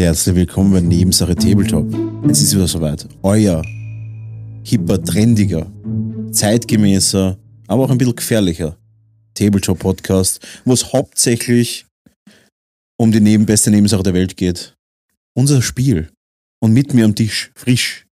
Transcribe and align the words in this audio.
Herzlich 0.00 0.34
willkommen 0.34 0.72
bei 0.72 0.80
Nebensache 0.80 1.34
Tabletop. 1.34 1.84
Es 2.26 2.40
ist 2.40 2.54
wieder 2.54 2.66
soweit. 2.66 3.06
Euer 3.22 3.62
hipper, 4.64 5.04
trendiger, 5.04 5.70
zeitgemäßer, 6.32 7.38
aber 7.66 7.84
auch 7.84 7.90
ein 7.90 7.98
bisschen 7.98 8.16
gefährlicher 8.16 8.78
Tabletop-Podcast, 9.34 10.40
wo 10.64 10.72
es 10.72 10.90
hauptsächlich 10.94 11.84
um 12.98 13.12
die 13.12 13.20
neben 13.20 13.44
beste 13.44 13.70
Nebensache 13.70 14.02
der 14.02 14.14
Welt 14.14 14.38
geht. 14.38 14.74
Unser 15.36 15.60
Spiel. 15.60 16.10
Und 16.62 16.72
mit 16.72 16.94
mir 16.94 17.04
am 17.04 17.14
Tisch, 17.14 17.52
frisch, 17.54 18.06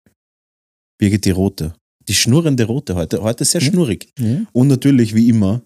Birgit 0.98 1.26
die 1.26 1.32
Rote. 1.32 1.74
Die 2.08 2.14
schnurrende 2.14 2.64
Rote 2.64 2.94
heute. 2.94 3.20
Heute 3.20 3.44
sehr 3.44 3.60
schnurrig. 3.60 4.10
Ja. 4.18 4.40
Und 4.52 4.68
natürlich, 4.68 5.14
wie 5.14 5.28
immer, 5.28 5.60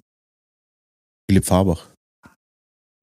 Philipp 1.31 1.45
Fabach. 1.45 1.88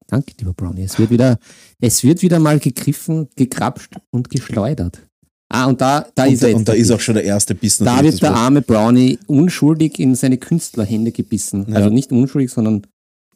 Danke, 0.08 0.32
lieber 0.38 0.52
Brownie. 0.54 0.82
Es 0.84 0.98
wird 0.98 1.10
wieder, 1.10 1.38
es 1.80 2.04
wird 2.04 2.22
wieder 2.22 2.38
mal 2.38 2.58
gegriffen, 2.58 3.28
gekrapscht 3.36 3.92
und 4.10 4.30
geschleudert. 4.30 5.00
Ah, 5.48 5.66
und 5.66 5.80
da, 5.80 6.06
da 6.14 6.24
Und, 6.26 6.32
ist 6.32 6.42
er 6.42 6.48
jetzt. 6.50 6.56
und 6.58 6.68
da 6.68 6.72
ist 6.72 6.90
auch 6.90 7.00
schon 7.00 7.14
der 7.14 7.24
erste 7.24 7.54
Biss 7.54 7.78
da 7.78 8.02
wird 8.02 8.20
der 8.20 8.34
arme 8.34 8.62
Brownie 8.62 9.18
unschuldig 9.28 9.98
in 10.00 10.14
seine 10.16 10.38
Künstlerhände 10.38 11.12
gebissen. 11.12 11.66
Ja. 11.68 11.76
Also 11.76 11.90
nicht 11.90 12.10
unschuldig, 12.10 12.50
sondern 12.50 12.82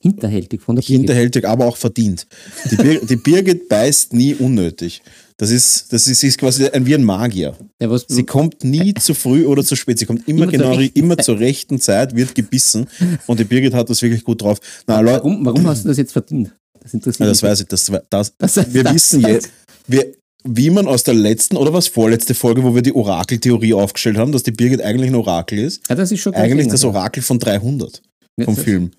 hinterhältig 0.01 0.61
von 0.63 0.75
der 0.77 0.83
Birgit. 0.83 0.97
hinterhältig, 0.97 1.47
aber 1.47 1.67
auch 1.67 1.77
verdient. 1.77 2.27
Die, 2.71 2.77
Bir 2.77 3.05
die 3.05 3.17
Birgit 3.17 3.69
beißt 3.69 4.13
nie 4.13 4.35
unnötig. 4.35 5.03
Das 5.37 5.51
ist, 5.51 5.93
das 5.93 6.07
ist, 6.09 6.23
ist 6.25 6.37
quasi 6.39 6.67
ein, 6.67 6.85
wie 6.85 6.95
ein 6.95 7.05
Magier. 7.05 7.57
Ja, 7.81 7.97
Sie 8.09 8.25
kommt 8.25 8.65
nie 8.65 8.93
zu 8.95 9.15
früh 9.15 9.47
oder 9.47 9.63
zu 9.63 9.77
spät. 9.77 9.99
Sie 9.99 10.05
kommt 10.07 10.27
immer, 10.29 10.45
Immer 10.45 10.53
zur 10.53 10.59
genau, 10.59 10.75
rechten 10.75 10.99
immer 10.99 11.17
Zeit. 11.17 11.25
zur 11.27 11.39
rechten 11.39 11.81
Zeit, 11.81 12.17
wird 12.17 12.35
gebissen. 12.35 12.87
Und 13.27 13.41
die 13.41 13.45
Birgit 13.45 13.73
hat 13.73 13.89
das 13.89 14.03
wirklich 14.03 14.25
gut 14.25 14.43
drauf. 14.43 14.59
Na, 14.87 15.05
warum, 15.05 15.45
warum 15.45 15.67
hast 15.67 15.85
du 15.85 15.89
das 15.89 15.97
jetzt 15.97 16.13
verdient? 16.13 16.55
Das 16.83 16.95
interessiert 16.95 17.21
ja, 17.21 17.27
das 17.27 17.43
mich. 17.43 17.51
weiß 17.51 17.61
ich. 17.61 17.67
Das, 17.69 17.91
das, 18.11 18.33
Das- 18.39 18.75
wir 18.75 18.85
wissen 18.93 19.21
jetzt, 19.23 19.51
wir, 19.87 20.13
wie 20.45 20.71
man 20.71 20.87
aus 20.87 21.03
der 21.03 21.15
letzten 21.15 21.57
oder 21.57 21.73
was 21.73 21.89
vorletzte 21.89 22.35
Folge, 22.35 22.63
wo 22.65 22.75
wir 22.75 22.83
die 22.83 22.95
Orakeltheorie 22.95 23.75
aufgestellt 23.75 24.17
haben, 24.17 24.33
dass 24.33 24.43
die 24.43 24.53
Birgit 24.53 24.81
eigentlich 24.81 25.11
ein 25.11 25.15
Orakel 25.17 25.59
ist. 25.59 25.83
Ja, 25.89 25.95
das 25.95 26.11
ist 26.13 26.21
schon 26.21 26.35
Eigentlich 26.35 26.69
das 26.69 26.85
Orakel 26.85 27.23
von 27.23 27.39
300 27.39 28.03
vom 28.45 28.55
Ja, 28.57 28.63
Film. 28.63 28.91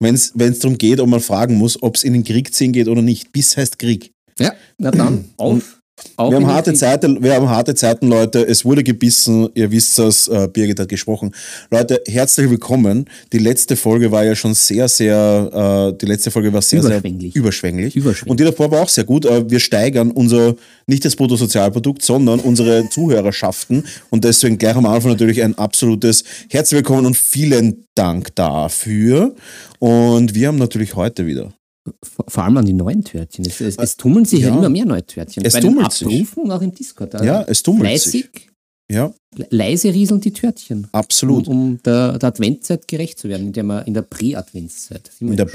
Wenn 0.00 0.14
es 0.16 0.32
darum 0.58 0.78
geht, 0.78 0.98
ob 0.98 1.08
man 1.08 1.20
fragen 1.20 1.54
muss, 1.54 1.80
ob 1.80 1.94
es 1.94 2.02
in 2.02 2.12
den 2.14 2.24
Krieg 2.24 2.52
ziehen 2.52 2.72
geht 2.72 2.88
oder 2.88 3.02
nicht. 3.02 3.30
Biss 3.32 3.56
heißt 3.56 3.78
Krieg. 3.78 4.10
Ja, 4.40 4.52
na 4.78 4.90
dann, 4.90 5.26
auf. 5.36 5.80
Auf 6.16 6.30
Wir 6.30 6.36
haben, 6.36 6.46
harte. 6.46 6.74
Zeiten, 6.74 7.22
wir 7.22 7.34
haben 7.34 7.48
harte 7.48 7.74
Zeiten, 7.74 8.08
Leute. 8.08 8.46
Es 8.46 8.64
wurde 8.64 8.82
gebissen. 8.82 9.48
Ihr 9.54 9.70
wisst 9.70 9.98
das. 9.98 10.28
Äh, 10.28 10.48
Birgit 10.52 10.78
hat 10.78 10.88
gesprochen. 10.88 11.34
Leute, 11.70 12.02
herzlich 12.06 12.50
willkommen. 12.50 13.06
Die 13.32 13.38
letzte 13.38 13.76
Folge 13.76 14.10
war 14.10 14.24
ja 14.24 14.34
schon 14.34 14.54
sehr, 14.54 14.88
sehr, 14.88 15.92
äh, 15.92 15.98
die 15.98 16.06
letzte 16.06 16.30
Folge 16.30 16.52
war 16.52 16.62
sehr, 16.62 16.80
Überschwänglich. 16.80 17.32
sehr 17.32 17.40
überschwänglich. 17.40 17.96
Überschwänglich. 17.96 18.30
Und 18.30 18.40
die 18.40 18.44
davor 18.44 18.70
war 18.70 18.82
auch 18.82 18.88
sehr 18.88 19.04
gut. 19.04 19.24
Äh, 19.24 19.48
wir 19.50 19.60
steigern 19.60 20.10
unser, 20.10 20.54
nicht 20.86 21.04
das 21.04 21.16
Bruttosozialprodukt, 21.16 22.02
sondern 22.02 22.40
unsere 22.40 22.88
Zuhörerschaften. 22.90 23.84
Und 24.10 24.24
deswegen 24.24 24.58
gleich 24.58 24.76
am 24.76 24.86
Anfang 24.86 25.12
natürlich 25.12 25.42
ein 25.42 25.56
absolutes 25.56 26.24
Herzlich 26.50 26.78
willkommen 26.78 27.06
und 27.06 27.16
vielen 27.16 27.86
Dank 27.94 28.34
dafür. 28.34 29.34
Und 29.78 30.34
wir 30.34 30.48
haben 30.48 30.58
natürlich 30.58 30.94
heute 30.94 31.26
wieder 31.26 31.52
Vor 32.02 32.44
allem 32.44 32.56
an 32.58 32.64
die 32.64 32.72
neuen 32.72 33.02
Törtchen. 33.04 33.44
Es, 33.44 33.60
es, 33.60 33.76
es 33.76 33.96
tummeln 33.96 34.24
sich 34.24 34.40
ja. 34.40 34.48
Ja. 34.48 34.56
immer 34.56 34.68
mehr 34.68 34.84
neue 34.84 35.04
Törtchen. 35.04 35.44
Es 35.44 35.52
Bei 35.54 35.60
den 35.60 35.72
tummelt 35.74 35.92
sich. 35.92 36.06
Abrufen 36.06 36.42
und 36.44 36.50
auch 36.52 36.62
im 36.62 36.72
Discord. 36.74 37.14
Also 37.14 37.24
Ja, 37.26 37.42
es 37.42 37.62
tummelt 37.62 37.86
fleißig, 37.88 38.48
Ja, 38.90 39.12
le- 39.36 39.46
leise 39.50 39.92
rieseln 39.92 40.20
die 40.20 40.32
Törtchen. 40.32 40.86
absolut. 40.92 41.48
Um, 41.48 41.60
um 41.74 41.82
der, 41.82 42.18
der 42.18 42.28
Adventszeit 42.28 42.86
gerecht 42.86 43.18
zu 43.18 43.28
werden, 43.28 43.48
in 43.48 43.52
der, 43.52 43.64
wir, 43.64 43.86
in 43.86 43.94
der 43.94 44.02
Prä-Adventszeit. 44.02 45.10
ja. 45.20 45.46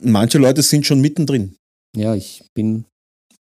Manche 0.00 0.38
Leute 0.38 0.62
sind 0.62 0.86
schon 0.86 1.00
mittendrin. 1.00 1.56
Ja, 1.96 2.14
ich 2.14 2.42
bin. 2.54 2.84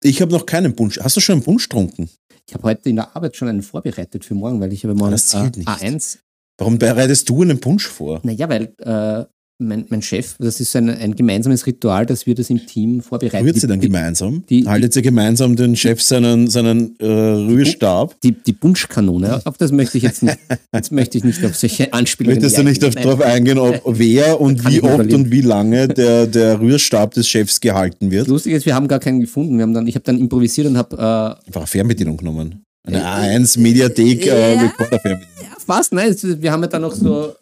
Ich 0.02 0.20
habe 0.20 0.32
noch 0.32 0.46
keinen 0.46 0.74
Punsch. 0.74 0.98
Hast 1.00 1.16
du 1.16 1.20
schon 1.20 1.34
einen 1.34 1.42
Punsch 1.44 1.68
getrunken? 1.68 2.08
Ich 2.48 2.54
habe 2.54 2.64
heute 2.64 2.88
in 2.88 2.96
der 2.96 3.14
Arbeit 3.16 3.36
schon 3.36 3.48
einen 3.48 3.62
vorbereitet 3.62 4.24
für 4.24 4.34
morgen, 4.34 4.60
weil 4.60 4.72
ich 4.72 4.82
habe 4.84 4.94
morgen 4.94 5.12
Das 5.12 5.26
zählt 5.28 5.56
äh, 5.56 5.60
nicht. 5.60 5.68
A1. 5.68 6.18
Warum 6.58 6.78
bereitest 6.78 7.28
du 7.28 7.42
einen 7.42 7.60
Punsch 7.60 7.86
vor? 7.86 8.20
Naja, 8.24 8.48
weil 8.48 8.74
äh, 8.78 9.24
mein, 9.62 9.84
mein 9.88 10.02
Chef, 10.02 10.34
das 10.38 10.60
ist 10.60 10.74
ein, 10.76 10.88
ein 10.90 11.14
gemeinsames 11.16 11.66
Ritual, 11.66 12.04
dass 12.06 12.26
wir 12.26 12.34
das 12.34 12.50
im 12.50 12.66
Team 12.66 13.00
vorbereiten. 13.00 13.44
Rührt 13.44 13.56
sie 13.58 13.66
dann 13.66 13.80
gemeinsam? 13.80 14.44
die- 14.48 14.66
Haltet 14.66 14.94
ihr 14.96 15.02
gemeinsam 15.02 15.56
den 15.56 15.76
Chef 15.76 16.02
seinen, 16.02 16.48
seinen 16.48 16.94
äh, 16.98 17.06
Rührstab? 17.06 18.20
die, 18.22 18.32
die 18.32 18.52
Bunschkanone, 18.52 19.40
auf 19.44 19.56
das 19.58 19.72
möchte 19.72 19.96
ich 19.98 20.04
jetzt 20.04 20.22
nicht, 20.22 20.38
jetzt 20.72 20.92
möchte 20.92 21.18
ich 21.18 21.24
nicht 21.24 21.44
auf 21.44 21.54
solche 21.56 21.92
Anspielungen 21.92 22.36
Möchtest 22.40 22.58
du 22.58 22.62
nicht 22.64 22.84
auf, 22.84 22.94
Nein. 22.94 23.04
drauf 23.04 23.20
eingehen, 23.20 23.58
ob 23.58 23.80
wer 23.98 24.40
und 24.40 24.68
wie 24.68 24.82
oft 24.82 25.12
und 25.12 25.30
wie 25.30 25.40
lange 25.40 25.88
der, 25.88 26.26
der 26.26 26.60
Rührstab 26.60 27.12
des 27.14 27.28
Chefs 27.28 27.60
gehalten 27.60 28.10
wird? 28.10 28.28
Lustig 28.28 28.52
ist, 28.52 28.66
wir 28.66 28.74
haben 28.74 28.88
gar 28.88 28.98
keinen 29.00 29.20
gefunden. 29.20 29.56
Wir 29.56 29.62
haben 29.62 29.74
dann, 29.74 29.86
ich 29.86 29.94
habe 29.94 30.04
dann 30.04 30.18
improvisiert 30.18 30.66
und 30.66 30.76
habe 30.76 30.96
äh, 30.96 31.46
Einfach 31.46 31.60
eine 31.62 31.66
Fernbedienung 31.66 32.16
genommen. 32.16 32.64
Eine 32.84 32.98
Ja. 32.98 33.16
A1 33.18 33.60
Mediathek 33.60 34.26
äh, 34.26 34.54
Ja. 34.54 34.60
Recorder 34.62 34.98
Fernbedienung. 34.98 35.42
Ja, 35.42 35.56
fast, 35.64 35.92
nein. 35.92 36.14
Wir 36.20 36.50
haben 36.52 36.62
ja 36.62 36.68
dann 36.68 36.82
noch 36.82 36.94
so, 36.94 37.32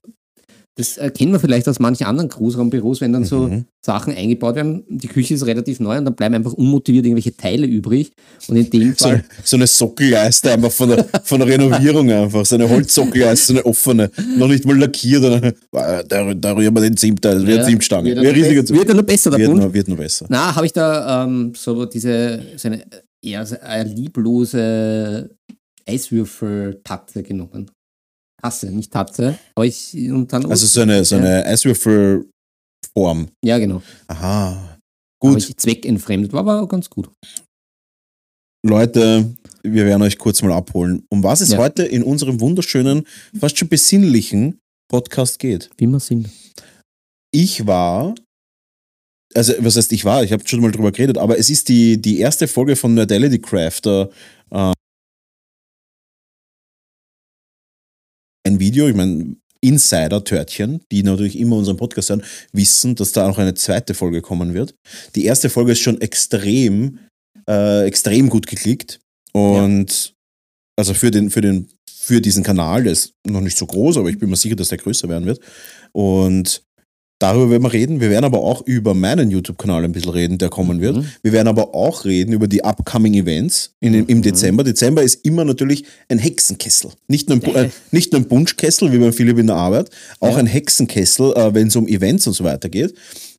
das 0.80 0.98
kennen 1.14 1.32
wir 1.32 1.38
vielleicht 1.40 1.68
aus 1.68 1.78
manchen 1.78 2.06
anderen 2.06 2.28
Großraumbüros, 2.30 3.00
wenn 3.00 3.12
dann 3.12 3.24
so 3.24 3.40
Mhm. 3.48 3.64
Sachen 3.84 4.14
eingebaut 4.14 4.56
werden. 4.56 4.84
Die 4.88 5.08
Küche 5.08 5.34
ist 5.34 5.46
relativ 5.46 5.80
neu 5.80 5.96
und 5.98 6.04
dann 6.04 6.14
bleiben 6.14 6.34
einfach 6.34 6.52
unmotiviert 6.52 7.06
irgendwelche 7.06 7.36
Teile 7.36 7.66
übrig. 7.66 8.12
Und 8.48 8.56
in 8.56 8.68
dem 8.70 8.94
So, 8.96 9.06
Fall, 9.08 9.24
so 9.44 9.56
eine 9.56 9.66
Sockelleiste 9.66 10.50
einfach 10.52 10.70
von 10.72 10.90
der, 10.90 11.06
von 11.24 11.40
der 11.40 11.48
Renovierung 11.48 12.10
einfach. 12.10 12.44
So 12.44 12.56
eine 12.56 12.68
Holzsockelleiste, 12.68 13.46
so 13.46 13.52
eine 13.54 13.64
offene. 13.66 14.10
Noch 14.36 14.48
nicht 14.48 14.64
mal 14.66 14.76
lackiert. 14.78 15.22
Oder, 15.24 15.42
äh, 15.44 15.52
da, 16.06 16.34
da 16.34 16.52
rühren 16.52 16.74
wir 16.74 16.82
den 16.82 16.96
Zimt, 16.96 17.24
das 17.24 17.46
wird 17.46 17.58
ja, 17.60 17.64
Zimtstange. 17.64 18.10
wird, 18.10 18.16
Wird, 18.22 18.26
er 18.26 18.34
riesiger 18.44 18.62
besser- 18.62 18.74
wird 18.74 18.88
er 18.88 18.94
nur 18.94 19.04
besser, 19.04 19.30
der 19.30 19.38
wird, 19.40 19.54
nur, 19.54 19.72
wird 19.74 19.88
nur 19.88 19.96
besser. 19.98 20.26
Na, 20.28 20.54
habe 20.54 20.66
ich 20.66 20.72
da 20.72 21.24
ähm, 21.24 21.52
so 21.56 21.84
diese, 21.86 22.42
so 22.56 22.68
eine 22.68 22.82
eher 23.22 23.44
so 23.46 23.56
eine 23.60 23.84
lieblose 23.92 25.30
Eiswürfel-Tatze 25.86 27.22
genommen. 27.22 27.70
Tasse, 28.40 28.70
nicht 28.70 28.92
Tatze. 28.92 29.38
Aber 29.54 29.66
ich, 29.66 29.94
und 30.10 30.32
dann, 30.32 30.46
Also 30.50 30.66
so 30.66 30.80
eine, 30.82 31.04
so 31.04 31.16
eine 31.16 31.44
Eiswürfelform. 31.46 33.28
ja, 33.44 33.58
genau. 33.58 33.82
Aha. 34.08 34.78
Gut. 35.22 35.34
Gut, 35.34 35.48
ich 35.50 35.56
zweckentfremdet, 35.56 36.32
war 36.32 36.40
aber 36.40 36.66
ganz 36.66 36.88
gut. 36.88 37.10
Leute, 38.66 39.34
wir 39.62 39.84
werden 39.86 40.02
euch 40.02 40.18
kurz 40.18 40.42
mal 40.42 40.52
abholen, 40.52 41.04
um 41.10 41.22
was 41.22 41.40
es 41.40 41.50
Ja. 41.52 41.58
heute 41.58 41.82
in 41.84 42.02
unserem 42.02 42.40
wunderschönen, 42.40 43.06
fast 43.38 43.58
schon 43.58 43.68
besinnlichen 43.68 44.58
Podcast 44.90 45.38
geht. 45.38 45.70
Wie 45.78 45.86
wir 45.86 46.00
sind. 46.00 46.28
Ich 47.32 47.66
war, 47.66 48.14
also 49.34 49.54
was 49.60 49.76
heißt 49.76 49.92
ich 49.92 50.04
war, 50.04 50.24
ich 50.24 50.32
habe 50.32 50.46
schon 50.46 50.60
mal 50.60 50.72
drüber 50.72 50.92
geredet, 50.92 51.16
aber 51.16 51.38
es 51.38 51.48
ist 51.48 51.68
die, 51.68 52.00
die 52.00 52.18
erste 52.18 52.48
Folge 52.48 52.76
von 52.76 52.94
Nerdality 52.94 53.38
Crafter. 53.38 54.10
Ein 58.50 58.60
Video, 58.60 58.88
ich 58.88 58.96
meine, 58.96 59.36
Insider-Törtchen, 59.62 60.80
die 60.90 61.02
natürlich 61.02 61.38
immer 61.38 61.56
unseren 61.56 61.76
Podcast 61.76 62.10
hören, 62.10 62.22
wissen, 62.52 62.94
dass 62.94 63.12
da 63.12 63.28
auch 63.28 63.38
eine 63.38 63.54
zweite 63.54 63.94
Folge 63.94 64.22
kommen 64.22 64.54
wird. 64.54 64.74
Die 65.14 65.24
erste 65.24 65.50
Folge 65.50 65.72
ist 65.72 65.80
schon 65.80 66.00
extrem, 66.00 66.98
äh, 67.48 67.84
extrem 67.86 68.30
gut 68.30 68.46
geklickt. 68.46 69.00
Und 69.32 70.14
also 70.76 70.94
für 70.94 71.10
den, 71.10 71.30
für 71.30 71.42
den, 71.42 71.68
für 71.90 72.20
diesen 72.20 72.42
Kanal, 72.42 72.84
der 72.84 72.92
ist 72.92 73.12
noch 73.26 73.42
nicht 73.42 73.58
so 73.58 73.66
groß, 73.66 73.98
aber 73.98 74.08
ich 74.08 74.18
bin 74.18 74.30
mir 74.30 74.36
sicher, 74.36 74.56
dass 74.56 74.70
der 74.70 74.78
größer 74.78 75.08
werden 75.08 75.26
wird. 75.26 75.40
Und 75.92 76.62
darüber 77.20 77.50
werden 77.50 77.62
wir 77.62 77.72
reden. 77.72 78.00
Wir 78.00 78.10
werden 78.10 78.24
aber 78.24 78.40
auch 78.40 78.66
über 78.66 78.94
meinen 78.94 79.30
YouTube-Kanal 79.30 79.84
ein 79.84 79.92
bisschen 79.92 80.10
reden, 80.10 80.38
der 80.38 80.48
kommen 80.48 80.80
wird. 80.80 80.96
Mhm. 80.96 81.06
Wir 81.22 81.32
werden 81.32 81.46
aber 81.46 81.74
auch 81.74 82.04
reden 82.04 82.32
über 82.32 82.48
die 82.48 82.64
upcoming 82.64 83.14
Events 83.14 83.72
in, 83.80 83.94
im 83.94 84.18
Mhm. 84.18 84.22
Dezember. 84.22 84.64
Dezember 84.64 85.02
ist 85.02 85.24
immer 85.24 85.44
natürlich 85.44 85.84
ein 86.08 86.18
Hexenkessel. 86.18 86.90
Nicht 87.06 87.28
nur 87.28 87.38
ein, 87.38 87.42
Ja. 87.54 87.62
äh, 87.62 87.70
nicht 87.92 88.10
nur 88.12 88.20
ein 88.22 88.26
Bunschkessel, 88.26 88.90
wie 88.92 88.98
beim 88.98 89.12
Philipp 89.12 89.38
in 89.38 89.46
der 89.46 89.56
Arbeit, 89.56 89.90
auch 90.18 90.32
Ja. 90.32 90.36
ein 90.38 90.46
Hexenkessel, 90.46 91.32
äh, 91.36 91.54
wenn 91.54 91.68
es 91.68 91.76
um 91.76 91.86
Events 91.86 92.26
und 92.26 92.32
so 92.32 92.42
weiter 92.42 92.68
geht. 92.68 92.94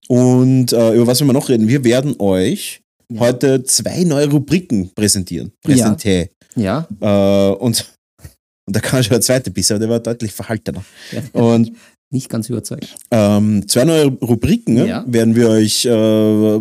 Und 0.08 0.72
äh, 0.74 0.94
über 0.94 1.08
was 1.08 1.20
werden 1.20 1.30
wir 1.30 1.34
noch 1.34 1.50
reden? 1.50 1.68
Wir 1.68 1.84
werden 1.84 2.16
euch 2.20 2.82
Ja. 3.12 3.20
heute 3.22 3.64
zwei 3.64 4.04
neue 4.04 4.30
Rubriken 4.30 4.92
präsentieren. 4.96 5.52
Präsentieren. 5.64 6.30
Ja, 6.56 6.88
Äh, 7.02 7.56
und, 7.56 7.86
und 8.68 8.76
da 8.76 8.80
kam 8.80 9.02
schon 9.02 9.12
der 9.12 9.22
zweite 9.22 9.52
Biss, 9.52 9.72
aber 9.72 9.80
der 9.80 9.90
war 9.90 10.00
deutlich 10.00 10.32
verhaltener. 10.32 10.84
ja. 11.12 11.22
Und 11.42 11.72
nicht 12.12 12.30
ganz 12.30 12.50
überzeugt. 12.50 12.88
ähm, 13.10 13.68
zwei 13.68 13.86
neue 13.86 14.06
Rubriken 14.08 14.74
ne, 14.76 14.88
Ja. 14.88 15.06
werden 15.08 15.36
wir 15.36 15.50
euch, 15.50 15.86
äh, 15.86 16.60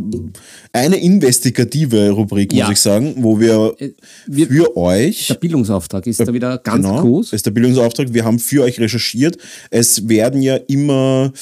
eine 0.73 0.97
investigative 0.97 2.11
Rubrik, 2.11 2.52
muss 2.52 2.58
Ja. 2.61 2.70
ich 2.70 2.79
sagen, 2.81 3.14
wo 3.19 3.38
wir 3.41 3.75
Äh, 3.79 3.91
Wir, 4.26 4.47
für 4.47 4.76
euch, 4.76 5.26
der 5.26 5.35
Bildungsauftrag 5.35 6.06
ist 6.06 6.20
da 6.20 6.32
wieder 6.32 6.58
ganz 6.58 6.85
genau, 6.87 7.00
groß. 7.02 7.32
ist 7.32 7.44
der 7.47 7.50
Bildungsauftrag, 7.50 8.14
wir 8.14 8.25
haben 8.25 8.38
für 8.38 8.62
euch 8.62 8.79
recherchiert. 8.81 9.37
Es 9.70 10.08
werden 10.08 10.41
ja 10.43 10.56
immer, 10.69 11.32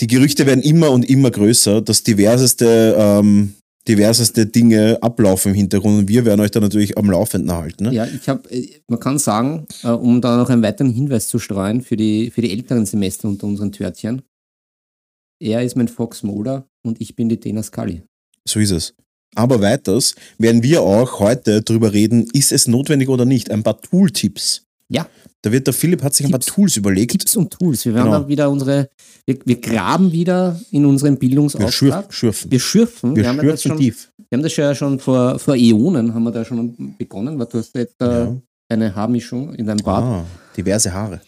die 0.00 0.06
Gerüchte 0.08 0.44
werden 0.46 0.62
immer 0.62 0.90
und 0.90 1.08
immer 1.08 1.30
größer, 1.30 1.80
dass 1.80 2.02
diverseste, 2.02 2.94
ähm, 2.98 3.54
diverseste 3.88 4.46
Dinge 4.46 4.98
ablaufen 5.00 5.50
im 5.50 5.54
Hintergrund 5.54 5.98
und 5.98 6.08
wir 6.08 6.24
werden 6.24 6.40
euch 6.40 6.50
da 6.50 6.60
natürlich 6.60 6.98
am 6.98 7.10
Laufenden 7.10 7.52
halten. 7.52 7.84
Ne? 7.84 7.92
Ja, 7.92 8.06
ich 8.06 8.28
habe, 8.28 8.48
man 8.88 9.00
kann 9.00 9.18
sagen, 9.18 9.66
äh, 9.82 9.88
um 9.88 10.20
da 10.20 10.36
noch 10.36 10.50
einen 10.50 10.62
weiteren 10.62 10.90
Hinweis 10.90 11.28
zu 11.28 11.38
streuen 11.38 11.82
für 11.82 11.96
die, 11.96 12.30
für 12.30 12.42
die 12.42 12.52
älteren 12.52 12.86
Semester 12.86 13.28
unter 13.28 13.46
unseren 13.46 13.72
Törtchen. 13.72 14.22
Er 15.40 15.62
ist 15.62 15.76
mein 15.76 15.88
Fox 15.88 16.22
Mulder 16.22 16.68
und 16.82 17.00
ich 17.00 17.14
bin 17.14 17.28
die 17.28 17.38
Dana 17.38 17.62
Scully. 17.62 18.02
So 18.48 18.60
ist 18.60 18.70
es. 18.70 18.94
Aber 19.34 19.60
weiters 19.60 20.14
werden 20.38 20.62
wir 20.62 20.82
auch 20.82 21.20
heute 21.20 21.62
drüber 21.62 21.92
reden, 21.92 22.26
ist 22.32 22.52
es 22.52 22.66
notwendig 22.66 23.08
oder 23.10 23.26
nicht. 23.26 23.50
Ein 23.50 23.62
paar 23.62 23.80
Tooltips. 23.80 24.65
Ja. 24.88 25.06
Da 25.42 25.50
wird 25.52 25.66
der 25.66 25.74
Philipp 25.74 26.02
hat 26.02 26.14
sich 26.14 26.26
ein 26.26 26.30
paar 26.32 26.40
Tipps. 26.40 26.54
Tools 26.54 26.76
überlegt. 26.76 27.12
Tipps 27.12 27.36
und 27.36 27.50
Tools. 27.52 27.84
Wir 27.84 27.94
werden 27.94 28.06
Genau. 28.06 28.20
da 28.20 28.28
wieder 28.28 28.50
unsere, 28.50 28.88
wir, 29.26 29.38
wir 29.44 29.60
graben 29.60 30.12
wieder 30.12 30.60
in 30.70 30.86
unserem 30.86 31.14
Wir 31.14 31.18
Bildungsauftrag. 31.20 31.72
schürfen. 31.72 32.12
schürfen. 32.12 32.50
Wir 32.50 32.60
schürfen. 32.60 33.16
Wir 33.16 33.22
das 33.24 33.34
schürfen 33.34 33.58
schon, 33.70 33.78
tief. 33.78 34.12
Wir 34.28 34.36
haben 34.38 34.42
das 34.42 34.56
ja 34.56 34.74
schon 34.74 34.98
vor, 35.00 35.38
vor 35.38 35.54
Äonen 35.56 36.14
haben 36.14 36.22
wir 36.24 36.30
da 36.32 36.44
schon 36.44 36.94
begonnen, 36.98 37.38
weil 37.38 37.46
du 37.46 37.58
hast 37.58 37.74
jetzt 37.76 37.96
da 37.98 38.24
Ja. 38.24 38.36
eine 38.68 38.94
Haarmischung 38.94 39.54
in 39.54 39.66
deinem 39.66 39.82
Bart. 39.84 40.04
Ah, 40.04 40.24
diverse 40.56 40.92
Haare. 40.92 41.20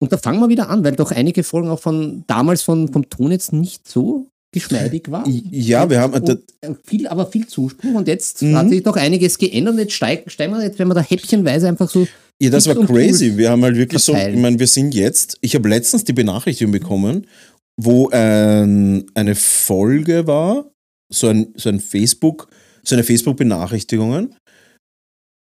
Und 0.00 0.12
da 0.12 0.16
fangen 0.16 0.40
wir 0.40 0.48
wieder 0.48 0.68
an, 0.68 0.84
weil 0.84 0.94
doch 0.94 1.10
einige 1.10 1.42
Folgen 1.42 1.68
auch 1.70 1.80
von 1.80 2.24
damals 2.26 2.62
von, 2.62 2.88
vom 2.92 3.08
Ton 3.10 3.32
jetzt 3.32 3.52
nicht 3.52 3.88
so 3.88 4.28
geschmeidig 4.60 5.10
waren. 5.10 5.24
Ja, 5.50 5.88
wir 5.90 6.00
haben. 6.00 6.14
Und, 6.14 6.28
da- 6.28 6.36
äh, 6.60 6.74
viel, 6.84 7.06
aber 7.08 7.26
viel 7.26 7.46
Zuspruch 7.46 7.94
und 7.94 8.08
jetzt 8.08 8.42
Mhm. 8.42 8.56
hat 8.56 8.68
sich 8.68 8.82
doch 8.82 8.96
einiges 8.96 9.38
geändert 9.38 9.74
und 9.74 9.80
jetzt 9.80 9.92
steigen, 9.94 10.28
steigen 10.30 10.52
wir 10.54 10.62
jetzt, 10.62 10.78
wenn 10.78 10.88
wir 10.88 10.94
da 10.94 11.00
häppchenweise 11.02 11.68
einfach 11.68 11.88
so, 11.90 12.06
Ja, 12.40 12.50
das 12.50 12.66
war 12.66 12.74
crazy. 12.76 13.36
Wir 13.36 13.50
haben 13.50 13.62
halt 13.64 13.76
wirklich 13.76 14.02
so, 14.02 14.12
verteilen. 14.12 14.36
ich 14.36 14.40
meine, 14.40 14.58
wir 14.58 14.66
sind 14.66 14.94
jetzt, 14.94 15.38
ich 15.40 15.54
habe 15.54 15.68
letztens 15.68 16.04
die 16.04 16.12
Benachrichtigung 16.12 16.72
bekommen, 16.72 17.26
wo 17.80 18.08
ein, 18.10 19.04
eine 19.14 19.34
Folge 19.34 20.26
war, 20.26 20.70
so 21.12 21.28
ein, 21.28 21.52
so 21.56 21.68
ein 21.68 21.80
Facebook, 21.80 22.48
so 22.84 22.94
eine 22.94 23.02
Facebook-Benachrichtigungen. 23.04 24.34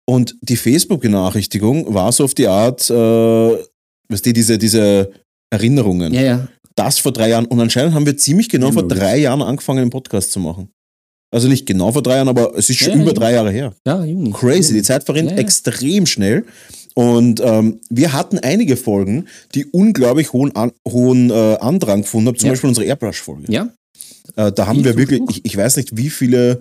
Und 0.09 0.35
die 0.43 0.57
Facebook-Benachrichtigung 0.57 1.93
war 1.95 2.11
so 2.13 2.25
auf 2.25 2.35
die 2.35 2.49
Art, 2.49 2.89
äh, 2.91 2.95
weißt 2.95 4.27
du, 4.27 4.33
diese, 4.33 4.59
diese 4.59 5.11
Erinnerungen. 5.53 6.13
ja, 6.13 6.23
ja, 6.23 6.49
Das 6.85 6.99
vor 6.99 7.13
drei 7.13 7.29
Jahren. 7.31 7.47
Und 7.47 7.61
anscheinend 7.61 7.95
haben 7.95 8.07
wir 8.07 8.17
ziemlich 8.17 8.49
genau 8.49 8.73
vor 8.73 8.83
Memories. 8.83 8.99
drei 9.01 9.17
Jahren 9.19 9.43
angefangen, 9.43 9.81
einen 9.81 9.91
Podcast 9.91 10.33
zu 10.33 10.41
machen. 10.41 10.71
Also 11.33 11.47
nicht 11.49 11.65
genau 11.67 11.93
vor 11.93 12.03
drei 12.03 12.17
Jahren, 12.17 12.29
aber 12.29 12.57
es 12.57 12.69
ist 12.71 12.79
schon 12.81 12.95
Ja, 12.95 13.03
über 13.03 13.07
ja. 13.07 13.13
drei 13.13 13.33
Jahre 13.33 13.51
her. 13.53 13.73
ja, 13.87 14.05
Juni. 14.05 14.33
Crazy, 14.33 14.73
die. 14.75 14.83
Zeit 14.83 15.05
verrinnt 15.05 15.31
Ja, 15.31 15.37
ja. 15.37 15.43
extrem 15.43 16.07
schnell. 16.07 16.45
Und 16.95 17.41
ähm, 17.45 17.81
wir 17.89 18.13
hatten 18.13 18.39
einige 18.41 18.77
Folgen, 18.77 19.27
die 19.55 19.65
unglaublich 19.67 20.33
hohen, 20.33 20.55
An 20.57 20.73
hohen 20.89 21.31
äh, 21.31 21.57
Andrang 21.61 22.03
gefunden 22.03 22.29
haben, 22.29 22.37
zum 22.37 22.47
Ja. 22.49 22.53
Beispiel 22.53 22.69
unsere 22.69 22.87
Airbrush-Folge. 22.87 23.53
Ja, 23.53 23.69
Äh, 24.37 24.51
da 24.53 24.67
haben 24.67 24.77
Viel 24.77 24.85
wir 24.87 24.97
wirklich, 24.97 25.23
ich, 25.31 25.45
ich 25.45 25.57
weiß 25.57 25.77
nicht, 25.77 25.97
wie 25.97 26.11
viele, 26.11 26.61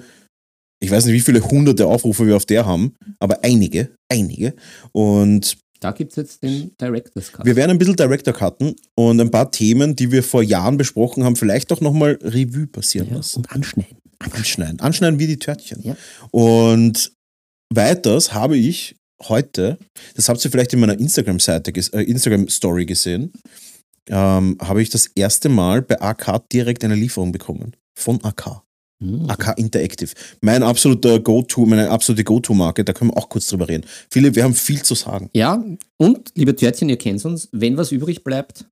ich 0.80 0.92
weiß 0.92 1.06
nicht, 1.06 1.15
wie 1.15 1.19
viele 1.19 1.42
hunderte 1.44 1.88
Aufrufe 1.88 2.27
wir 2.27 2.36
auf 2.36 2.45
der 2.45 2.65
haben, 2.68 2.94
aber 3.19 3.44
einige, 3.44 3.89
einige. 4.12 4.54
Und 4.92 5.57
da 5.79 5.91
gibt 5.91 6.11
es 6.11 6.15
jetzt 6.17 6.43
den 6.43 6.75
Director's 6.79 7.31
Cut. 7.31 7.45
wir 7.45 7.55
werden 7.55 7.71
ein 7.71 7.77
bisschen 7.77 7.95
Director 7.95 8.33
cutten 8.33 8.75
und 8.95 9.19
ein 9.19 9.31
paar 9.31 9.51
Themen, 9.51 9.95
die 9.95 10.11
wir 10.11 10.23
vor 10.23 10.43
Jahren 10.43 10.77
besprochen 10.77 11.23
haben, 11.23 11.35
vielleicht 11.35 11.71
auch 11.71 11.81
nochmal 11.81 12.19
Revue 12.21 12.67
passieren 12.67 13.09
ja, 13.09 13.17
lassen. 13.17 13.39
und 13.39 13.51
anschneiden. 13.51 13.97
Anschneiden. 14.19 14.79
Anschneiden 14.81 15.19
wie 15.19 15.27
die 15.27 15.39
Törtchen. 15.39 15.81
Ja. 15.81 15.95
Und 16.31 17.13
weiters 17.73 18.33
habe 18.33 18.57
ich 18.57 18.95
heute, 19.23 19.77
das 20.15 20.29
habt 20.29 20.43
ihr 20.43 20.51
vielleicht 20.51 20.73
in 20.73 20.79
meiner 20.79 20.99
Instagram-Seite, 20.99 21.71
äh, 21.93 22.03
Instagram-Story 22.03 22.85
gesehen, 22.85 23.31
ähm, 24.07 24.57
habe 24.61 24.81
ich 24.81 24.89
das 24.89 25.07
erste 25.07 25.49
Mal 25.49 25.81
bei 25.81 26.01
AK 26.01 26.49
direkt 26.51 26.83
eine 26.83 26.95
Lieferung 26.95 27.31
bekommen. 27.31 27.75
Von 27.97 28.23
AK. 28.23 28.63
Hm. 29.01 29.30
AK 29.30 29.57
Interactive. 29.57 30.12
Mein 30.42 30.62
absoluter 30.62 31.19
Go-To, 31.19 31.66
meine 31.66 31.90
absolute 31.90 32.24
Go-To-Marke, 32.25 32.84
da 32.84 32.92
können 32.92 33.12
wir 33.12 33.18
auch 33.18 33.30
kurz 33.30 33.48
drüber 33.48 33.69
reden. 33.69 33.86
Philipp, 34.10 34.36
wir 34.36 34.44
haben 34.44 34.54
viel 34.54 34.81
zu 34.81 34.94
sagen. 34.94 35.30
Ja, 35.34 35.63
und 35.98 36.31
liebe 36.36 36.56
Törtchen, 36.56 36.90
ihr 36.90 36.98
kennt 36.98 37.24
uns, 37.24 37.48
wenn 37.54 37.78
was 37.78 37.94
übrig 37.94 38.24
bleibt, 38.24 38.66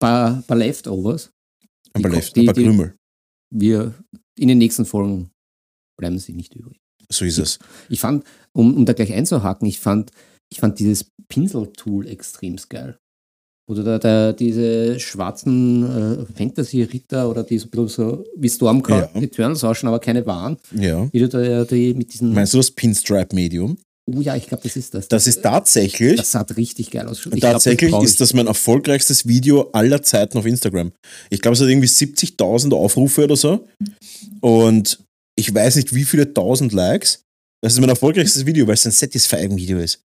paar, 0.00 0.42
paar 0.46 0.56
Leftovers, 0.56 1.30
Ein 1.92 2.02
paar, 2.02 2.12
Left, 2.12 2.36
ein 2.36 2.46
paar 2.46 2.54
Krümel. 2.54 2.94
wir 3.54 3.94
in 4.38 4.48
den 4.48 4.58
nächsten 4.58 4.86
Folgen 4.86 5.30
bleiben 5.98 6.18
sie 6.18 6.32
nicht 6.32 6.54
übrig. 6.54 6.80
So 7.10 7.24
ist 7.24 7.38
es. 7.38 7.58
Ich 7.88 8.00
fand, 8.00 8.24
um, 8.52 8.76
um 8.76 8.86
da 8.86 8.92
gleich 8.92 9.12
einzuhaken, 9.12 9.66
ich 9.66 9.78
fand, 9.78 10.10
ich 10.50 10.60
fand 10.60 10.78
dieses 10.78 11.10
Pinsel-Tool 11.28 12.06
extrem 12.06 12.56
geil. 12.68 12.98
Oder 13.68 13.82
da, 13.84 13.98
da 13.98 14.32
diese 14.32 14.98
schwarzen 14.98 15.84
äh, 15.84 16.38
Fantasy-Ritter 16.38 17.28
oder 17.28 17.44
die 17.44 17.58
so, 17.58 17.68
so 17.86 18.24
wie 18.36 18.48
Stormcloud 18.48 19.10
Ja. 19.14 19.20
Eternals 19.20 19.62
ausschauen, 19.62 19.88
aber 19.88 19.98
keine 19.98 20.24
waren. 20.24 20.56
Ja. 20.74 21.06
Wie 21.12 21.18
du 21.18 21.28
da 21.28 21.64
die 21.64 21.92
mit 21.94 22.12
diesen. 22.14 22.32
Meinst 22.32 22.54
du 22.54 22.58
das 22.58 22.70
Pinstripe-Medium? 22.70 23.76
oh 24.10 24.20
ja, 24.22 24.36
ich 24.36 24.46
glaube, 24.46 24.62
das 24.62 24.74
ist 24.76 24.94
das. 24.94 25.08
Das 25.08 25.26
ist 25.26 25.42
tatsächlich. 25.42 26.16
Das 26.16 26.30
sah 26.30 26.40
richtig 26.56 26.90
geil 26.90 27.06
aus. 27.06 27.18
Ich 27.26 27.40
glaub, 27.40 27.52
Tatsächlich 27.52 27.90
brauch 27.90 28.02
ich. 28.02 28.08
ist 28.08 28.20
das 28.20 28.32
mein 28.32 28.46
erfolgreichstes 28.46 29.26
Video 29.28 29.68
aller 29.72 30.02
Zeiten 30.02 30.38
auf 30.38 30.46
Instagram. 30.46 30.92
Ich 31.28 31.42
glaube, 31.42 31.54
es 31.54 31.60
hat 31.60 31.68
irgendwie 31.68 31.88
70.000 31.88 32.72
Aufrufe 32.74 33.24
oder 33.24 33.36
so. 33.36 33.66
Und 34.40 34.98
ich 35.36 35.54
weiß 35.54 35.76
nicht, 35.76 35.94
wie 35.94 36.04
viele 36.04 36.32
tausend 36.32 36.72
Likes. 36.72 37.22
Das 37.62 37.72
ist 37.74 37.80
mein 37.80 37.88
erfolgreichstes 37.90 38.46
Video, 38.46 38.66
weil 38.66 38.74
es 38.74 38.86
ein 38.86 38.92
Satisfying-Video 38.92 39.78
ist. 39.78 40.00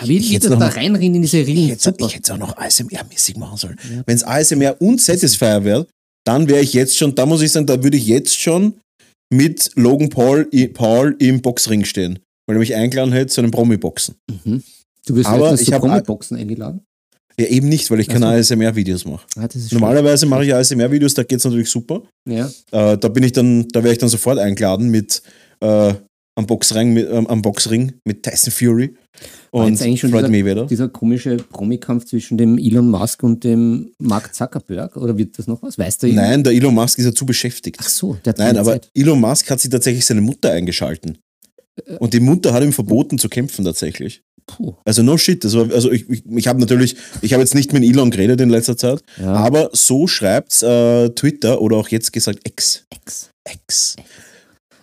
Ja, 0.00 0.08
wie 0.08 0.18
hätte 0.18 0.48
das 0.48 0.58
noch 0.58 0.66
da 0.66 0.74
reinrennen 0.74 1.16
in 1.16 1.22
diese 1.22 1.38
Rillen. 1.38 1.76
ich 1.76 1.86
hätte 1.86 2.22
es 2.22 2.30
auch 2.30 2.38
noch 2.38 2.56
ASMR-mäßig 2.56 3.38
machen 3.38 3.56
sollen. 3.56 3.76
Ja. 3.90 4.02
Wenn 4.06 4.16
es 4.16 4.24
ASMR 4.24 4.80
und 4.80 5.00
Satisfier 5.00 5.64
wäre, 5.64 5.86
dann 6.26 6.48
wäre 6.48 6.60
ich 6.60 6.72
jetzt 6.72 6.96
schon, 6.96 7.14
da 7.14 7.26
muss 7.26 7.42
ich 7.42 7.52
sagen, 7.52 7.66
da 7.66 7.82
würde 7.82 7.96
ich 7.96 8.06
jetzt 8.06 8.38
schon 8.38 8.74
mit 9.32 9.70
Logan 9.74 10.08
Paul, 10.08 10.46
Paul 10.74 11.16
im 11.18 11.40
Boxring 11.40 11.84
stehen. 11.84 12.18
Weil 12.46 12.56
er 12.56 12.60
mich 12.60 12.74
eingeladen 12.74 13.12
hätte 13.12 13.32
zu 13.32 13.40
einem 13.40 13.50
Promi-Boxen. 13.50 14.14
Mhm. 14.44 14.62
Du 15.06 15.16
wirst 15.16 15.28
Aber 15.28 15.54
ich 15.60 15.70
Promi-Boxen 15.70 16.36
eingeladen. 16.36 16.80
Ja, 17.38 17.46
eben 17.46 17.68
nicht, 17.68 17.90
weil 17.90 18.00
ich 18.00 18.08
keine 18.08 18.28
Ach 18.28 18.32
ASMR-Videos 18.32 19.04
mache. 19.04 19.26
Ah, 19.36 19.46
Normalerweise 19.70 20.24
mache 20.26 20.46
ich 20.46 20.54
ASMR-Videos, 20.54 21.14
da 21.14 21.22
geht 21.22 21.38
es 21.38 21.44
natürlich 21.44 21.68
super. 21.68 22.02
Ja. 22.26 22.46
Äh, 22.70 22.96
da 22.96 23.08
bin 23.08 23.22
ich 23.24 23.32
dann, 23.32 23.68
da 23.68 23.82
wäre 23.82 23.92
ich 23.92 23.98
dann 23.98 24.08
sofort 24.08 24.38
eingeladen 24.38 24.88
mit 24.90 25.22
äh, 25.60 25.94
am 26.36 26.46
Boxring 26.46 26.92
mit, 26.92 27.08
ähm, 27.10 27.26
am 27.26 27.42
Boxring 27.42 27.94
mit 28.04 28.22
Tyson 28.22 28.52
Fury 28.52 28.94
und 29.50 29.76
Floyd 29.78 29.96
dieser- 29.98 30.28
Mayweather. 30.28 30.66
Dieser 30.66 30.88
komische 30.88 31.36
Promi-Kampf 31.38 32.04
zwischen 32.04 32.36
dem 32.38 32.58
Elon 32.58 32.90
Musk 32.90 33.22
und 33.22 33.42
dem 33.42 33.90
Mark 33.98 34.34
Zuckerberg. 34.34 34.96
Oder 34.96 35.16
wird 35.16 35.38
das 35.38 35.46
noch 35.46 35.62
was? 35.62 35.78
Weißt 35.78 36.02
du? 36.02 36.08
Nein, 36.08 36.44
der 36.44 36.52
Elon 36.52 36.74
Musk 36.74 36.98
ist 36.98 37.06
ja 37.06 37.14
zu 37.14 37.24
beschäftigt. 37.26 37.78
Ach 37.80 37.88
so, 37.88 38.16
der 38.24 38.32
hat 38.34 38.38
Nein, 38.38 38.56
aber 38.58 38.72
Zeit. 38.72 38.90
Elon 38.94 39.18
Musk 39.20 39.50
hat 39.50 39.60
sich 39.60 39.70
tatsächlich 39.70 40.04
seine 40.04 40.20
Mutter 40.20 40.52
eingeschalten. 40.52 41.18
Äh. 41.86 41.96
Und 41.96 42.12
die 42.14 42.20
Mutter 42.20 42.52
hat 42.52 42.62
ihm 42.62 42.72
verboten 42.72 43.18
zu 43.18 43.28
kämpfen 43.30 43.64
tatsächlich. 43.64 44.22
Puh. 44.46 44.74
Also 44.84 45.02
no 45.02 45.16
shit. 45.18 45.42
Das 45.42 45.54
war, 45.56 45.72
also 45.72 45.90
ich, 45.90 46.08
ich, 46.08 46.22
ich 46.24 46.46
habe 46.46 46.60
natürlich, 46.60 46.94
ich 47.22 47.32
habe 47.32 47.42
jetzt 47.42 47.54
nicht 47.56 47.72
mit 47.72 47.82
Elon 47.82 48.10
geredet 48.12 48.40
in 48.40 48.48
letzter 48.50 48.76
Zeit, 48.76 49.00
Ja. 49.20 49.32
aber 49.32 49.70
so 49.72 50.06
schreibt 50.06 50.62
äh, 50.62 51.08
Twitter 51.10 51.60
oder 51.60 51.76
auch 51.78 51.88
jetzt 51.88 52.12
gesagt 52.12 52.46
X. 52.46 52.84
Ex. 52.90 53.30
X. 53.50 53.96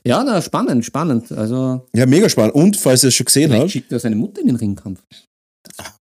Ja, 0.06 0.24
na, 0.24 0.42
spannend, 0.42 0.84
spannend. 0.86 1.32
Also, 1.32 1.86
Ja, 1.96 2.06
mega 2.06 2.28
spannend. 2.30 2.56
Und 2.56 2.76
falls 2.78 3.04
ihr 3.04 3.08
es 3.10 3.16
schon 3.16 3.26
gesehen 3.26 3.54
habt, 3.54 3.72
schickt 3.72 3.92
er 3.92 4.00
seine 4.00 4.16
Mutter 4.18 4.42
in 4.42 4.48
den 4.48 4.56
Ringkampf. 4.58 5.00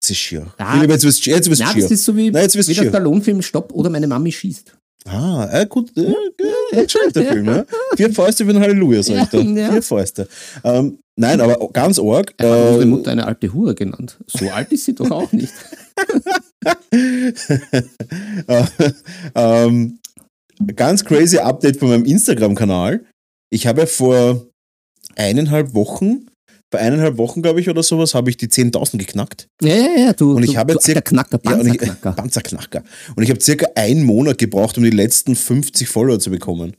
es 0.02 0.10
ist 0.10 0.18
schier. 0.18 0.48
Ah. 0.58 0.82
Jetzt 0.84 1.04
wirst 1.04 1.26
du 1.26 1.30
jetzt 1.30 1.50
wirst 1.50 1.62
Ja, 1.62 1.68
schier. 1.68 1.82
das 1.84 1.92
ist 1.92 2.04
so 2.06 2.16
wie, 2.16 2.32
Nein, 2.32 2.44
jetzt 2.44 2.56
wirst 2.56 2.68
wie 2.70 2.74
du 2.74 2.82
der 2.82 2.84
schier. 2.86 2.92
Stallone-Film 2.92 3.42
Stopp 3.42 3.72
oder 3.74 3.90
meine 3.90 4.08
Mami 4.08 4.32
schießt. 4.32 4.76
Ah, 5.08 5.48
äh, 5.52 5.68
gut, 5.68 5.96
äh, 5.96 6.02
äh, 6.02 6.76
nicht 6.78 6.92
schlechter 6.92 7.24
Film, 7.26 7.46
ja. 7.46 7.64
Vier 7.96 8.12
Fäuste 8.12 8.44
für 8.44 8.50
ein 8.52 8.60
Halleluja, 8.60 9.04
sag 9.04 9.22
ich 9.24 9.30
da. 9.30 9.38
Ja. 9.40 9.72
Vier 9.74 9.82
Fäuste. 9.84 10.28
Ähm, 10.64 10.98
nein, 11.16 11.40
aber 11.40 11.70
ganz 11.72 12.00
arg. 12.00 12.34
Er 12.38 12.50
hat 12.50 12.60
unsere 12.70 12.82
Äh, 12.82 12.86
Mutter 12.88 13.12
eine 13.12 13.28
alte 13.28 13.54
Hure 13.54 13.76
genannt. 13.76 14.18
So 14.26 14.50
alt 14.50 14.72
ist 14.72 14.86
sie 14.86 14.96
doch 14.96 15.12
auch 15.12 15.32
nicht. 15.32 15.54
Äh, 18.48 18.64
ähm, 19.36 20.00
ganz 20.76 21.04
crazy 21.04 21.38
Update 21.38 21.78
von 21.78 21.90
meinem 21.90 22.06
Instagram-Kanal. 22.06 23.06
Ich 23.56 23.68
habe 23.68 23.88
vor 23.88 24.46
eineinhalb 25.16 25.74
Wochen, 25.74 26.26
bei 26.72 26.80
eineinhalb 26.80 27.18
Wochen, 27.18 27.42
glaube 27.42 27.62
ich, 27.62 27.70
oder 27.70 27.84
sowas, 27.84 28.14
habe 28.14 28.30
ich 28.30 28.36
die 28.36 28.48
10.000 28.50 28.98
geknackt. 28.98 29.48
Ja, 29.62 29.74
ja, 29.74 29.98
ja, 29.98 30.14
du, 30.14 30.34
Und 30.36 30.44
ich 30.44 30.52
du, 30.52 30.58
habe 30.58 30.74
du 30.74 30.80
circa- 30.82 31.00
Knacker, 31.00 31.40
Ja, 31.46 31.52
und 31.56 31.62
ich- 31.68 31.78
Panzerknacker. 31.78 32.12
Panzerknacker. 32.22 32.84
Und 33.16 33.24
ich 33.24 33.30
habe 33.30 33.40
circa 33.40 33.68
einen 33.76 34.04
Monat 34.04 34.40
gebraucht, 34.40 34.78
um 34.78 34.84
die 34.84 34.90
letzten 34.90 35.38
50 35.38 35.88
Follower 35.88 36.20
zu 36.20 36.32
bekommen. 36.32 36.76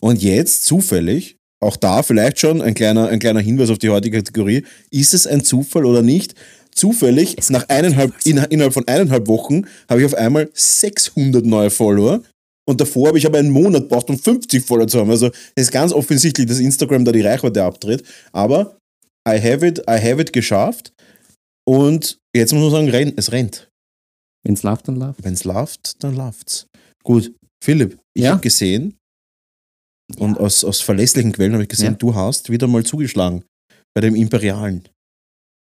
Und 0.00 0.20
jetzt 0.20 0.64
zufällig, 0.64 1.36
auch 1.62 1.76
da 1.76 2.02
vielleicht 2.02 2.40
schon 2.40 2.60
ein 2.60 2.74
kleiner, 2.74 3.06
ein 3.08 3.20
kleiner 3.20 3.38
Hinweis 3.40 3.70
auf 3.70 3.78
die 3.78 3.90
heutige 3.90 4.16
Kategorie, 4.18 4.64
ist 4.90 5.14
es 5.14 5.28
ein 5.28 5.44
Zufall 5.44 5.84
oder 5.84 6.02
nicht? 6.02 6.34
Zufällig, 6.74 7.36
nach 7.50 7.68
eineinhalb, 7.68 8.12
in, 8.24 8.38
innerhalb 8.38 8.74
von 8.74 8.88
eineinhalb 8.88 9.28
Wochen 9.28 9.62
habe 9.88 10.00
ich 10.00 10.06
auf 10.06 10.14
einmal 10.14 10.50
600 10.52 11.46
neue 11.46 11.70
Follower. 11.70 12.20
Und 12.68 12.80
davor 12.80 13.08
habe 13.08 13.18
ich 13.18 13.26
aber 13.26 13.38
einen 13.38 13.50
Monat 13.50 13.82
gebraucht, 13.82 14.08
um 14.10 14.18
50 14.18 14.64
Follower 14.64 14.88
zu 14.88 14.98
haben. 14.98 15.10
Also 15.10 15.26
es 15.54 15.64
ist 15.66 15.72
ganz 15.72 15.92
offensichtlich, 15.92 16.46
dass 16.46 16.58
Instagram 16.58 17.04
da 17.04 17.12
die 17.12 17.20
Reichweite 17.20 17.62
abdreht. 17.62 18.02
Aber 18.32 18.76
I 19.28 19.40
have 19.40 19.64
it, 19.66 19.78
I 19.88 19.92
have 20.00 20.20
it 20.20 20.32
geschafft. 20.32 20.92
Und 21.68 22.18
jetzt 22.34 22.52
muss 22.52 22.72
man 22.72 22.90
sagen, 22.90 23.12
es 23.16 23.30
rennt. 23.32 23.68
Wenn's 24.44 24.62
läuft, 24.62 24.88
dann 24.88 24.96
läuft. 24.96 25.22
Wenn 25.24 25.34
es 25.34 25.44
läuft, 25.44 26.02
dann 26.04 26.14
läuft's. 26.16 26.66
Gut, 27.04 27.32
Philipp, 27.62 27.98
ich 28.14 28.24
Ja? 28.24 28.32
habe 28.32 28.40
gesehen 28.40 28.96
und 30.18 30.38
aus, 30.38 30.62
aus 30.64 30.80
verlässlichen 30.80 31.32
Quellen 31.32 31.52
habe 31.54 31.64
ich 31.64 31.68
gesehen, 31.68 31.92
Ja. 31.92 31.98
du 31.98 32.14
hast 32.14 32.50
wieder 32.50 32.66
mal 32.68 32.84
zugeschlagen 32.84 33.44
bei 33.94 34.00
dem 34.00 34.14
Imperialen. 34.14 34.88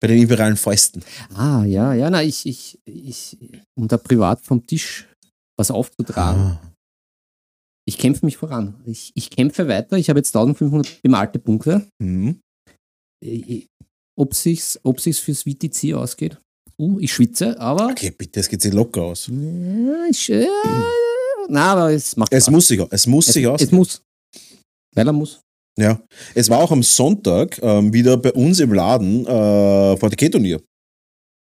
Bei 0.01 0.08
den 0.08 0.20
imperialen 0.20 0.58
Fäusten. 0.58 1.03
Ah, 1.36 1.63
ja, 1.63 1.93
ja, 1.93 2.10
na, 2.10 2.24
ich, 2.24 2.48
ich, 2.48 2.79
ich, 2.86 3.38
um 3.77 3.88
da 3.88 3.98
privat 3.98 4.41
vom 4.41 4.65
Tisch 4.65 5.08
was 5.60 5.70
aufzutragen, 5.70 6.41
Ah. 6.41 6.70
Ich 7.88 7.97
kämpfe 7.97 8.25
mich 8.25 8.38
voran. 8.38 8.75
Ich, 8.85 9.11
ich 9.15 9.29
kämpfe 9.29 9.67
weiter. 9.67 9.97
Ich 9.97 10.09
habe 10.09 10.19
jetzt 10.19 10.35
1500 10.35 11.01
bemalte 11.01 11.39
Punkte. 11.39 11.88
Mhm. 12.01 12.39
Äh, 13.25 13.65
Ob 14.17 14.33
sich's, 14.35 14.79
ob 14.83 15.00
sich's 15.00 15.19
fürs 15.19 15.43
VTC 15.43 15.93
ausgeht? 15.93 16.38
Uh, 16.79 17.00
ich 17.00 17.11
schwitze, 17.13 17.59
aber. 17.59 17.88
Okay, 17.91 18.11
bitte, 18.11 18.39
es 18.39 18.50
geht 18.50 18.61
sich 18.61 18.73
locker 18.73 19.01
aus. 19.03 19.27
Ja, 19.27 20.05
ich, 20.09 20.29
äh, 20.29 20.47
na, 21.50 21.71
aber 21.73 21.91
es 21.91 22.15
macht 22.17 22.31
Es 22.33 22.43
Spaß. 22.45 22.51
muss 22.51 22.67
sich, 22.67 22.79
es 22.89 23.07
muss 23.07 23.27
es, 23.27 23.33
sich 23.33 23.47
aus. 23.47 23.61
es 23.61 23.71
muss. 23.71 24.01
Weil 24.95 25.07
er 25.07 25.13
muss. 25.13 25.39
Ja. 25.79 26.01
Es 26.35 26.50
war 26.50 26.59
auch 26.59 26.71
am 26.71 26.83
Sonntag 26.83 27.59
ähm, 27.63 27.93
wieder 27.93 28.17
bei 28.17 28.31
uns 28.33 28.59
im 28.59 28.73
Laden 28.73 29.25
äh, 29.25 29.97
VTK-Turnier. 29.97 30.61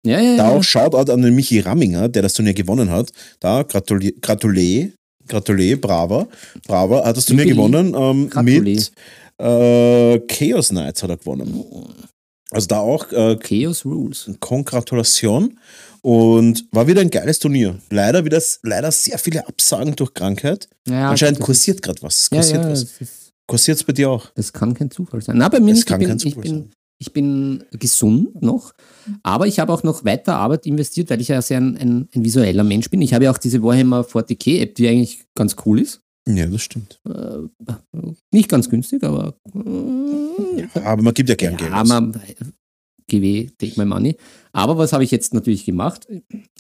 Ja, 0.07 0.21
ja, 0.21 0.37
Da 0.37 0.51
ja. 0.51 0.57
auch 0.57 0.63
Shoutout 0.63 1.11
an 1.13 1.23
den 1.23 1.35
Michi 1.35 1.61
Ramminger, 1.61 2.09
der 2.09 2.23
das 2.23 2.35
Turnier 2.35 2.55
gewonnen 2.55 2.91
hat. 2.91 3.13
Da 3.41 3.63
gratuli 3.63 4.15
gratulé, 4.21 4.93
gratulé, 5.29 5.77
brava. 5.77 6.27
Brava, 6.67 7.05
hat 7.05 7.17
das 7.17 7.27
Turnier 7.27 7.47
gewonnen 7.47 7.95
ähm, 7.97 8.31
mit 8.45 8.93
äh, 9.41 10.19
Chaos 10.27 10.69
Knights 10.71 11.03
hat 11.03 11.11
er 11.11 11.17
gewonnen. 11.17 11.65
Also 12.51 12.67
da 12.67 12.81
auch 12.81 13.13
äh, 13.13 13.37
Chaos 13.37 13.85
Rules. 13.85 14.31
Kongratulation 14.41 15.59
und 16.03 16.65
war 16.73 16.87
wieder 16.87 17.01
ein 17.03 17.11
geiles 17.11 17.39
Turnier. 17.39 17.77
Leider 17.91 18.25
wieder 18.25 18.43
leider 18.63 18.91
sehr 18.91 19.19
viele 19.19 19.47
Absagen 19.47 19.95
durch 19.97 20.15
Krankheit. 20.15 20.69
Ja, 20.89 21.11
Anscheinend 21.11 21.39
das 21.41 21.47
kursiert 21.47 21.83
gerade 21.83 22.03
was. 22.03 22.17
Es 22.23 22.29
Ja, 22.31 22.37
kursiert 22.39 22.65
ja, 22.65 22.71
was. 22.71 22.81
das, 22.99 23.19
Kursiert 23.47 23.79
es 23.79 23.85
bei 23.85 23.95
dir 23.95 24.11
auch? 24.11 24.27
das 24.35 24.53
kann 24.53 24.75
kein 24.75 24.91
Zufall 24.91 25.23
sein. 25.23 25.39
Na, 25.39 25.49
bei 25.49 25.59
mir 25.61 25.73
Es 25.73 25.79
nicht. 25.79 25.87
kann 25.89 26.01
ich 26.03 26.07
bin, 26.07 26.09
kein 26.09 26.17
ich 26.19 26.23
Zufall 26.35 26.43
bin, 26.43 26.53
sein. 26.53 26.71
Ich 26.99 27.13
bin 27.13 27.65
gesund 27.73 28.43
noch, 28.43 28.73
aber 29.23 29.47
ich 29.47 29.59
habe 29.61 29.73
auch 29.73 29.83
noch 29.83 30.05
weiter 30.05 30.37
Arbeit 30.37 30.67
investiert, 30.67 31.11
weil 31.11 31.21
ich 31.21 31.29
ja 31.29 31.41
sehr 31.41 31.59
ein, 31.59 31.77
ein, 31.77 32.09
ein 32.15 32.25
visueller 32.25 32.65
Mensch 32.65 32.91
bin. 32.91 33.01
Ich 33.03 33.15
habe 33.15 33.25
ja 33.25 33.31
auch 33.31 33.39
diese 33.39 33.63
Warhammer 33.63 34.03
40k-App, 34.03 34.75
die 34.75 34.89
eigentlich 34.89 35.25
ganz 35.35 35.57
cool 35.65 35.81
ist. 35.81 36.01
Ja, 36.29 36.47
das 36.47 36.61
stimmt. 36.63 37.01
Äh, 37.09 37.39
nicht 38.33 38.49
ganz 38.51 38.69
günstig, 38.69 39.03
aber 39.03 39.35
äh, 39.55 40.79
Aber 40.81 41.03
man 41.03 41.15
gibt 41.15 41.31
ja 41.31 41.37
gern 41.37 41.57
Geld. 41.57 41.71
ja, 41.71 41.81
aus. 41.83 41.89
man, 41.89 42.21
GW, 43.09 43.49
take 43.59 43.73
my 43.81 43.85
money. 43.87 44.17
Aber 44.53 44.77
was 44.79 44.93
habe 44.93 45.05
ich 45.05 45.11
jetzt 45.11 45.35
natürlich 45.35 45.65
gemacht? 45.65 46.07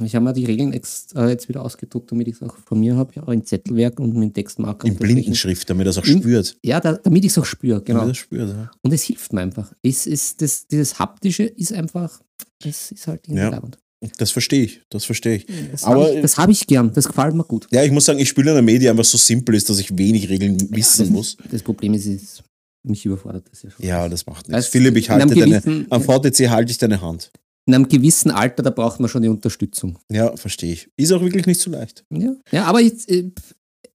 Ich 0.02 0.14
habe 0.14 0.24
mir 0.24 0.32
die 0.32 0.44
Regeln 0.44 0.72
äh, 0.72 1.28
jetzt 1.28 1.48
wieder 1.48 1.62
ausgedruckt, 1.62 2.10
damit 2.12 2.28
ich 2.28 2.34
es 2.36 2.42
auch 2.42 2.56
von 2.66 2.80
mir 2.80 2.96
habe, 2.96 3.12
ja, 3.14 3.30
in 3.32 3.44
Zettelwerk 3.44 3.98
und 4.00 4.14
mit 4.16 4.34
Textmarker. 4.34 4.86
In. 4.88 4.96
Blindenschrift, 4.96 5.68
damit 5.68 5.86
er 5.86 5.90
es 5.90 5.98
auch 5.98 6.04
In- 6.06 6.20
spürt. 6.20 6.56
Ja, 6.62 6.80
da, 6.80 6.94
damit 6.94 7.24
ich 7.24 7.30
es 7.32 7.38
auch 7.38 7.44
spüre, 7.44 7.82
genau. 7.82 8.00
Damit 8.00 8.14
es 8.16 8.18
spürt, 8.18 8.48
ja. 8.50 8.70
Und 8.82 8.92
es 8.92 9.02
hilft 9.02 9.32
mir 9.32 9.40
einfach. 9.42 9.72
Es 9.82 10.06
ist 10.06 10.40
das, 10.42 10.66
dieses 10.66 10.98
Haptische 10.98 11.44
ist 11.44 11.72
einfach, 11.72 12.20
das 12.62 12.90
ist 12.92 13.06
halt 13.06 13.26
irgendwie 13.26 13.42
Ja. 13.42 13.48
leibend. 13.50 13.78
Das 14.18 14.30
verstehe 14.30 14.62
ich, 14.62 14.80
das 14.90 15.04
verstehe 15.04 15.36
ich. 15.36 15.46
Das 15.72 15.82
Aber- 15.82 16.04
habe 16.04 16.14
ich, 16.14 16.22
das 16.22 16.38
hab 16.38 16.48
ich 16.48 16.66
gern, 16.68 16.92
das 16.92 17.08
gefällt 17.08 17.34
mir 17.34 17.42
gut. 17.42 17.66
Ja, 17.72 17.82
ich 17.82 17.90
muss 17.90 18.04
sagen, 18.04 18.20
ich 18.20 18.28
spiele 18.28 18.52
in 18.52 18.56
einer 18.58 18.62
Media 18.64 18.92
einfach 18.92 19.04
so 19.04 19.18
simpel 19.18 19.56
ist, 19.56 19.68
dass 19.68 19.80
ich 19.80 19.98
wenig 19.98 20.28
Regeln 20.28 20.56
wissen 20.70 21.10
muss. 21.12 21.36
Das 21.50 21.62
Problem 21.64 21.94
ist, 21.94 22.06
ist 22.06 22.44
mich 22.88 23.04
überfordert 23.04 23.46
das 23.50 23.62
ja 23.62 23.70
schon. 23.70 23.84
Ja, 23.86 24.08
das 24.08 24.26
macht 24.26 24.48
nichts. 24.48 24.64
Das- 24.64 24.68
Philipp, 24.68 24.96
ich 24.96 25.10
halte 25.10 25.26
deine, 25.34 25.60
gewissen- 25.60 25.86
am 25.90 26.02
VTC 26.02 26.48
halte 26.50 26.70
ich 26.72 26.78
deine 26.78 27.00
Hand. 27.00 27.30
In 27.66 27.74
einem 27.74 27.88
gewissen 27.88 28.30
Alter, 28.30 28.62
da 28.62 28.70
braucht 28.70 28.98
man 28.98 29.08
schon 29.10 29.22
die 29.22 29.28
Unterstützung. 29.28 29.98
Ja, 30.10 30.34
verstehe 30.36 30.72
ich. 30.72 30.88
Ist 30.96 31.12
auch 31.12 31.20
wirklich 31.20 31.46
nicht 31.46 31.60
so 31.60 31.70
leicht. 31.70 32.04
Ja, 32.10 32.32
ja 32.50 32.64
aber 32.64 32.80
jetzt, 32.80 33.10
äh, 33.10 33.30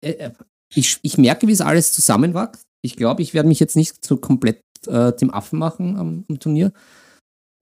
äh, 0.02 0.30
ich, 0.76 1.00
ich 1.02 1.18
merke, 1.18 1.48
wie 1.48 1.52
es 1.54 1.62
alles 1.62 1.92
zusammenwächst. 1.92 2.62
Ich 2.86 2.96
glaube, 2.98 3.22
ich 3.24 3.34
werde 3.34 3.48
mich 3.50 3.60
jetzt 3.60 3.76
nicht 3.76 4.04
so 4.06 4.18
komplett 4.18 4.60
äh, 4.88 5.16
zum 5.16 5.32
Affen 5.34 5.58
machen 5.58 5.98
am, 5.98 6.26
am 6.30 6.40
Turnier. 6.40 6.72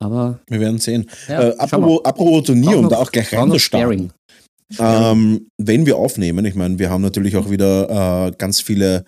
Aber 0.04 0.40
Wir 0.50 0.60
werden 0.60 0.80
sehen. 0.80 1.10
ja, 1.28 1.50
äh, 1.50 1.56
apropos, 1.58 2.04
apropos 2.04 2.44
Turnier, 2.44 2.78
um 2.78 2.90
da 2.90 2.98
auch 2.98 3.12
gleich 3.12 3.32
rein 3.34 3.52
zu 3.52 3.60
starten. 3.60 4.12
Ähm, 4.80 5.48
wenn 5.58 5.86
wir 5.86 5.98
aufnehmen, 5.98 6.46
ich 6.46 6.56
meine, 6.56 6.80
wir 6.80 6.90
haben 6.90 7.02
natürlich 7.02 7.36
auch 7.36 7.50
wieder 7.50 8.28
äh, 8.28 8.32
ganz 8.38 8.62
viele 8.62 9.06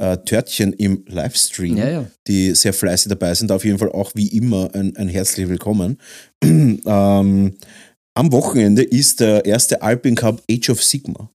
äh, 0.00 0.16
Törtchen 0.18 0.72
im 0.72 1.04
Livestream, 1.08 1.76
Ja, 1.76 1.88
ja. 1.90 2.10
die 2.26 2.54
sehr 2.54 2.72
fleißig 2.72 3.08
dabei 3.10 3.34
sind. 3.34 3.50
Auf 3.52 3.64
jeden 3.64 3.78
Fall 3.78 3.90
auch 3.90 4.12
wie 4.14 4.28
immer 4.28 4.74
ein, 4.74 4.96
ein 4.96 5.08
herzliches 5.08 5.50
Willkommen. 5.50 5.98
ähm, 6.44 7.56
am 8.14 8.32
Wochenende 8.32 8.82
ist 8.82 9.20
der 9.20 9.44
erste 9.44 9.82
Alpin 9.82 10.14
Cup 10.14 10.42
Age 10.50 10.70
of 10.70 10.82
Sigma 10.82 11.30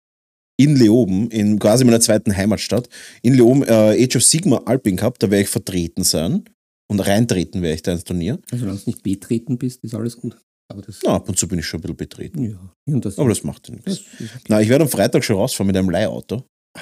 in 0.59 0.75
Leoben, 0.75 1.29
in 1.31 1.57
quasi 1.59 1.83
meiner 1.83 1.99
zweiten 1.99 2.35
Heimatstadt. 2.35 2.87
In 3.21 3.33
Leoben 3.33 3.63
äh, 3.63 4.03
Age 4.03 4.17
of 4.17 4.23
Sigma 4.23 4.61
Alpin 4.65 4.95
Cup, 4.97 5.17
da 5.19 5.29
werde 5.31 5.43
ich 5.43 5.49
vertreten 5.49 6.03
sein 6.03 6.43
und 6.91 6.99
reintreten 6.99 7.61
werde 7.61 7.75
ich 7.75 7.81
da 7.81 7.91
ins 7.93 8.03
Turnier. 8.03 8.39
Also, 8.51 8.65
solange 8.65 8.79
du 8.79 8.89
nicht 8.89 9.01
betreten 9.03 9.57
bist, 9.57 9.83
ist 9.83 9.95
alles 9.95 10.15
gut. 10.17 10.37
Aber 10.71 10.81
das, 10.81 10.99
Na, 11.03 11.15
ab 11.15 11.27
und 11.27 11.37
zu 11.37 11.47
bin 11.47 11.59
ich 11.59 11.65
schon 11.65 11.79
ein 11.79 11.81
bisschen 11.81 11.97
betreten. 11.97 12.43
ja. 12.43 12.99
Das, 12.99 13.17
Aber 13.17 13.29
das 13.29 13.43
macht 13.43 13.67
ja 13.69 13.75
nichts. 13.75 14.01
Na, 14.47 14.61
ich 14.61 14.69
werde 14.69 14.83
am 14.83 14.89
Freitag 14.89 15.23
schon 15.23 15.35
rausfahren 15.37 15.67
mit 15.67 15.75
einem 15.77 15.89
Leihauto. 15.89 16.43
Ah, 16.75 16.81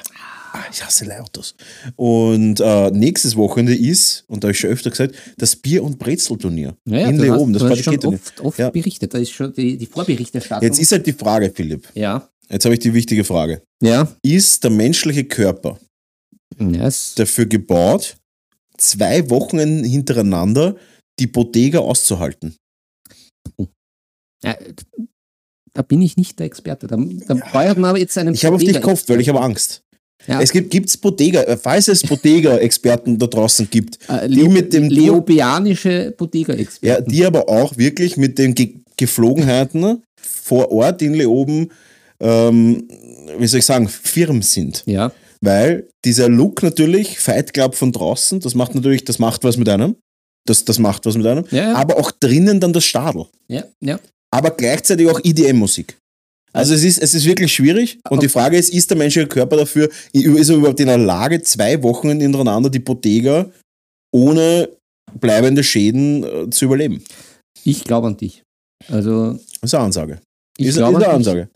ich 0.72 0.84
hasse 0.84 1.06
Leihautos. 1.06 1.56
Und 1.96 2.60
äh, 2.60 2.92
nächstes 2.92 3.36
Wochenende 3.36 3.76
ist, 3.76 4.24
und 4.28 4.44
da 4.44 4.48
habe 4.48 4.52
ich 4.54 4.60
schon 4.60 4.70
öfter 4.70 4.90
gesagt, 4.90 5.16
das 5.38 5.56
Bier- 5.56 5.84
und 5.84 5.98
Brezelturnier 6.00 6.76
Ja, 6.86 6.98
ja, 7.00 7.10
in 7.10 7.18
Leoben. 7.20 7.54
Das 7.54 7.64
hast 7.64 7.84
schon 7.84 7.98
oft, 8.06 8.40
oft 8.42 8.60
Ja. 8.60 8.70
berichtet. 8.70 9.14
Da 9.14 9.18
ist 9.18 9.32
schon 9.32 9.54
die, 9.54 9.78
die 9.78 9.86
Vorberichterstattung. 9.86 10.68
Jetzt 10.68 10.80
ist 10.80 10.92
halt 10.92 11.06
die 11.08 11.14
Frage, 11.14 11.52
Philipp. 11.54 11.88
ja. 11.94 12.28
Jetzt 12.50 12.66
habe 12.66 12.74
ich 12.74 12.80
die 12.82 12.94
wichtige 12.94 13.24
Frage. 13.24 13.62
Ja. 13.82 14.14
Ist 14.24 14.66
der 14.66 14.72
menschliche 14.72 15.24
Körper 15.24 15.80
ja 16.60 16.86
es, 16.86 17.16
dafür 17.16 17.46
gebaut, 17.46 18.18
zwei 18.78 19.30
Wochen 19.30 19.58
hintereinander 19.86 20.76
die 21.18 21.28
Bodega 21.28 21.80
auszuhalten? 21.80 22.58
ja, 24.44 24.58
da 25.74 25.82
bin 25.82 26.02
ich 26.02 26.18
nicht 26.18 26.38
der 26.40 26.48
Experte. 26.48 26.88
Da, 26.88 26.98
da 26.98 27.36
braucht 27.36 27.78
man 27.78 27.92
aber 27.92 28.00
jetzt 28.00 28.18
einen 28.18 28.34
Ich 28.34 28.44
habe 28.44 28.56
auf 28.58 28.62
dich 28.64 28.82
gehofft, 28.82 29.08
weil 29.08 29.22
ich 29.22 29.30
habe 29.30 29.40
Angst. 29.40 29.82
Ja. 30.28 30.40
Es 30.42 30.52
gibt 30.52 30.70
gibt's 30.72 30.96
Bodega, 30.98 31.42
äh, 31.44 31.58
falls 31.58 31.88
es 31.88 32.04
Bodega-Experten 32.04 33.18
da 33.18 33.28
draußen 33.28 33.70
gibt, 33.70 33.98
Äh, 34.08 34.28
die 34.28 34.36
Leo, 34.36 34.50
mit 34.50 34.72
dem 34.74 34.90
Leobianische 34.90 36.06
Ja, 36.06 36.12
Bodega-Experten. 36.12 37.12
die 37.12 37.26
aber 37.26 37.50
auch 37.50 37.78
wirklich 37.78 38.18
mit 38.18 38.38
den 38.38 38.54
Ge 38.56 38.76
Geflogenheiten 38.98 40.04
vor 40.22 40.72
Ort 40.72 41.02
in 41.02 41.16
Leoben, 41.16 41.72
ähm, 42.20 42.88
wie 43.40 43.48
soll 43.48 43.60
ich 43.60 43.66
sagen, 43.66 43.88
firm 43.90 44.44
sind. 44.44 44.84
Ja, 44.86 45.12
Weil 45.42 45.88
dieser 46.06 46.30
Look 46.30 46.62
natürlich, 46.62 47.20
Fight 47.20 47.52
Club 47.54 47.74
von 47.74 47.92
draußen, 47.92 48.40
das 48.42 48.54
macht 48.54 48.76
natürlich, 48.76 49.04
das 49.04 49.18
macht 49.18 49.44
was 49.44 49.58
mit 49.58 49.68
einem. 49.70 49.96
Das, 50.46 50.66
das 50.66 50.78
macht 50.78 51.06
was 51.08 51.18
mit 51.18 51.26
einem. 51.26 51.46
Ja, 51.50 51.70
ja. 51.70 51.76
Aber 51.76 51.98
auch 51.98 52.12
drinnen 52.12 52.60
dann 52.60 52.74
das 52.74 52.86
Stadel. 52.86 53.26
ja, 53.48 53.64
ja. 53.80 54.00
Aber 54.34 54.52
gleichzeitig 54.52 55.08
auch 55.10 55.20
IDM-Musik. 55.24 55.98
Also 56.54 56.74
es 56.74 56.84
ist, 56.84 56.98
es 57.02 57.14
ist 57.14 57.26
wirklich 57.26 57.54
schwierig. 57.54 58.00
Und 58.10 58.24
die 58.24 58.30
Frage 58.30 58.58
ist, 58.58 58.74
ist 58.74 58.90
der 58.90 58.98
menschliche 58.98 59.28
Körper 59.28 59.58
dafür, 59.58 59.90
ist 60.12 60.50
er 60.50 60.56
überhaupt 60.56 60.80
in 60.80 60.88
der 60.88 60.98
Lage, 60.98 61.42
zwei 61.42 61.82
Wochen 61.84 62.20
hintereinander 62.20 62.70
die 62.70 62.80
Bodega 62.80 63.50
ohne 64.14 64.70
bleibende 65.20 65.64
Schäden 65.64 66.24
äh, 66.24 66.50
zu 66.50 66.66
überleben? 66.66 67.04
Ich 67.64 67.84
glaube 67.84 68.08
an 68.08 68.18
dich. 68.18 68.44
Also, 68.88 69.34
Das 69.62 69.70
ist 69.70 69.76
eine 69.76 69.86
Ansage. 69.86 70.20
ich 70.58 70.68
ist, 70.68 70.76
ist 70.76 70.82
eine 70.82 70.96
an 70.96 71.00
dich. 71.02 71.08
Ansage. 71.08 71.50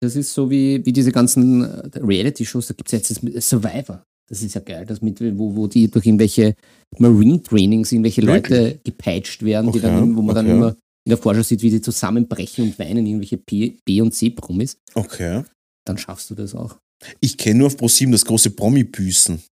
Das 0.00 0.16
ist 0.16 0.34
so 0.34 0.50
wie, 0.50 0.84
wie 0.84 0.92
diese 0.92 1.12
ganzen 1.12 1.62
äh, 1.62 1.98
Reality-Shows, 1.98 2.66
da 2.68 2.74
gibt 2.74 2.88
es 2.88 2.92
jetzt 2.92 3.10
das 3.10 3.22
mit 3.22 3.40
Survivor. 3.42 4.02
Das 4.28 4.42
ist 4.42 4.54
ja 4.54 4.60
geil, 4.60 4.86
das 4.86 5.02
mit, 5.02 5.20
wo, 5.38 5.54
wo 5.54 5.66
die 5.66 5.88
durch 5.90 6.06
irgendwelche 6.06 6.54
Marine-Trainings 6.98 7.92
irgendwelche 7.92 8.22
Wirklich? 8.26 8.58
Leute 8.58 8.78
gepeitscht 8.82 9.42
werden, 9.44 9.70
die 9.70 9.78
Okay, 9.78 9.86
dann, 9.86 10.16
wo 10.16 10.22
man 10.22 10.34
dann 10.34 10.46
okay. 10.46 10.54
immer 10.56 10.76
in 11.04 11.10
der 11.10 11.18
Vorschau 11.18 11.42
sieht, 11.42 11.62
wie 11.62 11.70
die 11.70 11.80
zusammenbrechen 11.80 12.64
und 12.64 12.78
weinen, 12.78 13.06
irgendwelche 13.06 13.38
P, 13.38 13.78
B 13.84 14.00
und 14.00 14.12
C-Promis. 14.12 14.78
Okay. 14.94 15.42
Dann 15.84 15.98
schaffst 15.98 16.30
du 16.30 16.34
das 16.34 16.54
auch. 16.54 16.78
Ich 17.20 17.36
kenne 17.36 17.58
nur 17.58 17.66
auf 17.66 17.76
ProSieben 17.76 18.12
das 18.12 18.24
große 18.24 18.50
Promi-Büßen. 18.50 19.42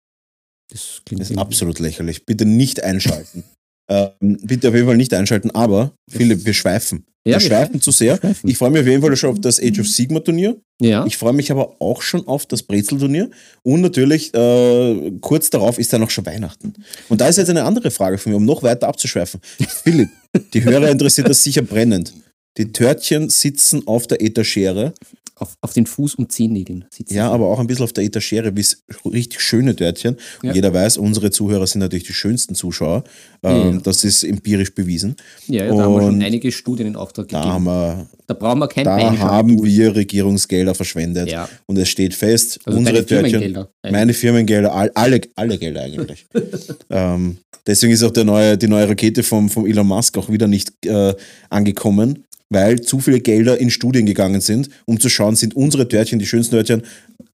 Das 0.69 1.01
klingt 1.05 1.21
Das 1.21 1.29
ist 1.29 1.37
absolut 1.37 1.79
lächerlich. 1.79 2.25
Bitte 2.25 2.45
nicht 2.45 2.83
einschalten. 2.83 3.43
ähm, 3.91 4.37
bitte 4.43 4.69
auf 4.69 4.73
jeden 4.75 4.87
Fall 4.87 4.97
nicht 4.97 5.13
einschalten, 5.13 5.51
aber 5.51 5.91
Philipp, 6.09 6.45
wir 6.45 6.53
schweifen. 6.53 7.05
Ja, 7.25 7.33
wir 7.33 7.39
schweifen 7.41 7.79
zu 7.81 7.91
sehr. 7.91 8.17
schweifen. 8.17 8.49
Ich 8.49 8.57
freue 8.57 8.71
mich 8.71 8.81
auf 8.81 8.87
jeden 8.87 9.01
Fall 9.01 9.15
schon 9.15 9.29
auf 9.31 9.39
das 9.41 9.59
Age 9.61 9.79
of 9.79 9.87
Sigma 9.87 10.21
Turnier. 10.21 10.55
ja, 10.79 11.05
Ich 11.05 11.17
freue 11.17 11.33
mich 11.33 11.51
aber 11.51 11.75
auch 11.79 12.01
schon 12.01 12.25
auf 12.27 12.47
das 12.47 12.63
Brezelturnier. 12.63 13.29
Und 13.61 13.81
natürlich, 13.81 14.33
äh, 14.33 15.11
kurz 15.21 15.51
darauf 15.51 15.77
ist 15.77 15.93
dann 15.93 16.01
auch 16.03 16.09
schon 16.09 16.25
Weihnachten. 16.25 16.73
Und 17.09 17.21
da 17.21 17.27
ist 17.27 17.37
jetzt 17.37 17.49
eine 17.49 17.63
andere 17.63 17.91
Frage 17.91 18.17
von 18.17 18.31
mir, 18.31 18.37
um 18.37 18.45
noch 18.45 18.63
weiter 18.63 18.87
abzuschweifen. 18.87 19.39
Philipp, 19.83 20.09
die 20.53 20.63
Hörer 20.63 20.89
interessiert 20.89 21.29
das 21.29 21.43
sicher 21.43 21.61
brennend. 21.61 22.11
Die 22.57 22.71
Törtchen 22.71 23.29
sitzen 23.29 23.87
auf 23.87 24.07
der 24.07 24.21
Etagere. 24.21 24.93
auf, 25.35 25.57
auf 25.61 25.73
den 25.73 25.87
Fuß- 25.87 26.17
und 26.17 26.31
Zehennägeln 26.31 26.85
sitzen. 26.91 27.15
Ja, 27.15 27.31
aber 27.31 27.47
auch 27.47 27.57
ein 27.59 27.65
bisschen 27.65 27.83
auf 27.85 27.93
der 27.93 28.03
Etagere, 28.03 28.55
wie 28.55 28.59
es 28.61 28.83
richtig 29.03 29.41
schöne 29.41 29.75
Törtchen. 29.75 30.15
Und 30.43 30.49
Ja. 30.49 30.53
jeder 30.53 30.71
weiß, 30.71 30.97
unsere 30.97 31.31
Zuhörer 31.31 31.65
sind 31.65 31.79
natürlich 31.79 32.03
die 32.05 32.13
schönsten 32.13 32.53
Zuschauer. 32.53 33.03
Ähm, 33.41 33.73
Ja. 33.73 33.79
Das 33.81 34.03
ist 34.03 34.23
empirisch 34.23 34.75
bewiesen. 34.75 35.15
ja, 35.47 35.65
ja 35.65 35.73
da 35.75 35.81
haben 35.81 35.93
wir 35.95 36.01
schon 36.03 36.13
Und 36.13 36.21
einige 36.23 36.51
Studien 36.51 36.85
in 36.89 36.95
Auftrag 36.95 37.27
Da, 37.29 37.39
gegeben. 37.39 37.53
haben 37.55 37.63
wir, 37.63 38.07
Da 38.27 38.33
brauchen 38.35 38.59
wir 38.59 38.67
kein 38.67 38.83
da 38.85 38.95
Bein 38.97 39.17
haben 39.19 39.63
wir 39.63 39.95
Regierungsgelder 39.95 40.75
verschwendet. 40.75 41.31
Ja. 41.31 41.49
Und 41.65 41.77
es 41.79 41.89
steht 41.89 42.13
fest, 42.13 42.59
Also 42.65 42.77
unsere 42.77 42.97
Törtchen, 43.03 43.29
Firmengelder. 43.31 43.69
meine 43.89 44.13
Firmengelder, 44.13 44.71
all, 44.75 44.91
alle, 44.93 45.21
alle 45.35 45.57
Gelder 45.57 45.81
eigentlich. 45.81 46.27
ähm, 46.91 47.37
deswegen 47.65 47.93
ist 47.93 48.03
auch 48.03 48.11
der 48.11 48.25
neue, 48.25 48.59
die 48.59 48.67
neue 48.67 48.87
Rakete 48.87 49.23
vom, 49.23 49.49
vom 49.49 49.65
Elon 49.65 49.87
Musk 49.87 50.19
auch 50.19 50.29
wieder 50.29 50.47
nicht 50.47 50.71
äh, 50.85 51.15
angekommen. 51.49 52.25
Weil 52.51 52.81
zu 52.81 52.99
viele 52.99 53.19
Gelder 53.21 53.57
in 53.57 53.71
Studien 53.71 54.05
gegangen 54.05 54.41
sind, 54.41 54.69
um 54.85 54.99
zu 54.99 55.09
schauen, 55.09 55.35
sind 55.35 55.55
unsere 55.55 55.87
Törtchen 55.87 56.19
die 56.19 56.27
schönsten 56.27 56.51
Törtchen. 56.55 56.83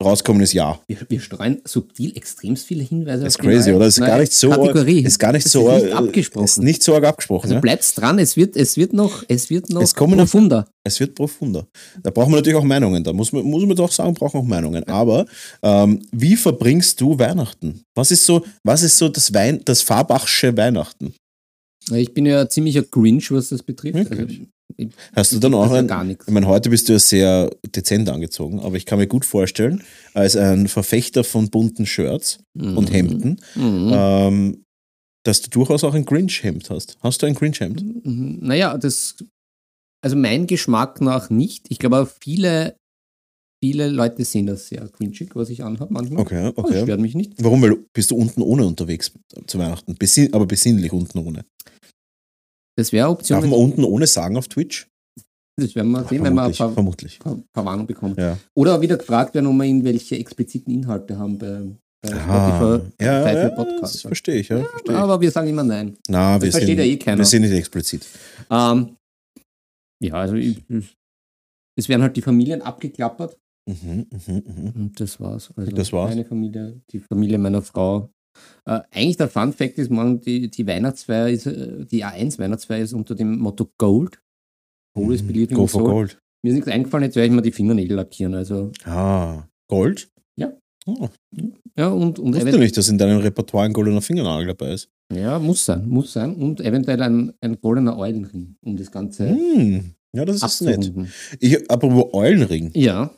Rauskommen 0.02 0.42
ist 0.44 0.54
ja. 0.54 0.80
Wir, 0.88 0.98
wir 1.10 1.20
streuen 1.20 1.60
subtil 1.66 2.16
extremst 2.16 2.66
viele 2.68 2.84
Hinweise. 2.84 3.24
Das 3.24 3.34
ist 3.34 3.40
crazy, 3.40 3.72
oder? 3.72 3.86
Das 3.86 3.98
ist 3.98 4.06
gar 4.06 4.20
nicht 4.20 4.32
so. 4.32 4.50
Kategorie. 4.52 5.00
Ist 5.04 5.18
gar 5.18 5.32
nicht 5.32 5.46
Das 5.46 5.52
so. 5.52 5.70
Ist 5.72 5.84
nicht 5.86 5.94
abgesprochen. 5.94 6.46
Ist 6.46 6.58
nicht 6.60 6.84
so 6.84 6.94
arg 6.94 7.04
abgesprochen. 7.06 7.50
also 7.50 7.62
bleibt's 7.62 7.94
dran, 7.96 8.20
es 8.20 8.38
wird, 8.38 8.56
es 8.56 8.78
wird 8.78 8.94
noch, 8.94 9.24
es 9.28 9.50
wird 9.50 9.70
noch 9.72 9.82
Es 9.82 9.96
kommen 9.96 10.12
noch- 10.18 10.26
profunder. 10.26 10.68
Es 10.84 11.00
wird 11.00 11.16
profunder. 11.16 11.68
Da 12.04 12.12
brauchen 12.12 12.32
wir 12.32 12.36
natürlich 12.38 12.58
auch 12.60 12.64
Meinungen. 12.64 13.04
Da 13.04 13.12
muss 13.12 13.32
man, 13.34 13.44
muss 13.44 13.66
man 13.66 13.76
doch 13.76 13.92
sagen, 13.92 14.14
brauchen 14.14 14.40
auch 14.40 14.46
Meinungen. 14.46 14.84
Aber 14.88 15.26
ähm, 15.64 16.02
wie 16.12 16.36
verbringst 16.36 17.02
du 17.02 17.18
Weihnachten? 17.18 17.82
Was 17.96 18.12
ist 18.12 18.24
so, 18.26 18.46
was 18.64 18.84
ist 18.84 18.98
so 18.98 19.10
das, 19.10 19.34
Wein, 19.34 19.62
das 19.66 19.82
Farbachsche 19.82 20.56
Weihnachten? 20.56 21.14
Ich 21.92 22.14
bin 22.14 22.26
ja 22.26 22.48
ziemlicher 22.48 22.84
Grinch, 22.84 23.32
was 23.32 23.50
das 23.50 23.64
betrifft. 23.64 24.12
Also, 24.12 24.24
ich, 24.24 24.42
Hast 25.16 25.32
du 25.34 25.40
dann 25.40 25.54
auch 25.54 25.72
ein, 25.72 25.88
gar 25.88 26.04
nichts. 26.04 26.28
Ich 26.28 26.34
meine, 26.34 26.48
heute 26.48 26.70
bist 26.70 26.88
du 26.88 26.94
ja 26.94 27.00
sehr 27.00 27.50
dezent 27.76 28.10
angezogen, 28.10 28.60
aber 28.60 28.76
ich 28.76 28.86
kann 28.86 29.00
mir 29.00 29.08
gut 29.08 29.26
vorstellen, 29.26 29.84
als 30.14 30.36
ein 30.36 30.68
Verfechter 30.68 31.24
von 31.24 31.50
bunten 31.50 31.86
Shirts 31.86 32.40
und 32.56 32.92
Hemden, 32.92 33.40
Mhm. 33.56 33.92
ähm, 33.94 34.64
dass 35.24 35.42
du 35.42 35.50
durchaus 35.50 35.84
auch 35.84 35.94
ein 35.94 36.06
Grinch-Hemd 36.06 36.70
hast. 36.70 36.98
Hast 37.02 37.22
du 37.22 37.26
ein 37.26 37.34
Grinch-Hemd? 37.36 38.06
Mhm. 38.06 38.38
Naja, 38.42 38.78
das, 38.78 39.16
also 40.04 40.16
mein 40.16 40.48
Geschmack 40.48 41.02
nach 41.02 41.30
nicht. 41.30 41.66
Ich 41.70 41.80
glaube, 41.80 42.00
auch 42.02 42.08
viele, 42.22 42.76
viele 43.64 43.90
Leute 43.90 44.24
sehen 44.24 44.46
das 44.46 44.68
sehr 44.68 44.88
grinchig, 44.88 45.36
was 45.36 45.50
ich 45.50 45.64
anhabe 45.64 45.92
manchmal. 45.92 46.22
Okay, 46.22 46.52
Das 46.56 46.64
okay. 46.64 46.82
stört 46.84 47.02
mich 47.02 47.16
nicht. 47.16 47.34
Warum? 47.40 47.62
Weil 47.62 47.78
bist 47.94 48.12
du 48.12 48.16
unten 48.16 48.42
ohne 48.42 48.66
unterwegs 48.66 49.12
zu 49.48 49.58
Weihnachten? 49.60 49.96
Besinn, 49.96 50.34
aber 50.34 50.46
besinnlich 50.46 50.94
unten 50.94 51.18
ohne. 51.18 51.44
Das 52.78 52.92
wäre 52.94 53.08
eine 53.08 53.14
Option. 53.16 53.42
Darf 53.42 53.50
man 53.50 53.60
unten 53.60 53.84
ohne 53.84 54.08
sagen 54.08 54.38
auf 54.38 54.48
Twitch? 54.48 54.88
das 55.60 55.74
werden 55.74 55.92
wir 55.92 56.04
sehen, 56.04 56.24
wenn 56.24 56.36
wir 56.36 56.44
ein 56.44 56.54
paar, 56.54 56.72
vermutlich. 56.72 57.18
paar, 57.18 57.38
paar 57.52 57.66
Warnungen 57.66 57.88
bekommen. 57.88 58.16
Ja. 58.18 58.38
Oder 58.56 58.80
wieder 58.80 58.96
gefragt 58.98 59.34
werden, 59.34 59.48
ob 59.48 59.56
wir 59.56 59.64
irgendwelche 59.66 60.16
expliziten 60.18 60.72
Inhalte 60.72 61.18
haben 61.18 61.40
bei, 61.40 61.64
bei 62.04 62.14
Ah, 62.14 62.78
Spotify. 62.78 63.04
ja, 63.04 63.24
Five 63.24 63.38
ja, 63.44 63.50
Podcast. 63.50 63.96
das 63.96 64.02
verstehe 64.02 64.36
ich. 64.36 64.50
Ja, 64.50 64.60
verstehe 64.64 64.94
ich. 64.94 65.00
Aber 65.00 65.20
wir 65.20 65.32
sagen 65.32 65.48
immer 65.48 65.64
nein. 65.64 65.98
Na, 66.08 66.36
wir, 66.40 66.46
das 66.48 66.58
versteht 66.58 66.78
sind, 66.78 66.86
ja 66.86 66.94
eh 66.94 66.98
keiner. 66.98 67.18
wir 67.18 67.26
sind 67.26 67.42
nicht 67.42 67.54
explizit. 67.54 68.06
Ähm, 68.52 68.96
ja, 70.00 70.14
also 70.14 70.36
ich, 70.36 70.64
es 71.76 71.90
werden 71.90 72.04
halt 72.04 72.16
die 72.16 72.22
Familien 72.22 72.62
abgeklappert 72.62 73.36
Mhm, 73.70 74.06
mhm, 74.28 74.44
mhm. 74.46 74.72
und 74.76 75.00
das 75.00 75.20
war's. 75.20 75.52
Also 75.58 75.72
Das 75.72 75.92
war's? 75.92 76.12
Meine 76.12 76.24
Familie, 76.24 76.80
die 76.92 77.00
Familie 77.00 77.38
meiner 77.38 77.62
Frau. 77.62 78.10
Äh, 78.66 78.80
eigentlich 78.92 79.18
der 79.18 79.30
Fun 79.30 79.54
Fact 79.54 79.78
ist, 79.78 79.90
morgen 79.92 80.22
die, 80.22 80.50
die 80.50 80.68
Weihnachtsfeier 80.68 81.30
ist, 81.30 81.46
äh, 81.48 81.86
die 81.86 82.04
A1 82.06 82.38
Weihnachtsfeier 82.40 82.84
ist 82.84 82.94
unter 82.94 83.16
dem 83.16 83.38
Motto 83.40 83.70
Gold. 83.78 84.20
Gold 84.96 85.16
is 85.16 85.22
believing 85.26 85.56
Go 85.56 85.64
in 85.64 85.68
for. 85.68 85.84
Gold. 85.84 86.20
Mir 86.44 86.50
ist 86.50 86.56
nichts 86.56 86.70
eingefallen, 86.70 87.06
jetzt 87.06 87.16
werde 87.16 87.28
ich 87.28 87.34
mal 87.34 87.42
die 87.42 87.52
Fingernägel 87.52 87.96
lackieren. 87.98 88.34
Also, 88.36 88.72
Ah, 88.86 89.48
Gold? 89.68 90.10
Ja. 90.38 90.54
Oh, 90.86 91.10
ja, 91.78 91.90
und, 91.90 92.18
und 92.20 92.34
wusste 92.36 92.58
nicht, 92.60 92.78
dass 92.78 92.88
in 92.90 92.98
deinem 92.98 93.20
Repertoire 93.20 93.66
ein 93.66 93.74
goldener 93.74 94.02
Fingernagel 94.02 94.48
dabei 94.48 94.72
ist. 94.74 94.90
Ja, 95.14 95.38
muss 95.40 95.66
sein, 95.66 95.88
muss 95.88 96.14
sein. 96.14 96.36
Und 96.36 96.62
eventuell 96.62 97.02
ein, 97.02 97.34
ein 97.42 97.60
goldener 97.60 97.98
Eulenring, 97.98 98.56
um 98.62 98.78
das 98.78 98.92
Ganze 98.92 99.30
Hm, 99.30 99.94
ja, 100.14 100.24
das 100.26 100.42
ist 100.42 100.62
nett. 100.62 100.92
Ich, 101.40 101.70
apropos 101.70 102.14
Eulenring. 102.14 102.72
Ja, 102.74 103.12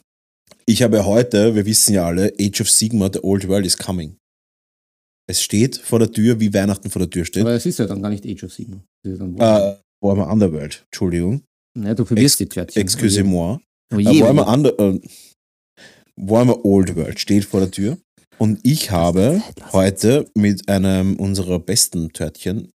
Ich 0.65 0.81
habe 0.83 1.05
heute, 1.05 1.53
wir 1.55 1.65
wissen 1.65 1.93
ja 1.93 2.05
alle, 2.07 2.33
Age 2.39 2.61
of 2.61 2.69
Sigma, 2.69 3.09
the 3.13 3.19
old 3.21 3.47
world 3.47 3.65
is 3.65 3.77
coming. 3.77 4.17
Es 5.29 5.41
steht 5.43 5.77
vor 5.77 5.99
der 5.99 6.11
Tür, 6.11 6.39
wie 6.39 6.51
Weihnachten 6.53 6.89
vor 6.89 6.99
der 7.01 7.09
Tür 7.09 7.23
steht. 7.25 7.41
aber 7.43 7.53
es 7.53 7.65
ist 7.65 7.77
ja 7.79 7.85
dann 7.85 8.01
gar 8.01 8.09
nicht 8.09 8.25
Age 8.25 8.43
of 8.45 8.53
Sigma. 8.53 8.83
Warhammer. 9.05 9.77
Äh, 9.79 10.05
Warhammer 10.05 10.31
Underworld, 10.31 10.83
Entschuldigung. 10.85 11.43
ja, 11.77 11.93
du 11.93 12.03
verwirrst 12.05 12.39
die 12.39 12.47
Törtchen. 12.47 12.81
Excusez-moi. 12.81 13.59
Oh 13.93 13.97
Äh, 13.97 14.01
je, 14.01 14.21
oh 14.21 14.25
Warhammer. 14.25 14.47
Under, 14.51 14.79
äh, 14.79 14.99
Warhammer 16.15 16.65
Old 16.65 16.95
World 16.95 17.19
steht 17.19 17.45
vor 17.45 17.59
der 17.59 17.69
Tür. 17.71 17.97
Und 18.39 18.59
ich 18.63 18.89
habe 18.91 19.43
heute 19.73 20.29
mit 20.33 20.67
einem 20.69 21.15
unserer 21.17 21.59
besten 21.59 22.09
Törtchen, 22.13 22.71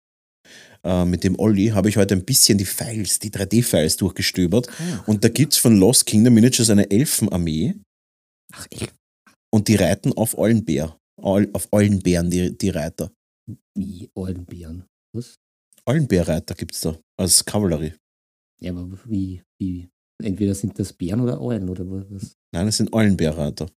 äh, 0.83 1.05
mit 1.05 1.23
dem 1.23 1.39
Olli, 1.39 1.69
habe 1.69 1.89
ich 1.91 1.99
heute 1.99 2.15
ein 2.15 2.25
bisschen 2.25 2.57
die 2.59 2.65
Files, 2.65 3.19
die 3.19 3.31
3D-Files 3.31 3.97
durchgestöbert. 3.99 4.69
Ah, 4.71 5.05
Und 5.07 5.23
da 5.23 5.29
gibt 5.29 5.53
es 5.53 5.59
von 5.59 5.77
Lost 5.77 6.07
Kingdom 6.07 6.35
Miniatures 6.35 6.71
eine 6.71 6.91
Elfenarmee 6.91 7.75
Ach, 8.53 8.67
echt? 8.71 8.93
und 9.53 9.69
die 9.69 9.77
reiten 9.77 10.13
auf 10.15 10.37
Eulenbär. 10.39 10.97
Auf 11.23 11.69
Eulenbären, 11.73 12.31
die, 12.31 12.57
die 12.57 12.71
Reiter. 12.71 13.11
Wie 13.75 14.11
Eulenbären. 14.15 14.85
Was? 15.13 15.39
Eulenbärreiter 15.87 16.55
gibt 16.55 16.75
es 16.75 16.81
da 16.81 16.99
als 17.19 17.45
Kavallerie. 17.45 17.95
Ja, 18.61 18.73
aber 18.73 18.99
wie, 19.05 19.43
wie? 19.59 19.89
Entweder 20.23 20.55
sind 20.55 20.79
das 20.79 20.93
Bären 20.93 21.21
oder 21.21 21.41
Eulen 21.41 21.69
oder 21.69 21.85
was? 21.89 22.37
Nein, 22.53 22.69
es 22.69 22.77
sind 22.77 22.93
Eulenbärreiter. 22.93 23.71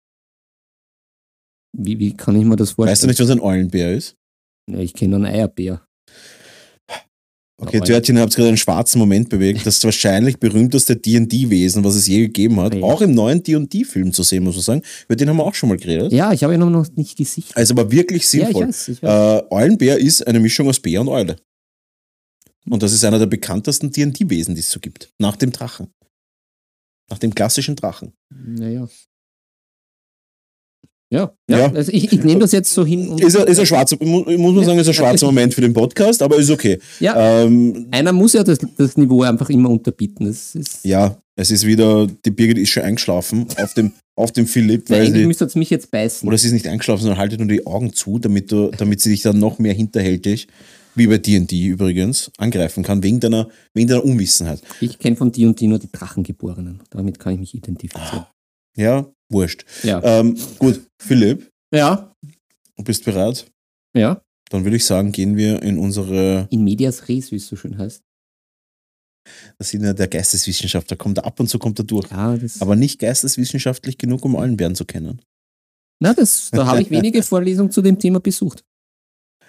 Wie, 1.77 1.97
wie 1.99 2.15
kann 2.15 2.35
ich 2.35 2.45
mir 2.45 2.55
das 2.55 2.71
vorstellen? 2.71 2.91
Weißt 2.91 3.03
du 3.03 3.07
nicht, 3.07 3.19
was 3.19 3.29
ein 3.29 3.39
Eulenbär 3.39 3.93
ist? 3.93 4.17
Ja, 4.69 4.79
ich 4.79 4.93
kenne 4.93 5.15
einen 5.15 5.25
Eierbär. 5.25 5.85
Okay. 7.63 7.79
Törtchen, 7.79 8.15
ihr 8.17 8.23
habt 8.23 8.35
gerade 8.35 8.47
einen 8.47 8.57
schwarzen 8.57 8.97
Moment 8.97 9.29
bewegt. 9.29 9.67
Das 9.67 9.83
wahrscheinlich 9.83 10.39
berühmteste 10.39 10.95
D&D-Wesen, 10.95 11.83
was 11.83 11.93
es 11.93 12.07
je 12.07 12.21
gegeben 12.21 12.59
hat. 12.59 12.73
Ja. 12.73 12.81
Auch 12.81 13.01
im 13.01 13.13
neuen 13.13 13.43
D&D-Film 13.43 14.13
zu 14.13 14.23
sehen, 14.23 14.43
muss 14.43 14.55
man 14.55 14.63
sagen. 14.63 14.81
Über 15.05 15.15
den 15.15 15.29
haben 15.29 15.37
wir 15.37 15.45
auch 15.45 15.53
schon 15.53 15.69
mal 15.69 15.77
geredet. 15.77 16.11
Ja, 16.11 16.33
ich 16.33 16.43
habe 16.43 16.55
ihn 16.55 16.59
noch 16.59 16.87
nicht 16.95 17.17
gesichtet. 17.17 17.55
Also 17.55 17.75
aber 17.75 17.91
wirklich 17.91 18.23
ja, 18.33 18.41
ich 18.41 18.45
sinnvoll. 18.47 18.67
weiß, 18.67 18.87
ich 18.87 19.03
weiß. 19.03 19.41
äh, 19.41 19.43
Eulenbär 19.51 19.99
ist 19.99 20.25
eine 20.25 20.39
Mischung 20.39 20.67
aus 20.69 20.79
Bär 20.79 21.01
und 21.01 21.09
Eule. 21.09 21.35
Und 22.67 22.81
das 22.81 22.93
ist 22.93 23.05
einer 23.05 23.19
der 23.19 23.27
bekanntesten 23.27 23.91
D&D-Wesen, 23.91 24.55
die 24.55 24.61
es 24.61 24.71
so 24.71 24.79
gibt. 24.79 25.13
Nach 25.19 25.35
dem 25.35 25.51
Drachen. 25.51 25.87
Nach 27.11 27.19
dem 27.19 27.35
klassischen 27.35 27.75
Drachen. 27.75 28.13
Naja. 28.29 28.87
Ja, 31.11 31.33
ja. 31.49 31.57
Ja. 31.59 31.71
Also 31.73 31.91
ich, 31.91 32.11
ich 32.11 32.23
nehme 32.23 32.39
das 32.39 32.51
jetzt 32.53 32.73
so 32.73 32.85
hin. 32.85 33.09
und- 33.09 33.21
Ist 33.21 33.35
ein, 33.37 33.45
ist 33.47 33.59
ein 33.59 33.65
schwarzer, 33.65 33.97
mu- 33.99 34.23
muss 34.37 34.55
man 34.55 34.63
sagen, 34.65 34.79
ist 34.79 34.87
ein 34.87 34.93
schwarzer 34.93 35.25
Moment 35.25 35.53
für 35.53 35.61
den 35.61 35.73
Podcast, 35.73 36.21
aber 36.21 36.37
ist 36.37 36.49
okay. 36.49 36.79
Ja, 37.01 37.43
Ähm, 37.43 37.87
einer 37.91 38.13
muss 38.13 38.33
ja 38.33 38.43
das, 38.43 38.59
das 38.77 38.95
Niveau 38.97 39.21
einfach 39.23 39.49
immer 39.49 39.69
unterbieten. 39.69 40.25
Das 40.25 40.55
ist, 40.55 40.85
ja, 40.85 41.17
es 41.35 41.51
ist 41.51 41.65
wieder, 41.65 42.07
die 42.25 42.31
Birgit 42.31 42.57
ist 42.57 42.69
schon 42.69 42.83
eingeschlafen 42.83 43.45
auf 43.57 43.73
dem, 43.73 43.91
auf 44.15 44.31
dem 44.31 44.47
Philipp, 44.47 44.89
weil 44.89 45.01
eigentlich 45.01 45.21
sie, 45.21 45.27
müsste 45.27 45.45
es 45.45 45.55
mich 45.55 45.69
jetzt 45.69 45.91
beißen. 45.91 46.25
oder 46.27 46.37
sie 46.37 46.47
ist 46.47 46.53
nicht 46.53 46.67
eingeschlafen, 46.67 47.01
sondern 47.01 47.19
haltet 47.19 47.39
nur 47.39 47.49
die 47.49 47.65
Augen 47.65 47.91
zu, 47.93 48.17
damit, 48.17 48.49
du, 48.51 48.71
damit 48.77 49.01
sie 49.01 49.09
dich 49.09 49.21
dann 49.21 49.37
noch 49.39 49.59
mehr 49.59 49.73
hinterhältig, 49.73 50.47
wie 50.95 51.07
bei 51.07 51.17
D&D 51.17 51.65
übrigens, 51.67 52.31
angreifen 52.37 52.83
kann, 52.83 53.01
wegen 53.03 53.19
deiner, 53.19 53.47
wegen 53.73 53.87
deiner 53.89 54.03
Unwissenheit. 54.05 54.61
Ich 54.81 54.97
kenne 54.99 55.15
von 55.17 55.31
D&D 55.31 55.67
nur 55.67 55.79
die 55.79 55.91
Drachengeborenen. 55.91 56.81
Damit 56.89 57.19
kann 57.19 57.33
ich 57.33 57.39
mich 57.39 57.53
identifizieren. 57.55 58.25
Ja, 58.77 59.05
wurscht. 59.31 59.65
Ja. 59.83 60.01
Ähm, 60.03 60.37
gut, 60.59 60.81
Philipp, 61.01 61.49
ja, 61.73 62.13
du 62.77 62.83
bist 62.83 63.05
bereit? 63.05 63.45
ja. 63.95 64.21
Dann 64.49 64.65
würde 64.65 64.75
ich 64.75 64.83
sagen, 64.83 65.13
gehen 65.13 65.37
wir 65.37 65.61
in 65.63 65.77
unsere, 65.77 66.45
In 66.51 66.65
medias 66.65 67.07
res, 67.07 67.31
wie 67.31 67.37
es 67.37 67.47
so 67.47 67.55
schön 67.55 67.77
heißt. 67.77 68.01
das 69.57 69.69
sind 69.69 69.81
ja 69.83 69.93
der 69.93 70.09
Geisteswissenschaftler, 70.09 70.97
kommt 70.97 71.19
er 71.19 71.25
ab 71.25 71.39
und 71.39 71.47
zu 71.47 71.57
kommt 71.57 71.79
er 71.79 71.85
durch. 71.85 72.11
Ja, 72.11 72.35
das, 72.35 72.61
Aber 72.61 72.75
nicht 72.75 72.99
geisteswissenschaftlich 72.99 73.97
genug, 73.97 74.25
um 74.25 74.35
Eulenbären 74.35 74.75
zu 74.75 74.83
kennen. 74.83 75.21
na, 76.01 76.13
das, 76.13 76.49
da 76.51 76.65
habe 76.65 76.81
ich 76.81 76.89
wenige 76.91 77.23
Vorlesungen 77.23 77.71
zu 77.71 77.81
dem 77.81 77.97
Thema 77.97 78.19
besucht. 78.19 78.61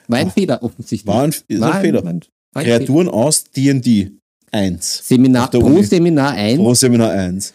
War 0.07 0.19
ein 0.21 0.31
Fehler 0.31 0.63
offensichtlich. 0.63 1.07
War 1.13 1.23
ein, 1.25 1.31
ist 1.31 1.45
ein 1.51 1.61
War 1.61 1.81
Fehler. 1.81 2.05
war 2.05 2.11
ein 2.13 2.23
Fehler. 2.55 2.79
Kreaturen 2.79 3.09
aus 3.09 3.43
D&D 3.45 4.13
1. 4.53 5.09
Seminar, 5.09 5.51
pro. 5.51 5.83
Seminar 5.83 6.31
ein. 6.35 6.59
Pro 6.59 6.75
Seminar 6.75 7.11
1. 7.11 7.55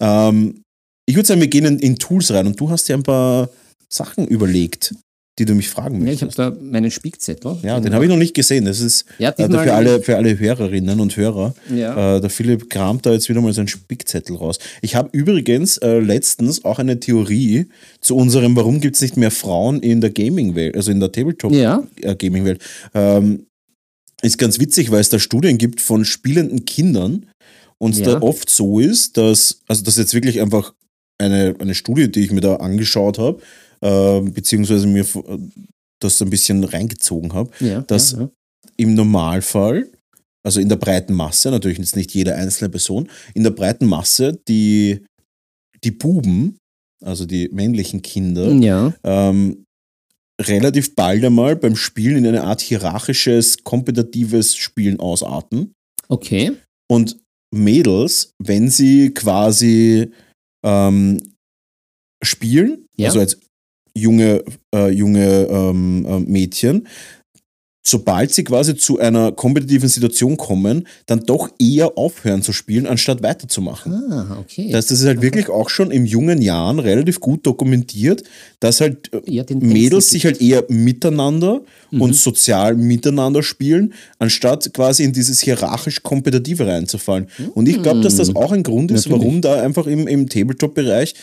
Ähm, 0.00 0.62
ich 1.06 1.14
würde 1.16 1.26
sagen, 1.26 1.40
wir 1.40 1.48
gehen 1.48 1.64
in, 1.64 1.78
in 1.78 1.96
Tools 1.96 2.30
rein 2.32 2.46
und 2.46 2.58
du 2.60 2.68
hast 2.70 2.88
dir 2.88 2.94
ein 2.94 3.02
paar 3.02 3.48
Sachen 3.88 4.26
überlegt, 4.26 4.94
die 5.38 5.44
du 5.44 5.54
mich 5.54 5.68
fragen 5.68 6.04
Ja, 6.06 6.12
ich 6.12 6.22
habe 6.22 6.26
möchtest. 6.26 6.38
da 6.38 6.50
meinen 6.60 6.90
Spickzettel. 6.90 7.58
Ja, 7.62 7.78
den 7.78 7.92
habe 7.94 8.04
ich 8.04 8.08
noch 8.10 8.16
nicht 8.16 8.34
gesehen. 8.34 8.64
Das 8.64 8.80
ist 8.80 9.04
Ja, 9.18 9.30
äh, 9.36 9.48
für, 9.48 9.74
alle, 9.74 10.00
für 10.02 10.16
alle 10.16 10.38
Hörerinnen 10.38 10.98
und 10.98 11.16
Hörer. 11.16 11.54
Ja. 11.74 12.16
Äh, 12.16 12.20
der 12.22 12.30
Philipp 12.30 12.70
kramt 12.70 13.04
da 13.06 13.12
jetzt 13.12 13.28
wieder 13.28 13.40
mal 13.42 13.52
seinen 13.52 13.68
Spickzettel 13.68 14.34
raus. 14.36 14.58
Ich 14.80 14.94
habe 14.96 15.10
übrigens 15.12 15.76
äh, 15.78 15.98
letztens 16.00 16.64
auch 16.64 16.78
eine 16.78 16.98
Theorie 17.00 17.66
zu 18.00 18.16
unserem, 18.16 18.56
warum 18.56 18.80
gibt 18.80 18.96
es 18.96 19.02
nicht 19.02 19.16
mehr 19.18 19.30
Frauen 19.30 19.80
in 19.80 20.00
der 20.00 20.10
Gaming-Welt, 20.10 20.74
also 20.74 20.90
in 20.90 21.00
der 21.00 21.12
Tabletop-Gaming-Welt. 21.12 22.62
Ähm, 22.94 23.46
ist 24.22 24.38
ganz 24.38 24.58
witzig, 24.58 24.90
weil 24.90 25.00
es 25.00 25.10
da 25.10 25.18
Studien 25.18 25.58
gibt 25.58 25.80
von 25.82 26.04
spielenden 26.06 26.64
Kindern 26.64 27.26
und 27.78 27.92
es 27.92 27.98
Ja. 28.00 28.06
da 28.06 28.22
oft 28.22 28.48
so 28.48 28.80
ist, 28.80 29.18
dass, 29.18 29.60
also 29.68 29.82
das 29.84 29.98
jetzt 29.98 30.14
wirklich 30.14 30.40
einfach 30.40 30.72
eine, 31.18 31.54
eine 31.58 31.74
Studie, 31.74 32.10
die 32.10 32.20
ich 32.24 32.30
mir 32.32 32.40
da 32.40 32.56
angeschaut 32.56 33.18
habe, 33.18 33.40
äh, 33.80 34.20
beziehungsweise 34.30 34.86
mir 34.86 35.06
das 36.00 36.20
ein 36.22 36.30
bisschen 36.30 36.62
reingezogen 36.64 37.32
habe, 37.32 37.50
ja. 37.60 37.80
Das- 37.82 38.12
ja, 38.12 38.20
ja. 38.22 38.30
im 38.76 38.94
Normalfall, 38.94 39.86
also 40.44 40.60
in 40.60 40.68
der 40.68 40.76
breiten 40.76 41.14
Masse, 41.14 41.50
natürlich 41.50 41.78
jetzt 41.78 41.96
nicht 41.96 42.12
jede 42.12 42.34
einzelne 42.34 42.68
Person, 42.70 43.08
in 43.34 43.42
der 43.42 43.50
breiten 43.50 43.86
Masse 43.86 44.38
die, 44.48 45.04
die 45.82 45.90
Buben, 45.90 46.58
also 47.04 47.24
die 47.26 47.48
männlichen 47.50 48.02
Kinder, 48.02 48.50
ähm, 49.04 49.64
relativ 50.40 50.94
bald 50.94 51.24
einmal 51.24 51.56
beim 51.56 51.76
Spielen 51.76 52.18
in 52.18 52.26
eine 52.26 52.44
Art 52.44 52.60
hierarchisches, 52.60 53.64
kompetitives 53.64 54.54
Spielen 54.56 55.00
ausarten. 55.00 55.72
okay. 56.08 56.52
Und 56.88 57.16
Mädels, 57.54 58.30
wenn 58.42 58.68
sie 58.70 59.12
quasi 59.14 60.10
ähm, 60.66 61.18
spielen, 62.22 62.86
Ja. 62.96 63.06
also 63.06 63.20
als 63.20 63.38
junge, 63.94 64.44
äh, 64.74 64.90
junge 64.90 65.46
ähm, 65.48 66.04
äh, 66.06 66.20
Mädchen, 66.20 66.86
sobald 67.88 68.34
sie 68.34 68.42
quasi 68.42 68.76
zu 68.76 68.98
einer 68.98 69.30
kompetitiven 69.30 69.88
Situation 69.88 70.36
kommen, 70.36 70.88
dann 71.06 71.20
doch 71.20 71.48
eher 71.60 71.96
aufhören 71.96 72.42
zu 72.42 72.52
spielen, 72.52 72.84
anstatt 72.86 73.22
weiterzumachen. 73.22 73.92
Ah, 74.10 74.38
okay. 74.40 74.70
Das, 74.72 74.86
das 74.86 75.00
ist 75.00 75.06
halt 75.06 75.22
wirklich 75.22 75.48
auch 75.48 75.68
schon 75.70 75.92
in 75.92 76.04
jungen 76.04 76.42
Jahren 76.42 76.80
relativ 76.80 77.20
gut 77.20 77.46
dokumentiert, 77.46 78.24
dass 78.58 78.80
halt 78.80 79.12
äh, 79.12 79.20
Ja, 79.30 79.44
den 79.44 79.60
Mädels 79.60 80.10
sich 80.10 80.24
halt 80.24 80.40
eher 80.40 80.64
miteinander 80.68 81.60
Mhm. 81.92 82.00
und 82.00 82.16
sozial 82.16 82.74
miteinander 82.74 83.44
spielen, 83.44 83.92
anstatt 84.18 84.74
quasi 84.74 85.04
in 85.04 85.12
dieses 85.12 85.40
hierarchisch 85.40 86.02
Kompetitive 86.02 86.66
reinzufallen. 86.66 87.28
Und 87.54 87.68
ich 87.68 87.80
glaube, 87.80 88.00
dass 88.00 88.16
das 88.16 88.34
auch 88.34 88.50
ein 88.50 88.64
Grund 88.64 88.90
ist, 88.90 89.06
Mhm. 89.06 89.12
Natürlich. 89.12 89.26
warum 89.28 89.40
da 89.40 89.62
einfach 89.62 89.86
im, 89.86 90.08
im 90.08 90.28
Tabletop-Bereich 90.28 91.14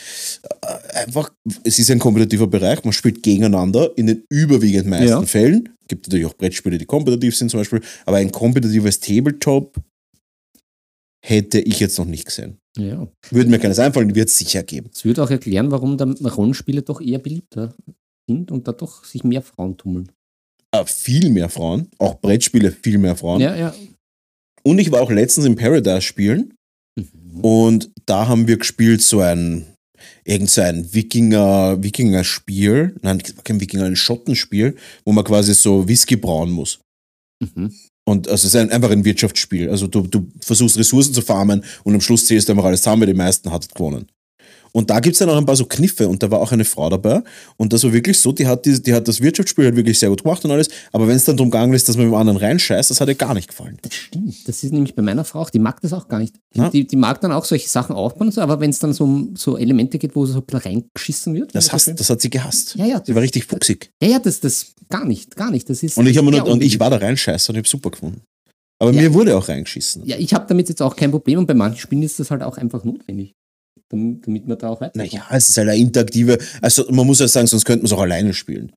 äh, 0.62 0.98
einfach, 1.04 1.30
es 1.64 1.78
ist 1.78 1.90
ein 1.90 1.98
kompetitiver 1.98 2.46
Bereich, 2.46 2.82
man 2.84 2.94
spielt 2.94 3.22
gegeneinander 3.22 3.90
in 3.96 4.06
den 4.06 4.22
überwiegend 4.30 4.86
meisten 4.86 5.08
Ja. 5.08 5.22
Fällen. 5.22 5.68
Gibt 5.88 6.06
natürlich 6.06 6.26
auch 6.26 6.34
Brettspiele, 6.34 6.78
die 6.78 6.86
kompetitiv 6.86 7.36
sind 7.36 7.50
zum 7.50 7.60
Beispiel, 7.60 7.80
aber 8.06 8.18
ein 8.18 8.32
kompetitives 8.32 9.00
Tabletop 9.00 9.76
hätte 11.24 11.60
ich 11.60 11.80
jetzt 11.80 11.98
noch 11.98 12.06
nicht 12.06 12.26
gesehen. 12.26 12.58
Ja. 12.76 13.06
Würde 13.30 13.50
mir 13.50 13.58
keines 13.58 13.78
einfallen, 13.78 14.14
wird 14.14 14.28
es 14.28 14.38
sicher 14.38 14.62
geben. 14.62 14.90
Das 14.92 15.04
würde 15.04 15.22
auch 15.22 15.30
erklären, 15.30 15.70
warum 15.70 15.96
da 15.96 16.04
Rollenspiele 16.28 16.82
doch 16.82 17.00
eher 17.00 17.18
beliebter 17.18 17.74
sind 18.28 18.50
und 18.50 18.66
da 18.66 18.72
doch 18.72 19.04
sich 19.04 19.24
mehr 19.24 19.42
Frauen 19.42 19.76
tummeln. 19.76 20.10
Äh, 20.72 20.84
viel 20.86 21.30
mehr 21.30 21.48
Frauen, 21.48 21.88
auch 21.98 22.20
Brettspiele 22.20 22.72
viel 22.72 22.98
mehr 22.98 23.16
Frauen. 23.16 23.40
Ja, 23.40 23.54
ja. 23.54 23.74
Und 24.62 24.78
ich 24.78 24.90
war 24.90 25.02
auch 25.02 25.10
letztens 25.10 25.46
im 25.46 25.56
Paradise 25.56 26.02
spielen 26.02 26.54
Mhm. 26.96 27.40
und 27.40 27.90
da 28.06 28.28
haben 28.28 28.46
wir 28.46 28.56
gespielt 28.56 29.02
so 29.02 29.18
ein 29.20 29.66
irgend 30.24 30.50
so 30.50 30.60
ein 30.60 30.92
Wikinger 30.92 31.82
Wikinger-Spiel, 31.82 32.96
nein, 33.02 33.22
kein 33.44 33.60
Wikinger, 33.60 33.84
ein 33.84 33.96
Schottenspiel, 33.96 34.76
wo 35.04 35.12
man 35.12 35.24
quasi 35.24 35.54
so 35.54 35.86
Whisky 35.88 36.16
brauen 36.16 36.50
muss. 36.50 36.80
Mhm. 37.40 37.72
Und 38.06 38.28
also 38.28 38.46
es 38.46 38.54
ist 38.54 38.56
ein, 38.56 38.70
einfach 38.70 38.90
ein 38.90 39.04
Wirtschaftsspiel. 39.04 39.70
Also 39.70 39.86
du, 39.86 40.02
du 40.02 40.28
versuchst 40.40 40.78
Ressourcen 40.78 41.14
zu 41.14 41.22
farmen 41.22 41.64
und 41.84 41.94
am 41.94 42.00
Schluss 42.00 42.26
zählst 42.26 42.48
du 42.48 42.52
einfach 42.52 42.66
alles 42.66 42.82
zusammen, 42.82 43.06
die 43.06 43.14
meisten 43.14 43.50
hat 43.50 43.74
gewonnen. 43.74 44.06
Und 44.76 44.90
da 44.90 44.98
gibt 44.98 45.12
es 45.14 45.20
dann 45.20 45.30
auch 45.30 45.36
ein 45.36 45.46
paar 45.46 45.54
so 45.54 45.66
Kniffe 45.66 46.08
und 46.08 46.20
da 46.20 46.30
war 46.32 46.40
auch 46.40 46.50
eine 46.50 46.64
Frau 46.64 46.90
dabei 46.90 47.22
und 47.56 47.72
das 47.72 47.84
war 47.84 47.92
wirklich 47.92 48.18
so, 48.18 48.32
die 48.32 48.44
hat, 48.46 48.66
die, 48.66 48.82
die 48.82 48.92
hat 48.92 49.06
das 49.06 49.20
Wirtschaftsspiel 49.20 49.66
halt 49.66 49.76
wirklich 49.76 49.98
sehr 50.00 50.08
gut 50.08 50.24
gemacht 50.24 50.44
und 50.44 50.50
alles, 50.50 50.68
aber 50.90 51.06
wenn 51.06 51.14
es 51.14 51.24
dann 51.24 51.36
darum 51.36 51.50
gegangen 51.52 51.72
ist, 51.74 51.88
dass 51.88 51.96
man 51.96 52.06
mit 52.06 52.12
dem 52.12 52.18
anderen 52.18 52.38
reinscheißt, 52.38 52.90
das 52.90 53.00
hat 53.00 53.08
ihr 53.08 53.14
gar 53.14 53.34
nicht 53.34 53.48
gefallen. 53.48 53.78
Das 53.82 53.94
stimmt. 53.94 54.48
Das 54.48 54.64
ist 54.64 54.72
nämlich 54.72 54.96
bei 54.96 55.02
meiner 55.02 55.24
Frau 55.24 55.40
auch, 55.42 55.50
die 55.50 55.60
mag 55.60 55.80
das 55.80 55.92
auch 55.92 56.08
gar 56.08 56.18
nicht. 56.18 56.34
Na? 56.54 56.70
Die, 56.70 56.86
die 56.88 56.96
mag 56.96 57.20
dann 57.20 57.30
auch 57.30 57.44
solche 57.44 57.68
Sachen 57.68 57.94
aufbauen, 57.94 58.26
und 58.28 58.34
so, 58.34 58.40
aber 58.40 58.58
wenn 58.58 58.70
es 58.70 58.80
dann 58.80 58.92
so 58.92 59.04
um 59.04 59.36
so 59.36 59.56
Elemente 59.56 59.96
geht, 59.98 60.16
wo 60.16 60.26
so 60.26 60.38
ein 60.38 60.42
bisschen 60.44 60.60
reingeschissen 60.60 61.34
wird. 61.34 61.54
Das, 61.54 61.72
hasst, 61.72 61.92
das 61.96 62.10
hat 62.10 62.20
sie 62.20 62.30
gehasst. 62.30 62.74
Ja, 62.74 62.86
ja. 62.86 63.02
Sie 63.06 63.14
war 63.14 63.22
richtig 63.22 63.44
fuchsig. 63.46 63.92
Ja, 64.02 64.08
ja, 64.08 64.18
das, 64.18 64.40
das 64.40 64.74
gar 64.88 65.04
nicht, 65.04 65.36
gar 65.36 65.52
nicht. 65.52 65.70
Das 65.70 65.84
ist 65.84 65.96
Und 65.96 66.06
ich, 66.08 66.20
nur, 66.20 66.46
und 66.48 66.62
ich 66.64 66.80
war 66.80 66.90
da 66.90 66.96
reinscheißer 66.96 67.50
und 67.50 67.56
ich 67.56 67.60
habe 67.60 67.68
super 67.68 67.90
gefunden. 67.90 68.22
Aber 68.80 68.90
Ja. 68.92 69.02
mir 69.02 69.14
wurde 69.14 69.36
auch 69.36 69.48
reingeschissen. 69.48 70.04
Ja, 70.04 70.16
ich 70.18 70.34
habe 70.34 70.46
damit 70.48 70.68
jetzt 70.68 70.82
auch 70.82 70.96
kein 70.96 71.12
Problem 71.12 71.38
und 71.38 71.46
bei 71.46 71.54
manchen 71.54 71.78
Spielen 71.78 72.02
ist 72.02 72.18
das 72.18 72.30
halt 72.32 72.42
auch 72.42 72.56
einfach 72.58 72.82
notwendig, 72.84 73.34
damit, 73.96 74.26
damit 74.26 74.46
man 74.46 74.58
da 74.58 74.68
auch 74.68 74.80
weiter. 74.80 74.96
Naja, 74.96 75.26
es 75.30 75.48
ist 75.48 75.56
halt 75.56 75.68
eine 75.68 75.78
interaktive, 75.80 76.38
also 76.60 76.90
man 76.90 77.06
muss 77.06 77.20
ja 77.20 77.28
sagen, 77.28 77.46
sonst 77.46 77.64
könnte 77.64 77.82
man 77.82 77.86
es 77.86 77.92
auch 77.92 78.02
alleine 78.02 78.32
spielen. 78.34 78.72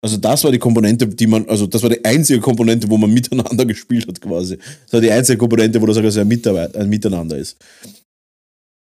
Also 0.00 0.16
das 0.16 0.44
war 0.44 0.52
die 0.52 0.58
Komponente, 0.60 1.08
die 1.08 1.26
man, 1.26 1.48
also 1.48 1.66
das 1.66 1.82
war 1.82 1.90
die 1.90 2.04
einzige 2.04 2.40
Komponente, 2.40 2.88
wo 2.88 2.96
man 2.96 3.10
miteinander 3.14 3.64
gespielt 3.64 4.06
hat 4.06 4.20
quasi. 4.20 4.56
Das 4.56 4.92
war 4.92 5.00
die 5.00 5.10
einzige 5.10 5.38
Komponente, 5.38 5.80
wo 5.80 5.86
das 5.86 5.96
also 5.96 6.20
ein, 6.20 6.28
Mitarbeit, 6.28 6.76
ein 6.76 6.88
Miteinander 6.88 7.36
ist. 7.36 7.56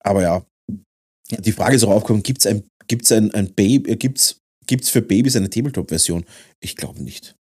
Aber 0.03 0.21
ja, 0.21 0.45
Ja. 1.31 1.41
die 1.41 1.51
Frage 1.51 1.75
ist 1.75 1.83
auch 1.83 1.91
aufgekommen, 1.91 2.23
gibt 2.23 2.39
es 2.39 2.45
ein, 2.47 2.63
gibt's 2.87 3.11
ein, 3.11 3.33
ein 3.33 3.53
Baby, 3.53 3.95
gibt's, 3.95 4.39
gibt's 4.67 4.89
für 4.89 5.01
Babys 5.01 5.35
eine 5.35 5.49
Tabletop-Version? 5.49 6.23
Ich 6.61 6.75
glaube 6.75 7.03
nicht. 7.03 7.35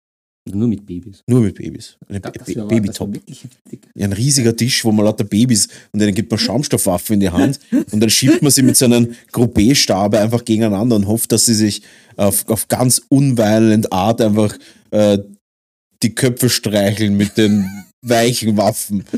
Nur 0.51 0.67
mit 0.67 0.85
Babys. 0.85 1.23
Nur 1.29 1.41
mit 1.41 1.55
Babys. 1.55 1.97
Eine 2.09 2.21
Ja, 2.25 2.31
Ba- 2.31 2.65
Babytop. 2.65 3.15
heftig. 3.15 3.81
Ja, 3.95 4.07
ein 4.07 4.13
riesiger 4.13 4.57
Tisch, 4.57 4.85
wo 4.85 4.91
man 4.91 5.05
lauter 5.07 5.23
Babys 5.25 5.69
und 5.93 6.01
denen 6.01 6.15
gibt 6.15 6.31
man 6.33 6.39
Schaumstoffwaffen 6.39 7.15
in 7.15 7.21
die 7.21 7.31
Hand 7.31 7.61
und 7.93 8.01
dann 8.01 8.11
schiebt 8.11 8.43
man 8.43 8.51
sie 8.51 8.63
mit 8.63 8.77
so 8.77 8.87
einem 8.87 9.15
Groupé-Stabe 9.33 10.19
einfach 10.19 10.45
gegeneinander 10.45 10.97
und 10.97 11.07
hofft, 11.07 11.31
dass 11.31 11.45
sie 11.47 11.55
sich 11.55 11.83
auf, 12.17 12.49
auf 12.49 12.67
ganz 12.67 13.01
unviolent 13.09 13.93
Art 13.93 14.21
einfach 14.21 14.57
äh, 14.91 15.19
die 16.03 16.15
Köpfe 16.15 16.51
streicheln 16.51 17.17
mit 17.17 17.37
den 17.37 17.65
weichen 18.05 18.57
Waffen. 18.57 19.05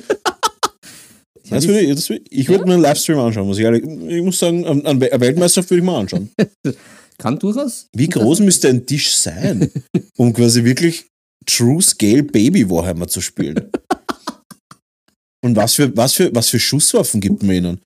Das 1.50 1.66
würde 1.68 1.80
ich, 1.82 1.94
das 1.94 2.08
würde, 2.08 2.24
ich 2.30 2.48
würde 2.48 2.64
mir 2.64 2.72
einen 2.72 2.82
Livestream 2.82 3.18
anschauen, 3.18 3.46
muss 3.46 3.58
ich 3.58 3.64
ehrlich. 3.64 3.84
Ich 3.84 4.22
muss 4.22 4.38
sagen, 4.38 4.64
an, 4.64 4.80
an 4.86 5.02
eine 5.02 5.20
Weltmeisterschaft 5.20 5.70
würde 5.70 5.80
ich 5.80 5.84
mal 5.84 6.00
anschauen. 6.00 6.30
Kann 7.18 7.38
durchaus. 7.38 7.86
Wie 7.92 8.08
groß 8.08 8.40
müsste 8.40 8.68
ein 8.68 8.86
Tisch 8.86 9.14
sein, 9.14 9.70
um 10.16 10.32
quasi 10.32 10.64
wirklich 10.64 11.04
True 11.46 11.80
Scale 11.82 12.22
Baby 12.22 12.68
Warhammer 12.68 13.08
zu 13.08 13.20
spielen? 13.20 13.70
Und 15.44 15.56
was 15.56 15.74
für, 15.74 15.94
was 15.96 16.14
für, 16.14 16.34
was 16.34 16.48
für 16.48 16.58
Schusswaffen 16.58 17.20
gibt 17.20 17.42
man 17.42 17.54
ihnen? 17.56 17.80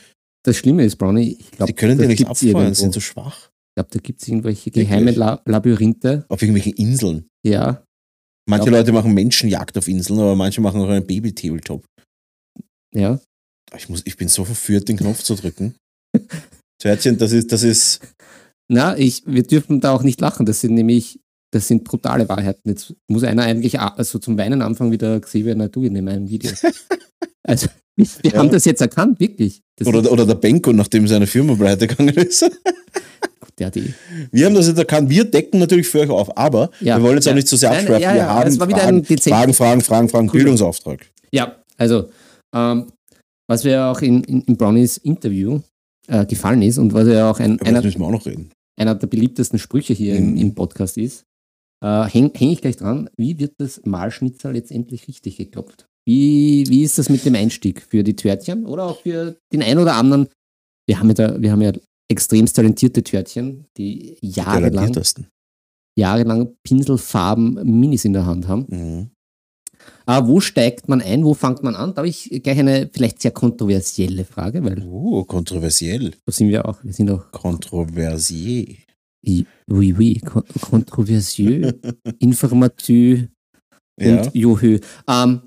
Das 0.44 0.56
Schlimme 0.56 0.84
ist, 0.84 0.96
Brownie, 0.96 1.36
ich 1.40 1.50
glaube, 1.50 1.72
Die 1.72 1.76
können 1.76 1.98
die 1.98 2.06
nicht 2.06 2.26
abfeuern, 2.26 2.74
sind 2.74 2.94
so 2.94 3.00
schwach. 3.00 3.48
Ich 3.70 3.74
glaube, 3.80 3.90
da 3.92 3.98
gibt 3.98 4.22
es 4.22 4.28
irgendwelche 4.28 4.66
Wirklich? 4.66 4.88
geheime 4.88 5.10
La 5.10 5.42
Labyrinthe. 5.44 6.24
Auf 6.28 6.40
irgendwelchen 6.42 6.72
Inseln. 6.74 7.26
Ja, 7.44 7.82
Manche 8.48 8.66
Ja. 8.70 8.78
Leute 8.78 8.92
machen 8.92 9.12
Menschenjagd 9.12 9.76
auf 9.76 9.88
Inseln, 9.88 10.20
aber 10.20 10.34
manche 10.36 10.60
machen 10.60 10.80
auch 10.80 10.88
einen 10.88 11.06
Baby-Tabletop. 11.06 11.84
ja. 12.94 13.20
Ich, 13.76 13.90
muss, 13.90 14.00
ich 14.06 14.16
bin 14.16 14.28
so 14.28 14.46
verführt, 14.46 14.88
den 14.88 14.96
Knopf 14.96 15.22
zu 15.22 15.34
drücken. 15.34 15.74
Törtchen, 16.80 17.18
das 17.18 17.32
ist, 17.32 17.52
das 17.52 17.62
ist, 17.62 18.00
Na, 18.70 18.96
ich, 18.96 19.24
wir 19.26 19.42
dürfen 19.42 19.80
da 19.82 19.92
auch 19.92 20.02
nicht 20.02 20.20
lachen. 20.22 20.46
Das 20.46 20.60
sind 20.62 20.72
nämlich, 20.72 21.20
das 21.50 21.68
sind 21.68 21.84
brutale 21.84 22.28
Wahrheiten. 22.28 22.68
Jetzt 22.68 22.94
muss 23.08 23.24
einer 23.24 23.42
eigentlich 23.42 23.78
also 23.80 24.18
zum 24.18 24.36
Weinen 24.38 24.62
anfangen, 24.62 24.92
wie 24.92 24.98
der 24.98 25.20
Xavier 25.20 25.54
Nadu 25.54 25.84
in 25.84 26.02
meinem 26.04 26.28
Video. 26.28 26.50
Also, 27.44 27.68
wir, 27.96 28.06
wir 28.22 28.30
Ja. 28.32 28.38
haben 28.40 28.50
das 28.50 28.66
jetzt 28.66 28.82
erkannt, 28.82 29.18
wirklich. 29.20 29.62
Das 29.76 29.88
oder, 29.88 30.12
oder 30.12 30.26
der 30.26 30.34
Benko, 30.34 30.70
nachdem 30.74 31.08
seine 31.08 31.26
Firma 31.26 31.54
pleite 31.54 31.86
gegangen 31.86 32.14
ist. 32.14 32.44
der, 33.58 33.70
die, 33.70 33.94
Wir 34.30 34.44
haben 34.44 34.54
das 34.54 34.66
jetzt 34.66 34.76
erkannt. 34.78 35.08
Wir 35.08 35.24
decken 35.24 35.58
natürlich 35.58 35.88
für 35.88 36.00
euch 36.00 36.10
auf, 36.10 36.36
aber 36.36 36.70
Ja. 36.80 36.98
wir 36.98 37.04
wollen 37.04 37.14
jetzt 37.16 37.26
auch 37.26 37.30
Ja. 37.30 37.36
nicht 37.36 37.48
zu 37.48 37.56
sehr 37.56 37.70
Nein, 37.70 37.78
abschweifen. 37.80 38.02
ja, 38.02 38.14
wir 38.14 38.28
haben 38.28 38.52
Fragen, 38.52 39.04
Fragen, 39.04 39.54
Fragen, 39.54 39.80
Fragen, 39.82 40.08
Fragen, 40.10 40.26
Cool. 40.28 40.32
Bildungsauftrag. 40.32 41.06
Ja, 41.32 41.56
also, 41.78 42.10
ähm, 42.54 42.92
was 43.48 43.64
mir 43.64 43.86
auch 43.86 44.02
in, 44.02 44.22
in, 44.24 44.42
in 44.42 44.56
Brownies 44.58 44.98
Interview 44.98 45.60
äh, 46.06 46.26
gefallen 46.26 46.60
ist 46.60 46.76
und 46.76 46.92
was 46.92 47.08
ja 47.08 47.30
auch 47.30 47.40
ein, 47.40 47.58
einer, 47.62 47.82
wir 47.82 48.00
auch 48.02 48.26
einer 48.78 48.94
der 48.94 49.06
beliebtesten 49.06 49.58
Sprüche 49.58 49.94
hier 49.94 50.16
im, 50.16 50.32
Mhm. 50.32 50.36
im 50.38 50.54
Podcast 50.54 50.98
ist, 50.98 51.24
äh, 51.82 52.04
hänge 52.04 52.32
häng 52.34 52.50
ich 52.50 52.60
gleich 52.60 52.76
dran, 52.76 53.08
wie 53.16 53.38
wird 53.38 53.54
das 53.58 53.80
Malschnitzel 53.84 54.52
letztendlich 54.52 55.08
richtig 55.08 55.36
geklopft? 55.36 55.86
Wie, 56.06 56.64
wie 56.68 56.82
ist 56.84 56.98
das 56.98 57.10
mit 57.10 57.24
dem 57.24 57.34
Einstieg 57.34 57.82
für 57.82 58.02
die 58.02 58.16
Törtchen 58.16 58.64
oder 58.64 58.84
auch 58.84 59.00
für 59.02 59.36
den 59.52 59.62
einen 59.62 59.78
oder 59.78 59.94
anderen? 59.94 60.28
Wir 60.88 60.98
haben 60.98 61.08
ja, 61.08 61.14
da, 61.14 61.40
wir 61.42 61.52
haben 61.52 61.60
ja 61.60 61.72
extremst 62.10 62.56
talentierte 62.56 63.02
Törtchen, 63.02 63.66
die 63.76 64.16
jahrelang, 64.22 64.96
jahrelang 65.98 66.54
Pinselfarben 66.62 67.78
Minis 67.78 68.06
in 68.06 68.14
der 68.14 68.24
Hand 68.24 68.48
haben. 68.48 68.66
Mhm. 68.68 69.10
Aber 70.06 70.28
wo 70.28 70.40
steigt 70.40 70.88
man 70.88 71.02
ein? 71.02 71.24
Wo 71.24 71.34
fängt 71.34 71.62
man 71.62 71.76
an? 71.76 71.94
Da 71.94 71.98
habe 71.98 72.08
ich 72.08 72.40
gleich 72.42 72.58
eine 72.58 72.88
vielleicht 72.92 73.20
sehr 73.20 73.30
kontroversielle 73.30 74.24
Frage, 74.24 74.64
weil 74.64 74.82
Oh, 74.88 75.24
kontroversiell. 75.24 76.14
so 76.26 76.32
sind 76.32 76.48
wir 76.48 76.66
auch. 76.66 76.82
Wir 76.82 76.92
sind 76.92 77.10
auch 77.10 77.30
Oui, 79.26 79.46
oui, 79.68 80.20
kon- 80.20 80.44
kontroversieux, 80.60 81.72
informativ 82.20 83.28
Ja. 84.00 84.22
und 84.22 84.34
johö. 84.34 84.78
Ähm, 85.08 85.42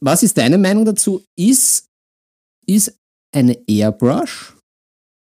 was 0.00 0.22
ist 0.22 0.36
deine 0.36 0.58
Meinung 0.58 0.84
dazu? 0.84 1.24
Ist, 1.38 1.86
ist 2.66 2.94
eine 3.34 3.56
Airbrush 3.66 4.56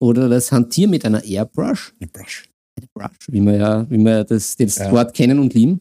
oder 0.02 0.28
das 0.30 0.52
Hantieren 0.52 0.92
mit 0.92 1.06
einer 1.06 1.24
Airbrush, 1.24 1.94
Eine 2.00 2.10
Brush. 2.12 2.50
eine 2.78 2.88
Brush, 2.94 3.18
wie 3.30 3.42
wir 3.42 3.58
ja, 3.58 3.90
wie 3.90 3.98
wir 3.98 4.24
das, 4.26 4.56
das 4.58 4.78
Ja. 4.78 4.92
Wort 4.92 5.14
kennen 5.14 5.40
und 5.40 5.54
lieben, 5.54 5.80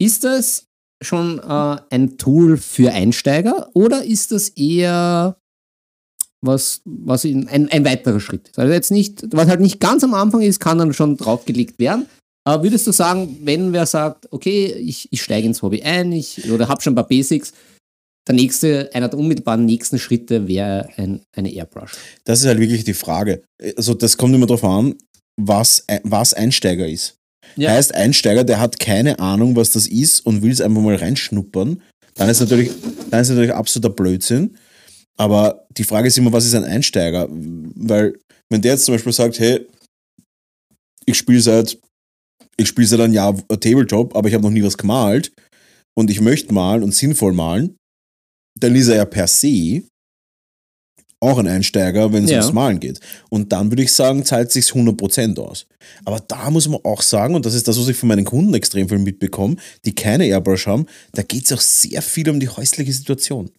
ist 0.00 0.24
das 0.24 0.66
schon 1.02 1.38
äh, 1.38 1.76
ein 1.90 2.18
Tool 2.18 2.56
für 2.56 2.92
Einsteiger 2.92 3.70
oder 3.74 4.04
ist 4.04 4.32
das 4.32 4.48
eher 4.50 5.36
was, 6.42 6.80
was 6.84 7.24
in, 7.24 7.48
ein, 7.48 7.68
ein 7.68 7.84
weiterer 7.84 8.20
Schritt 8.20 8.48
ist? 8.48 8.58
Also 8.58 8.72
jetzt 8.72 8.90
nicht, 8.90 9.24
was 9.30 9.48
halt 9.48 9.60
nicht 9.60 9.80
ganz 9.80 10.04
am 10.04 10.14
Anfang 10.14 10.42
ist, 10.42 10.60
kann 10.60 10.78
dann 10.78 10.92
schon 10.92 11.16
draufgelegt 11.16 11.78
werden. 11.78 12.06
Aber 12.44 12.62
würdest 12.62 12.86
du 12.86 12.92
sagen, 12.92 13.38
wenn 13.42 13.72
wer 13.72 13.86
sagt, 13.86 14.26
okay, 14.32 14.66
ich, 14.66 15.08
ich 15.12 15.22
steige 15.22 15.46
ins 15.46 15.62
Hobby 15.62 15.82
ein, 15.82 16.12
ich 16.12 16.50
oder 16.50 16.68
habe 16.68 16.80
schon 16.80 16.92
ein 16.92 16.96
paar 16.96 17.08
Basics, 17.08 17.52
der 18.26 18.34
nächste, 18.34 18.90
einer 18.94 19.08
der 19.08 19.18
unmittelbaren 19.18 19.64
nächsten 19.64 19.98
Schritte 19.98 20.46
wäre 20.46 20.88
ein, 20.96 21.20
eine 21.36 21.52
Airbrush. 21.52 21.92
Das 22.24 22.40
ist 22.40 22.46
halt 22.46 22.58
wirklich 22.58 22.84
die 22.84 22.94
Frage. 22.94 23.42
Also 23.76 23.94
das 23.94 24.16
kommt 24.16 24.34
immer 24.34 24.46
darauf 24.46 24.64
an, 24.64 24.94
was, 25.36 25.84
was 26.04 26.34
Einsteiger 26.34 26.86
ist. 26.86 27.16
Ja. 27.56 27.72
Heißt 27.72 27.94
Einsteiger, 27.94 28.44
der 28.44 28.60
hat 28.60 28.78
keine 28.78 29.18
Ahnung, 29.18 29.56
was 29.56 29.70
das 29.70 29.86
ist 29.86 30.24
und 30.24 30.42
will 30.42 30.52
es 30.52 30.60
einfach 30.60 30.82
mal 30.82 30.94
reinschnuppern, 30.94 31.82
dann 32.14 32.28
ist 32.28 32.40
natürlich, 32.40 32.70
dann 33.10 33.22
ist 33.22 33.30
natürlich 33.30 33.54
absoluter 33.54 33.94
Blödsinn. 33.94 34.56
Aber 35.18 35.66
die 35.76 35.84
Frage 35.84 36.08
ist 36.08 36.18
immer, 36.18 36.32
was 36.32 36.46
ist 36.46 36.54
ein 36.54 36.64
Einsteiger? 36.64 37.28
Weil, 37.30 38.18
wenn 38.48 38.62
der 38.62 38.72
jetzt 38.72 38.84
zum 38.84 38.94
Beispiel 38.94 39.12
sagt, 39.12 39.38
hey, 39.38 39.66
ich 41.06 41.16
spiele 41.18 41.40
seit, 41.40 41.78
ich 42.56 42.68
spiele 42.68 42.86
seit 42.86 43.00
einem 43.00 43.12
Jahr 43.14 43.36
Tabletop, 43.48 44.14
aber 44.16 44.28
ich 44.28 44.34
habe 44.34 44.44
noch 44.44 44.50
nie 44.50 44.62
was 44.62 44.78
gemalt 44.78 45.32
und 45.98 46.10
ich 46.10 46.20
möchte 46.20 46.54
malen 46.54 46.82
und 46.82 46.94
sinnvoll 46.94 47.32
malen, 47.32 47.76
dann 48.58 48.74
ist 48.74 48.88
er 48.88 48.96
ja 48.96 49.04
per 49.04 49.26
se 49.26 49.82
auch 51.22 51.36
ein 51.38 51.46
Einsteiger, 51.46 52.12
wenn 52.12 52.24
es 52.24 52.30
Ja. 52.30 52.38
ums 52.38 52.54
Malen 52.54 52.80
geht. 52.80 52.98
Und 53.28 53.52
dann 53.52 53.70
würde 53.70 53.82
ich 53.82 53.92
sagen, 53.92 54.24
zahlt 54.24 54.50
sich 54.50 54.64
100% 54.72 55.38
aus. 55.38 55.66
Aber 56.06 56.18
da 56.20 56.50
muss 56.50 56.66
man 56.66 56.80
auch 56.82 57.02
sagen, 57.02 57.34
und 57.34 57.44
das 57.44 57.52
ist 57.52 57.68
das, 57.68 57.78
was 57.78 57.88
ich 57.88 57.96
von 57.96 58.08
meinen 58.08 58.24
Kunden 58.24 58.54
extrem 58.54 58.88
viel 58.88 58.98
mitbekomme, 58.98 59.56
die 59.84 59.94
keine 59.94 60.24
Airbrush 60.26 60.66
haben, 60.66 60.86
da 61.12 61.22
geht 61.22 61.44
es 61.44 61.52
auch 61.52 61.60
sehr 61.60 62.00
viel 62.00 62.28
um 62.30 62.40
die 62.40 62.48
häusliche 62.48 62.92
Situation. 62.92 63.50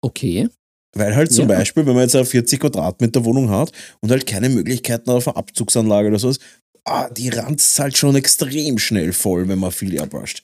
Okay. 0.00 0.48
Weil 0.94 1.16
halt 1.16 1.32
zum 1.32 1.48
Ja. 1.48 1.56
Beispiel, 1.58 1.86
wenn 1.86 1.94
man 1.94 2.02
jetzt 2.02 2.16
eine 2.16 2.24
40 2.26 2.60
Quadratmeter 2.60 3.24
Wohnung 3.24 3.48
hat 3.50 3.72
und 4.00 4.10
halt 4.10 4.26
keine 4.26 4.48
Möglichkeiten 4.48 5.08
auf 5.10 5.26
eine 5.26 5.36
Abzugsanlage 5.36 6.08
oder 6.08 6.18
sowas, 6.18 6.38
ah, 6.84 7.08
die 7.08 7.30
ranzt 7.30 7.78
halt 7.78 7.96
schon 7.96 8.14
extrem 8.16 8.78
schnell 8.78 9.12
voll, 9.12 9.48
wenn 9.48 9.58
man 9.58 9.72
viel 9.72 9.94
airbrusht. 9.94 10.42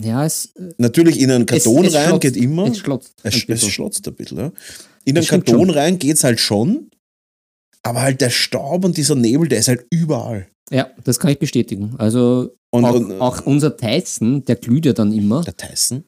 Ja, 0.00 0.24
es, 0.24 0.46
äh, 0.56 0.70
Natürlich 0.78 1.20
in 1.20 1.30
einen 1.30 1.46
Karton 1.46 1.84
es, 1.84 1.90
es 1.92 1.94
rein 1.96 2.08
schlotzt- 2.08 2.20
geht 2.22 2.36
immer. 2.36 2.66
Es 2.66 2.78
schlotzt. 2.78 3.14
Es, 3.22 3.34
es 3.48 3.66
schlotzt 3.68 4.06
ein 4.06 4.14
bisschen, 4.14 4.38
ja. 4.38 4.52
In 5.04 5.16
einen 5.16 5.26
Karton 5.26 5.66
schon. 5.66 5.70
rein 5.70 5.98
geht's 5.98 6.24
halt 6.24 6.40
schon, 6.40 6.90
aber 7.82 8.02
halt 8.02 8.20
der 8.20 8.30
Staub 8.30 8.84
und 8.84 8.96
dieser 8.96 9.14
Nebel, 9.14 9.48
der 9.48 9.58
ist 9.58 9.68
halt 9.68 9.86
überall. 9.90 10.48
Ja, 10.70 10.90
das 11.04 11.20
kann 11.20 11.30
ich 11.30 11.38
bestätigen. 11.38 11.94
Also 11.98 12.54
Und, 12.70 12.84
auch, 12.84 12.94
und 12.94 13.20
auch 13.20 13.46
unser 13.46 13.76
Tyson, 13.76 14.44
der 14.46 14.56
glüht 14.56 14.86
ja 14.86 14.92
dann 14.94 15.12
immer. 15.12 15.42
der 15.42 15.56
Tyson, 15.56 16.04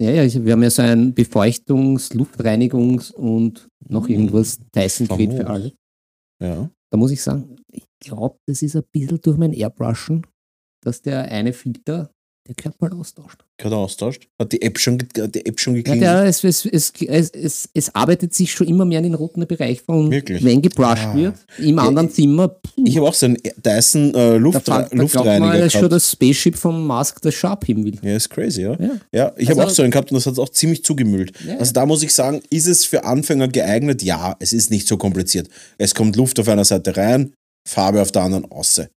Ja, 0.00 0.10
ja, 0.10 0.44
wir 0.44 0.52
haben 0.52 0.62
ja 0.62 0.70
so 0.70 0.82
ein 0.82 1.14
Befeuchtungs-, 1.14 2.12
Luftreinigungs- 2.12 3.12
und 3.12 3.68
noch 3.88 4.08
irgendwas 4.08 4.58
Tyson-Gerät 4.72 5.34
für 5.34 5.46
alle. 5.46 5.72
ja. 6.40 6.70
Da 6.90 6.98
muss 6.98 7.10
ich 7.10 7.22
sagen, 7.22 7.56
ich 7.72 7.86
glaube, 7.98 8.38
das 8.46 8.62
ist 8.62 8.76
ein 8.76 8.84
bisschen 8.92 9.20
durch 9.20 9.36
mein 9.36 9.52
Airbrushen, 9.52 10.24
dass 10.80 11.02
der 11.02 11.24
eine 11.24 11.52
Filter, 11.52 12.12
der 12.46 12.54
gehört 12.54 12.78
mal 12.80 12.92
austauscht. 12.92 13.42
Gerade 13.56 13.76
austauscht. 13.76 14.28
Hat 14.38 14.52
die 14.52 14.60
App 14.60 14.78
schon, 14.78 14.98
die 14.98 15.46
App 15.46 15.58
schon 15.60 15.74
Ja, 15.74 15.78
geklingelt? 15.82 16.02
der, 16.02 16.24
es, 16.24 16.44
es, 16.44 16.66
es, 16.66 16.92
es, 17.00 17.30
es, 17.30 17.68
es 17.72 17.94
arbeitet 17.94 18.34
sich 18.34 18.52
schon 18.52 18.66
immer 18.66 18.84
mehr 18.84 18.98
in 18.98 19.04
den 19.04 19.14
roten 19.14 19.46
Bereich 19.46 19.80
von, 19.80 20.10
Wirklich? 20.10 20.44
wenn 20.44 20.60
gebrusht 20.60 21.04
Ah. 21.06 21.14
wird, 21.16 21.34
im 21.58 21.76
Ja, 21.76 21.82
anderen 21.84 22.10
Zimmer. 22.10 22.48
Puh, 22.48 22.84
ich 22.84 22.96
habe 22.98 23.08
auch 23.08 23.14
so 23.14 23.26
einen 23.26 23.38
Dyson 23.64 24.08
äh, 24.14 24.14
da 24.14 24.38
da 24.38 24.38
glaubt 24.40 24.92
Luftreiniger 24.94 25.46
man, 25.46 25.58
dass 25.60 25.72
schon 25.72 25.80
gehabt. 25.82 25.92
das 25.94 26.10
Spaceship 26.10 26.56
vom 26.56 26.86
Mask 26.86 27.20
das 27.22 27.34
Sharp 27.34 27.64
hin 27.64 27.84
will. 27.84 27.98
Ja, 28.02 28.16
ist 28.16 28.28
crazy, 28.28 28.62
ja. 28.62 28.76
Ja. 28.78 28.90
Ja, 29.12 29.32
ich 29.38 29.48
habe 29.48 29.60
Also- 29.60 29.72
auch 29.72 29.74
so 29.76 29.82
einen 29.82 29.90
gehabt 29.92 30.10
und 30.12 30.16
das 30.16 30.26
hat 30.26 30.38
auch 30.38 30.48
ziemlich 30.50 30.84
zugemüllt. 30.84 31.32
Ja, 31.46 31.56
Also 31.58 31.72
da 31.72 31.86
muss 31.86 32.02
ich 32.02 32.12
sagen, 32.12 32.42
ist 32.50 32.66
es 32.66 32.84
für 32.84 33.04
Anfänger 33.04 33.48
geeignet? 33.48 34.02
Ja, 34.02 34.36
es 34.40 34.52
ist 34.52 34.70
nicht 34.70 34.86
so 34.86 34.96
kompliziert. 34.98 35.48
Es 35.78 35.94
kommt 35.94 36.16
Luft 36.16 36.38
auf 36.40 36.48
einer 36.48 36.64
Seite 36.64 36.94
rein, 36.96 37.32
Farbe 37.66 38.02
auf 38.02 38.12
der 38.12 38.22
anderen 38.22 38.50
außen. 38.52 38.88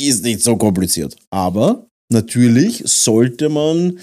Ist 0.00 0.22
nicht 0.22 0.42
so 0.42 0.56
kompliziert. 0.56 1.16
Aber 1.30 1.87
natürlich 2.10 2.82
sollte 2.86 3.48
man 3.48 3.98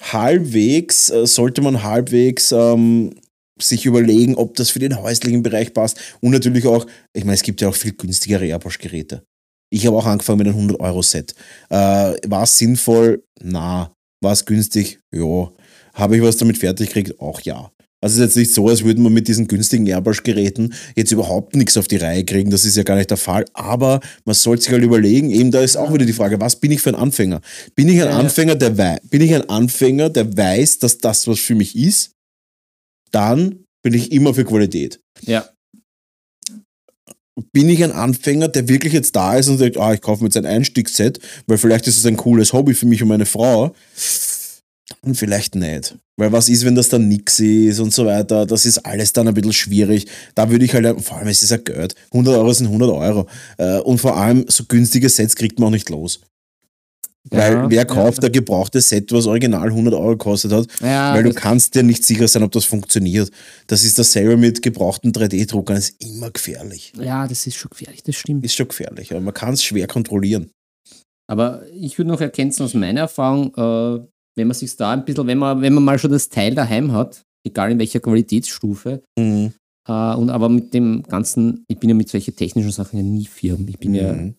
halbwegs, 0.00 1.10
äh, 1.10 1.26
sollte 1.26 1.62
man 1.62 1.82
halbwegs 1.82 2.52
ähm, 2.52 3.14
sich 3.60 3.86
überlegen, 3.86 4.36
ob 4.36 4.54
das 4.54 4.70
für 4.70 4.78
den 4.78 5.00
häuslichen 5.00 5.42
Bereich 5.42 5.72
passt. 5.74 5.98
Und 6.20 6.32
natürlich 6.32 6.66
auch, 6.66 6.86
ich 7.12 7.24
meine, 7.24 7.34
es 7.34 7.42
gibt 7.42 7.60
ja 7.60 7.68
auch 7.68 7.74
viel 7.74 7.92
günstigere 7.92 8.46
Airbush-Geräte. 8.46 9.22
Ich 9.70 9.86
habe 9.86 9.96
auch 9.96 10.06
angefangen 10.06 10.38
mit 10.38 10.48
einem 10.48 10.70
100-Euro-Set. 10.70 11.34
Äh, 11.68 12.14
war 12.26 12.44
es 12.44 12.56
sinnvoll? 12.56 13.24
Na. 13.42 13.92
War 14.22 14.32
es 14.32 14.44
günstig? 14.44 15.00
Ja. 15.14 15.52
Habe 15.94 16.16
ich 16.16 16.22
was 16.22 16.36
damit 16.36 16.58
fertig 16.58 16.88
gekriegt? 16.88 17.20
Auch 17.20 17.40
ja. 17.42 17.70
Also 18.00 18.14
es 18.14 18.18
ist 18.18 18.24
jetzt 18.26 18.36
nicht 18.36 18.54
so, 18.54 18.68
als 18.68 18.84
würden 18.84 19.02
wir 19.02 19.10
mit 19.10 19.26
diesen 19.26 19.48
günstigen 19.48 19.86
Airbrush-Geräten 19.86 20.72
jetzt 20.94 21.10
überhaupt 21.10 21.56
nichts 21.56 21.76
auf 21.76 21.88
die 21.88 21.96
Reihe 21.96 22.24
kriegen. 22.24 22.50
Das 22.50 22.64
ist 22.64 22.76
ja 22.76 22.84
gar 22.84 22.94
nicht 22.94 23.10
der 23.10 23.16
Fall. 23.16 23.44
Aber 23.54 24.00
man 24.24 24.34
sollte 24.34 24.62
sich 24.62 24.72
halt 24.72 24.84
überlegen, 24.84 25.30
eben 25.30 25.50
da 25.50 25.60
ist 25.60 25.76
auch 25.76 25.92
wieder 25.92 26.06
die 26.06 26.12
Frage, 26.12 26.40
was 26.40 26.56
bin 26.56 26.70
ich 26.70 26.80
für 26.80 26.90
ein 26.90 26.94
Anfänger? 26.94 27.40
Bin 27.74 27.88
ich 27.88 28.00
ein. 28.02 28.08
Anfänger, 28.08 28.54
der 28.54 28.78
wei 28.78 28.98
bin 29.10 29.20
ich 29.20 29.34
ein 29.34 29.48
Anfänger, 29.48 30.10
der 30.10 30.36
weiß, 30.36 30.78
dass 30.78 30.98
das 30.98 31.26
was 31.26 31.40
für 31.40 31.56
mich 31.56 31.76
ist? 31.76 32.12
Dann 33.10 33.64
bin 33.82 33.94
ich 33.94 34.12
immer 34.12 34.32
für 34.32 34.44
Qualität. 34.44 35.00
Ja. 35.22 35.48
Bin 37.52 37.68
ich 37.68 37.82
ein 37.82 37.92
Anfänger, 37.92 38.48
der 38.48 38.68
wirklich 38.68 38.92
jetzt 38.92 39.14
da 39.14 39.36
ist 39.36 39.48
und 39.48 39.58
sagt, 39.58 39.76
ah, 39.76 39.94
ich 39.94 40.00
kaufe 40.00 40.22
mir 40.22 40.28
jetzt 40.28 40.36
ein 40.36 40.46
Einstiegsset, 40.46 41.20
weil 41.46 41.58
vielleicht 41.58 41.86
ist 41.86 41.96
es 41.96 42.06
ein 42.06 42.16
cooles 42.16 42.52
Hobby 42.52 42.74
für 42.74 42.86
mich 42.86 43.02
und 43.02 43.08
meine 43.08 43.26
Frau? 43.26 43.74
Dann 45.02 45.14
vielleicht 45.14 45.54
nicht. 45.54 45.96
Weil 46.16 46.32
was 46.32 46.48
ist, 46.48 46.64
wenn 46.64 46.74
das 46.74 46.88
dann 46.88 47.08
nix 47.08 47.38
ist 47.40 47.78
und 47.78 47.92
so 47.92 48.06
weiter? 48.06 48.46
Das 48.46 48.66
ist 48.66 48.78
alles 48.78 49.12
dann 49.12 49.28
ein 49.28 49.34
bisschen 49.34 49.52
schwierig. 49.52 50.06
Da 50.34 50.50
würde 50.50 50.64
ich 50.64 50.74
halt, 50.74 51.00
vor 51.02 51.18
allem, 51.18 51.28
es 51.28 51.42
ist 51.42 51.50
ja 51.50 51.58
Geld. 51.58 51.94
100 52.12 52.34
Euro 52.36 52.52
sind 52.52 52.66
100 52.66 52.90
Euro. 52.90 53.26
Äh, 53.58 53.78
Und 53.80 53.98
vor 53.98 54.16
allem, 54.16 54.44
so 54.48 54.64
günstige 54.64 55.08
Sets 55.08 55.36
kriegt 55.36 55.58
man 55.58 55.68
auch 55.68 55.72
nicht 55.72 55.88
los. 55.90 56.20
Weil 57.30 57.52
Ja, 57.52 57.70
wer 57.70 57.76
ja. 57.78 57.84
kauft 57.84 58.24
ein 58.24 58.32
gebrauchtes 58.32 58.88
Set, 58.88 59.12
was 59.12 59.26
original 59.26 59.68
100 59.68 59.92
Euro 59.94 60.10
gekostet 60.12 60.52
hat? 60.52 60.66
Ja, 60.80 61.14
weil 61.14 61.24
du 61.24 61.34
kannst 61.34 61.74
dir 61.74 61.82
nicht 61.82 62.02
sicher 62.04 62.26
sein, 62.26 62.42
ob 62.42 62.52
das 62.52 62.64
funktioniert. 62.64 63.30
Das 63.66 63.84
ist 63.84 63.98
dasselbe 63.98 64.36
mit 64.38 64.62
gebrauchten 64.62 65.12
3D-Druckern. 65.12 65.76
Das 65.76 65.90
ist 65.90 66.02
immer 66.02 66.30
gefährlich. 66.30 66.92
Ja, 66.98 67.28
das 67.28 67.46
ist 67.46 67.56
schon 67.56 67.70
gefährlich, 67.70 68.02
das 68.02 68.16
stimmt. 68.16 68.44
Ist 68.44 68.54
schon 68.54 68.68
gefährlich, 68.68 69.10
aber 69.10 69.20
man 69.20 69.34
kann 69.34 69.52
es 69.52 69.62
schwer 69.62 69.86
kontrollieren. 69.86 70.50
Aber 71.30 71.62
ich 71.74 71.98
würde 71.98 72.10
noch 72.10 72.22
ergänzen 72.22 72.62
aus 72.62 72.72
meiner 72.72 73.00
Erfahrung, 73.00 73.54
äh, 73.54 74.06
wenn 74.38 74.46
man 74.48 74.54
sich 74.54 74.74
da 74.76 74.92
ein 74.92 75.04
bisschen, 75.04 75.26
wenn 75.26 75.38
man, 75.38 75.60
wenn 75.60 75.74
man 75.74 75.84
mal 75.84 75.98
schon 75.98 76.10
das 76.10 76.28
Teil 76.30 76.54
daheim 76.54 76.92
hat, 76.92 77.22
egal 77.46 77.70
in 77.72 77.78
welcher 77.78 78.00
Qualitätsstufe, 78.00 79.02
Mhm. 79.18 79.52
äh, 79.88 80.14
und 80.14 80.30
aber 80.30 80.48
mit 80.48 80.72
dem 80.72 81.02
ganzen, 81.02 81.64
ich 81.68 81.78
bin 81.78 81.90
ja 81.90 81.94
mit 81.94 82.08
solchen 82.08 82.34
technischen 82.34 82.70
Sachen 82.72 82.96
ja 82.96 83.02
nie 83.02 83.26
firm. 83.26 83.66
Ich 83.68 83.78
bin 83.78 83.94
ja 83.94 84.14
Mhm. 84.14 84.34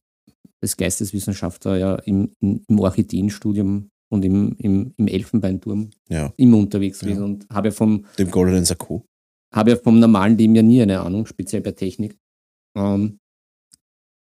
als 0.62 0.76
Geisteswissenschaftler 0.78 1.78
ja 1.78 1.96
im, 1.96 2.32
im, 2.42 2.80
Orchideenstudium 2.80 3.90
und 4.12 4.26
im, 4.26 4.56
im, 4.58 4.94
im 4.98 5.08
Elfenbeinturm 5.08 5.90
Ja, 6.10 6.34
immer 6.38 6.58
unterwegs 6.58 7.02
Ja. 7.02 7.08
gewesen 7.08 7.24
und 7.24 7.48
habe 7.52 7.68
ja 7.70 7.72
vom 7.72 8.06
dem 8.18 8.32
goldenen 8.32 8.66
Sakko. 8.66 9.06
habe 9.54 9.72
ja 9.72 9.76
vom 9.78 10.00
normalen 10.00 10.38
Leben 10.38 10.56
ja 10.56 10.62
nie 10.64 10.82
eine 10.82 11.00
Ahnung, 11.00 11.26
speziell 11.26 11.62
bei 11.62 11.72
Technik. 11.72 12.18
Ähm, 12.78 13.18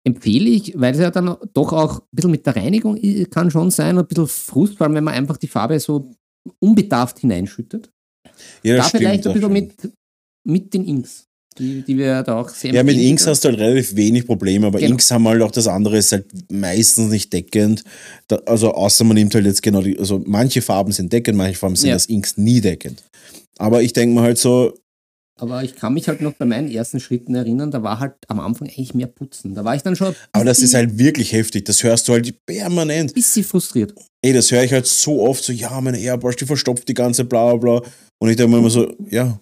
empfehle 0.04 0.48
ich, 0.48 0.72
weil 0.78 0.94
es 0.94 1.00
ja 1.00 1.10
dann 1.10 1.36
doch 1.52 1.72
auch 1.72 2.00
ein 2.00 2.06
bisschen 2.12 2.30
mit 2.30 2.46
der 2.46 2.56
Reinigung 2.56 2.98
kann 3.30 3.50
schon 3.50 3.70
sein, 3.70 3.98
ein 3.98 4.06
bisschen 4.06 4.26
Frust, 4.26 4.78
vor 4.78 4.86
allem 4.86 4.94
wenn 4.96 5.04
man 5.04 5.14
einfach 5.14 5.36
die 5.36 5.48
Farbe 5.48 5.78
so 5.78 6.10
unbedarft 6.58 7.18
hineinschüttet. 7.18 7.90
Ja, 8.62 8.74
da 8.74 8.78
das 8.78 8.88
stimmt, 8.88 9.02
vielleicht 9.02 9.26
ein 9.26 9.32
bisschen 9.34 9.52
mit, 9.52 9.74
mit 10.46 10.72
den 10.72 10.86
Inks, 10.86 11.26
die, 11.58 11.82
die 11.82 11.98
wir 11.98 12.22
da 12.22 12.40
auch 12.40 12.48
sehr 12.48 12.72
Ja, 12.72 12.82
mit. 12.82 12.96
Inks 12.96 13.26
hast 13.26 13.44
du 13.44 13.48
halt 13.50 13.58
relativ 13.58 13.94
wenig 13.94 14.24
Probleme, 14.26 14.66
aber 14.68 14.78
Genau. 14.78 14.92
Inks 14.92 15.10
haben 15.10 15.28
halt 15.28 15.42
auch 15.42 15.50
das 15.50 15.66
andere, 15.66 15.98
ist 15.98 16.12
halt 16.12 16.26
meistens 16.50 17.10
nicht 17.10 17.30
deckend. 17.32 17.84
Da, 18.28 18.36
also 18.46 18.72
außer 18.72 19.04
man 19.04 19.16
nimmt 19.16 19.34
halt 19.34 19.44
jetzt 19.44 19.62
genau 19.62 19.82
die, 19.82 19.98
also 19.98 20.22
manche 20.24 20.62
Farben 20.62 20.92
sind 20.92 21.12
deckend, 21.12 21.36
manche 21.36 21.58
Farben 21.58 21.76
sind 21.76 21.88
Ja. 21.90 21.94
das 21.96 22.06
Inks 22.06 22.38
nie 22.38 22.62
deckend. 22.62 23.02
Aber 23.58 23.82
ich 23.82 23.92
denke 23.92 24.14
mal 24.14 24.24
halt 24.24 24.38
so, 24.38 24.72
Aber 25.40 25.64
ich 25.64 25.74
kann 25.74 25.94
mich 25.94 26.06
halt 26.06 26.20
noch 26.20 26.34
bei 26.34 26.44
meinen 26.44 26.70
ersten 26.70 27.00
Schritten 27.00 27.34
erinnern, 27.34 27.70
da 27.70 27.82
war 27.82 27.98
halt 27.98 28.14
am 28.28 28.40
Anfang 28.40 28.68
eigentlich 28.68 28.92
mehr 28.92 29.06
Putzen. 29.06 29.54
Da 29.54 29.64
war 29.64 29.74
ich 29.74 29.82
dann 29.82 29.96
schon 29.96 30.14
aber 30.32 30.44
das 30.44 30.60
ist 30.60 30.74
halt 30.74 30.98
wirklich 30.98 31.32
heftig. 31.32 31.64
Das 31.64 31.82
hörst 31.82 32.06
du 32.08 32.12
halt 32.12 32.34
permanent. 32.44 33.14
bisschen 33.14 33.44
frustriert. 33.44 33.94
Ey, 34.22 34.34
das 34.34 34.50
höre 34.50 34.64
ich 34.64 34.72
halt 34.72 34.86
so 34.86 35.22
oft, 35.22 35.42
so, 35.42 35.52
ja, 35.52 35.80
meine 35.80 35.98
Airbrush, 35.98 36.36
die 36.36 36.44
verstopft 36.44 36.88
die 36.88 36.94
ganze 36.94 37.24
bla 37.24 37.54
bla 37.54 37.80
bla. 37.80 37.90
Und 38.18 38.28
ich 38.28 38.36
denke 38.36 38.52
mir 38.52 38.58
immer 38.58 38.70
so, 38.70 38.94
ja, 39.08 39.40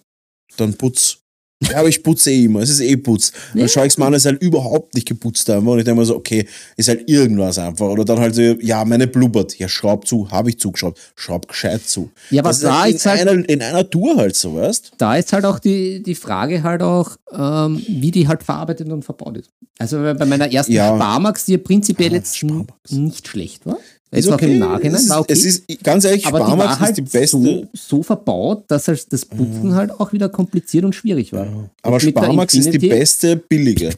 dann 0.55 0.73
putz. 0.73 1.19
Ja, 1.61 1.79
aber 1.79 1.89
ich 1.89 2.01
putze 2.01 2.31
eh 2.31 2.45
immer, 2.45 2.61
es 2.61 2.69
ist 2.69 2.79
eh 2.79 2.95
putz. 2.95 3.33
Dann 3.51 3.63
Ja. 3.63 3.67
schaue 3.67 3.85
ich 3.85 3.91
es 3.93 3.97
mal 3.97 4.07
an, 4.07 4.13
es 4.13 4.21
ist 4.21 4.27
halt 4.27 4.41
überhaupt 4.41 4.93
nicht 4.95 5.05
geputzt 5.05 5.49
einfach. 5.49 5.71
Und 5.73 5.79
ich 5.79 5.83
denke 5.83 5.99
mir 5.99 6.05
so, 6.05 6.15
okay, 6.15 6.45
ist 6.77 6.87
halt 6.87 7.09
irgendwas 7.09 7.57
einfach. 7.57 7.87
Oder 7.89 8.05
dann 8.05 8.17
halt 8.19 8.33
so, 8.33 8.41
ja, 8.41 8.85
meine 8.85 9.07
blubbert. 9.07 9.59
Ja, 9.59 9.67
schraub 9.67 10.07
zu, 10.07 10.31
habe 10.31 10.49
ich 10.51 10.57
zugeschraubt. 10.59 10.97
Schraub 11.15 11.49
gescheit 11.49 11.81
zu. 11.85 12.11
Ja, 12.29 12.41
aber 12.43 12.49
das 12.51 12.61
da 12.61 12.85
ist 12.85 13.05
halt 13.05 13.21
in, 13.23 13.27
halt 13.27 13.37
einer, 13.39 13.49
in 13.49 13.61
einer 13.61 13.89
Tour 13.89 14.15
halt 14.15 14.37
so, 14.37 14.55
weißt 14.55 14.93
da 14.97 15.15
ist 15.17 15.33
halt 15.33 15.43
auch 15.43 15.59
die, 15.59 16.01
die 16.01 16.15
Frage 16.15 16.63
halt 16.63 16.81
auch, 16.81 17.17
ähm, 17.33 17.83
wie 17.89 18.11
die 18.11 18.29
halt 18.29 18.41
verarbeitet 18.43 18.89
und 18.89 19.03
verbaut 19.03 19.35
ist. 19.37 19.49
Also 19.79 19.97
bei 19.97 20.13
bei 20.13 20.25
meiner 20.25 20.49
ersten 20.51 20.71
Ja. 20.71 20.95
Sparmax, 20.95 21.43
die 21.45 21.51
ja 21.53 21.57
prinzipiell 21.57 22.11
Ah, 22.11 22.15
jetzt 22.15 22.37
Sparmax. 22.37 22.91
nicht 22.91 23.27
schlecht 23.27 23.65
war. 23.65 23.77
Jetzt 24.11 24.31
auch 24.31 24.39
im 24.41 24.57
Nachhinein 24.57 24.95
Es 24.95 25.03
ist, 25.03 25.09
war 25.09 25.19
okay. 25.21 25.33
es 25.33 25.45
ist 25.45 25.83
ganz 25.83 26.03
ehrlich, 26.03 26.25
aber 26.25 26.39
die 26.39 26.45
Sparmax 26.45 26.69
war 26.69 26.79
halt 26.79 26.89
ist 26.89 26.95
die 26.97 27.17
beste. 27.17 27.37
so, 27.37 27.67
so 27.73 28.03
verbaut, 28.03 28.65
dass 28.67 28.87
halt 28.87 29.13
das 29.13 29.25
Putzen 29.25 29.75
halt 29.75 29.91
auch 29.91 30.13
wieder 30.13 30.29
kompliziert 30.29 30.83
und 30.83 30.95
schwierig 30.95 31.31
war. 31.31 31.69
aber 31.83 31.97
mit 31.97 32.15
der 32.15 32.23
Sparmax 32.23 32.53
ist 32.55 32.71
die 32.73 32.79
beste 32.79 33.35
billige. 33.35 33.91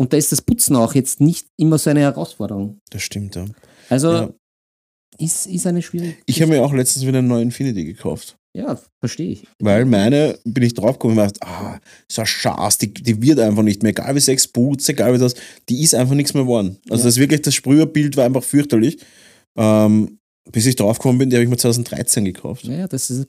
Und 0.00 0.12
da 0.12 0.16
ist 0.16 0.30
das 0.30 0.40
Putzen 0.42 0.76
auch 0.76 0.94
jetzt 0.94 1.20
nicht 1.20 1.48
immer 1.56 1.76
so 1.76 1.90
eine 1.90 2.00
Herausforderung. 2.00 2.78
Das 2.90 3.02
stimmt, 3.02 3.34
ja. 3.34 3.46
Also 3.88 4.12
Ja. 4.12 4.30
ist, 5.18 5.46
ist 5.48 5.66
eine 5.66 5.82
schwierige. 5.82 6.14
Ich 6.26 6.40
habe 6.40 6.52
mir 6.52 6.62
auch 6.64 6.72
letztens 6.72 7.04
wieder 7.04 7.18
einen 7.18 7.26
neuen 7.26 7.44
Infinity 7.48 7.84
gekauft. 7.84 8.37
Ja, 8.58 8.78
verstehe 9.00 9.30
ich. 9.30 9.46
Weil 9.60 9.84
meine, 9.84 10.38
bin 10.44 10.64
ich 10.64 10.74
draufgekommen 10.74 11.18
und 11.18 11.24
dachte, 11.24 11.40
ah, 11.46 11.78
so 12.10 12.22
ein 12.22 12.26
Schatz, 12.26 12.78
die, 12.78 12.92
die 12.92 13.20
wird 13.22 13.38
einfach 13.40 13.62
nicht 13.62 13.82
mehr. 13.82 13.90
Egal 13.90 14.14
wie 14.14 14.20
sechs 14.20 14.46
Boots, 14.48 14.88
egal 14.88 15.14
wie 15.14 15.18
das, 15.18 15.34
die 15.68 15.82
ist 15.82 15.94
einfach 15.94 16.14
nichts 16.14 16.34
mehr 16.34 16.42
geworden. 16.42 16.78
Also 16.90 17.02
Ja. 17.04 17.08
das 17.08 17.16
wirklich, 17.18 17.42
das 17.42 17.54
Sprüherbild 17.54 18.16
war 18.16 18.24
einfach 18.26 18.42
fürchterlich. 18.44 18.98
Ähm, 19.56 20.18
bis 20.50 20.66
ich 20.66 20.76
draufgekommen 20.76 21.18
bin, 21.18 21.30
die 21.30 21.36
habe 21.36 21.44
ich 21.44 21.50
mir 21.50 21.56
2013 21.56 22.24
gekauft. 22.24 22.64
Naja, 22.66 22.86
das 22.88 23.10
ist, 23.10 23.28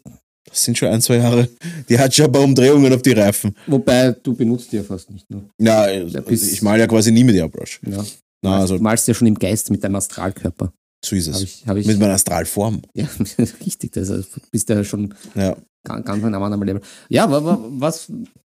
Das 0.50 0.63
sind 0.63 0.78
schon 0.78 0.88
ein, 0.89 1.02
zwei 1.02 1.18
Jahre. 1.18 1.48
Die 1.89 2.00
hat 2.00 2.13
schon 2.15 2.26
ein 2.26 2.32
paar 2.32 2.42
Umdrehungen 2.44 2.92
auf 2.94 3.02
die 3.02 3.12
Reifen. 3.12 3.54
Wobei, 3.68 4.12
du 4.24 4.34
benutzt 4.34 4.72
die 4.72 4.78
ja 4.78 4.84
fast 4.84 5.10
nicht. 5.12 5.30
Ne? 5.30 5.44
Ja, 5.60 5.82
also 5.82 6.20
ich 6.28 6.62
male 6.62 6.80
ja 6.80 6.88
quasi 6.88 7.12
nie 7.12 7.24
mit 7.24 7.36
Airbrush. 7.36 7.80
Ja. 7.88 8.04
Na, 8.42 8.60
also 8.60 8.78
du 8.78 8.84
malst 8.84 9.08
ja 9.08 9.13
schon 9.13 9.28
im 9.28 9.36
Geist 9.38 9.70
mit 9.70 9.84
deinem 9.84 9.96
Astralkörper. 9.96 10.72
So 11.04 11.16
ist 11.16 11.28
es. 11.28 11.42
ich, 11.42 11.68
hab 11.68 11.78
ich, 11.78 11.88
Mit 11.88 12.00
meiner 12.00 12.14
Astralform. 12.14 12.82
ja, 12.94 13.08
richtig, 13.66 13.92
das 13.94 14.10
also, 14.10 14.24
du 14.36 14.42
bist 14.52 14.68
ja 14.70 14.84
schon 14.84 15.14
Ja. 15.36 15.56
ganz, 15.88 16.06
ganz 16.06 16.24
ein 16.24 16.34
anderer 16.36 16.66
Level. 16.66 16.82
Ja, 17.10 17.28
was, 17.30 18.10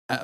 äh, 0.08 0.18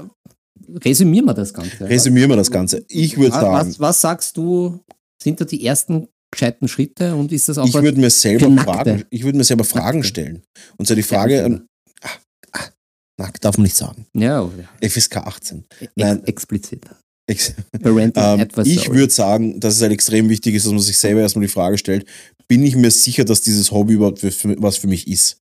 resümieren 0.86 1.26
wir 1.26 1.34
das 1.34 1.54
Ganze. 1.54 1.90
Resümieren 1.90 2.30
wir 2.30 2.38
das 2.38 2.52
Ganze. 2.52 2.86
Ich 2.88 3.18
würde 3.18 3.32
was, 3.34 3.42
sagen, 3.42 3.70
was, 3.70 3.80
was 3.80 4.02
sagst 4.02 4.38
du, 4.38 4.80
sind 5.22 5.42
da 5.42 5.46
die 5.46 5.66
ersten 5.66 6.08
gescheiten 6.34 6.68
Schritte 6.68 7.16
und 7.16 7.32
ist 7.32 7.50
das 7.50 7.58
auch 7.58 7.66
ich 7.68 7.74
würde 7.74 8.00
mir 8.00 8.10
selber 8.10 8.48
Nackte. 8.50 8.72
Fragen, 8.72 9.04
ich 9.10 9.24
würde 9.24 9.38
mir 9.38 9.44
selber 9.44 9.64
Fragen 9.66 9.98
Nackte. 10.00 10.08
stellen. 10.08 10.44
Und 10.78 10.86
zwar 10.86 10.96
die 10.96 11.04
Frage, 11.04 11.38
ähm, 11.42 11.68
nackt 13.20 13.44
darf 13.44 13.58
man 13.58 13.64
nicht 13.64 13.76
sagen. 13.76 14.06
ja, 14.14 14.42
ja, 14.82 14.90
FSK 14.90 15.18
18. 15.18 15.66
ex 15.80 15.92
Nein. 15.96 16.24
explizit. 16.26 16.86
Parental 17.82 18.40
ähm, 18.42 18.48
ich 18.66 18.90
würde 18.90 19.12
sagen, 19.12 19.60
dass 19.60 19.76
es 19.76 19.82
halt 19.82 19.92
extrem 19.92 20.30
wichtig 20.30 20.56
ist, 20.56 20.66
dass 20.66 20.74
man 20.74 20.82
sich 20.82 20.98
selber 20.98 21.22
erstmal 21.22 21.46
die 21.46 21.52
Frage 21.52 21.78
stellt, 21.78 22.06
bin 22.48 22.64
ich 22.64 22.76
mir 22.76 22.92
sicher, 22.92 23.24
dass 23.24 23.42
dieses 23.42 23.72
Hobby 23.72 23.94
überhaupt 23.94 24.20
für, 24.20 24.32
für, 24.32 24.56
was 24.62 24.78
für 24.78 24.88
mich 24.88 25.08
ist? 25.08 25.38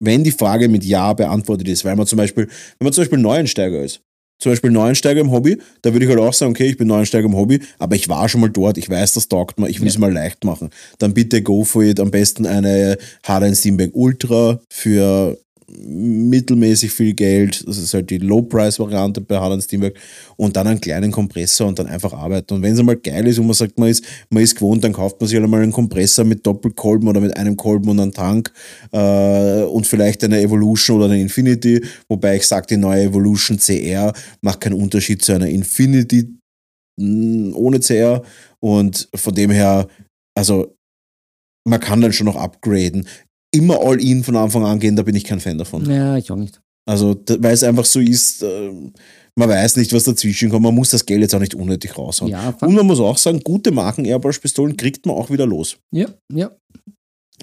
Wenn 0.00 0.24
die 0.24 0.32
Frage 0.32 0.68
mit 0.68 0.84
Ja 0.84 1.12
beantwortet 1.12 1.68
ist, 1.68 1.84
weil 1.84 1.96
man 1.96 2.06
zum 2.06 2.16
Beispiel, 2.18 2.46
wenn 2.46 2.84
man 2.84 2.92
zum 2.92 3.02
Beispiel 3.02 3.18
Neuensteiger 3.18 3.82
ist, 3.82 4.02
zum 4.38 4.52
Beispiel 4.52 4.70
Neuensteiger 4.70 5.20
im 5.20 5.30
Hobby, 5.30 5.58
da 5.82 5.92
würde 5.92 6.04
ich 6.04 6.10
halt 6.10 6.20
auch 6.20 6.32
sagen, 6.32 6.50
okay, 6.50 6.66
ich 6.66 6.76
bin 6.76 6.88
Neuensteiger 6.88 7.26
im 7.26 7.36
Hobby, 7.36 7.60
aber 7.78 7.96
ich 7.96 8.08
war 8.08 8.28
schon 8.28 8.42
mal 8.42 8.50
dort, 8.50 8.76
ich 8.76 8.90
weiß, 8.90 9.14
das 9.14 9.28
taugt 9.28 9.58
mir, 9.58 9.68
ich 9.68 9.80
will 9.80 9.88
es 9.88 9.98
mal 9.98 10.12
leicht 10.12 10.44
machen. 10.44 10.70
Dann 10.98 11.14
bitte 11.14 11.42
go 11.42 11.64
for 11.64 11.82
it, 11.82 12.00
am 12.00 12.10
besten 12.10 12.44
eine 12.44 12.98
Hardline 13.22 13.56
Steamback 13.56 13.92
Ultra 13.94 14.60
für 14.70 15.38
mittelmäßig 15.68 16.92
viel 16.92 17.14
Geld, 17.14 17.66
das 17.66 17.78
ist 17.78 17.92
halt 17.92 18.10
die 18.10 18.18
Low-Price-Variante 18.18 19.20
bei 19.20 19.36
Hardline 19.36 19.62
Steamback 19.62 19.98
und 20.36 20.56
dann 20.56 20.66
einen 20.66 20.80
kleinen 20.80 21.10
Kompressor 21.10 21.66
und 21.66 21.78
dann 21.78 21.86
einfach 21.86 22.12
arbeiten. 22.12 22.54
Und 22.54 22.62
wenn 22.62 22.74
es 22.74 22.78
einmal 22.78 22.96
geil 22.96 23.26
ist 23.26 23.38
und 23.38 23.46
man 23.46 23.54
sagt, 23.54 23.78
man 23.78 23.88
ist, 23.88 24.04
man 24.30 24.42
ist 24.42 24.54
gewohnt, 24.54 24.84
dann 24.84 24.92
kauft 24.92 25.20
man 25.20 25.28
sich 25.28 25.36
halt 25.36 25.44
einmal 25.44 25.62
einen 25.62 25.72
Kompressor 25.72 26.24
mit 26.24 26.46
Doppelkolben 26.46 27.08
oder 27.08 27.20
mit 27.20 27.36
einem 27.36 27.56
Kolben 27.56 27.88
und 27.88 27.98
einem 27.98 28.12
Tank 28.12 28.52
äh, 28.92 29.62
und 29.62 29.86
vielleicht 29.86 30.22
eine 30.24 30.40
Evolution 30.40 30.98
oder 30.98 31.06
eine 31.06 31.20
Infinity, 31.20 31.84
wobei 32.08 32.36
ich 32.36 32.46
sage, 32.46 32.66
die 32.68 32.76
neue 32.76 33.04
Evolution 33.04 33.58
CR 33.58 34.12
macht 34.42 34.60
keinen 34.60 34.80
Unterschied 34.80 35.22
zu 35.22 35.32
einer 35.32 35.48
Infinity 35.48 36.36
mh, 36.96 37.56
ohne 37.56 37.80
CR 37.80 38.22
und 38.60 39.08
von 39.14 39.34
dem 39.34 39.50
her, 39.50 39.88
also 40.36 40.76
man 41.66 41.80
kann 41.80 42.00
dann 42.00 42.12
schon 42.12 42.26
noch 42.26 42.36
upgraden. 42.36 43.08
Immer 43.56 43.80
all 43.80 44.00
in 44.00 44.22
von 44.24 44.36
Anfang 44.36 44.64
an 44.64 44.78
gehen, 44.78 44.96
da 44.96 45.02
bin 45.02 45.14
ich 45.16 45.24
kein 45.24 45.40
Fan 45.40 45.58
davon. 45.58 45.88
ja, 45.90 46.16
ich 46.16 46.30
auch 46.30 46.36
nicht. 46.36 46.60
Also, 46.88 47.20
weil 47.40 47.52
es 47.54 47.62
einfach 47.64 47.84
so 47.84 47.98
ist, 48.00 48.42
äh, 48.42 48.70
man 49.38 49.48
weiß 49.48 49.76
nicht, 49.76 49.92
was 49.92 50.04
dazwischen 50.04 50.50
kommt. 50.50 50.62
Man 50.62 50.74
muss 50.74 50.90
das 50.90 51.04
Geld 51.04 51.20
jetzt 51.20 51.34
auch 51.34 51.40
nicht 51.40 51.54
unnötig 51.54 51.98
raushauen. 51.98 52.30
Ja, 52.30 52.50
Und 52.60 52.74
man 52.74 52.86
muss 52.86 53.00
auch 53.00 53.18
sagen, 53.18 53.40
gute 53.40 53.70
Marken 53.72 54.04
Airbrush-Pistolen 54.04 54.76
kriegt 54.76 55.04
man 55.04 55.16
auch 55.16 55.30
wieder 55.30 55.46
los. 55.46 55.78
ja, 55.92 56.06
ja. 56.32 56.50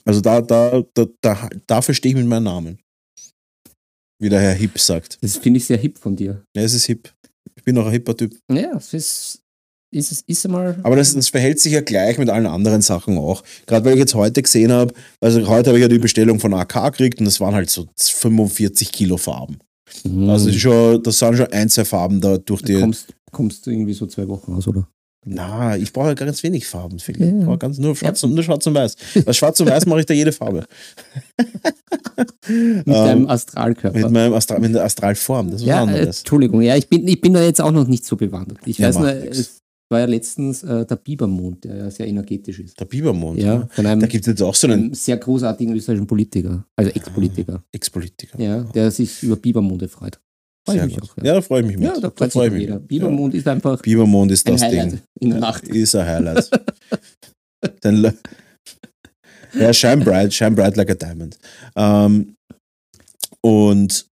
Also 0.05 0.21
da, 0.21 0.41
da, 0.41 0.83
da, 0.95 1.05
da, 1.21 1.49
dafür 1.67 1.93
stehe 1.93 2.13
ich 2.13 2.17
mit 2.19 2.27
meinem 2.27 2.43
Namen. 2.45 2.79
Wie 4.19 4.27
der 4.29 4.39
Herr 4.41 4.53
Hip 4.53 4.79
sagt. 4.79 5.17
Das 5.21 5.37
finde 5.37 5.57
ich 5.59 5.65
sehr 5.65 5.77
hip 5.77 5.97
von 5.97 6.15
dir. 6.15 6.43
Ja, 6.55 6.63
es 6.63 6.73
ist 6.73 6.85
hip. 6.85 7.13
Ich 7.55 7.63
bin 7.63 7.77
auch 7.77 7.85
ein 7.85 7.91
hipper 7.91 8.17
Typ. 8.17 8.35
Ja, 8.51 8.75
es 8.75 8.93
ist, 8.93 9.42
ist, 9.95 10.11
es 10.11 10.21
ist 10.21 10.45
einmal. 10.45 10.77
Aber 10.83 10.95
das, 10.95 11.13
das 11.13 11.29
verhält 11.29 11.59
sich 11.59 11.73
ja 11.73 11.81
gleich 11.81 12.17
mit 12.17 12.29
allen 12.29 12.45
anderen 12.45 12.81
Sachen 12.81 13.17
auch. 13.17 13.43
Gerade 13.65 13.85
weil 13.85 13.93
ich 13.93 13.99
jetzt 13.99 14.15
heute 14.15 14.41
gesehen 14.41 14.71
habe, 14.71 14.93
also 15.21 15.47
heute 15.47 15.69
habe 15.69 15.77
ich 15.77 15.81
ja 15.83 15.87
die 15.87 15.99
Bestellung 15.99 16.39
von 16.39 16.53
AK 16.53 16.91
gekriegt 16.91 17.19
und 17.19 17.25
das 17.25 17.39
waren 17.39 17.55
halt 17.55 17.69
so 17.69 17.87
45 17.97 18.91
Kilo 18.91 19.17
Farben. 19.17 19.57
Mhm. 20.03 20.29
Also 20.29 20.47
das, 20.47 20.55
schon, 20.57 21.03
das 21.03 21.19
sind 21.19 21.37
schon 21.37 21.47
ein, 21.47 21.69
zwei 21.69 21.85
Farben 21.85 22.21
da 22.21 22.37
durch 22.37 22.61
die. 22.61 22.79
kommst, 22.79 23.13
kommst 23.31 23.65
du 23.65 23.71
irgendwie 23.71 23.93
so 23.93 24.05
zwei 24.07 24.27
Wochen 24.27 24.53
aus, 24.53 24.67
oder? 24.67 24.87
Na, 25.25 25.77
ich 25.77 25.93
brauche 25.93 26.07
ja 26.09 26.13
ganz 26.15 26.43
wenig 26.43 26.67
Farben. 26.67 26.99
Philipp. 26.99 27.21
Ja, 27.21 27.27
Ich 27.27 27.39
ja. 27.39 27.45
brauche 27.45 27.57
ganz 27.57 27.77
nur 27.77 27.95
schwarz, 27.95 28.21
und, 28.23 28.33
nur 28.33 28.43
schwarz 28.43 28.67
und 28.67 28.73
weiß. 28.73 28.95
Bei 29.25 29.31
schwarz 29.31 29.57
und 29.61 29.69
weiß 29.69 29.85
mache 29.85 30.01
ich 30.01 30.05
da 30.05 30.13
jede 30.13 30.33
Farbe. 30.33 30.65
Mit 32.47 32.87
deinem 32.87 33.29
Astralkörper. 33.29 33.97
Mit, 33.97 34.11
meinem 34.11 34.33
Astral, 34.33 34.59
mit 34.59 34.75
der 34.75 34.83
Astralform. 34.83 35.51
Das 35.51 35.61
ist 35.61 35.67
was 35.67 35.69
ja, 35.69 35.77
äh, 35.77 35.81
anderes. 35.83 36.19
Entschuldigung, 36.19 36.61
ja, 36.61 36.75
ich 36.75 36.89
bin, 36.89 37.07
ich 37.07 37.21
bin 37.21 37.33
da 37.33 37.41
jetzt 37.41 37.61
auch 37.61 37.71
noch 37.71 37.87
nicht 37.87 38.05
so 38.05 38.17
bewandert. 38.17 38.59
Ich 38.65 38.77
Ja, 38.79 38.89
weiß 38.89 38.99
nur, 38.99 39.09
es 39.09 39.61
war 39.89 39.99
ja 39.99 40.05
letztens 40.05 40.63
äh, 40.63 40.85
der 40.85 40.95
Bibermond, 40.95 41.63
der 41.65 41.75
ja 41.75 41.91
sehr 41.91 42.07
energetisch 42.07 42.59
ist. 42.59 42.79
Der 42.79 42.85
Bibermond. 42.85 43.39
Ja, 43.39 43.59
ne? 43.59 43.67
von 43.71 43.85
einem, 43.85 44.01
Da 44.01 44.07
gibt 44.07 44.23
es 44.23 44.27
jetzt 44.31 44.41
auch 44.41 44.55
so 44.55 44.67
einen 44.67 44.93
sehr 44.93 45.17
großartigen 45.17 45.75
österreichischen 45.75 46.07
Politiker, 46.07 46.65
also 46.75 46.91
Ex-Politiker, 46.91 47.63
Ex-Politiker. 47.71 48.39
ja, 48.41 48.63
der 48.63 48.89
sich 48.91 49.21
über 49.23 49.35
Bibermonde 49.35 49.87
freut. 49.87 50.19
Freue 50.65 50.77
ich 50.77 50.85
mich 50.85 50.95
gut. 50.99 51.09
auch. 51.11 51.17
Ja, 51.17 51.23
Ja, 51.25 51.33
da 51.35 51.41
freue 51.41 51.61
ich 51.61 51.67
mich 51.67 51.77
mit. 51.77 51.85
ja 51.85 51.99
da 51.99 52.09
freut 52.09 52.31
freu 52.31 52.49
sich 52.49 52.59
jeder. 52.61 52.79
Bibermond 52.79 53.33
ist 53.35 53.47
einfach 53.47 53.75
Ja. 53.77 53.81
Bibermond 53.81 54.31
ist 54.31 54.47
ein 54.47 54.53
das 54.53 54.61
Highlight 54.63 54.91
Ding. 54.93 55.01
in 55.19 55.29
der 55.31 55.39
Nacht. 55.39 55.67
Ist 55.67 55.93
ein 55.95 56.07
Highlight. 56.07 56.49
Le- 57.83 58.17
ja, 59.53 59.71
shine 59.73 59.97
bright, 60.03 60.33
shine 60.33 60.51
bright 60.51 60.75
like 60.77 60.89
a 60.89 60.95
diamond. 60.95 61.37
Ähm, 61.75 62.35
und 63.41 64.07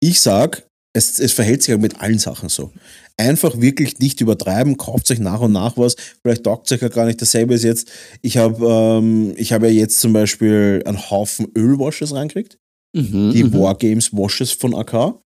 ich 0.00 0.20
sag, 0.20 0.66
es, 0.94 1.18
es 1.18 1.32
verhält 1.32 1.62
sich 1.62 1.72
ja 1.72 1.78
mit 1.78 1.98
allen 2.00 2.18
Sachen 2.18 2.48
so. 2.48 2.70
Einfach 3.16 3.60
wirklich 3.60 3.98
nicht 4.00 4.20
übertreiben, 4.20 4.76
kauft 4.76 5.10
euch 5.10 5.20
nach 5.20 5.40
und 5.40 5.52
nach 5.52 5.76
was. 5.76 5.94
Vielleicht 6.22 6.44
taugt 6.44 6.70
euch 6.72 6.82
ja 6.82 6.88
gar 6.88 7.06
nicht 7.06 7.22
dasselbe 7.22 7.54
ist 7.54 7.62
jetzt. 7.62 7.88
Ich 8.22 8.36
habe 8.36 8.66
ähm, 8.66 9.34
ich 9.36 9.52
hab 9.52 9.62
ja 9.62 9.68
jetzt 9.68 10.00
zum 10.00 10.12
Beispiel 10.12 10.82
einen 10.84 11.10
Haufen 11.10 11.46
Ölwashes 11.56 12.12
reingekriegt. 12.12 12.58
Mhm, 12.96 13.32
Die 13.32 13.44
mhm. 13.44 13.52
Wargames 13.54 14.12
Washes 14.12 14.52
von 14.52 14.74
AK, 14.74 15.20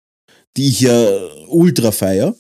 die 0.58 0.68
ich 0.68 0.82
ja 0.82 1.08
ultra 1.48 1.92
feier. 1.92 2.36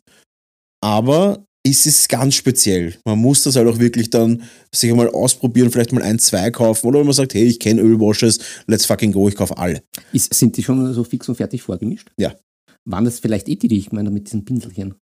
Aber 0.83 1.45
es 1.69 1.85
ist 1.85 2.07
ganz 2.09 2.35
speziell. 2.35 2.95
Man 3.05 3.19
muss 3.19 3.43
das 3.43 3.55
halt 3.55 3.67
auch 3.67 3.79
wirklich 3.79 4.09
dann 4.09 4.43
sich 4.73 4.89
einmal 4.89 5.09
ausprobieren, 5.09 5.71
vielleicht 5.71 5.91
mal 5.91 6.03
ein, 6.03 6.19
zwei 6.19 6.49
kaufen. 6.51 6.87
Oder 6.87 6.99
wenn 6.99 7.07
man 7.07 7.15
sagt, 7.15 7.33
hey, 7.33 7.43
ich 7.43 7.59
kenne 7.59 7.81
Ölwashes, 7.81 8.39
let's 8.67 8.85
fucking 8.85 9.11
go, 9.11 9.27
ich 9.27 9.35
kaufe 9.35 9.57
alle. 9.57 9.81
Ist, 10.13 10.33
sind 10.33 10.55
die 10.57 10.63
schon 10.63 10.93
so 10.93 11.03
fix 11.03 11.27
und 11.27 11.35
fertig 11.35 11.61
vorgemischt? 11.61 12.11
Ja. 12.17 12.35
Waren 12.85 13.05
das 13.05 13.19
vielleicht 13.19 13.49
eh 13.49 13.55
die, 13.55 13.67
die 13.67 13.77
ich 13.77 13.91
meine, 13.91 14.09
mit 14.09 14.27
diesen 14.27 14.45
Pinselchen? 14.45 14.95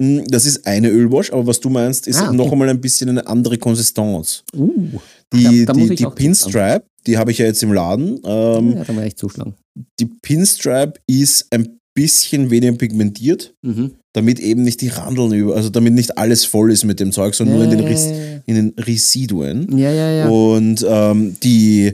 Mm, 0.00 0.20
Das 0.28 0.44
ist 0.46 0.66
eine 0.66 0.88
Ölwash, 0.90 1.32
aber 1.32 1.46
was 1.46 1.60
du 1.60 1.70
meinst, 1.70 2.06
ist 2.08 2.16
Ah, 2.16 2.28
okay. 2.28 2.36
noch 2.36 2.50
einmal 2.52 2.68
ein 2.68 2.80
bisschen 2.80 3.08
eine 3.10 3.26
andere 3.26 3.58
Konsistence. 3.58 4.42
Uh, 4.56 4.98
Die, 5.32 5.64
Da- 5.64 5.72
da 5.72 5.78
die, 5.80 5.92
ich 5.92 5.98
die 5.98 6.06
Pinstripe, 6.06 6.84
die 7.06 7.16
habe 7.18 7.30
ich 7.30 7.38
ja 7.38 7.46
jetzt 7.46 7.62
im 7.62 7.72
Laden. 7.72 8.20
Ähm, 8.24 8.76
ja, 8.76 8.84
da 8.84 8.96
war 8.96 9.02
echt 9.04 9.18
zuschlagen. 9.18 9.54
Die 10.00 10.06
Pinstripe 10.06 10.94
ist 11.06 11.46
ein 11.50 11.78
bisschen 11.94 12.50
weniger 12.50 12.72
pigmentiert, 12.72 13.54
Mhm. 13.62 13.92
damit 14.12 14.40
eben 14.40 14.62
nicht 14.62 14.80
die 14.80 14.88
Randeln 14.88 15.32
über, 15.32 15.54
also 15.56 15.70
damit 15.70 15.94
nicht 15.94 16.18
alles 16.18 16.44
voll 16.44 16.72
ist 16.72 16.84
mit 16.84 16.98
dem 17.00 17.12
Zeug, 17.12 17.34
sondern 17.34 17.56
nur 17.56 17.64
in 17.64 17.70
den, 17.70 17.80
Res, 17.86 18.06
in 18.46 18.54
den 18.56 18.74
Residuen. 18.78 19.76
Ja, 19.78 19.90
ja, 19.92 20.10
ja. 20.10 20.28
Und 20.28 20.84
ähm, 20.88 21.36
die, 21.42 21.92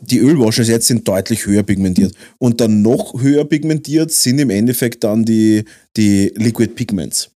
die 0.00 0.18
Ölwashes 0.18 0.68
jetzt 0.68 0.86
sind 0.88 1.06
deutlich 1.06 1.46
höher 1.46 1.62
pigmentiert. 1.62 2.12
Und 2.38 2.60
dann 2.60 2.82
noch 2.82 3.20
höher 3.20 3.44
pigmentiert 3.44 4.10
sind 4.12 4.38
im 4.40 4.50
Endeffekt 4.50 5.04
dann 5.04 5.24
die, 5.24 5.64
die 5.96 6.32
Liquid 6.36 6.74
Pigments. 6.74 7.30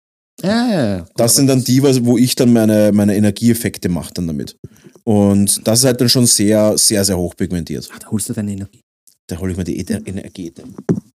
Ja. 0.43 1.05
Das 1.15 1.35
sind 1.35 1.47
dann 1.47 1.63
die, 1.63 1.81
wo 1.81 2.17
ich 2.17 2.35
dann 2.35 2.53
meine, 2.53 2.91
meine 2.93 3.15
Energieeffekte 3.15 3.89
mache 3.89 4.13
dann 4.13 4.27
damit. 4.27 4.55
Und 5.03 5.65
das 5.67 5.79
ist 5.79 5.85
halt 5.85 6.01
dann 6.01 6.09
schon 6.09 6.25
sehr, 6.25 6.77
sehr, 6.77 7.03
sehr 7.05 7.17
hoch 7.17 7.35
pigmentiert. 7.35 7.89
Ah, 7.93 7.99
da 7.99 8.07
holst 8.11 8.29
du 8.29 8.33
deine 8.33 8.51
Energie. 8.51 8.81
Da 9.27 9.37
hole 9.37 9.51
ich 9.51 9.57
mir 9.57 9.63
die 9.63 9.79
Ener- 9.83 10.05
Energie. 10.05 10.53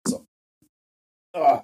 So. 0.08 0.26
Ah. 1.36 1.64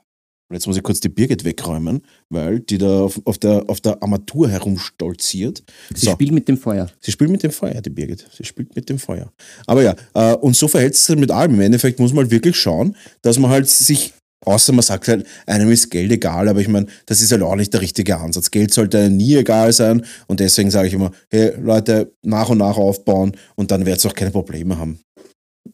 Jetzt 0.54 0.68
muss 0.68 0.78
ich 0.78 0.84
kurz 0.84 1.00
die 1.00 1.10
Birgit 1.10 1.44
wegräumen, 1.44 2.04
weil 2.30 2.60
die 2.60 2.78
da 2.78 3.02
auf, 3.02 3.20
auf, 3.26 3.40
der, 3.40 3.68
auf 3.68 3.82
der 3.82 4.02
Armatur 4.04 4.48
herumstolziert. 4.48 5.64
Sie 5.94 6.06
So. 6.06 6.12
spielt 6.12 6.32
mit 6.34 6.48
dem 6.48 6.58
Feuer. 6.58 6.88
Sie 7.02 7.12
spielt 7.12 7.32
mit 7.32 7.42
dem 7.42 7.50
Feuer, 7.52 7.82
die 7.82 7.90
Birgit. 7.90 8.28
Sie 8.32 8.44
spielt 8.44 8.76
mit 8.76 8.88
dem 8.88 9.00
Feuer. 9.00 9.32
Aber 9.66 9.82
ja, 9.82 9.96
äh, 10.14 10.36
und 10.36 10.56
so 10.56 10.68
verhält 10.68 10.94
es 10.94 11.04
sich 11.06 11.16
mit 11.18 11.32
allem. 11.32 11.56
Im 11.56 11.62
Endeffekt 11.62 12.00
muss 12.00 12.14
man 12.14 12.26
halt 12.26 12.32
wirklich 12.32 12.56
schauen, 12.56 12.96
dass 13.24 13.40
man 13.40 13.50
halt 13.50 13.68
sich, 13.68 14.14
außer 14.46 14.74
man 14.74 14.84
sagt 14.84 15.08
halt, 15.08 15.28
einem 15.46 15.72
ist 15.72 15.90
Geld 15.90 16.12
egal, 16.12 16.48
aber 16.48 16.60
ich 16.62 16.68
meine, 16.68 16.88
das 17.06 17.22
ist 17.22 17.32
halt 17.32 17.42
auch 17.42 17.56
nicht 17.56 17.74
der 17.74 17.82
richtige 17.82 18.18
Ansatz. 18.18 18.52
Geld 18.52 18.74
sollte 18.74 19.00
einem 19.00 19.18
nie 19.18 19.36
egal 19.36 19.74
sein 19.74 20.06
und 20.28 20.40
deswegen 20.40 20.72
sage 20.72 20.88
ich 20.88 20.94
immer, 20.94 21.12
hey 21.30 21.54
Leute, 21.60 22.14
nach 22.24 22.50
und 22.50 22.60
nach 22.60 22.78
aufbauen 22.78 23.36
und 23.56 23.72
dann 23.72 23.86
werdet 23.86 24.04
ihr 24.06 24.12
auch 24.12 24.16
keine 24.16 24.32
Probleme 24.32 24.78
haben. 24.78 25.00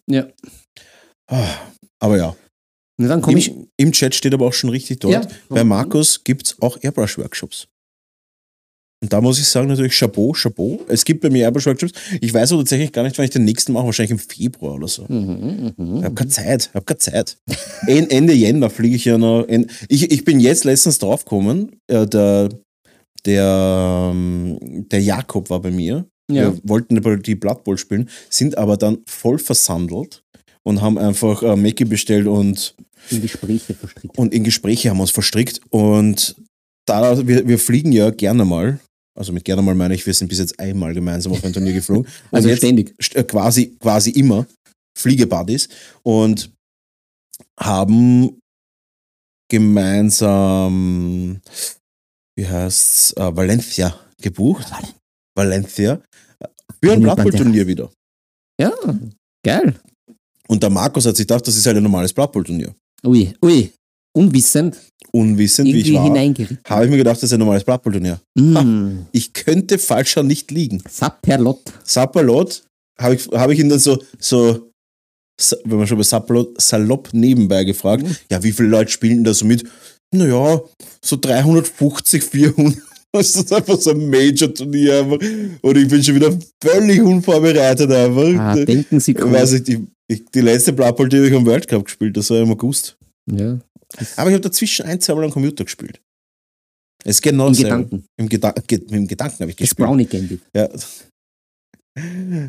Ja. 0.10 0.28
Ah, 1.28 1.48
Aber 2.00 2.18
ja, 2.18 2.36
Na, 2.98 3.08
dann 3.08 3.22
komme 3.22 3.34
im, 3.34 3.40
ich. 3.40 3.54
im 3.78 3.92
Chat 3.92 4.16
steht 4.16 4.34
aber 4.34 4.48
auch 4.48 4.54
schon 4.54 4.70
richtig 4.70 5.00
dort. 5.00 5.26
Ja. 5.26 5.32
Bei 5.50 5.64
Markus 5.64 6.24
gibt 6.24 6.48
es 6.48 6.62
auch 6.62 6.78
Airbrush-Workshops. 6.82 7.68
Und 9.04 9.12
da 9.12 9.20
muss 9.20 9.40
ich 9.40 9.48
sagen, 9.48 9.68
natürlich 9.68 9.98
Chapeau, 9.98 10.32
Chapeau. 10.34 10.80
Es 10.88 11.04
gibt 11.04 11.22
bei 11.22 11.30
mir 11.32 11.46
Airbrush-Workshops. 11.46 11.94
Ich 12.22 12.32
weiß 12.32 12.52
aber 12.52 12.62
tatsächlich 12.62 12.92
gar 12.92 13.02
nicht, 13.04 13.18
wann 13.18 13.26
ich 13.26 13.32
den 13.32 13.46
nächsten 13.46 13.74
mache, 13.74 13.86
wahrscheinlich 13.86 14.12
im 14.12 14.20
Februar 14.20 14.76
oder 14.76 14.88
so. 14.88 15.06
Mhm, 15.08 15.74
mhm. 15.76 15.98
Ich 15.98 16.04
habe 16.04 16.14
keine 16.14 16.30
Zeit, 16.30 16.68
ich 16.70 16.76
habe 16.76 16.86
keine 16.86 16.98
Zeit. 17.00 17.38
En- 17.88 18.10
Ende 18.12 18.34
Jänner 18.34 18.70
fliege 18.70 18.96
ich 18.96 19.06
ja 19.06 19.18
noch. 19.18 19.48
Ich, 19.88 20.12
ich 20.12 20.24
bin 20.24 20.40
jetzt 20.40 20.66
letztens 20.66 21.00
draufgekommen, 21.00 21.78
äh, 21.88 22.06
der, 22.06 22.50
der, 23.26 24.12
ähm, 24.14 24.60
der 24.92 25.02
Jakob 25.02 25.50
war 25.50 25.62
bei 25.62 25.72
mir. 25.72 26.06
Ja. 26.30 26.54
Wir 26.54 26.60
wollten 26.64 27.22
die 27.24 27.36
Blood 27.36 27.64
Bowl 27.64 27.78
spielen, 27.80 28.08
sind 28.30 28.58
aber 28.58 28.78
dann 28.78 29.00
voll 29.08 29.40
versandelt 29.40 30.22
und 30.64 30.82
haben 30.82 31.00
einfach 31.00 31.42
äh, 31.42 31.56
Mackie 31.56 31.86
bestellt 31.86 32.28
und, 32.28 32.76
In 33.10 33.22
Gespräche 33.24 33.74
verstrickt. 33.74 34.16
und 34.18 34.32
in 34.34 34.44
Gespräche 34.44 34.92
haben 34.92 34.98
wir 34.98 35.02
uns 35.02 35.12
verstrickt. 35.12 35.60
Und 35.72 36.36
da, 36.86 37.28
wir, 37.28 37.48
wir 37.48 37.58
fliegen 37.58 37.92
ja 37.92 38.12
gerne 38.12 38.46
mal. 38.46 38.80
Also 39.18 39.34
mit 39.34 39.44
gerne 39.44 39.62
mal 39.62 39.76
meine 39.76 39.94
ich, 39.94 40.06
wir 40.06 40.14
sind 40.14 40.28
bis 40.30 40.40
jetzt 40.40 40.58
einmal 40.60 40.94
gemeinsam 40.94 41.34
auf 41.34 41.44
ein 41.44 41.52
Turnier 41.54 41.74
geflogen. 41.74 42.06
Und 42.32 42.36
Also 42.38 42.48
jetzt 42.50 42.60
ständig. 42.60 42.96
st- 43.02 43.16
äh, 43.18 43.24
quasi, 43.24 43.76
quasi 43.80 44.12
immer 44.12 44.46
Fliegebuddies 44.98 45.70
und 46.04 46.52
haben 47.60 48.40
gemeinsam, 50.02 51.40
wie 52.38 52.48
heißt's, 52.48 53.14
äh, 53.14 53.36
Valencia 53.36 54.00
gebucht. 54.22 54.68
Valencia. 55.36 56.02
Für 56.84 56.92
ein 56.94 56.98
Eine 56.98 57.02
Bloodbowl-Turnier 57.14 57.68
wieder. 57.68 57.92
Ja, 58.60 58.72
geil. 59.46 59.80
Und 60.48 60.62
der 60.64 60.70
Markus 60.70 61.06
hat 61.06 61.16
sich 61.16 61.26
gedacht, 61.28 61.48
das 61.48 61.56
ist 61.56 61.66
halt 61.66 61.78
ein 61.78 61.84
normales 61.84 62.12
Bloodbowl-Turnier. 62.14 62.76
Ui, 63.06 63.34
ui. 63.44 63.72
Unwissend. 64.16 64.78
Unwissend, 65.14 65.68
wie 65.68 65.80
ich 65.82 65.88
Irgendwie 65.90 66.46
war, 66.46 66.76
habe 66.78 66.86
ich 66.86 66.92
mir 66.92 66.98
gedacht, 66.98 67.18
das 67.18 67.24
ist 67.24 67.34
ein 67.34 67.40
normales 67.40 67.64
Bloodbowl-Turnier. 67.64 68.20
Mm. 68.36 69.00
Ich 69.12 69.34
könnte 69.34 69.78
falscher 69.78 70.24
nicht 70.24 70.52
liegen. 70.52 70.82
Sapperlot. 70.90 71.60
Sapperlot 71.84 72.64
habe 73.00 73.16
ich, 73.16 73.28
habe 73.34 73.54
ich 73.54 73.60
ihn 73.60 73.70
dann 73.70 73.80
so, 73.80 74.02
so, 74.20 74.72
wenn 75.66 75.78
man 75.80 75.88
schon 75.88 75.98
bei 75.98 76.04
Sapperlot, 76.04 76.62
salopp 76.62 77.10
nebenbei 77.14 77.64
gefragt, 77.64 78.04
Mhm. 78.04 78.16
ja, 78.32 78.42
wie 78.44 78.52
viele 78.52 78.70
Leute 78.70 78.92
spielen 78.92 79.16
denn 79.18 79.24
da 79.26 79.34
so 79.34 79.46
mit? 79.46 79.66
Naja, 80.14 80.62
so 81.04 81.18
350, 81.18 82.24
400. 82.24 82.78
Das 83.14 83.36
ist 83.36 83.52
einfach 83.52 83.78
so 83.78 83.92
ein 83.92 84.10
Major-Turnier 84.10 85.00
einfach. 85.00 85.18
Und 85.62 85.78
ich 85.78 85.86
bin 85.90 86.02
schon 86.02 86.16
wieder 86.16 86.34
völlig 86.64 87.02
unvorbereitet 87.02 87.92
einfach. 87.92 88.40
Ah, 88.40 88.56
denken 88.56 89.02
Sie 89.02 89.12
ich 89.12 89.22
cool. 89.22 89.34
weiß 89.34 89.52
nicht, 89.52 89.68
ich, 89.68 89.80
ich, 90.08 90.24
die 90.34 90.40
letzte 90.40 90.72
Bowl, 90.72 91.10
die 91.10 91.18
habe 91.18 91.28
ich 91.28 91.34
am 91.36 91.46
World 91.46 91.68
Cup 91.68 91.84
gespielt, 91.84 92.16
das 92.16 92.30
war 92.30 92.38
im 92.40 92.52
August. 92.52 92.96
Ja. 93.30 93.60
Aber 94.16 94.30
ich 94.30 94.34
habe 94.34 94.42
dazwischen 94.42 94.86
ein, 94.86 95.00
zwei 95.02 95.16
Mal 95.16 95.26
am 95.26 95.32
Computer 95.32 95.64
gespielt. 95.64 96.02
Es 97.04 97.16
ist 97.18 97.22
genau 97.22 97.48
In 97.48 97.54
dasselbe. 97.54 97.84
Gedanken. 97.84 98.06
Im, 98.18 98.30
Geda 98.30 98.52
ge 98.68 98.80
Im 98.90 99.08
Gedanken 99.08 99.40
habe 99.40 99.52
ich 99.52 99.58
Das 99.58 99.70
gespielt. 99.70 99.88
Brownie 99.88 100.06
Gambit. 100.06 100.42
Ja. 100.56 100.70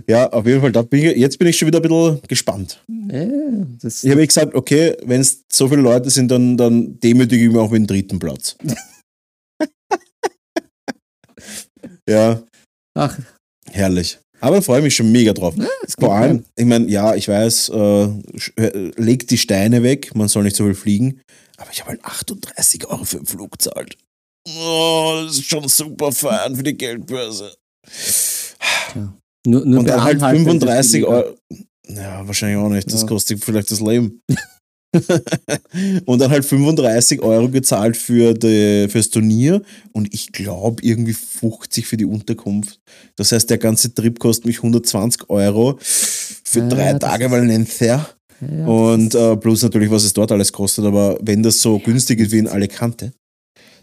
ja, 0.06 0.30
auf 0.30 0.46
jeden 0.46 0.60
Fall, 0.60 0.72
da 0.72 0.82
bin 0.82 1.04
ich, 1.04 1.16
jetzt 1.16 1.38
bin 1.38 1.48
ich 1.48 1.56
schon 1.56 1.66
wieder 1.66 1.78
ein 1.78 1.82
bisschen 1.82 2.20
gespannt. 2.28 2.84
Ja, 3.10 3.26
das, 3.80 4.04
Ich 4.04 4.10
habe 4.10 4.22
eh 4.22 4.26
gesagt, 4.26 4.54
okay, 4.54 4.96
wenn 5.04 5.20
es 5.20 5.42
so 5.50 5.68
viele 5.68 5.80
Leute 5.80 6.10
sind, 6.10 6.30
dann, 6.30 6.56
dann 6.56 7.00
demütige 7.00 7.42
ich 7.42 7.48
mich 7.48 7.58
auch 7.58 7.70
mit 7.70 7.80
dem 7.80 7.86
dritten 7.86 8.18
Platz. 8.18 8.56
ja, 12.08 12.42
ach, 12.94 13.18
herrlich. 13.70 14.18
Aber 14.42 14.56
da 14.56 14.62
freue 14.62 14.78
ich 14.78 14.84
mich 14.84 14.96
schon 14.96 15.12
mega 15.12 15.32
drauf. 15.32 15.54
das 15.56 15.94
Vor 15.98 16.14
allem, 16.14 16.44
ich 16.56 16.64
meine, 16.66 16.88
ja, 16.88 17.14
ich 17.14 17.28
weiß, 17.28 17.68
äh, 17.70 18.04
äh, 18.56 18.90
legt 18.96 19.30
die 19.30 19.38
Steine 19.38 19.82
weg, 19.84 20.14
man 20.16 20.26
soll 20.28 20.42
nicht 20.42 20.56
so 20.56 20.64
viel 20.64 20.74
fliegen, 20.74 21.20
aber 21.58 21.70
ich 21.72 21.80
habe 21.80 21.90
halt 21.90 22.04
38 22.04 22.86
Euro 22.88 23.04
für 23.04 23.18
den 23.18 23.26
Flug 23.26 23.52
gezahlt. 23.52 23.96
Oh, 24.48 25.22
das 25.24 25.36
ist 25.38 25.44
schon 25.48 25.68
super 25.68 26.10
fein 26.10 26.56
für 26.56 26.64
die 26.64 26.76
Geldbörse. 26.76 27.54
Nur, 29.46 29.64
nur 29.64 29.80
Und 29.80 29.88
dann 29.88 30.02
halt 30.02 30.16
Anhalter 30.22 30.34
ist 30.36 30.40
es 30.40 30.44
35 30.44 30.92
billiger. 30.92 31.08
Euro. 31.08 31.36
Ja, 31.88 32.26
wahrscheinlich 32.26 32.58
auch 32.58 32.68
nicht. 32.68 32.92
Das 32.92 33.02
Ja. 33.02 33.06
kostet 33.08 33.44
vielleicht 33.44 33.70
das 33.70 33.80
Leben. 33.80 34.20
und 36.06 36.20
dann 36.20 36.30
halt 36.30 36.44
35 36.44 37.22
Euro 37.22 37.48
gezahlt 37.48 37.96
für 37.96 38.34
die, 38.34 38.86
fürs 38.88 39.10
Turnier 39.10 39.62
und 39.92 40.12
ich 40.12 40.32
glaube 40.32 40.82
irgendwie 40.82 41.14
50 41.14 41.86
für 41.86 41.96
die 41.96 42.04
Unterkunft. 42.04 42.80
Das 43.16 43.32
heißt, 43.32 43.48
der 43.50 43.58
ganze 43.58 43.94
Trip 43.94 44.18
kostet 44.18 44.46
mich 44.46 44.58
120 44.58 45.28
Euro 45.30 45.78
für 45.80 46.60
Ja, 46.60 46.68
drei 46.68 46.92
das 46.92 47.00
Tage 47.10 47.24
ist- 47.26 47.30
Valencia. 47.30 48.08
Ja, 48.40 48.66
Und 48.66 49.14
äh, 49.14 49.36
plus 49.36 49.62
natürlich, 49.62 49.90
was 49.90 50.02
es 50.04 50.12
dort 50.12 50.32
alles 50.32 50.52
kostet. 50.52 50.84
Aber 50.84 51.16
wenn 51.22 51.44
das 51.44 51.60
so 51.62 51.78
günstig 51.78 52.18
ist 52.18 52.32
wie 52.32 52.38
in 52.38 52.48
Alicante, 52.48 53.12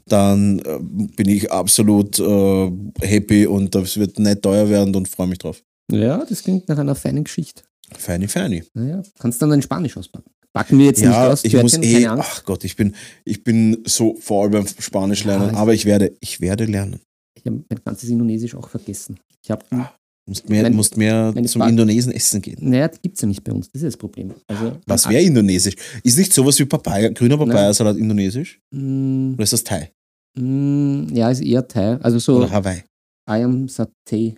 dann 0.06 0.60
äh, 0.60 0.80
bin 1.16 1.30
ich 1.30 1.50
absolut 1.52 2.20
äh, 2.20 2.72
happy 3.02 3.48
und 3.48 3.74
das 3.74 3.96
wird 3.98 4.20
nicht 4.20 4.42
teuer 4.42 4.70
werden 4.70 4.94
und 4.96 5.08
freue 5.08 5.28
mich 5.28 5.38
drauf. 5.38 5.64
ja, 5.92 6.26
das 6.26 6.44
klingt 6.44 6.68
nach 6.68 6.78
einer 6.78 6.96
feinen 6.96 7.24
Geschichte. 7.24 7.64
Feini, 7.98 8.28
feini. 8.28 8.64
Naja, 8.74 9.02
kannst 9.18 9.42
dann 9.42 9.52
ein 9.54 9.62
Spanisch 9.62 9.96
auspacken. 9.96 10.30
Packen 10.54 10.80
wir 10.80 10.88
jetzt 10.88 11.00
nicht 11.02 11.10
Ja, 11.12 11.30
aus, 11.32 11.44
ich 11.46 11.54
muss 11.54 11.78
eh, 11.78 11.94
keine 11.94 12.12
Angst. 12.12 12.24
ach 12.32 12.44
Gott, 12.44 12.64
ich 12.64 12.76
bin, 12.76 12.96
ich 13.24 13.44
bin 13.44 13.78
so 13.86 14.16
faul 14.16 14.50
beim 14.50 14.66
Spanisch 14.68 15.22
Ja, 15.24 15.38
lernen, 15.38 15.52
ich- 15.52 15.56
aber 15.58 15.74
ich 15.74 15.86
werde, 15.86 16.16
ich 16.20 16.42
werde 16.42 16.66
lernen. 16.66 17.00
Ich 17.38 17.46
habe 17.46 17.64
mein 17.70 17.80
ganzes 17.86 18.10
Indonesisch 18.10 18.56
auch 18.56 18.68
vergessen. 18.70 19.20
Ich 19.44 19.52
habe, 19.52 19.64
Du 19.70 20.32
musst 20.34 20.50
mehr, 20.50 20.62
Mein- 20.64 20.76
musst 20.76 20.96
mehr 20.98 21.34
zum 21.36 21.48
Spa- 21.48 21.68
Indonesen 21.70 22.12
essen 22.12 22.40
gehen. 22.42 22.58
naja, 22.70 22.88
das 22.88 23.02
gibt 23.02 23.16
es 23.16 23.22
ja 23.22 23.28
nicht 23.28 23.44
bei 23.44 23.52
uns. 23.52 23.68
Das 23.72 23.82
ist 23.82 23.94
das 23.94 23.98
Problem. 23.98 24.32
Also, 24.48 24.78
Was 24.86 25.10
wäre 25.10 25.24
Indonesisch? 25.24 25.76
Ist 26.04 26.20
nicht 26.20 26.32
sowas 26.34 26.60
wie 26.60 26.66
Papaya, 26.66 27.10
grüner. 27.10 27.36
Papayasalat 27.38 27.98
indonesisch? 27.98 28.60
Mm, 28.72 29.34
Oder 29.34 29.44
ist 29.44 29.54
das 29.54 29.64
Thai? 29.64 29.92
mm, 30.38 31.16
ja, 31.16 31.32
ist 31.32 31.42
eher 31.42 31.68
Thai. 31.68 31.96
Also 32.02 32.20
so 32.20 32.38
Oder 32.38 32.52
Hawaii? 32.52 32.84
Ayam 33.28 33.68
Satay, 33.68 34.36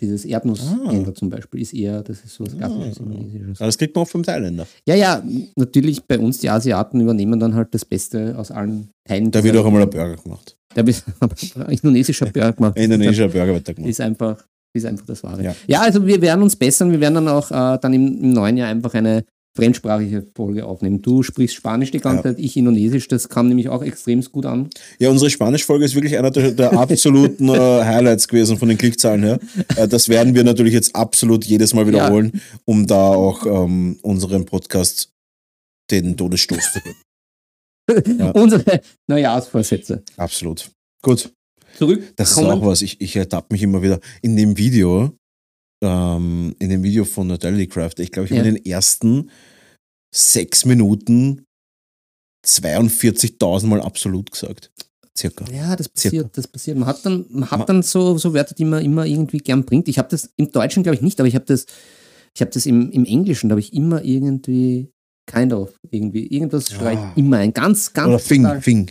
dieses 0.00 0.24
Erdnussgender 0.24 1.08
Ah. 1.10 1.14
zum 1.14 1.30
Beispiel, 1.30 1.60
ist 1.60 1.74
eher, 1.74 2.02
das 2.02 2.24
ist 2.24 2.34
so 2.34 2.44
was 2.46 2.56
klassisches 2.56 2.98
Indonesisches. 2.98 3.58
Ja, 3.58 3.66
das 3.66 3.78
kriegt 3.78 3.94
man 3.94 4.04
auch 4.04 4.08
vom 4.08 4.22
Thailänder. 4.22 4.66
Ja, 4.86 4.94
ja, 4.94 5.22
natürlich 5.56 6.02
bei 6.04 6.18
uns, 6.18 6.38
die 6.38 6.50
Asiaten 6.50 7.00
übernehmen 7.00 7.38
dann 7.38 7.54
halt 7.54 7.68
das 7.74 7.84
Beste 7.84 8.36
aus 8.38 8.50
allen 8.50 8.90
Teilen. 9.06 9.30
Da 9.30 9.42
wird 9.44 9.56
auch 9.56 9.66
einmal 9.66 9.82
ein 9.82 9.90
Burger 9.90 10.16
gemacht. 10.16 10.56
Da 10.74 10.86
wird 10.86 11.02
ein 11.20 11.70
indonesischer 11.72 12.26
Burger 12.26 12.52
gemacht. 12.52 12.76
Ein 12.76 12.84
indonesischer 12.84 13.28
Burger 13.28 13.54
wird 13.54 13.68
da 13.68 13.72
gemacht. 13.72 13.90
ist 13.90 14.00
einfach, 14.00 14.44
ist 14.72 14.86
einfach 14.86 15.06
das 15.06 15.22
Wahre. 15.22 15.42
Ja. 15.44 15.54
Ja, 15.66 15.80
also 15.82 16.06
wir 16.06 16.20
werden 16.22 16.42
uns 16.42 16.56
bessern. 16.56 16.90
Wir 16.92 17.00
werden 17.00 17.14
dann 17.14 17.28
auch 17.28 17.50
äh, 17.50 17.78
dann 17.80 17.92
im, 17.92 18.22
im 18.22 18.32
neuen 18.32 18.56
Jahr 18.56 18.68
einfach 18.68 18.94
eine 18.94 19.24
fremdsprachige 19.56 20.26
Folge 20.36 20.64
aufnehmen. 20.64 21.02
Du 21.02 21.22
sprichst 21.22 21.56
Spanisch 21.56 21.90
die 21.90 21.98
ganze 21.98 22.28
Ja. 22.28 22.34
Zeit, 22.34 22.38
ich 22.38 22.56
Indonesisch. 22.56 23.08
Das 23.08 23.28
kam 23.28 23.48
nämlich 23.48 23.68
auch 23.68 23.82
extrem 23.82 24.20
gut 24.22 24.46
an. 24.46 24.70
Ja, 24.98 25.10
unsere 25.10 25.30
Spanisch-Folge 25.30 25.84
ist 25.84 25.94
wirklich 25.94 26.16
einer 26.16 26.30
der, 26.30 26.52
der 26.52 26.72
absoluten 26.78 27.48
äh, 27.48 27.52
Highlights 27.58 28.28
gewesen 28.28 28.58
von 28.58 28.68
den 28.68 28.78
Klickzahlen 28.78 29.22
her. 29.22 29.40
Äh, 29.76 29.88
das 29.88 30.08
werden 30.08 30.34
wir 30.34 30.44
natürlich 30.44 30.74
jetzt 30.74 30.94
absolut 30.94 31.44
jedes 31.44 31.74
Mal 31.74 31.86
wiederholen, 31.86 32.40
um 32.64 32.86
da 32.86 33.08
auch 33.08 33.44
ähm, 33.46 33.98
unserem 34.02 34.44
Podcast 34.44 35.10
den 35.90 36.16
Todesstoß 36.16 36.72
zu 36.72 36.80
geben. 36.80 36.96
Ja. 38.20 38.30
Unsere 38.30 38.82
Neujahrsvorsätze. 39.08 40.04
Absolut. 40.16 40.70
Gut. 41.02 41.32
Zurück. 41.76 42.12
Das 42.14 42.30
ist 42.30 42.38
auch 42.38 42.64
was. 42.64 42.82
Ich, 42.82 43.00
ich 43.00 43.16
ertappe 43.16 43.48
mich 43.52 43.64
immer 43.64 43.82
wieder 43.82 43.98
in 44.22 44.36
dem 44.36 44.56
Video, 44.56 45.12
ähm, 45.82 46.54
in 46.58 46.68
dem 46.70 46.82
Video 46.82 47.04
von 47.04 47.26
Natalie 47.28 47.66
Craft. 47.66 47.94
Ich 47.98 48.10
glaube, 48.12 48.26
ich 48.26 48.32
habe 48.32 48.42
Ja. 48.42 48.48
in 48.48 48.54
den 48.56 48.64
ersten 48.66 49.30
sechs 50.14 50.64
Minuten 50.64 51.44
42.000 52.46 53.66
Mal 53.66 53.80
absolut 53.80 54.30
gesagt. 54.30 54.70
Circa. 55.16 55.44
Ja, 55.52 55.76
das 55.76 55.90
Circa. 55.96 56.16
passiert, 56.16 56.38
das 56.38 56.48
passiert. 56.48 56.78
Man 56.78 56.86
hat 56.88 57.04
dann, 57.04 57.26
man 57.28 57.50
hat 57.50 57.58
Ma- 57.60 57.64
dann 57.66 57.82
so, 57.82 58.16
so 58.16 58.32
Wörter, 58.32 58.54
die 58.54 58.64
man 58.64 58.84
immer 58.84 59.04
irgendwie 59.04 59.38
gern 59.38 59.64
bringt. 59.64 59.88
Ich 59.88 59.98
habe 59.98 60.08
das 60.08 60.30
im 60.36 60.50
Deutschen, 60.50 60.82
glaube 60.82 60.96
ich, 60.96 61.02
nicht, 61.02 61.20
aber 61.20 61.28
ich 61.28 61.34
habe 61.34 61.44
das, 61.44 61.66
ich 62.34 62.40
habe 62.40 62.50
das 62.50 62.64
im, 62.66 62.90
im 62.90 63.04
Englischen, 63.04 63.48
da 63.48 63.54
habe 63.54 63.60
ich 63.60 63.72
immer 63.74 64.02
irgendwie 64.02 64.90
kind 65.30 65.52
of, 65.52 65.74
irgendwie, 65.90 66.26
irgendwas 66.28 66.70
Ja. 66.70 66.76
schreit 66.76 67.16
immer 67.16 67.38
ein. 67.38 67.52
Ganz, 67.52 67.92
ganz. 67.92 68.08
Oder 68.08 68.18
Fing, 68.18 68.60
Fing. 68.62 68.90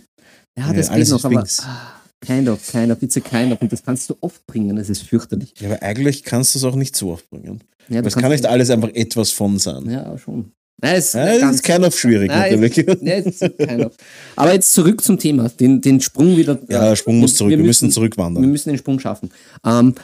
Ja, 0.57 0.67
Ja, 0.67 0.73
das 0.73 0.87
geht 0.87 0.95
alles 0.95 1.09
noch, 1.09 1.23
aber 1.25 1.43
ah, 1.63 1.98
kind 2.29 2.47
of, 2.49 2.65
kind 2.71 2.91
of, 2.91 3.01
it's 3.01 3.17
a 3.17 3.19
kind 3.21 3.51
of. 3.53 3.61
Und 3.61 3.71
das 3.71 3.83
kannst 3.83 4.09
du 4.09 4.15
oft 4.21 4.45
bringen, 4.47 4.75
das 4.75 4.89
ist 4.89 5.03
fürchterlich. 5.03 5.53
Ja, 5.59 5.69
aber 5.69 5.81
eigentlich 5.81 6.23
kannst 6.23 6.53
du 6.55 6.59
es 6.59 6.63
auch 6.65 6.75
nicht 6.75 6.95
so 6.95 7.11
oft 7.11 7.29
bringen. 7.29 7.61
Ja, 7.89 8.01
Es 8.01 8.15
kann 8.15 8.31
nicht 8.31 8.45
alles 8.45 8.69
einfach 8.69 8.89
etwas 8.93 9.31
von 9.31 9.57
sein. 9.57 9.89
Ja, 9.89 10.17
schon. 10.17 10.51
Nein, 10.81 10.95
es 10.95 11.13
Ja, 11.13 11.39
das 11.39 11.55
ist 11.55 11.63
kein 11.63 11.83
auf 11.83 11.97
schwierig 11.99 12.29
Nein, 12.29 12.59
natürlich. 12.61 12.87
Es 13.05 13.41
ist 13.41 13.57
kind 13.57 13.85
of. 13.85 13.95
Aber 14.35 14.53
jetzt 14.53 14.71
zurück 14.71 15.03
zum 15.03 15.17
Thema, 15.19 15.49
den, 15.49 15.81
den 15.81 15.99
Sprung 15.99 16.37
wieder. 16.37 16.57
Ja, 16.69 16.89
der 16.89 16.95
Sprung 16.95 17.19
muss 17.19 17.35
zurück. 17.35 17.49
Wir, 17.49 17.57
müssen 17.57 17.91
zurückwandern. 17.91 18.43
Wir 18.43 18.49
müssen 18.49 18.69
den 18.69 18.77
Sprung 18.77 18.99
schaffen. 18.99 19.29
Ähm, 19.65 19.95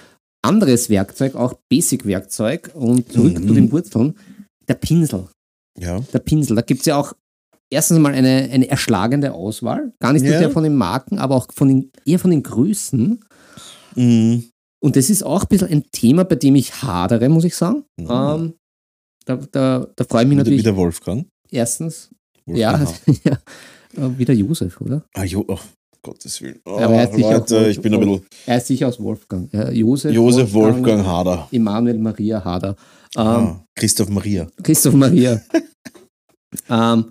anderes 0.42 0.90
Werkzeug, 0.90 1.36
auch 1.36 1.54
Basic-Werkzeug 1.70 2.72
und 2.74 3.12
zurück 3.12 3.40
Mhm. 3.40 3.48
zu 3.48 3.54
den 3.54 3.72
Wurzeln, 3.72 4.16
der 4.68 4.76
Pinsel. 4.76 5.28
ja. 5.80 6.00
Der 6.12 6.20
Pinsel, 6.20 6.56
da 6.56 6.62
gibt 6.62 6.82
es 6.82 6.86
ja 6.88 6.98
auch 6.98 7.14
erstens 7.72 8.00
mal 8.00 8.14
eine, 8.14 8.50
eine 8.52 8.68
erschlagende 8.68 9.34
Auswahl. 9.34 9.94
Gar 10.00 10.14
nicht 10.14 10.26
Ja. 10.26 10.38
sehr 10.40 10.50
von 10.52 10.64
den 10.64 10.76
Marken, 10.76 11.18
aber 11.20 11.36
auch 11.36 11.48
von 11.54 11.68
den, 11.68 11.92
eher 12.06 12.20
von 12.20 12.32
den 12.32 12.44
Größen. 12.44 13.24
Mhm. 13.96 14.44
Und 14.84 14.96
das 14.96 15.10
ist 15.10 15.24
auch 15.24 15.44
ein 15.44 15.48
bisschen 15.48 15.70
ein 15.70 15.84
Thema, 15.92 16.24
bei 16.26 16.36
dem 16.36 16.56
ich 16.56 16.82
hadere, 16.84 17.30
muss 17.30 17.44
ich 17.46 17.56
sagen. 17.56 17.84
Mhm. 18.00 18.08
Ähm, 18.10 18.54
da, 19.26 19.36
da, 19.52 19.88
da 19.96 20.04
freue 20.04 20.24
ich 20.24 20.28
mich 20.28 20.36
Wieder, 20.36 20.44
natürlich 20.44 20.60
wieder 20.60 20.76
Wolfgang. 20.76 21.28
erstens, 21.50 22.10
Wolfgang 22.46 22.88
ja, 23.26 23.32
ja, 23.98 24.06
äh, 24.06 24.18
wieder 24.18 24.34
Josef, 24.34 24.80
oder? 24.82 25.04
Ah, 25.16 25.24
jo, 25.24 25.44
oh, 25.48 25.58
Gottes 26.04 26.40
Willen. 26.42 26.60
Oh, 26.66 26.76
er 26.78 26.88
auch 26.88 27.18
Leute, 27.18 27.56
Wolf- 27.56 27.68
ich 27.70 27.82
bin 27.82 27.94
ein 27.96 28.00
bisschen. 28.00 28.26
Er 28.46 28.58
ist 28.58 28.68
sicher 28.68 28.88
aus 28.90 29.00
Wolfgang. 29.00 29.52
Ja, 29.52 29.72
Josef, 29.72 30.14
Josef 30.14 30.54
Wolfgang 30.54 31.04
Hader. 31.04 31.48
Emanuel 31.52 31.98
Maria 31.98 32.44
Hader. 32.46 32.76
Ähm, 33.18 33.24
Ah, 33.26 33.66
Christoph 33.76 34.10
Maria. 34.10 34.46
Christoph 34.62 34.94
Maria. 34.94 35.42
ähm, 36.70 37.06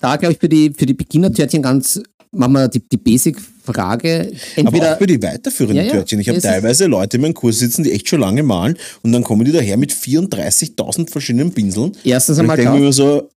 da 0.00 0.16
glaube 0.16 0.32
ich 0.34 0.38
für 0.38 0.48
die, 0.48 0.72
für 0.76 0.86
die 0.86 0.94
Beginner-Törtchen 0.94 1.62
ganz 1.62 2.00
machen 2.32 2.52
wir 2.52 2.68
die, 2.68 2.80
die 2.80 2.96
Basic-Frage. 2.96 4.32
Aber 4.64 4.92
auch 4.94 4.98
für 4.98 5.06
die 5.06 5.20
weiterführenden 5.22 5.84
Ja. 5.86 5.92
Törtchen. 5.92 6.20
Ich 6.20 6.28
habe 6.28 6.40
teilweise 6.40 6.86
Leute 6.86 7.16
in 7.16 7.22
meinem 7.22 7.34
Kurs 7.34 7.58
sitzen, 7.58 7.82
die 7.82 7.92
echt 7.92 8.08
schon 8.08 8.20
lange 8.20 8.42
malen 8.42 8.76
und 9.02 9.12
dann 9.12 9.24
kommen 9.24 9.44
die 9.44 9.52
daher 9.52 9.76
mit 9.76 9.92
34.000 9.92 11.10
verschiedenen 11.10 11.52
Pinseln. 11.52 11.92
erstens 12.04 12.38
Und 12.38 12.44
ich 12.44 12.50
einmal 12.52 12.56
denke 12.56 12.78
mir 12.78 12.92
so, 12.92 13.28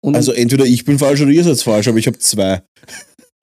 und 0.00 0.14
also 0.14 0.32
entweder 0.32 0.64
ich 0.64 0.84
bin 0.84 0.98
falsch 0.98 1.20
oder 1.22 1.32
ihr 1.32 1.42
seid 1.42 1.60
falsch, 1.60 1.88
aber 1.88 1.98
ich 1.98 2.06
habe 2.06 2.18
zwei. 2.18 2.62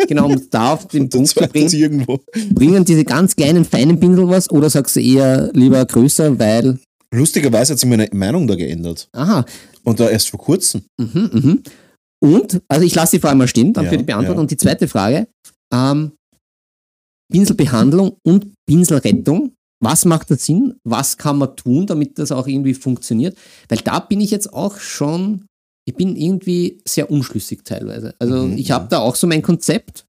genau, 0.07 0.27
um 0.27 0.41
da 0.49 0.73
auf 0.73 0.87
den 0.87 1.09
Punkt 1.09 1.27
zu 1.29 1.35
bringen, 1.41 1.69
irgendwo. 1.69 2.21
bringen 2.51 2.85
diese 2.85 3.03
ganz 3.03 3.35
kleinen, 3.35 3.65
feinen 3.65 3.99
Pinsel 3.99 4.29
was 4.29 4.49
oder 4.49 4.69
sagst 4.69 4.95
du 4.95 5.01
eher 5.01 5.51
lieber 5.53 5.83
größer, 5.85 6.39
weil, 6.39 6.79
Lustigerweise 7.13 7.73
hat 7.73 7.79
sich 7.79 7.89
meine 7.89 8.07
Meinung 8.13 8.47
da 8.47 8.55
geändert. 8.55 9.09
aha, 9.11 9.43
Und 9.83 9.99
da 9.99 10.09
erst 10.09 10.29
vor 10.29 10.39
kurzem. 10.39 10.83
mhm, 10.97 11.29
mhm. 11.33 11.63
Und, 12.23 12.61
also 12.67 12.85
ich 12.85 12.93
lasse 12.95 13.17
die 13.17 13.21
Frage 13.21 13.35
mal 13.35 13.47
stehen, 13.47 13.73
dann 13.73 13.85
Ja, 13.85 13.89
für 13.91 13.97
die 13.97 14.03
Beantwortung. 14.03 14.37
ja. 14.37 14.41
Und 14.41 14.51
die 14.51 14.57
zweite 14.57 14.87
Frage, 14.87 15.27
ähm, 15.73 16.11
Pinselbehandlung 17.31 18.17
und 18.23 18.53
Pinselrettung. 18.67 19.53
Was 19.83 20.05
macht 20.05 20.29
da 20.29 20.35
Sinn? 20.35 20.75
Was 20.83 21.17
kann 21.17 21.37
man 21.39 21.55
tun, 21.55 21.87
damit 21.87 22.19
das 22.19 22.31
auch 22.31 22.45
irgendwie 22.47 22.75
funktioniert? 22.75 23.35
Weil 23.67 23.79
da 23.79 23.99
bin 23.99 24.21
ich 24.21 24.29
jetzt 24.29 24.53
auch 24.53 24.77
schon, 24.77 25.45
ich 25.87 25.95
bin 25.95 26.15
irgendwie 26.15 26.81
sehr 26.87 27.09
unschlüssig 27.09 27.63
teilweise. 27.63 28.13
Also 28.19 28.45
Mhm, 28.47 28.57
ich 28.57 28.69
habe 28.71 28.87
da 28.89 28.99
auch 28.99 29.15
so 29.15 29.25
mein 29.25 29.41
Konzept, 29.41 30.05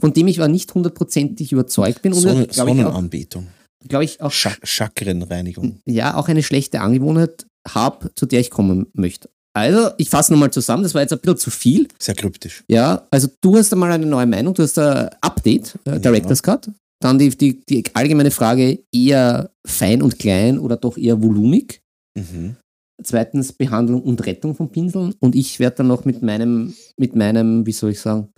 von 0.00 0.12
dem 0.12 0.26
ich 0.26 0.40
aber 0.40 0.48
nicht 0.48 0.74
hundertprozentig 0.74 1.52
überzeugt 1.52 2.02
bin. 2.02 2.12
Und 2.12 2.20
Sonne, 2.20 2.46
glaube 2.48 2.70
ich, 2.70 2.76
auch, 2.80 2.84
Sonnenanbetung. 2.86 3.46
glaub 3.86 4.02
ich 4.02 4.20
auch, 4.20 4.32
Chak 4.32 4.58
Chakrenreinigung. 4.66 5.78
ja, 5.86 6.16
auch 6.16 6.26
eine 6.28 6.42
schlechte 6.42 6.80
Angewohnheit 6.80 7.46
habe, 7.68 8.12
zu 8.16 8.26
der 8.26 8.40
ich 8.40 8.50
kommen 8.50 8.86
möchte. 8.94 9.30
Also, 9.54 9.90
ich 9.98 10.08
fasse 10.08 10.32
nochmal 10.32 10.50
zusammen, 10.50 10.82
das 10.82 10.94
war 10.94 11.02
jetzt 11.02 11.12
ein 11.12 11.18
bisschen 11.18 11.36
zu 11.36 11.50
viel. 11.50 11.88
Sehr 11.98 12.14
kryptisch. 12.14 12.64
Ja, 12.68 13.06
also 13.10 13.28
du 13.40 13.56
hast 13.56 13.72
einmal 13.72 13.92
eine 13.92 14.06
neue 14.06 14.26
Meinung, 14.26 14.54
du 14.54 14.62
hast 14.62 14.78
ein 14.78 15.10
Update, 15.20 15.74
äh, 15.84 16.00
Director's 16.00 16.42
Cut. 16.42 16.70
Dann 17.02 17.18
die, 17.18 17.30
die, 17.30 17.60
die 17.66 17.84
allgemeine 17.94 18.30
Frage, 18.30 18.78
eher 18.92 19.50
fein 19.66 20.02
und 20.02 20.18
klein 20.18 20.58
oder 20.58 20.76
doch 20.76 20.96
eher 20.96 21.20
volumig. 21.20 21.82
Mhm. 22.16 22.56
Zweitens 23.02 23.52
Behandlung 23.52 24.02
und 24.02 24.24
Rettung 24.24 24.54
von 24.54 24.70
Pinseln. 24.70 25.14
Und 25.18 25.34
ich 25.34 25.58
werde 25.58 25.78
dann 25.78 25.88
noch 25.88 26.04
mit 26.04 26.22
meinem, 26.22 26.74
mit 26.96 27.16
meinem, 27.16 27.66
wie 27.66 27.72
soll 27.72 27.90
ich 27.90 28.00
sagen, 28.00 28.32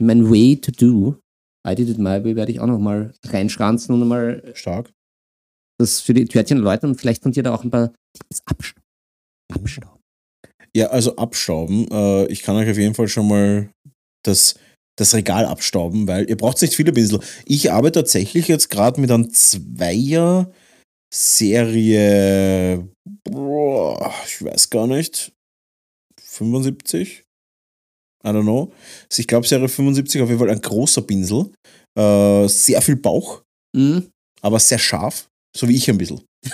mein 0.00 0.30
Way 0.30 0.60
to 0.60 0.70
do, 0.70 1.16
I 1.66 1.74
did 1.74 1.88
it 1.88 1.98
my 1.98 2.22
way, 2.22 2.36
werde 2.36 2.52
ich 2.52 2.60
auch 2.60 2.66
nochmal 2.66 3.12
reinschranzen 3.24 3.94
und 3.94 4.00
nochmal 4.00 4.42
Stark. 4.54 4.92
das 5.80 6.00
für 6.00 6.14
die 6.14 6.26
Törtchen 6.26 6.58
erläutern 6.58 6.90
und 6.90 6.96
vielleicht 6.96 7.22
könnt 7.22 7.36
ihr 7.36 7.42
da 7.42 7.54
auch 7.54 7.64
ein 7.64 7.70
paar 7.70 7.92
Tipps 8.12 8.42
absch 8.46 8.74
abstauben. 9.52 9.97
Ja, 10.76 10.88
also 10.88 11.16
abstauben. 11.16 11.88
Äh, 11.90 12.26
ich 12.26 12.42
kann 12.42 12.56
euch 12.56 12.70
auf 12.70 12.76
jeden 12.78 12.94
Fall 12.94 13.08
schon 13.08 13.28
mal 13.28 13.70
das, 14.24 14.54
das 14.96 15.14
Regal 15.14 15.44
abstauben, 15.46 16.06
weil 16.06 16.28
ihr 16.28 16.36
braucht 16.36 16.60
nicht 16.62 16.74
viele 16.74 16.92
Pinsel. 16.92 17.20
Ich 17.46 17.72
arbeite 17.72 18.00
tatsächlich 18.00 18.48
jetzt 18.48 18.68
gerade 18.70 19.00
mit 19.00 19.10
einem 19.10 19.30
Zweier 19.32 20.50
Serie, 21.12 22.86
boah, 23.24 24.12
ich 24.26 24.44
weiß 24.44 24.68
gar 24.70 24.86
nicht, 24.86 25.32
75? 26.20 27.24
I 28.24 28.28
don't 28.28 28.42
know. 28.42 28.72
Also 29.10 29.20
ich 29.20 29.26
glaube 29.26 29.46
Serie 29.46 29.68
75 29.68 30.20
auf 30.20 30.28
jeden 30.28 30.38
Fall 30.40 30.50
ein 30.50 30.60
großer 30.60 31.02
Pinsel. 31.02 31.50
Äh, 31.98 32.48
sehr 32.48 32.82
viel 32.82 32.96
Bauch, 32.96 33.42
Mhm. 33.74 34.10
aber 34.42 34.58
sehr 34.58 34.78
scharf, 34.78 35.28
so 35.56 35.68
wie 35.68 35.76
ich 35.76 35.88
ein 35.88 35.98
bisschen. 35.98 36.20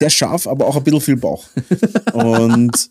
Sehr 0.00 0.10
scharf, 0.10 0.46
aber 0.46 0.66
auch 0.66 0.76
ein 0.76 0.84
bisschen 0.84 1.00
viel 1.00 1.16
Bauch. 1.16 1.46
Und 2.12 2.90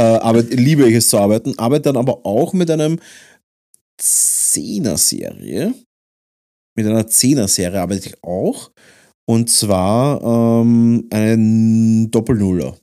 äh, 0.00 0.18
arbeit, 0.18 0.52
liebe 0.54 0.88
ich 0.88 0.94
es 0.96 1.08
zu 1.08 1.18
arbeiten, 1.18 1.58
arbeite 1.58 1.82
dann 1.84 1.96
aber 1.96 2.24
auch 2.24 2.52
mit 2.54 2.70
einem 2.70 2.98
Zehner-Serie. 4.50 5.74
Mit 6.76 6.86
einer 6.86 7.06
Zehner-Serie 7.06 7.80
arbeite 7.80 8.08
ich 8.08 8.24
auch. 8.24 8.70
Und 9.28 9.50
zwar 9.50 10.62
ähm, 10.62 11.06
einen 11.10 12.10
Doppelnuller. 12.10 12.76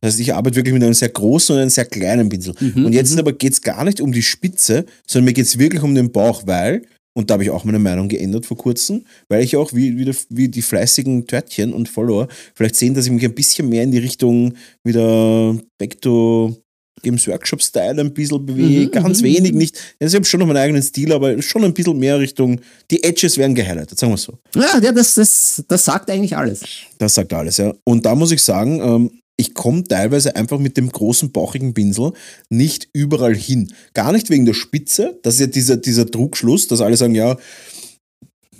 Das 0.00 0.14
heißt, 0.14 0.20
ich 0.20 0.34
arbeite 0.34 0.56
wirklich 0.56 0.72
mit 0.74 0.82
einem 0.82 0.94
sehr 0.94 1.10
großen 1.10 1.54
und 1.54 1.60
einem 1.60 1.70
sehr 1.70 1.84
kleinen 1.84 2.28
Pinsel. 2.28 2.54
Mhm, 2.58 2.86
Und 2.86 2.92
jetzt 2.92 3.12
mhm. 3.12 3.18
aber 3.20 3.32
geht 3.32 3.52
es 3.52 3.60
gar 3.60 3.84
nicht 3.84 4.00
um 4.00 4.10
die 4.12 4.22
Spitze, 4.22 4.84
sondern 5.06 5.26
mir 5.26 5.32
geht 5.32 5.46
es 5.46 5.58
wirklich 5.58 5.82
um 5.82 5.94
den 5.94 6.10
Bauch, 6.10 6.42
weil, 6.46 6.82
und 7.14 7.28
da 7.30 7.34
habe 7.34 7.44
ich 7.44 7.50
auch 7.50 7.64
meine 7.64 7.78
Meinung 7.78 8.08
geändert 8.08 8.46
vor 8.46 8.56
kurzem, 8.56 9.04
weil 9.28 9.44
ich 9.44 9.54
auch 9.56 9.72
wie, 9.74 9.96
wie, 9.96 10.04
die- 10.06 10.16
wie 10.30 10.48
die 10.48 10.62
fleißigen 10.62 11.26
Törtchen 11.26 11.72
und 11.72 11.88
Follower 11.88 12.26
vielleicht 12.54 12.76
sehen, 12.76 12.94
dass 12.94 13.06
ich 13.06 13.12
mich 13.12 13.24
ein 13.24 13.34
bisschen 13.34 13.68
mehr 13.68 13.82
in 13.84 13.92
die 13.92 13.98
Richtung 13.98 14.54
wieder 14.82 15.56
back 15.78 16.00
to 16.00 16.56
Games 17.02 17.26
Workshop-Style 17.26 18.00
ein 18.00 18.14
bisschen 18.14 18.44
bewege. 18.44 18.86
Mhm, 18.86 18.90
Ganz 18.90 19.20
mhm, 19.20 19.26
wenig, 19.26 19.52
mhm. 19.52 19.58
nicht. 19.58 19.78
Also 20.00 20.14
ich 20.14 20.16
habe 20.16 20.24
schon 20.24 20.40
noch 20.40 20.46
meinen 20.46 20.58
eigenen 20.58 20.82
Stil, 20.82 21.12
aber 21.12 21.40
schon 21.42 21.64
ein 21.64 21.74
bisschen 21.74 21.98
mehr 21.98 22.18
Richtung. 22.18 22.60
Die 22.90 23.02
Edges 23.02 23.36
werden 23.36 23.54
gehighlightet, 23.54 23.98
sagen 23.98 24.12
wir 24.12 24.16
es 24.16 24.22
so. 24.22 24.38
Ja, 24.54 24.78
ja 24.80 24.92
das, 24.92 25.14
das, 25.14 25.64
das 25.68 25.84
sagt 25.84 26.10
eigentlich 26.10 26.36
alles. 26.36 26.62
Das 26.98 27.14
sagt 27.14 27.32
alles, 27.32 27.56
ja. 27.56 27.74
Und 27.84 28.06
da 28.06 28.14
muss 28.14 28.32
ich 28.32 28.42
sagen, 28.42 28.80
ähm, 28.80 29.10
ich 29.36 29.54
komme 29.54 29.82
teilweise 29.82 30.36
einfach 30.36 30.58
mit 30.58 30.76
dem 30.76 30.90
großen 30.90 31.32
bauchigen 31.32 31.74
Pinsel 31.74 32.12
nicht 32.48 32.88
überall 32.92 33.34
hin. 33.34 33.72
Gar 33.94 34.12
nicht 34.12 34.30
wegen 34.30 34.44
der 34.44 34.54
Spitze. 34.54 35.18
Das 35.22 35.34
ist 35.34 35.40
ja 35.40 35.46
dieser, 35.46 35.76
dieser 35.76 36.08
Trugschluss, 36.08 36.68
dass 36.68 36.80
alle 36.80 36.96
sagen, 36.96 37.14
ja, 37.14 37.36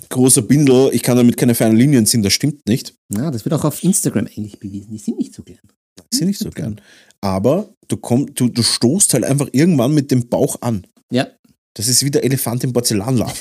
großer 0.09 0.41
Pinsel, 0.43 0.89
ich 0.93 1.01
kann 1.01 1.17
damit 1.17 1.37
keine 1.37 1.55
feinen 1.55 1.77
Linien 1.77 2.05
ziehen. 2.05 2.23
Das 2.23 2.33
stimmt 2.33 2.67
nicht. 2.67 2.95
Ja, 3.09 3.31
das 3.31 3.45
wird 3.45 3.53
auch 3.53 3.65
auf 3.65 3.83
Instagram 3.83 4.27
eigentlich 4.27 4.59
bewiesen. 4.59 4.91
Die 4.91 4.97
sind 4.97 5.17
nicht 5.17 5.33
so 5.33 5.43
klein. 5.43 5.59
Das 5.95 6.19
ist 6.19 6.25
nicht 6.25 6.39
so 6.39 6.49
gern. 6.49 6.81
Aber 7.23 7.73
du, 7.87 7.95
komm, 7.95 8.33
du, 8.35 8.49
du 8.49 8.61
stoßt 8.61 9.13
halt 9.13 9.23
einfach 9.23 9.47
irgendwann 9.53 9.93
mit 9.93 10.11
dem 10.11 10.27
Bauch 10.27 10.57
an. 10.61 10.85
Ja, 11.09 11.27
Das 11.73 11.87
ist 11.87 12.03
wie 12.03 12.11
der 12.11 12.25
Elefant 12.25 12.65
im 12.65 12.73
Porzellanladen. 12.73 13.39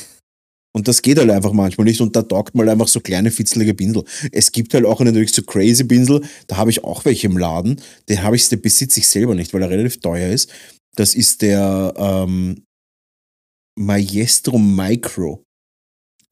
Und 0.74 0.86
das 0.86 1.02
geht 1.02 1.18
halt 1.18 1.28
einfach 1.30 1.52
manchmal 1.52 1.86
nicht. 1.86 2.00
Und 2.00 2.14
da 2.14 2.22
taugt 2.22 2.54
mal 2.54 2.68
einfach 2.68 2.86
so 2.86 3.00
kleine, 3.00 3.32
fitzelige 3.32 3.74
Pinsel. 3.74 4.04
Es 4.30 4.52
gibt 4.52 4.72
halt 4.72 4.86
auch 4.86 5.00
natürlich 5.00 5.34
so 5.34 5.42
crazy 5.42 5.82
Pinsel. 5.82 6.22
Da 6.46 6.58
habe 6.58 6.70
ich 6.70 6.84
auch 6.84 7.04
welche 7.04 7.26
im 7.26 7.36
Laden. 7.36 7.80
Den 8.08 8.22
habe 8.22 8.36
ich, 8.36 8.48
den 8.48 8.62
besitze 8.62 9.00
ich 9.00 9.08
selber 9.08 9.34
nicht, 9.34 9.52
weil 9.52 9.62
er 9.62 9.70
relativ 9.70 10.00
teuer 10.00 10.30
ist. 10.30 10.50
Das 10.94 11.16
ist 11.16 11.42
der 11.42 11.92
ähm, 11.96 12.62
Maestro 13.76 14.58
Micro. 14.58 15.42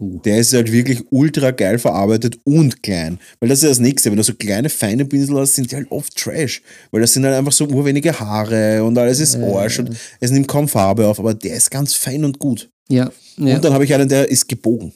Uh. 0.01 0.21
Der 0.25 0.39
ist 0.39 0.53
halt 0.53 0.73
wirklich 0.73 1.05
ultra 1.11 1.51
geil 1.51 1.79
verarbeitet 1.79 2.39
und 2.45 2.83
klein. 2.83 3.19
Weil 3.39 3.49
das 3.49 3.59
ist 3.59 3.63
ja 3.65 3.69
das 3.69 3.79
Nächste. 3.79 4.11
Wenn 4.11 4.17
du 4.17 4.25
so 4.25 4.35
kleine, 4.35 4.69
feine 4.69 5.05
Pinsel 5.05 5.37
hast, 5.37 5.55
sind 5.55 5.71
die 5.71 5.77
halt 5.77 5.91
oft 5.91 6.17
Trash. 6.17 6.63
Weil 6.91 7.03
das 7.03 7.13
sind 7.13 7.25
halt 7.25 7.35
einfach 7.35 7.53
so 7.53 7.67
urwenige 7.67 8.19
Haare 8.19 8.83
und 8.83 8.97
alles 8.99 9.21
ist 9.21 9.37
Arsch 9.37 9.79
und 9.79 9.97
es 10.21 10.31
nimmt 10.31 10.49
kaum 10.49 10.69
Farbe 10.69 11.07
auf. 11.07 11.19
Aber 11.19 11.35
der 11.35 11.57
ist 11.57 11.71
ganz 11.71 11.95
fein 11.95 12.25
und 12.25 12.39
gut. 12.39 12.71
ja, 12.89 13.11
ja. 13.37 13.57
Und 13.57 13.65
dann 13.65 13.73
habe 13.73 13.85
ich 13.85 13.95
einen, 13.95 14.09
der 14.09 14.31
ist 14.31 14.49
gebogen. 14.49 14.93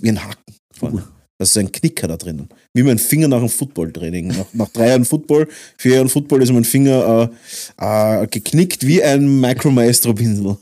Wie 0.00 0.08
ein 0.08 0.22
Haken. 0.22 0.54
vorne. 0.72 1.04
Das 1.38 1.50
ist 1.50 1.58
ein 1.58 1.70
Knicker 1.70 2.08
da 2.08 2.16
drinnen. 2.16 2.48
Wie 2.72 2.82
mein 2.82 2.98
Finger 2.98 3.28
nach 3.28 3.38
einem 3.38 3.50
Footballtraining. 3.50 4.28
Nach, 4.28 4.46
nach 4.54 4.68
drei 4.70 4.88
Jahren 4.88 5.04
Football, 5.04 5.48
vier 5.76 5.96
Jahren 5.96 6.08
Football 6.08 6.42
ist 6.42 6.50
mein 6.50 6.64
Finger 6.64 7.30
äh, 7.78 8.22
äh, 8.22 8.26
geknickt 8.26 8.86
wie 8.86 9.02
ein 9.02 9.40
Micro 9.40 9.70
Maestro 9.70 10.14
Pinsel. 10.14 10.56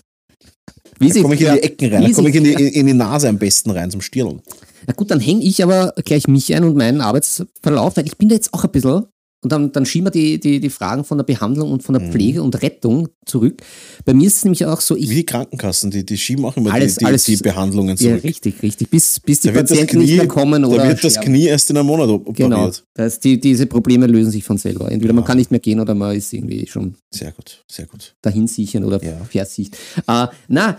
Wie 0.99 1.09
Da 1.09 1.21
komme 1.21 1.35
ich 1.35 1.41
in 1.41 1.53
die 1.55 1.63
Ecken 1.63 1.93
rein. 1.93 2.03
Da 2.03 2.11
komme 2.11 2.29
ich 2.31 2.35
in 2.37 2.45
die, 2.45 2.53
in 2.53 2.87
die 2.87 2.95
Nase 2.95 3.29
am 3.29 3.39
besten 3.39 3.71
rein 3.71 3.91
zum 3.91 4.01
Stirn. 4.01 4.41
Na 4.87 4.93
gut, 4.93 5.11
dann 5.11 5.21
hänge 5.21 5.43
ich 5.43 5.63
aber 5.63 5.95
gleich 6.05 6.27
mich 6.29 6.55
ein 6.55 6.65
und 6.65 6.77
meinen 6.77 7.01
Arbeitsverlauf, 7.01 7.97
weil 7.97 8.07
ich 8.07 8.17
bin 8.17 8.29
da 8.29 8.35
jetzt 8.35 8.53
auch 8.53 8.65
ein 8.65 8.71
bisschen, 8.71 9.05
und 9.45 9.53
dann, 9.53 9.71
dann 9.73 9.85
schieben 9.85 10.07
wir 10.07 10.11
die, 10.11 10.41
die, 10.41 10.59
die 10.59 10.71
Fragen 10.71 11.05
von 11.05 11.19
der 11.19 11.25
Behandlung 11.25 11.71
und 11.71 11.83
Mhm. 11.83 11.85
von 11.85 11.99
der 11.99 12.11
Pflege 12.11 12.43
und 12.43 12.63
Rettung 12.63 13.09
zurück. 13.27 13.61
Bei 14.07 14.15
mir 14.15 14.27
ist 14.27 14.39
es 14.39 14.45
nämlich 14.45 14.65
auch 14.65 14.81
so, 14.81 14.97
Wie 14.97 15.01
ich, 15.01 15.09
die 15.11 15.27
Krankenkassen, 15.27 15.91
die, 15.91 16.05
die 16.05 16.17
schieben 16.17 16.45
auch 16.47 16.57
immer 16.57 16.73
Alles- 16.73 16.95
die, 16.95 17.01
die, 17.01 17.05
alles- 17.05 17.25
die 17.27 17.37
Behandlungen 17.37 17.91
ja, 17.91 18.09
zurück. 18.11 18.25
richtig, 18.25 18.63
richtig, 18.63 18.89
bis, 18.91 19.21
bis 19.21 19.41
die 19.41 19.49
da 19.49 19.55
Patienten 19.55 19.99
nicht 19.99 20.09
Knie, 20.09 20.17
mehr 20.17 20.29
kommen 20.29 20.63
da 20.63 20.69
oder 20.69 20.89
wird 20.89 21.05
das 21.05 21.13
sterben. 21.13 21.29
Knie 21.35 21.45
erst 21.47 21.69
in 21.71 21.77
einem 21.77 21.87
Monat 21.87 22.09
op- 22.09 22.35
Genau, 22.35 22.57
operiert. 22.57 22.85
das, 22.95 23.21
die, 23.21 23.39
diese 23.39 23.67
Probleme 23.67 24.07
lösen 24.07 24.31
sich 24.31 24.45
von 24.45 24.57
selber. 24.57 24.91
Entweder 24.91 25.13
man 25.13 25.25
Ja. 25.25 25.27
kann 25.29 25.37
nicht 25.39 25.51
mehr 25.51 25.61
gehen 25.61 25.79
oder 25.79 25.95
man 25.95 26.17
ist 26.17 26.33
irgendwie 26.33 26.67
schon 26.67 26.95
Sehr 27.13 27.33
gut, 27.33 27.63
sehr 27.71 27.85
gut. 27.87 28.15
dahin 28.23 28.47
sichern 28.47 28.83
oder 28.85 29.03
Ja. 29.05 29.17
versicht. 29.25 29.77
Äh, 30.09 30.27
na, 30.49 30.79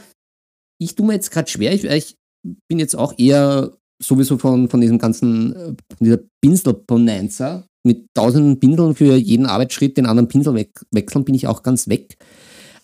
ich 0.81 0.95
tue 0.95 1.05
mir 1.05 1.13
jetzt 1.13 1.29
gerade 1.31 1.49
schwer. 1.49 1.71
Ich, 1.73 1.83
ich 1.85 2.15
bin 2.67 2.79
jetzt 2.79 2.95
auch 2.97 3.13
eher 3.17 3.71
sowieso 4.03 4.37
von, 4.37 4.67
von 4.69 4.81
diesem 4.81 4.97
ganzen, 4.97 5.55
äh, 5.55 5.65
von 5.67 5.75
dieser 6.01 6.19
Pinselbonanza 6.41 7.65
mit 7.85 8.07
tausenden 8.13 8.59
Pinseln 8.59 8.95
für 8.95 9.15
jeden 9.15 9.45
Arbeitsschritt, 9.45 9.97
den 9.97 10.05
anderen 10.05 10.27
Pinsel 10.27 10.53
weg, 10.55 10.71
wechseln, 10.91 11.23
bin 11.25 11.35
ich 11.35 11.47
auch 11.47 11.63
ganz 11.63 11.87
weg. 11.87 12.17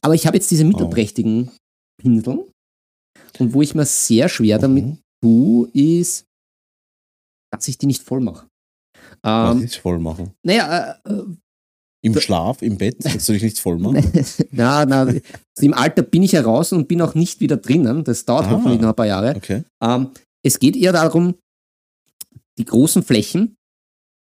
Aber 0.02 0.16
ich 0.16 0.26
habe 0.28 0.38
jetzt 0.38 0.50
diese 0.52 0.64
mittelprächtigen 0.66 1.52
Pinsel. 2.02 2.46
Und 3.40 3.54
wo 3.54 3.62
ich 3.62 3.76
mir 3.76 3.86
sehr 3.86 4.30
schwer 4.30 4.60
damit 4.60 4.86
Mhm. 4.86 4.98
tue, 5.24 5.70
ist, 5.74 6.26
dass 7.52 7.68
ich 7.68 7.78
die 7.78 7.86
nicht 7.88 8.02
voll 8.04 8.20
mache. 8.22 8.48
Was 9.24 9.56
Ähm, 9.58 9.64
ist 9.64 9.76
voll 9.78 10.00
machen? 10.00 10.32
naja, 10.44 10.96
äh, 11.06 11.24
Im 12.04 12.20
Schlaf, 12.20 12.62
im 12.64 12.78
Bett, 12.78 12.98
kannst 13.04 13.30
du 13.30 13.34
dich 13.34 13.44
nicht 13.44 13.60
voll 13.60 13.78
machen? 13.78 14.02
na, 14.52 14.86
na, 14.86 15.02
also 15.02 15.20
im 15.62 15.74
Alter 15.74 16.02
bin 16.02 16.24
ich 16.24 16.34
heraus 16.34 16.74
und 16.74 16.88
bin 16.88 17.02
auch 17.02 17.14
nicht 17.14 17.40
wieder 17.40 17.58
drinnen. 17.58 18.04
Das 18.04 18.26
dauert 18.26 18.46
Ah. 18.48 18.52
hoffentlich 18.52 18.82
noch 18.82 18.90
ein 18.90 18.96
paar 18.96 19.06
Jahre. 19.08 19.36
Okay. 19.36 19.64
Ähm, 19.84 20.10
es 20.44 20.58
geht 20.58 20.76
eher 20.76 20.94
darum, 20.94 21.36
die 22.58 22.66
großen 22.66 23.04
Flächen 23.04 23.56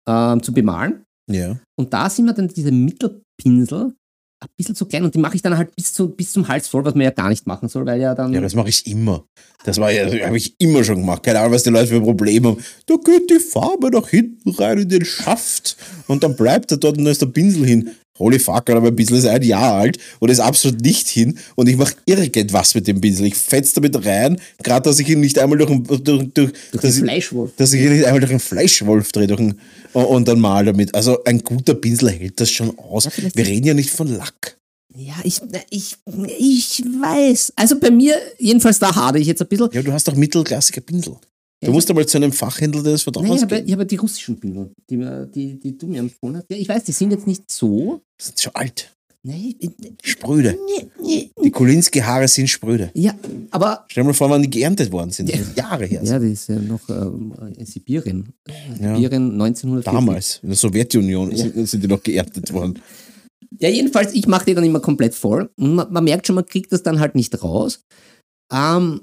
ähm, 0.09 0.43
zu 0.43 0.53
bemalen. 0.53 1.05
Ja. 1.31 1.59
Und 1.79 1.93
da 1.93 2.09
sind 2.09 2.25
mir 2.25 2.35
dann 2.35 2.49
diese 2.49 2.73
Mittelpinsel 2.73 3.93
ein 4.41 4.49
bisschen 4.57 4.77
zu 4.77 4.87
klein 4.87 5.05
und 5.05 5.15
die 5.15 5.19
mache 5.19 5.35
ich 5.35 5.43
dann 5.43 5.57
halt 5.57 5.75
bis, 5.75 5.93
zu, 5.93 6.09
bis 6.09 6.33
zum 6.33 6.47
Hals 6.47 6.69
voll, 6.69 6.85
was 6.85 6.95
man 6.95 7.03
ja 7.03 7.11
gar 7.11 7.29
nicht 7.29 7.47
machen 7.47 7.69
soll, 7.69 7.85
weil 7.87 8.01
ja 8.01 8.15
dann. 8.15 8.33
Ja, 8.33 8.41
das 8.41 8.55
mache 8.55 8.69
ich 8.69 8.87
immer. 8.87 9.25
Das 9.65 9.79
war 9.79 9.91
ja, 9.91 10.05
habe 10.25 10.37
ich 10.37 10.55
immer 10.59 10.85
schon 10.85 11.01
gemacht. 11.01 11.25
Keine 11.25 11.41
Ahnung, 11.41 11.53
was 11.53 11.65
die 11.65 11.71
Leute 11.71 11.89
für 11.89 12.01
Probleme 12.01 12.49
haben. 12.49 12.65
Da 12.87 12.95
geht 13.05 13.29
die 13.31 13.41
Farbe 13.41 13.91
nach 13.91 14.09
hinten 14.09 14.51
rein 14.51 14.79
in 14.79 14.89
den 14.89 15.05
Schaft 15.05 15.77
und 16.07 16.23
dann 16.23 16.37
bleibt 16.37 16.71
er 16.71 16.79
dort 16.79 16.99
und 16.99 17.05
dann 17.05 17.13
ist 17.13 17.23
der 17.23 17.27
Pinsel 17.27 17.67
hin. 17.67 17.91
Holy 18.19 18.39
fuck, 18.39 18.69
aber 18.71 18.89
ein 18.89 18.97
Pinsel 18.97 19.19
ist 19.19 19.27
ein 19.27 19.43
Jahr 19.43 19.75
alt 19.75 19.99
und 20.19 20.31
ist 20.31 20.41
absolut 20.41 20.81
nicht 20.81 21.09
hin 21.09 21.39
und 21.55 21.69
ich 21.69 21.77
mache 21.77 21.95
irgendwas 22.07 22.75
mit 22.75 22.87
dem 22.87 23.01
Pinsel. 23.01 23.27
Ich 23.27 23.35
fetze 23.37 23.77
damit 23.77 24.05
rein, 24.05 24.41
gerade 24.63 24.89
dass 24.89 24.99
ich 24.99 25.09
ihn 25.09 25.21
nicht 25.21 25.39
einmal 25.39 25.59
durch, 25.59 25.71
durch, 25.71 26.03
durch, 26.03 26.29
durch 26.35 26.53
dass 26.73 26.81
den 26.83 26.91
ich- 26.91 26.99
Fleischwolf. 26.99 27.51
dass 27.57 27.73
ich 27.73 27.81
ihn 27.83 27.93
nicht 27.93 28.05
einmal 28.07 28.21
durch 28.21 28.31
einen 28.33 28.41
Fleischwolf 28.41 29.13
drehe 29.13 29.27
durch 29.27 29.41
einen, 29.41 29.61
und, 29.93 30.05
und 30.05 30.29
dann 30.29 30.41
mal 30.41 30.65
damit. 30.65 30.95
Also 30.95 31.23
ein 31.25 31.39
guter 31.41 31.75
Pinsel 31.75 32.11
hält 32.11 32.41
das 32.41 32.51
schon 32.51 32.79
aus. 32.79 33.05
Ja, 33.05 33.11
Wir 33.35 33.47
reden 33.47 33.67
ja 33.67 33.75
nicht 33.75 33.91
von 33.91 34.09
Lack. 34.09 34.57
Ja, 34.97 35.15
ich, 35.23 35.41
ich, 35.71 35.97
ich 36.39 36.83
weiß. 36.85 37.53
Also 37.57 37.79
bei 37.79 37.91
mir, 37.91 38.17
jedenfalls 38.39 38.79
da 38.81 38.95
hade 38.97 39.19
ich 39.21 39.27
jetzt 39.29 39.41
ein 39.41 39.47
bisschen. 39.49 39.69
Ja, 39.73 39.83
du 39.83 39.93
hast 39.93 40.09
doch 40.09 40.17
mittelklassige 40.17 40.81
Pinsel. 40.81 41.17
Du 41.61 41.67
Ja, 41.67 41.73
musst 41.73 41.91
einmal 41.91 42.07
zu 42.07 42.19
einem 42.19 42.33
Fachhändler 42.33 42.83
Nein, 42.83 42.95
ich 42.95 43.07
habe, 43.07 43.47
gehen. 43.47 43.67
ich 43.67 43.73
habe 43.73 43.85
die 43.87 43.97
russischen 43.97 44.39
Pinsel, 44.39 44.71
die, 44.89 44.97
die, 45.35 45.59
die 45.59 45.77
du 45.77 45.87
mir 45.89 45.99
empfohlen 46.01 46.37
hast. 46.37 46.47
Ja, 46.51 46.57
ich 46.57 46.69
weiß, 46.69 46.85
die 46.85 46.93
sind 46.93 47.11
jetzt 47.11 47.27
nicht 47.27 47.51
so. 47.51 48.01
Die 48.21 48.25
sind 48.25 48.41
schon 48.41 48.55
alt. 48.55 48.95
Nee, 49.25 49.57
nee, 49.61 49.71
Spröde. 50.05 50.57
nee. 51.03 51.31
Die 51.45 51.51
Kulinski-Haare 51.51 52.29
sind 52.29 52.49
spröde. 52.49 52.91
Ja, 52.95 53.15
aber. 53.51 53.85
Stell 53.89 54.05
dir 54.05 54.09
mal 54.09 54.15
vor, 54.15 54.31
wann 54.31 54.43
die 54.43 54.49
geerntet 54.51 54.93
worden 54.93 55.11
sind. 55.11 55.29
Das 55.33 55.41
ist 55.41 55.57
Jahre 55.57 55.87
her. 55.87 56.01
Ja, 56.05 56.21
die 56.21 56.31
ist 56.33 56.49
ja 56.49 56.57
noch 56.61 56.89
ähm, 56.89 57.35
in 57.57 57.67
Sibirien. 57.67 58.29
Ja. 58.81 58.95
Sibirien 58.95 59.33
1940. 59.33 59.85
Damals, 59.93 60.39
in 60.43 60.51
der 60.51 60.57
Sowjetunion, 60.57 61.33
Ja. 61.33 61.37
sind, 61.39 61.69
sind 61.69 61.83
die 61.83 61.89
noch 61.89 62.03
geerntet 62.03 62.53
worden. 62.53 62.79
Ja, 63.59 63.69
jedenfalls, 63.69 64.15
ich 64.15 64.29
mache 64.29 64.45
die 64.47 64.55
dann 64.55 64.63
immer 64.65 64.81
komplett 64.81 65.17
voll. 65.17 65.51
Und 65.59 65.75
man, 65.75 65.93
man 65.93 66.05
merkt 66.05 66.27
schon, 66.29 66.37
man 66.37 66.47
kriegt 66.47 66.71
das 66.73 66.85
dann 66.85 67.01
halt 67.01 67.17
nicht 67.17 67.43
raus. 67.43 67.81
Ähm, 68.53 69.01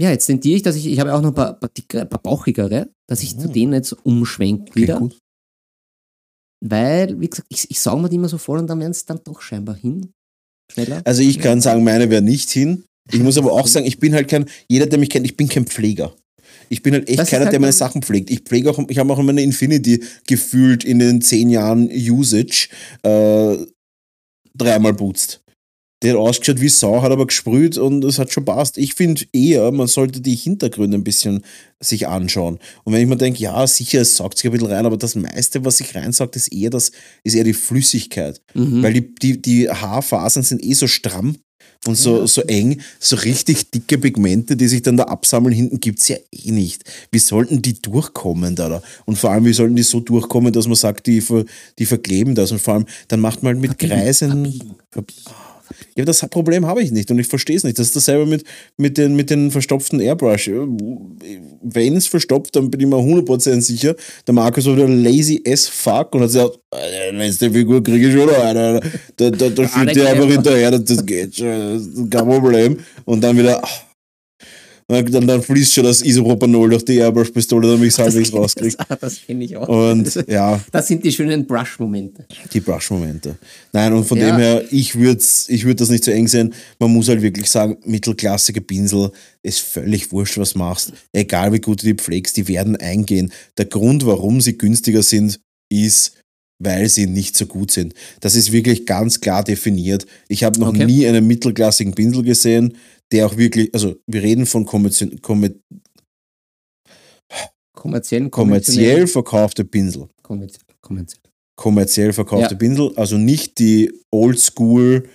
ja, 0.00 0.10
jetzt 0.10 0.26
tendiere 0.26 0.56
ich, 0.56 0.62
dass 0.62 0.76
ich, 0.76 0.86
ich 0.86 1.00
habe 1.00 1.12
auch 1.14 1.20
noch 1.20 1.30
ein 1.30 1.34
paar, 1.34 1.54
paar, 1.54 1.70
dickere, 1.70 2.02
ein 2.02 2.08
paar 2.08 2.22
bauchigere, 2.22 2.88
dass 3.08 3.22
ich 3.22 3.38
zu 3.38 3.48
Mhm. 3.48 3.52
denen 3.52 3.72
jetzt 3.72 3.92
umschwenke 4.04 4.74
wieder. 4.74 4.98
gut. 4.98 5.18
Weil, 6.64 7.20
wie 7.20 7.28
gesagt, 7.28 7.46
ich, 7.50 7.70
ich 7.70 7.80
sauge 7.80 8.02
mir 8.02 8.08
die 8.08 8.16
immer 8.16 8.28
so 8.28 8.38
voll 8.38 8.58
und 8.58 8.66
dann 8.68 8.80
werden 8.80 8.90
es 8.90 9.04
dann 9.04 9.20
doch 9.24 9.40
scheinbar 9.40 9.76
hin. 9.76 10.12
Schneller. 10.72 11.02
Also 11.04 11.22
ich 11.22 11.38
kann 11.38 11.60
sagen, 11.60 11.84
meine 11.84 12.10
wäre 12.10 12.22
nicht 12.22 12.50
hin. 12.50 12.84
Ich 13.10 13.20
muss 13.20 13.38
aber 13.38 13.52
auch 13.52 13.66
sagen, 13.68 13.86
ich 13.86 13.98
bin 13.98 14.12
halt 14.14 14.28
kein, 14.28 14.46
jeder, 14.68 14.86
der 14.86 14.98
mich 14.98 15.10
kennt, 15.10 15.24
ich 15.26 15.36
bin 15.36 15.48
kein 15.48 15.66
Pfleger. 15.66 16.14
Ich 16.68 16.82
bin 16.82 16.92
halt 16.92 17.08
echt 17.08 17.18
Das 17.18 17.30
keiner, 17.30 17.44
halt 17.44 17.52
der 17.52 17.60
meine 17.60 17.72
Sachen 17.72 18.02
pflegt. 18.02 18.28
Ich 18.30 18.40
pflege 18.40 18.68
auch, 18.70 18.78
ich 18.88 18.98
habe 18.98 19.12
auch 19.12 19.22
meine 19.22 19.42
Infinity 19.42 20.02
gefühlt 20.26 20.84
in 20.84 20.98
den 20.98 21.22
zehn 21.22 21.48
Jahren 21.48 21.88
Usage 21.90 22.68
äh, 23.02 23.56
dreimal 24.54 24.94
putzt. 24.94 25.40
Der 26.02 26.12
hat 26.12 26.20
ausgeschaut 26.20 26.60
wie 26.60 26.68
Sau, 26.68 27.02
hat 27.02 27.10
aber 27.10 27.26
gesprüht 27.26 27.76
und 27.76 28.04
es 28.04 28.20
hat 28.20 28.32
schon 28.32 28.44
passt. 28.44 28.78
Ich 28.78 28.94
finde 28.94 29.22
eher, 29.32 29.72
man 29.72 29.88
sollte 29.88 30.20
die 30.20 30.36
Hintergründe 30.36 30.96
ein 30.96 31.02
bisschen 31.02 31.42
sich 31.80 32.06
anschauen. 32.06 32.58
Und 32.84 32.92
wenn 32.92 33.02
ich 33.02 33.08
mir 33.08 33.16
denke, 33.16 33.40
ja, 33.42 33.66
sicher, 33.66 34.00
es 34.02 34.16
saugt 34.16 34.38
sich 34.38 34.46
ein 34.46 34.52
bisschen 34.52 34.68
rein, 34.70 34.86
aber 34.86 34.96
das 34.96 35.16
meiste, 35.16 35.64
was 35.64 35.78
sich 35.78 35.94
reinsaugt, 35.96 36.36
ist 36.36 36.52
eher 36.52 36.70
das, 36.70 36.92
ist 37.24 37.34
eher 37.34 37.42
die 37.44 37.52
Flüssigkeit. 37.52 38.40
Mhm. 38.54 38.82
Weil 38.82 38.92
die, 38.92 39.12
die, 39.14 39.42
die 39.42 39.68
Haarfasern 39.70 40.44
sind 40.44 40.62
eh 40.64 40.74
so 40.74 40.86
stramm 40.86 41.36
und 41.86 41.96
so, 41.96 42.18
Ja. 42.20 42.26
so 42.28 42.42
eng, 42.42 42.80
so 43.00 43.16
richtig 43.16 43.70
dicke 43.72 43.98
Pigmente, 43.98 44.56
die 44.56 44.68
sich 44.68 44.82
dann 44.82 44.96
da 44.96 45.04
absammeln, 45.04 45.54
hinten 45.54 45.80
gibt 45.80 45.98
es 46.00 46.08
ja 46.08 46.16
eh 46.32 46.50
nicht. 46.52 46.84
Wie 47.10 47.18
sollten 47.18 47.60
die 47.62 47.80
durchkommen 47.80 48.54
da? 48.54 48.68
da? 48.68 48.82
Und 49.04 49.16
vor 49.18 49.30
allem, 49.30 49.44
wie 49.46 49.52
sollten 49.52 49.74
die 49.76 49.82
so 49.82 49.98
durchkommen, 49.98 50.52
dass 50.52 50.66
man 50.66 50.76
sagt, 50.76 51.06
die, 51.08 51.20
ver, 51.20 51.44
die 51.78 51.86
verkleben 51.86 52.36
das? 52.36 52.52
Und 52.52 52.60
vor 52.60 52.74
allem, 52.74 52.86
dann 53.08 53.18
macht 53.20 53.42
man 53.42 53.54
halt 53.54 53.60
mit 53.60 53.70
Verbiegen, 53.70 53.92
Kreisen. 54.00 54.30
verbiegen, 54.90 55.16
Ja, 55.98 56.04
das 56.04 56.20
Problem 56.28 56.64
habe 56.64 56.80
ich 56.80 56.92
nicht 56.92 57.10
und 57.10 57.18
ich 57.18 57.26
verstehe 57.26 57.56
es 57.56 57.64
nicht. 57.64 57.76
Das 57.76 57.88
ist 57.88 57.96
dasselbe 57.96 58.24
mit, 58.24 58.44
mit, 58.76 58.96
den, 58.98 59.16
mit 59.16 59.30
den 59.30 59.50
verstopften 59.50 59.98
Airbrush. 59.98 60.48
Wenn 60.48 61.96
es 61.96 62.06
verstopft, 62.06 62.54
dann 62.54 62.70
bin 62.70 62.80
ich 62.80 62.86
mir 62.86 62.94
100% 62.94 63.60
sicher. 63.62 63.96
Der 64.24 64.32
Markus 64.32 64.66
war 64.66 64.76
wieder 64.76 64.86
lazy 64.86 65.42
as 65.44 65.66
fuck 65.66 66.14
und 66.14 66.20
hat 66.20 66.28
gesagt, 66.28 66.60
"Äh, 66.72 67.10
letzte 67.10 67.50
Figur 67.50 67.82
kriege 67.82 68.06
ich 68.06 68.14
schon 68.14 68.26
noch 68.26 68.38
eine. 68.38 68.80
Da, 69.16 69.30
da, 69.30 69.48
da 69.48 69.68
schiebt 69.68 69.96
der 69.96 70.10
einfach 70.10 70.28
hinterher, 70.28 70.70
das, 70.70 70.84
das 70.84 71.04
geht 71.04 71.34
schon, 71.34 72.08
kein 72.08 72.26
Problem. 72.26 72.78
Und 73.04 73.20
dann 73.20 73.36
wieder, 73.36 73.60
ah. 74.88 75.02
dann, 75.02 75.26
dann 75.26 75.42
fließt 75.42 75.74
schon 75.74 75.84
das 75.84 76.02
Isopropanol 76.02 76.70
durch 76.70 76.84
die 76.84 76.96
Airbrush-Pistole, 76.96 77.68
damit 77.68 77.88
ich 77.88 77.92
es 77.94 77.98
halbwegs 77.98 78.32
rauskriege. 78.32 78.76
Das, 78.88 78.98
das 79.00 79.20
kenne 79.26 79.44
ich 79.44 79.56
auch. 79.56 79.68
Und 79.68 80.24
ja, 80.28 80.60
das 80.72 80.86
sind 80.88 81.04
die 81.04 81.12
schönen 81.12 81.46
Brush-Momente. 81.46 82.26
die 82.52 82.60
Brush-Momente. 82.60 83.36
Nein, 83.72 83.92
und 83.92 84.04
von 84.04 84.18
Ja. 84.18 84.26
dem 84.26 84.36
her, 84.38 84.64
ich 84.70 84.94
würde 84.98 85.22
ich 85.48 85.64
würd 85.64 85.80
das 85.80 85.90
nicht 85.90 86.04
so 86.04 86.10
eng 86.10 86.26
sehen. 86.28 86.54
Man 86.78 86.92
muss 86.92 87.08
halt 87.08 87.22
wirklich 87.22 87.50
sagen, 87.50 87.76
mittelklassige 87.84 88.60
Pinsel 88.60 89.10
ist 89.42 89.60
völlig 89.60 90.10
wurscht, 90.12 90.38
was 90.38 90.54
machst. 90.54 90.92
Egal 91.12 91.52
wie 91.52 91.60
gut 91.60 91.82
du 91.82 91.86
die 91.86 91.94
pflegst, 91.94 92.36
die 92.36 92.48
werden 92.48 92.76
eingehen. 92.76 93.32
Der 93.56 93.66
Grund, 93.66 94.04
warum 94.06 94.40
sie 94.40 94.58
günstiger 94.58 95.02
sind, 95.02 95.38
ist, 95.70 96.12
weil 96.60 96.88
sie 96.88 97.06
nicht 97.06 97.36
so 97.36 97.46
gut 97.46 97.70
sind. 97.70 97.94
Das 98.20 98.34
ist 98.34 98.50
wirklich 98.50 98.84
ganz 98.84 99.20
klar 99.20 99.44
definiert. 99.44 100.06
Ich 100.28 100.42
habe 100.44 100.58
noch 100.58 100.68
Okay. 100.70 100.86
nie 100.86 101.06
einen 101.06 101.26
mittelklassigen 101.26 101.94
Pinsel 101.94 102.22
gesehen, 102.24 102.74
der 103.12 103.26
auch 103.26 103.36
wirklich, 103.36 103.72
also 103.74 103.96
wir 104.06 104.22
reden 104.22 104.46
von 104.46 104.66
kommerzi- 104.66 105.20
kommer- 105.20 105.50
Kommerziell, 107.74 108.28
kommerziell 108.30 109.06
verkaufte 109.06 109.64
Pinsel. 109.64 110.08
Kommerziell. 110.22 110.62
kommerziell. 110.80 111.20
kommerziell 111.56 112.12
verkaufte 112.12 112.54
Ja. 112.54 112.58
Pinsel, 112.58 112.92
also 112.96 113.16
nicht 113.18 113.58
die 113.58 113.92
Oldschool 114.12 115.08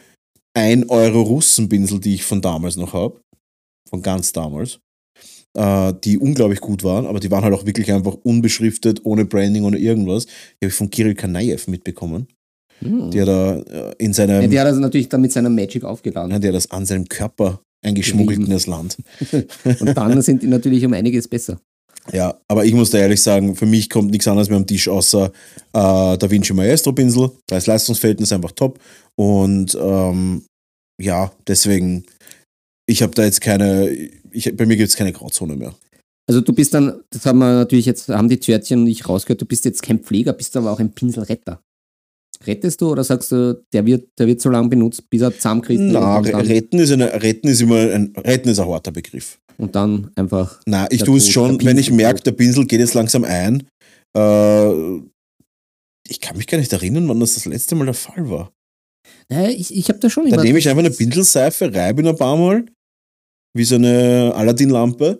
1 0.56 0.90
Euro 0.90 1.22
Russenpinsel, 1.24 2.00
die 2.00 2.16
ich 2.16 2.24
von 2.24 2.42
damals 2.42 2.76
noch 2.78 2.94
habe, 2.94 3.20
von 3.90 4.02
ganz 4.02 4.32
damals, 4.34 4.80
äh, 5.58 5.94
die 6.04 6.18
unglaublich 6.18 6.60
gut 6.62 6.84
waren, 6.84 7.06
aber 7.06 7.20
die 7.20 7.32
waren 7.32 7.44
halt 7.44 7.54
auch 7.54 7.66
wirklich 7.66 7.92
einfach 7.92 8.14
unbeschriftet, 8.24 9.02
ohne 9.04 9.26
Branding, 9.26 9.64
ohne 9.66 9.78
irgendwas. 9.78 10.26
Die 10.26 10.32
habe 10.66 10.68
ich 10.68 10.74
von 10.74 10.90
Kirill 10.90 11.16
Kanaev 11.16 11.68
mitbekommen, 11.70 12.28
Hm. 12.80 13.12
der 13.12 13.26
da 13.26 13.56
äh, 13.60 13.96
in 14.00 14.14
seinem, 14.14 14.42
Ja, 14.42 14.48
der 14.48 14.62
hat 14.62 14.68
also 14.68 14.80
natürlich 14.80 15.10
dann 15.10 15.22
mit 15.22 15.32
seiner 15.32 15.50
Magic 15.50 15.84
aufgeladen. 15.84 16.32
ja, 16.32 16.40
der 16.40 16.52
das 16.54 16.70
an 16.72 16.86
seinem 16.86 17.08
Körper 17.08 17.62
eingeschmuggelt 17.84 18.40
in 18.40 18.46
Gerieben. 18.46 18.54
das 18.54 18.68
Land. 18.68 18.98
Und 19.80 19.96
dann 19.96 20.22
sind 20.22 20.42
die 20.42 20.48
natürlich 20.48 20.86
um 20.86 20.94
einiges 20.94 21.28
besser. 21.28 21.60
Ja, 22.12 22.38
aber 22.48 22.66
ich 22.66 22.74
muss 22.74 22.90
da 22.90 22.98
ehrlich 22.98 23.22
sagen, 23.22 23.56
für 23.56 23.66
mich 23.66 23.90
kommt 23.90 24.12
nichts 24.12 24.28
anderes 24.28 24.50
mehr 24.50 24.58
am 24.58 24.68
Tisch 24.68 24.90
außer 24.90 25.28
äh, 25.28 26.18
Da 26.18 26.30
Vinci 26.30 26.54
Maestro 26.54 26.92
Pinsel. 26.92 27.32
Preis-Leistungsverhältnis 27.48 28.34
einfach 28.34 28.52
top. 28.52 28.80
Und 29.16 29.78
ähm, 29.80 30.44
ja, 31.02 31.32
deswegen, 31.48 32.04
ich 32.88 33.02
habe 33.02 33.14
da 33.16 33.24
jetzt 33.24 33.42
keine, 33.42 33.90
ich, 34.32 34.56
bei 34.56 34.66
mir 34.66 34.76
gibt 34.76 34.90
es 34.90 34.98
keine 34.98 35.14
Grauzone 35.14 35.56
mehr. 35.56 35.74
Also 36.28 36.42
du 36.42 36.54
bist 36.54 36.74
dann, 36.74 37.02
das 37.10 37.26
haben 37.26 37.40
wir 37.40 37.54
natürlich 37.54 37.86
jetzt, 37.86 38.10
haben 38.10 38.30
die 38.30 38.40
Törtchen 38.40 38.82
und 38.82 38.88
ich 38.88 39.08
rausgehört, 39.08 39.42
du 39.42 39.46
bist 39.46 39.66
jetzt 39.66 39.82
kein 39.82 40.00
Pfleger, 40.00 40.34
bist 40.34 40.56
aber 40.56 40.72
auch 40.72 40.80
ein 40.80 40.94
Pinselretter. 40.94 41.62
Rettest 42.46 42.82
du 42.82 42.92
oder 42.92 43.04
sagst 43.04 43.32
du, 43.32 43.64
der 43.72 43.86
wird, 43.86 44.10
der 44.18 44.28
wird 44.28 44.42
so 44.42 44.50
lange 44.50 44.70
benutzt, 44.70 45.10
bis 45.10 45.22
er 45.22 45.34
zusammenkriegt 45.34 45.82
und, 45.82 45.94
dann, 45.94 46.26
retten 46.26 46.80
ist, 46.80 46.92
eine, 46.92 47.22
retten 47.22 47.48
ist 47.48 47.62
immer 47.62 47.78
ein, 47.78 48.14
retten 48.18 48.50
ist 48.50 48.60
ein 48.60 48.68
harter 48.68 48.92
Begriff. 48.92 49.40
und 49.58 49.76
dann 49.76 50.12
einfach. 50.16 50.60
Na, 50.66 50.88
ich 50.92 51.04
tue 51.04 51.18
es 51.18 51.30
schon, 51.30 51.64
wenn 51.64 51.78
ich 51.78 51.92
merke, 51.92 52.22
der 52.22 52.32
Pinsel 52.32 52.66
geht 52.66 52.80
jetzt 52.80 52.94
langsam 52.94 53.24
ein. 53.24 53.68
Äh, 54.16 54.98
ich 56.08 56.20
kann 56.20 56.38
mich 56.38 56.48
gar 56.48 56.58
nicht 56.58 56.74
erinnern, 56.74 57.08
wann 57.08 57.20
das 57.20 57.36
das 57.36 57.46
letzte 57.46 57.76
Mal 57.76 57.86
der 57.86 57.94
Fall 57.94 58.30
war. 58.30 58.52
Naja, 59.30 59.50
ich, 59.50 59.76
ich 59.76 59.90
habe 59.90 60.00
da 60.00 60.10
schon 60.10 60.30
Dann 60.30 60.44
nehme 60.44 60.60
ich 60.60 60.68
einfach 60.68 60.84
eine 60.84 60.92
Pinselseife, 60.92 61.74
reibe 61.74 62.02
ihn 62.02 62.08
ein 62.08 62.18
paar 62.18 62.38
Mal, 62.38 62.66
wie 63.54 63.64
so 63.64 63.76
eine 63.76 64.34
Aladdin-Lampe, 64.36 65.20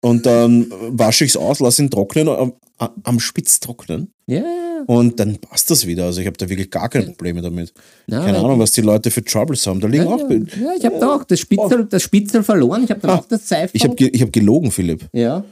und 0.00 0.26
dann 0.26 0.70
wasche 0.70 1.24
ich 1.24 1.32
es 1.32 1.36
aus, 1.36 1.60
lasse 1.60 1.82
ihn 1.82 1.90
trocknen, 1.90 2.28
am, 2.28 2.52
am 2.76 3.20
Spitz 3.20 3.58
trocknen, 3.60 4.12
ja. 4.26 4.44
Und 4.86 5.18
dann 5.20 5.38
passt 5.38 5.70
das 5.70 5.86
wieder. 5.86 6.04
Also 6.06 6.20
ich 6.20 6.26
habe 6.26 6.36
da 6.36 6.48
wirklich 6.48 6.70
gar 6.70 6.88
keine 6.88 7.06
Probleme 7.06 7.42
damit. 7.42 7.72
Na, 8.06 8.24
Keine 8.24 8.38
Ahnung, 8.38 8.58
was 8.58 8.72
die 8.72 8.80
Leute 8.82 9.10
für 9.10 9.24
Troubles 9.24 9.66
haben. 9.66 9.80
Da 9.80 9.88
liegen 9.88 10.04
Ja, 10.04 10.10
auch. 10.10 10.30
ja, 10.30 10.36
ja, 10.36 10.72
ich 10.78 10.84
habe 10.84 10.98
da 10.98 11.14
auch 11.16 11.24
das 11.24 11.40
Spitzel, 11.40 11.84
das 11.86 12.02
Spitzel 12.02 12.42
verloren. 12.42 12.84
Ich 12.84 12.90
habe 12.90 13.00
dann 13.00 13.10
Ah, 13.10 13.16
auch 13.16 13.24
das 13.26 13.48
Seife. 13.48 13.76
Ich 13.76 13.84
habe 13.84 13.94
ge 13.94 14.08
ich 14.12 14.22
hab 14.22 14.32
gelogen, 14.32 14.70
Philipp. 14.70 15.08
ja. 15.12 15.44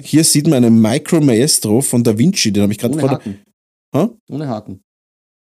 Hier 0.00 0.22
sieht 0.22 0.46
man 0.46 0.64
einen 0.64 0.80
Micro 0.80 1.20
Maestro 1.20 1.80
von 1.80 2.04
Da 2.04 2.16
Vinci, 2.16 2.52
den 2.52 2.62
habe 2.62 2.72
ich 2.72 2.78
gerade 2.78 2.96
vor. 3.00 3.10
Haken. 3.10 3.40
Hä? 3.92 4.06
Ohne 4.30 4.46
Haken. 4.48 4.80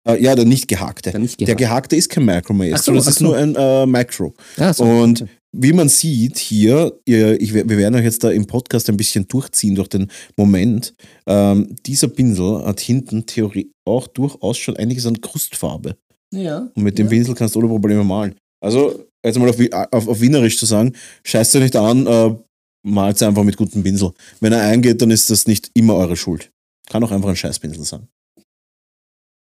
Äh, 0.09 0.21
ja, 0.23 0.35
der 0.35 0.45
nicht 0.45 0.67
gehakte. 0.67 1.13
Der 1.13 1.21
nicht 1.21 1.39
Der 1.39 1.47
gehakt. 1.47 1.59
gehakte 1.61 1.97
ist 1.97 2.09
kein 2.11 2.25
Micro 2.25 2.53
Maestro, 2.53 2.93
so, 2.93 2.97
das 2.97 3.07
ist 3.07 3.19
so. 3.21 3.27
nur 3.27 3.37
ein 3.37 3.55
äh, 3.55 3.87
Micro. 3.87 4.35
Ja, 4.57 4.75
so. 4.75 4.83
Und 4.85 5.25
wie 5.57 5.73
man 5.73 5.89
sieht 5.89 6.39
hier, 6.39 6.93
ich, 7.05 7.55
wir 7.55 7.69
werden 7.69 7.95
euch 7.95 8.05
jetzt 8.05 8.25
da 8.25 8.31
im 8.31 8.47
Podcast 8.47 8.89
ein 8.89 8.97
bisschen 8.97 9.29
durchziehen 9.29 9.75
durch 9.75 9.89
den 9.89 10.11
Moment. 10.37 10.95
Ähm, 11.27 11.77
dieser 11.87 12.09
Pinsel 12.09 12.65
hat 12.65 12.81
hinten 12.81 13.27
Theorie 13.27 13.71
auch 13.85 14.07
durchaus 14.09 14.59
schon 14.59 14.77
einiges 14.77 15.07
an 15.07 15.21
Krustfarbe. 15.21 15.97
ja. 16.33 16.69
Und 16.75 16.83
mit 16.83 16.99
dem 16.99 17.07
ja. 17.07 17.11
Pinsel 17.11 17.35
kannst 17.35 17.55
du 17.55 17.61
ohne 17.61 17.69
Probleme 17.69 18.03
malen. 18.05 18.35
Also, 18.61 19.07
jetzt 19.25 19.39
mal 19.39 19.49
auf, 19.49 19.59
auf, 19.93 20.09
auf 20.09 20.21
Wienerisch 20.21 20.59
zu 20.59 20.67
sagen, 20.67 20.93
scheißt 21.25 21.57
euch 21.57 21.63
nicht 21.63 21.77
an, 21.77 22.07
äh, 22.07 22.35
malt 22.83 23.23
einfach 23.23 23.45
mit 23.45 23.57
gutem 23.57 23.83
Pinsel. 23.83 24.13
Wenn 24.41 24.53
er 24.53 24.63
eingeht, 24.63 25.01
dann 25.01 25.11
ist 25.11 25.31
das 25.31 25.47
nicht 25.47 25.71
immer 25.75 25.95
eure 25.95 26.17
Schuld. 26.17 26.51
Kann 26.89 27.03
auch 27.05 27.11
einfach 27.11 27.29
ein 27.29 27.37
Scheißpinsel 27.37 27.85
sein. 27.85 28.09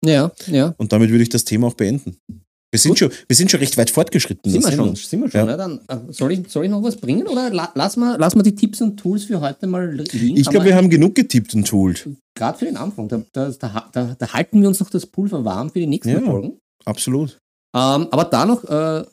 Ja, 0.06 0.32
ja. 0.47 0.76
Und 0.78 0.91
damit 0.91 1.10
würde 1.10 1.24
ich 1.24 1.30
das 1.30 1.45
Thema 1.45 1.68
auch 1.68 1.74
beenden. 1.74 2.18
Wir 2.76 2.80
sind, 2.80 2.99
schon, 2.99 3.09
wir 3.26 3.36
sind 3.38 3.49
schon 3.49 3.61
recht 3.61 3.78
weit 3.78 3.89
fortgeschritten. 3.89 4.53
in 4.53 4.61
Sind 4.61 4.69
wir 4.69 4.76
schon, 4.76 4.95
sind 4.95 5.21
wir 5.21 5.32
schon. 5.32 5.39
Ja. 5.39 5.47
Ja. 5.47 5.55
dann, 5.55 5.80
äh, 5.88 6.11
soll, 6.11 6.34
ich, 6.34 6.49
soll 6.49 6.65
ich 6.65 6.71
noch 6.71 6.84
was 6.84 6.97
bringen 6.97 7.26
oder 7.26 7.49
la, 7.49 7.71
lass, 7.73 7.95
mal, 7.95 8.17
lass 8.19 8.36
mal 8.36 8.43
die 8.43 8.53
Tipps 8.53 8.82
und 8.82 8.97
Tools 8.97 9.23
für 9.23 9.39
heute 9.39 9.65
mal 9.65 9.89
liegen? 9.93 10.36
Ich 10.36 10.49
glaube, 10.49 10.65
wir 10.65 10.76
haben 10.76 10.89
genug 10.89 11.15
getippt 11.15 11.55
und 11.55 11.65
toolt. 11.65 12.09
Gerade 12.38 12.57
für 12.57 12.65
den 12.65 12.76
Anfang, 12.76 13.07
da, 13.07 13.21
da, 13.32 13.49
da, 13.93 14.15
da, 14.19 14.34
halten 14.34 14.61
wir 14.61 14.67
uns 14.67 14.82
noch 14.82 14.89
das 14.89 15.05
Pulver 15.05 15.45
warm 15.45 15.69
für 15.69 15.80
die 15.80 15.88
nächsten 15.88 16.09
Ja. 16.09 16.19
Folgen. 16.19 16.57
Absolut. 16.84 17.39
Ähm, 17.73 18.07
aber 18.11 18.26
da 18.26 18.45
noch 18.45 18.65
äh, 18.65 19.05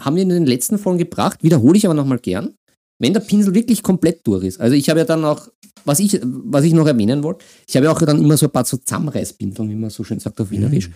haben 0.00 0.16
wir 0.16 0.22
in 0.22 0.30
den 0.30 0.46
letzten 0.46 0.78
Folgen 0.78 0.98
gebracht, 0.98 1.42
wiederhole 1.42 1.76
ich 1.76 1.84
aber 1.84 1.94
nochmal 1.94 2.20
gern, 2.20 2.54
wenn 2.98 3.12
der 3.12 3.20
Pinsel 3.20 3.54
wirklich 3.54 3.82
komplett 3.82 4.26
durch 4.26 4.44
ist. 4.44 4.60
Also 4.60 4.74
ich 4.74 4.88
habe 4.88 5.00
ja 5.00 5.04
dann 5.04 5.26
auch, 5.26 5.48
was 5.84 6.00
ich, 6.00 6.18
was 6.22 6.64
ich 6.64 6.72
noch 6.72 6.86
erwähnen 6.86 7.22
wollte, 7.22 7.44
ich 7.68 7.76
habe 7.76 7.84
ja 7.84 7.92
auch 7.92 8.00
dann 8.00 8.22
immer 8.22 8.38
so 8.38 8.46
ein 8.46 8.52
paar 8.52 8.64
so 8.64 8.78
Zusammenreißpinseln, 8.78 9.68
wie 9.68 9.74
man 9.74 9.90
so 9.90 10.04
schön 10.04 10.20
sagt 10.20 10.40
auf 10.40 10.50
Wienerisch. 10.50 10.90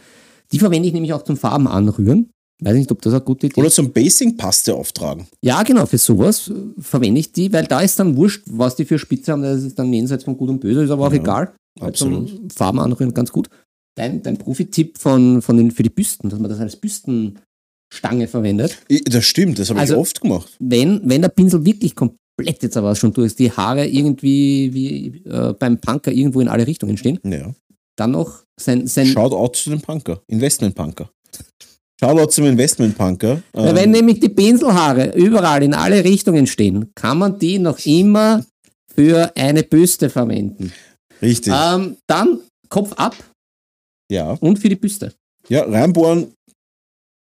Die 0.54 0.58
verwende 0.60 0.86
ich 0.88 0.94
nämlich 0.94 1.12
auch 1.12 1.22
zum 1.24 1.36
Farben 1.36 1.66
anrühren. 1.68 2.30
Weiß 2.62 2.76
nicht, 2.76 2.90
ob 2.92 3.02
das 3.02 3.12
eine 3.12 3.22
gute 3.22 3.46
Idee 3.48 3.58
Oder 3.60 3.66
ist. 3.66 3.74
zum 3.74 3.92
Basing-Paste 3.92 4.74
auftragen. 4.74 5.26
Ja, 5.42 5.62
genau, 5.64 5.86
für 5.86 5.98
sowas 5.98 6.48
äh, 6.48 6.54
verwende 6.80 7.18
ich 7.20 7.32
die, 7.32 7.52
weil 7.52 7.66
da 7.66 7.80
ist 7.80 7.98
dann 7.98 8.16
wurscht, 8.16 8.44
was 8.46 8.76
die 8.76 8.84
für 8.84 8.98
Spitze 8.98 9.32
haben, 9.32 9.42
das 9.42 9.64
ist 9.64 9.76
dann 9.78 9.92
jenseits 9.92 10.22
von 10.24 10.36
Gut 10.36 10.48
und 10.48 10.60
Böse, 10.60 10.84
ist 10.84 10.90
aber 10.90 11.08
auch 11.08 11.12
Ja, 11.12 11.18
egal. 11.20 11.52
Absolut. 11.80 12.28
Zum 12.30 12.50
Farben 12.50 12.78
anrühren 12.78 13.12
ganz 13.12 13.32
gut. 13.32 13.48
Dein, 13.96 14.22
dein 14.22 14.38
Profi-Tipp 14.38 14.98
von, 14.98 15.42
von 15.42 15.56
den, 15.56 15.72
für 15.72 15.82
die 15.82 15.90
Büsten, 15.90 16.30
dass 16.30 16.38
man 16.38 16.48
das 16.48 16.60
als 16.60 16.76
Büstenstange 16.76 18.28
verwendet. 18.28 18.78
Das 19.06 19.24
stimmt, 19.24 19.58
das 19.58 19.70
habe 19.70 19.80
Also- 19.80 19.94
ich 19.94 20.00
oft 20.00 20.20
gemacht. 20.20 20.52
wenn, 20.60 21.00
wenn 21.04 21.22
der 21.22 21.28
Pinsel 21.30 21.64
wirklich 21.64 21.94
komplett 21.96 22.62
jetzt 22.62 22.76
aber 22.76 22.94
schon 22.94 23.12
durch 23.12 23.26
ist, 23.26 23.38
die 23.40 23.50
Haare 23.52 23.86
irgendwie 23.86 24.70
wie 24.72 25.22
äh, 25.28 25.54
beim 25.58 25.78
Punker 25.80 26.12
irgendwo 26.12 26.40
in 26.40 26.48
alle 26.48 26.66
Richtungen 26.66 26.96
stehen, 26.96 27.18
Ja. 27.24 27.52
Dann 27.96 28.12
noch 28.12 28.44
sein, 28.60 28.86
sein 28.86 29.06
Shoutout 29.06 29.54
zu 29.54 29.70
dem 29.70 29.80
Punker. 29.80 30.20
Investment-Punker. 30.28 31.10
Shoutout 32.00 32.30
zum 32.30 32.46
Investment-Punker. 32.46 33.42
Ähm, 33.54 33.74
wenn 33.76 33.90
nämlich 33.90 34.20
die 34.20 34.28
Pinselhaare 34.28 35.14
überall 35.16 35.62
in 35.62 35.74
alle 35.74 36.04
Richtungen 36.04 36.46
stehen, 36.46 36.90
kann 36.94 37.18
man 37.18 37.38
die 37.38 37.58
noch 37.58 37.78
immer 37.86 38.44
für 38.94 39.32
eine 39.36 39.62
Büste 39.62 40.10
verwenden. 40.10 40.72
richtig. 41.22 41.52
Ähm, 41.56 41.96
dann 42.06 42.40
Kopf 42.68 42.92
ab 42.94 43.16
ja. 44.10 44.32
und 44.40 44.58
für 44.58 44.68
die 44.68 44.76
Büste. 44.76 45.14
Ja, 45.48 45.64
reinbohren, 45.64 46.32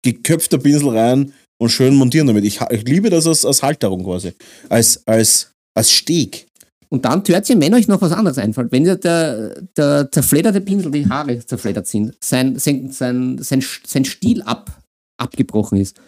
geköpfter 0.03 0.57
Pinsel 0.57 0.89
rein 0.89 1.33
und 1.61 1.69
schön 1.69 1.95
montieren 1.95 2.27
damit. 2.27 2.45
Ich, 2.45 2.59
ich 2.61 2.83
liebe 2.83 3.09
das 3.09 3.27
als, 3.27 3.45
als 3.45 3.61
Halterung 3.61 4.03
quasi. 4.03 4.33
Als, 4.69 5.05
als, 5.05 5.51
als 5.75 5.91
Steg. 5.91 6.47
Und 6.93 7.05
dann 7.05 7.23
Törtchen, 7.23 7.59
wenn 7.59 7.73
euch 7.73 7.87
noch 7.87 8.03
was 8.03 8.11
anderes 8.11 8.37
einfällt, 8.37 8.71
wenn 8.71 8.83
der, 8.83 8.97
der, 8.97 9.63
der 9.75 10.11
zerfledderte 10.11 10.61
Pinsel, 10.61 10.91
die 10.91 11.09
Haare 11.09 11.43
zerfleddert 11.43 11.87
sind, 11.87 12.15
sein, 12.23 12.59
sein, 12.59 12.91
sein, 12.91 13.39
sein, 13.39 13.63
sein 13.83 14.05
Stiel 14.05 14.43
ab, 14.43 14.79
abgebrochen 15.17 15.79
ist, 15.79 15.99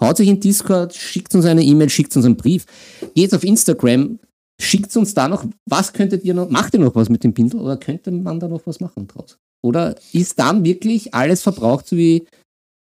haut 0.00 0.16
sich 0.16 0.28
in 0.28 0.38
Discord, 0.38 0.94
schickt 0.94 1.34
uns 1.34 1.44
eine 1.44 1.64
E-Mail, 1.64 1.90
schickt 1.90 2.14
uns 2.14 2.24
einen 2.24 2.36
Brief, 2.36 2.66
geht 3.16 3.34
auf 3.34 3.42
Instagram, 3.42 4.20
schickt 4.60 4.96
uns 4.96 5.12
da 5.12 5.26
noch, 5.26 5.44
was 5.68 5.92
könntet 5.92 6.22
ihr 6.22 6.34
noch, 6.34 6.48
macht 6.48 6.72
ihr 6.72 6.78
noch 6.78 6.94
was 6.94 7.08
mit 7.08 7.24
dem 7.24 7.34
Pinsel 7.34 7.58
oder 7.58 7.76
könnte 7.76 8.12
man 8.12 8.38
da 8.38 8.46
noch 8.46 8.64
was 8.64 8.78
machen 8.78 9.08
draus? 9.08 9.38
Oder 9.60 9.96
ist 10.12 10.38
dann 10.38 10.64
wirklich 10.64 11.12
alles 11.12 11.42
verbraucht, 11.42 11.88
so 11.88 11.96
wie 11.96 12.28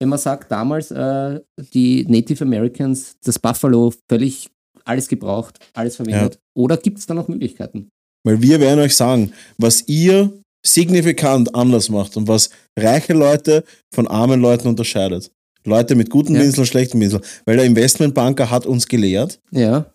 wenn 0.02 0.10
man 0.10 0.20
sagt, 0.20 0.52
damals 0.52 0.91
äh, 0.91 1.39
die 1.74 2.06
Native 2.10 2.43
Americans, 2.43 3.16
das 3.24 3.39
Buffalo, 3.39 3.93
völlig 4.10 4.50
alles 4.88 5.08
gebraucht, 5.08 5.60
alles 5.74 5.96
verwendet? 5.96 6.40
Oder 6.56 6.78
gibt 6.78 7.00
es 7.00 7.06
da 7.06 7.14
noch 7.14 7.28
Möglichkeiten? 7.28 7.90
Weil 8.26 8.42
wir 8.42 8.60
werden 8.60 8.80
euch 8.80 8.96
sagen, 8.96 9.32
was 9.58 9.88
ihr 9.88 10.32
signifikant 10.66 11.54
anders 11.56 11.90
macht 11.90 12.18
und 12.18 12.28
was 12.28 12.50
reiche 12.78 13.14
Leute 13.14 13.64
von 13.94 14.08
armen 14.08 14.42
Leuten 14.42 14.68
unterscheidet. 14.68 15.32
Leute 15.64 15.96
mit 15.96 16.10
guten 16.10 16.36
Ja. 16.36 16.42
Pinseln, 16.42 16.66
schlechten 16.66 17.00
Pinseln. 17.00 17.24
Weil 17.46 17.58
der 17.58 17.66
Investmentbanker 17.66 18.50
hat 18.50 18.66
uns 18.66 18.88
gelehrt, 18.88 19.40
Ja, 19.52 19.86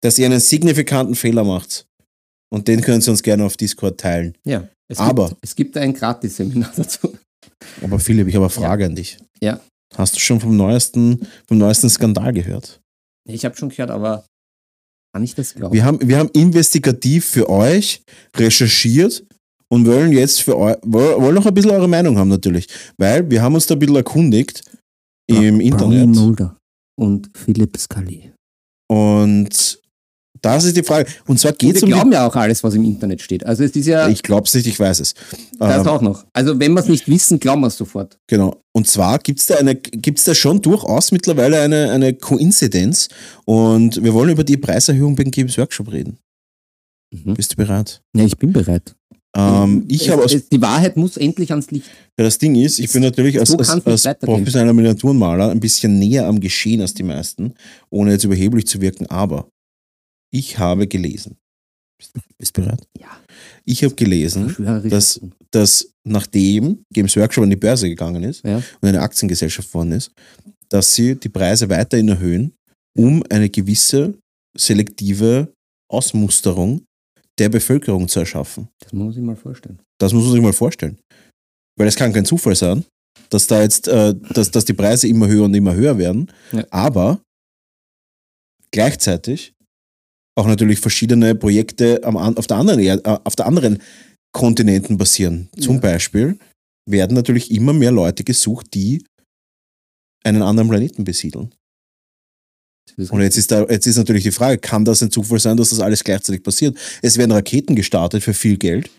dass 0.00 0.18
ihr 0.18 0.26
einen 0.26 0.40
signifikanten 0.40 1.14
Fehler 1.14 1.44
macht. 1.44 1.86
Und 2.52 2.68
den 2.68 2.80
können 2.82 3.00
Sie 3.00 3.10
uns 3.10 3.22
gerne 3.22 3.44
auf 3.44 3.56
Discord 3.56 3.98
teilen. 3.98 4.36
ja. 4.44 4.68
Es 4.86 4.98
Aber- 4.98 5.28
gibt, 5.30 5.38
es 5.40 5.56
gibt 5.56 5.76
ein 5.78 5.94
Gratis-Seminar 5.94 6.70
dazu. 6.76 7.16
Aber 7.82 7.98
Philipp, 7.98 8.28
ich 8.28 8.34
habe 8.34 8.44
eine 8.44 8.50
Frage 8.50 8.84
an 8.84 8.94
dich. 8.94 9.16
Ja. 9.42 9.58
Hast 9.96 10.14
du 10.14 10.20
schon 10.20 10.38
vom 10.40 10.54
neuesten, 10.58 11.26
vom 11.48 11.56
neuesten 11.56 11.88
Skandal 11.88 12.34
gehört? 12.34 12.80
Ich 13.28 13.44
habe 13.44 13.56
schon 13.56 13.70
gehört, 13.70 13.90
aber 13.90 14.26
kann 15.14 15.22
ich 15.22 15.34
das 15.34 15.54
glauben? 15.54 15.72
Wir 15.72 15.84
haben, 15.84 16.06
wir 16.06 16.18
haben 16.18 16.28
investigativ 16.30 17.24
für 17.24 17.48
euch 17.48 18.02
recherchiert 18.36 19.24
und 19.68 19.86
wollen 19.86 20.12
jetzt 20.12 20.42
für 20.42 20.58
euch, 20.58 20.76
wollen 20.82 21.34
noch 21.34 21.46
ein 21.46 21.54
bisschen 21.54 21.70
eure 21.70 21.88
Meinung 21.88 22.18
haben 22.18 22.28
natürlich. 22.28 22.66
Weil 22.98 23.30
wir 23.30 23.42
haben 23.42 23.54
uns 23.54 23.66
da 23.66 23.74
ein 23.74 23.78
bisschen 23.78 23.96
erkundigt 23.96 24.62
im 25.26 25.58
Brownie 25.58 25.66
Internet. 25.66 26.08
Mulder 26.08 26.56
und 26.98 27.30
Philipp 27.36 27.76
Scully. 27.76 28.32
Und 28.90 29.80
das 30.44 30.64
ist 30.64 30.76
die 30.76 30.82
Frage. 30.82 31.10
Und 31.26 31.38
zwar 31.40 31.52
geht 31.52 31.70
Wir 31.70 31.76
es 31.76 31.82
um 31.82 31.88
glauben 31.88 32.12
ja 32.12 32.26
auch 32.26 32.36
alles, 32.36 32.62
was 32.62 32.74
im 32.74 32.84
Internet 32.84 33.20
steht. 33.22 33.44
Also 33.46 33.64
es 33.64 33.72
ist 33.74 33.86
ja 33.86 34.08
Ich 34.08 34.22
glaube 34.22 34.46
es 34.46 34.54
nicht, 34.54 34.66
ich 34.66 34.78
weiß 34.78 35.00
es. 35.00 35.14
das 35.58 35.80
Ähm, 35.80 35.86
auch 35.88 36.00
noch. 36.02 36.24
Also 36.32 36.58
wenn 36.60 36.72
wir 36.72 36.80
es 36.80 36.88
nicht 36.88 37.08
wissen, 37.08 37.40
glauben 37.40 37.62
wir 37.62 37.68
es 37.68 37.76
sofort. 37.76 38.18
Genau. 38.28 38.60
Und 38.72 38.86
zwar 38.86 39.18
gibt 39.18 39.40
es 39.40 39.46
da, 39.46 39.56
eine, 39.56 39.74
gibt's 39.74 40.24
da 40.24 40.34
schon 40.34 40.60
durchaus 40.62 41.10
mittlerweile 41.12 41.60
eine, 41.60 41.90
eine 41.90 42.14
Koinzidenz. 42.14 43.08
Und 43.44 44.02
wir 44.04 44.12
wollen 44.14 44.30
über 44.30 44.44
die 44.44 44.56
Preiserhöhung 44.56 45.16
beim 45.16 45.30
Games 45.30 45.56
Workshop 45.58 45.90
reden. 45.92 46.18
Mhm. 47.12 47.34
Bist 47.34 47.52
du 47.52 47.56
bereit? 47.56 48.02
Ja, 48.16 48.24
ich 48.24 48.36
bin 48.36 48.52
bereit. 48.52 48.94
Ähm, 49.36 49.84
ich 49.88 50.08
Es- 50.08 50.14
aus 50.14 50.36
die 50.52 50.60
Wahrheit 50.62 50.96
muss 50.96 51.16
endlich 51.16 51.50
ans 51.50 51.70
Licht. 51.70 51.86
Ja, 52.18 52.24
das 52.24 52.38
Ding 52.38 52.54
ist, 52.54 52.78
ich 52.78 52.92
bin 52.92 53.02
natürlich 53.02 53.40
als, 53.40 53.48
So 53.50 53.56
als, 53.58 53.68
als 54.04 54.18
professioneller 54.20 54.72
Miniaturenmaler 54.72 55.50
ein 55.50 55.58
bisschen 55.58 55.98
näher 55.98 56.26
am 56.28 56.38
Geschehen 56.38 56.80
als 56.80 56.94
die 56.94 57.02
meisten, 57.02 57.54
ohne 57.90 58.12
jetzt 58.12 58.22
überheblich 58.24 58.66
zu 58.66 58.80
wirken, 58.80 59.06
aber 59.06 59.48
ich 60.34 60.58
habe 60.58 60.86
gelesen. 60.88 61.36
Bist 62.38 62.56
du 62.56 62.62
bereit? 62.62 62.86
Ja. 62.98 63.08
Ich 63.64 63.82
habe 63.84 63.94
gelesen, 63.94 64.44
Verschwörerisch. 64.50 64.90
das- 64.90 65.20
dass 65.52 65.88
nachdem 66.04 66.84
Games 66.92 67.16
Workshop 67.16 67.44
an 67.44 67.50
die 67.50 67.56
Börse 67.56 67.88
gegangen 67.88 68.24
ist 68.24 68.44
ja. 68.44 68.56
und 68.56 68.88
eine 68.88 69.00
Aktiengesellschaft 69.00 69.68
geworden 69.68 69.92
ist, 69.92 70.10
dass 70.68 70.92
sie 70.94 71.14
die 71.14 71.28
Preise 71.28 71.68
weiterhin 71.70 72.08
erhöhen, 72.08 72.52
um 72.98 73.22
eine 73.30 73.48
gewisse 73.48 74.14
selektive 74.56 75.52
Ausmusterung 75.90 76.82
der 77.38 77.48
Bevölkerung 77.48 78.08
zu 78.08 78.20
erschaffen. 78.20 78.68
Das 78.80 78.92
muss 78.92 79.16
ich 79.16 79.22
mal 79.22 79.36
vorstellen. 79.36 79.78
Das 80.00 80.12
muss 80.12 80.24
man 80.24 80.32
sich 80.32 80.42
mal 80.42 80.52
vorstellen. 80.52 80.98
Weil 81.78 81.86
es 81.88 81.96
kann 81.96 82.12
kein 82.12 82.24
Zufall 82.24 82.54
sein, 82.56 82.84
dass 83.30 83.46
da 83.46 83.62
jetzt, 83.62 83.86
äh, 83.88 84.14
dass, 84.32 84.50
dass 84.50 84.64
die 84.64 84.72
Preise 84.74 85.06
immer 85.08 85.28
höher 85.28 85.44
und 85.44 85.54
immer 85.54 85.74
höher 85.74 85.96
werden. 85.98 86.30
Ja. 86.52 86.64
Aber 86.70 87.20
gleichzeitig 88.72 89.53
auch 90.36 90.46
natürlich 90.46 90.80
verschiedene 90.80 91.34
Projekte 91.34 92.02
am, 92.04 92.16
auf, 92.16 92.46
der 92.46 92.56
anderen, 92.56 92.80
äh, 92.80 93.00
auf 93.04 93.36
der 93.36 93.46
anderen 93.46 93.78
Kontinenten 94.32 94.96
basieren. 94.96 95.48
Zum 95.58 95.76
Ja. 95.76 95.80
Beispiel 95.82 96.38
werden 96.88 97.14
natürlich 97.14 97.50
immer 97.50 97.72
mehr 97.72 97.92
Leute 97.92 98.24
gesucht, 98.24 98.74
die 98.74 99.04
einen 100.24 100.42
anderen 100.42 100.68
Planeten 100.68 101.04
besiedeln. 101.04 101.54
Und 102.98 103.22
jetzt 103.22 103.36
ist, 103.38 103.50
da, 103.50 103.64
jetzt 103.68 103.86
ist 103.86 103.96
natürlich 103.96 104.24
die 104.24 104.30
Frage, 104.30 104.58
kann 104.58 104.84
das 104.84 105.02
ein 105.02 105.10
Zufall 105.10 105.40
sein, 105.40 105.56
dass 105.56 105.70
das 105.70 105.80
alles 105.80 106.04
gleichzeitig 106.04 106.42
passiert? 106.42 106.76
Es 107.02 107.16
werden 107.16 107.32
Raketen 107.32 107.74
gestartet 107.74 108.22
für 108.22 108.34
viel 108.34 108.58
Geld. 108.58 108.90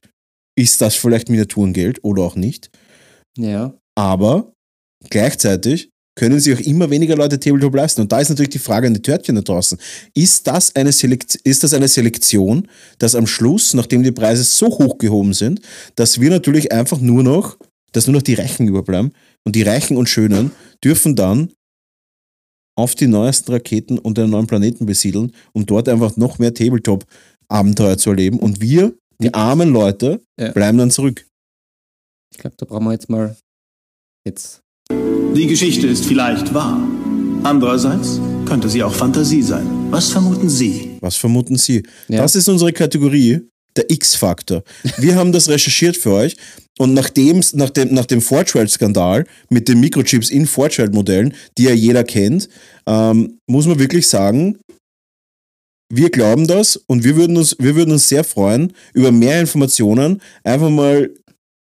Ist 0.58 0.82
das 0.82 0.96
vielleicht 0.96 1.30
Miniaturengeld 1.30 2.04
oder 2.04 2.24
auch 2.24 2.36
nicht? 2.36 2.70
ja. 3.38 3.74
Aber 3.98 4.52
gleichzeitig 5.10 5.90
können 6.16 6.40
sich 6.40 6.56
auch 6.56 6.62
immer 6.62 6.90
weniger 6.90 7.16
Leute 7.16 7.40
Tabletop 7.40 7.76
leisten. 7.76 8.02
Und 8.02 8.12
da 8.12 8.20
ist 8.20 8.30
natürlich 8.30 8.50
die 8.50 8.60
Frage 8.60 8.88
an 8.88 8.94
die 8.94 9.02
Törtchen 9.02 9.36
da 9.36 9.42
draußen. 9.42 9.78
Ist 10.14 10.48
das 10.48 10.76
eine, 10.76 10.92
Selekt 10.92 11.36
ist 11.36 11.64
das 11.64 11.74
eine 11.74 11.88
Selektion, 11.88 12.68
dass 13.00 13.16
am 13.16 13.28
Schluss, 13.28 13.74
nachdem 13.74 14.02
die 14.02 14.12
Preise 14.14 14.44
so 14.44 14.68
hoch 14.68 14.98
gehoben 14.98 15.34
sind, 15.34 15.60
dass 15.96 16.22
wir 16.22 16.30
natürlich 16.30 16.72
einfach 16.72 17.00
nur 17.00 17.22
noch, 17.24 17.58
dass 17.92 18.08
nur 18.08 18.16
noch 18.16 18.22
die 18.22 18.34
Reichen 18.36 18.68
überbleiben 18.68 19.12
und 19.46 19.56
die 19.56 19.64
Reichen 19.64 19.98
und 19.98 20.08
Schönen 20.08 20.52
dürfen 20.84 21.16
dann 21.16 21.52
auf 22.78 22.96
die 22.96 23.08
neuesten 23.08 23.52
Raketen 23.52 23.98
und 24.00 24.18
den 24.18 24.30
neuen 24.30 24.48
Planeten 24.48 24.86
besiedeln, 24.86 25.32
um 25.54 25.66
dort 25.66 25.88
einfach 25.90 26.18
noch 26.18 26.40
mehr 26.40 26.54
Tabletop-Abenteuer 26.54 27.98
zu 27.98 28.10
erleben. 28.10 28.40
Und 28.40 28.60
wir, 28.62 28.94
die 29.22 29.34
armen 29.34 29.70
Leute, 29.70 30.22
Ja. 30.40 30.52
bleiben 30.52 30.78
dann 30.78 30.92
zurück. 30.92 31.26
Ich 32.34 32.38
glaube, 32.38 32.56
da 32.58 32.66
brauchen 32.66 32.86
wir 32.86 32.92
jetzt 32.92 33.10
mal 33.10 33.38
jetzt. 34.28 34.62
Die 35.36 35.48
Geschichte 35.48 35.86
ist 35.88 36.06
vielleicht 36.06 36.54
wahr. 36.54 36.82
Andererseits 37.44 38.22
könnte 38.46 38.70
sie 38.70 38.82
auch 38.82 38.96
Fantasie 38.96 39.42
sein. 39.42 39.68
Was 39.92 40.08
vermuten 40.08 40.48
Sie? 40.48 40.96
Was 41.02 41.18
vermuten 41.18 41.58
Sie? 41.58 41.84
Ja. 42.08 42.22
Das 42.22 42.36
ist 42.36 42.48
unsere 42.48 42.72
Kategorie, 42.72 43.42
der 43.76 43.92
X-Faktor. 43.92 44.64
Wir 44.98 45.16
haben 45.16 45.34
das 45.34 45.50
recherchiert 45.50 45.98
für 45.98 46.14
euch 46.14 46.38
und 46.80 46.94
nachdem, 46.94 47.42
nach 47.52 47.70
dem, 47.70 47.94
nach 47.94 48.06
dem 48.06 48.22
Fortschritt-Skandal 48.22 49.26
mit 49.50 49.68
den 49.68 49.82
Mikrochips 49.82 50.30
in 50.30 50.46
Fortschritt-Modellen, 50.46 51.34
die 51.58 51.64
ja 51.64 51.74
jeder 51.74 52.06
kennt, 52.06 52.48
ähm, 52.88 53.38
muss 53.46 53.66
man 53.66 53.78
wirklich 53.78 54.08
sagen, 54.08 54.58
wir 55.94 56.12
glauben 56.12 56.48
das 56.48 56.78
und 56.88 57.04
wir 57.04 57.18
würden, 57.18 57.36
uns, 57.36 57.58
wir 57.60 57.76
würden 57.76 57.92
uns 57.92 58.08
sehr 58.08 58.24
freuen 58.24 58.72
über 58.94 59.12
mehr 59.12 59.42
Informationen, 59.42 60.22
einfach 60.46 60.70
mal 60.70 61.14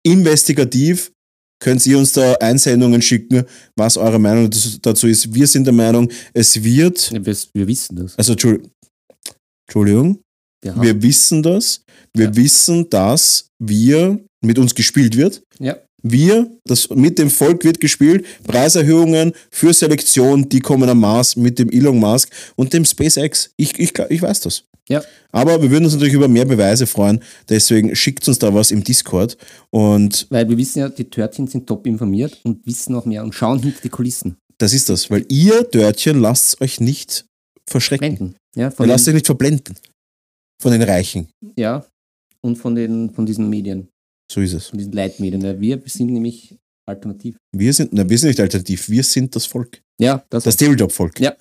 investigativ 0.03 1.11
könnt 1.59 1.85
ihr 1.85 1.97
uns 1.97 2.13
da 2.13 2.33
Einsendungen 2.35 3.01
schicken, 3.01 3.43
was 3.75 3.97
eure 3.97 4.19
Meinung 4.19 4.49
dazu- 4.81 5.07
ist. 5.07 5.33
Wir 5.33 5.47
sind 5.47 5.65
der 5.65 5.73
Meinung, 5.73 6.09
es 6.33 6.61
wird, 6.63 7.11
Ja, 7.11 7.25
wir, 7.25 7.35
wir 7.53 7.67
wissen 7.67 7.95
das. 7.95 8.17
also 8.17 8.33
Entschuldigung, 8.33 10.19
haben, 10.65 10.81
wir 10.81 11.01
wissen 11.01 11.41
das, 11.43 11.81
wir 12.15 12.25
Ja. 12.25 12.35
wissen, 12.35 12.89
dass 12.89 13.49
wir 13.59 14.19
mit 14.43 14.59
uns 14.59 14.73
gespielt 14.75 15.15
wird. 15.17 15.41
ja, 15.59 15.77
Wir, 16.03 16.49
das 16.65 16.89
mit 16.91 17.17
dem 17.17 17.29
Volk 17.29 17.63
wird 17.63 17.79
gespielt, 17.79 18.23
Preiserhöhungen 18.43 19.33
für 19.51 19.73
Selektion, 19.73 20.47
die 20.47 20.59
kommen 20.59 20.87
am 20.89 20.99
Mars 20.99 21.35
mit 21.35 21.57
dem 21.59 21.69
Elon 21.69 21.97
Musk 21.97 22.29
und 22.55 22.71
dem 22.71 22.85
SpaceX. 22.85 23.49
Ich, 23.57 23.77
ich, 23.79 23.93
ich 24.09 24.21
weiß 24.21 24.41
das. 24.41 24.63
Ja. 24.89 25.01
Aber 25.31 25.61
wir 25.61 25.69
würden 25.69 25.85
uns 25.85 25.93
natürlich 25.93 26.13
über 26.15 26.27
mehr 26.27 26.45
Beweise 26.45 26.87
freuen, 26.87 27.21
deswegen 27.49 27.95
schickt 27.95 28.27
uns 28.27 28.39
da 28.39 28.53
was 28.53 28.71
im 28.71 28.83
Discord 28.83 29.37
und 29.69 30.27
Weil 30.29 30.47
wir 30.49 30.57
wissen 30.57 30.79
ja, 30.79 30.89
die 30.89 31.09
Törtchen 31.09 31.47
sind 31.47 31.67
top 31.67 31.85
informiert 31.87 32.39
und 32.43 32.65
wissen 32.65 32.95
auch 32.95 33.05
mehr 33.05 33.23
und 33.23 33.33
schauen 33.35 33.59
hinter 33.61 33.79
die 33.83 33.89
Kulissen. 33.89 34.37
das 34.57 34.73
ist 34.73 34.89
das, 34.89 35.09
weil 35.11 35.25
ihr 35.29 35.63
Dörtchen 35.63 36.19
lasst 36.21 36.59
euch 36.61 36.79
nicht 36.79 37.25
verschrecken. 37.69 38.35
Ja, 38.55 38.73
Ihr 38.79 38.85
lasst 38.87 39.07
euch 39.07 39.13
nicht 39.13 39.25
verblenden 39.27 39.75
von 40.61 40.71
den 40.71 40.81
Reichen. 40.81 41.27
ja, 41.57 41.85
und 42.41 42.55
von, 42.55 42.75
den, 42.75 43.09
von 43.11 43.25
diesen 43.25 43.49
Medien, 43.49 43.89
So 44.31 44.41
ist 44.41 44.53
es. 44.53 44.67
von 44.67 44.77
diesen 44.79 44.93
Leitmedien. 44.93 45.59
Wir 45.59 45.81
sind 45.85 46.11
nämlich 46.11 46.55
alternativ. 46.87 47.35
Wir 47.53 47.73
sind, 47.73 47.91
na, 47.93 48.09
wir 48.09 48.17
sind 48.17 48.29
nicht 48.29 48.39
alternativ, 48.39 48.87
wir 48.89 49.03
sind 49.03 49.35
das 49.35 49.45
Volk. 49.45 49.81
Ja, 49.99 50.23
das, 50.29 50.43
Das 50.45 50.55
Tabletop-Volk. 50.55 51.19
Ja. 51.19 51.35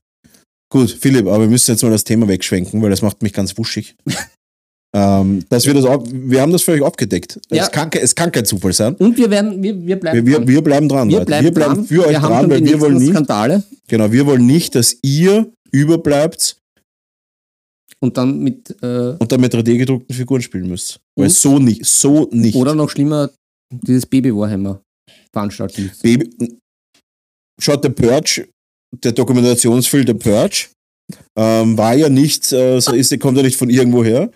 Gut, 0.69 0.91
Philipp, 0.91 1.27
aber 1.27 1.43
wir 1.43 1.49
müssen 1.49 1.71
jetzt 1.71 1.83
mal 1.83 1.91
das 1.91 2.05
Thema 2.05 2.27
wegschwenken, 2.27 2.83
weil 2.83 2.91
das 2.91 3.03
macht 3.03 3.23
mich 3.23 3.33
ganz 3.33 3.57
wuschig. 3.57 3.95
ähm, 4.95 5.45
dass 5.49 5.67
wir, 5.67 5.75
das 5.75 5.85
wir 5.85 6.41
haben 6.41 6.53
das 6.53 6.63
völlig 6.63 6.85
abgedeckt. 6.85 7.41
Ja. 7.51 7.63
Es, 7.63 7.71
kann, 7.71 7.91
es 7.93 8.15
kann 8.15 8.33
kein 8.33 8.45
Zufall 8.45 8.73
sein. 8.73 8.95
Und 8.97 9.17
wir 9.17 9.31
werden, 9.31 9.63
wir, 9.63 9.87
wir 9.87 9.99
bleiben 9.99 10.27
Wir, 10.27 10.39
dran. 10.39 10.49
wir 10.49 10.63
bleiben 10.63 10.89
dran. 10.89 11.09
Wir 11.09 11.21
bleiben, 11.21 11.45
wir 11.45 11.55
bleiben 11.55 11.75
dran. 11.75 11.85
für 11.87 12.05
euch 12.05 12.11
wir 12.11 12.23
haben 12.23 12.33
dran, 12.33 12.51
weil 12.51 12.65
wir 12.65 12.81
wollen 12.81 12.99
nicht, 12.99 13.11
Skandale 13.11 13.63
genau, 13.87 14.11
wir 14.11 14.27
wollen 14.27 14.47
nicht, 14.47 14.75
dass 14.75 14.97
ihr 15.03 15.53
überbleibt 15.71 16.57
und 18.01 18.17
dann 18.17 18.41
mit, 18.41 18.71
äh, 18.83 19.17
und 19.19 19.31
dann 19.31 19.41
mit 19.41 19.55
3D-gedruckten 19.55 20.15
Figuren 20.15 20.43
spielen 20.43 20.69
müsst. 20.69 21.01
Weil 21.17 21.31
so 21.31 21.59
nicht, 21.59 21.85
so 21.85 22.29
nicht. 22.33 22.57
oder 22.57 22.75
noch 22.75 22.91
schlimmer, 22.91 23.31
dieses 23.71 24.07
Baby-Warhammer 24.07 24.83
veranstalten 25.33 25.85
müssen. 25.85 26.03
Baby. 26.03 26.59
Schaut, 27.59 27.83
der 27.85 27.91
Purge, 27.91 28.49
der 29.05 29.13
Dokumentationsfilm 29.13 30.07
der 30.07 30.15
Purge, 30.15 30.67
ähm, 31.39 31.77
war 31.79 31.95
ja 31.95 32.09
nicht, 32.09 32.53
äh, 32.53 32.81
so 32.81 32.93
ist, 32.93 33.19
kommt 33.21 33.37
ja 33.37 33.43
nicht 33.43 33.57
von 33.57 33.71
irgendwo 33.71 34.05
her. 34.05 34.31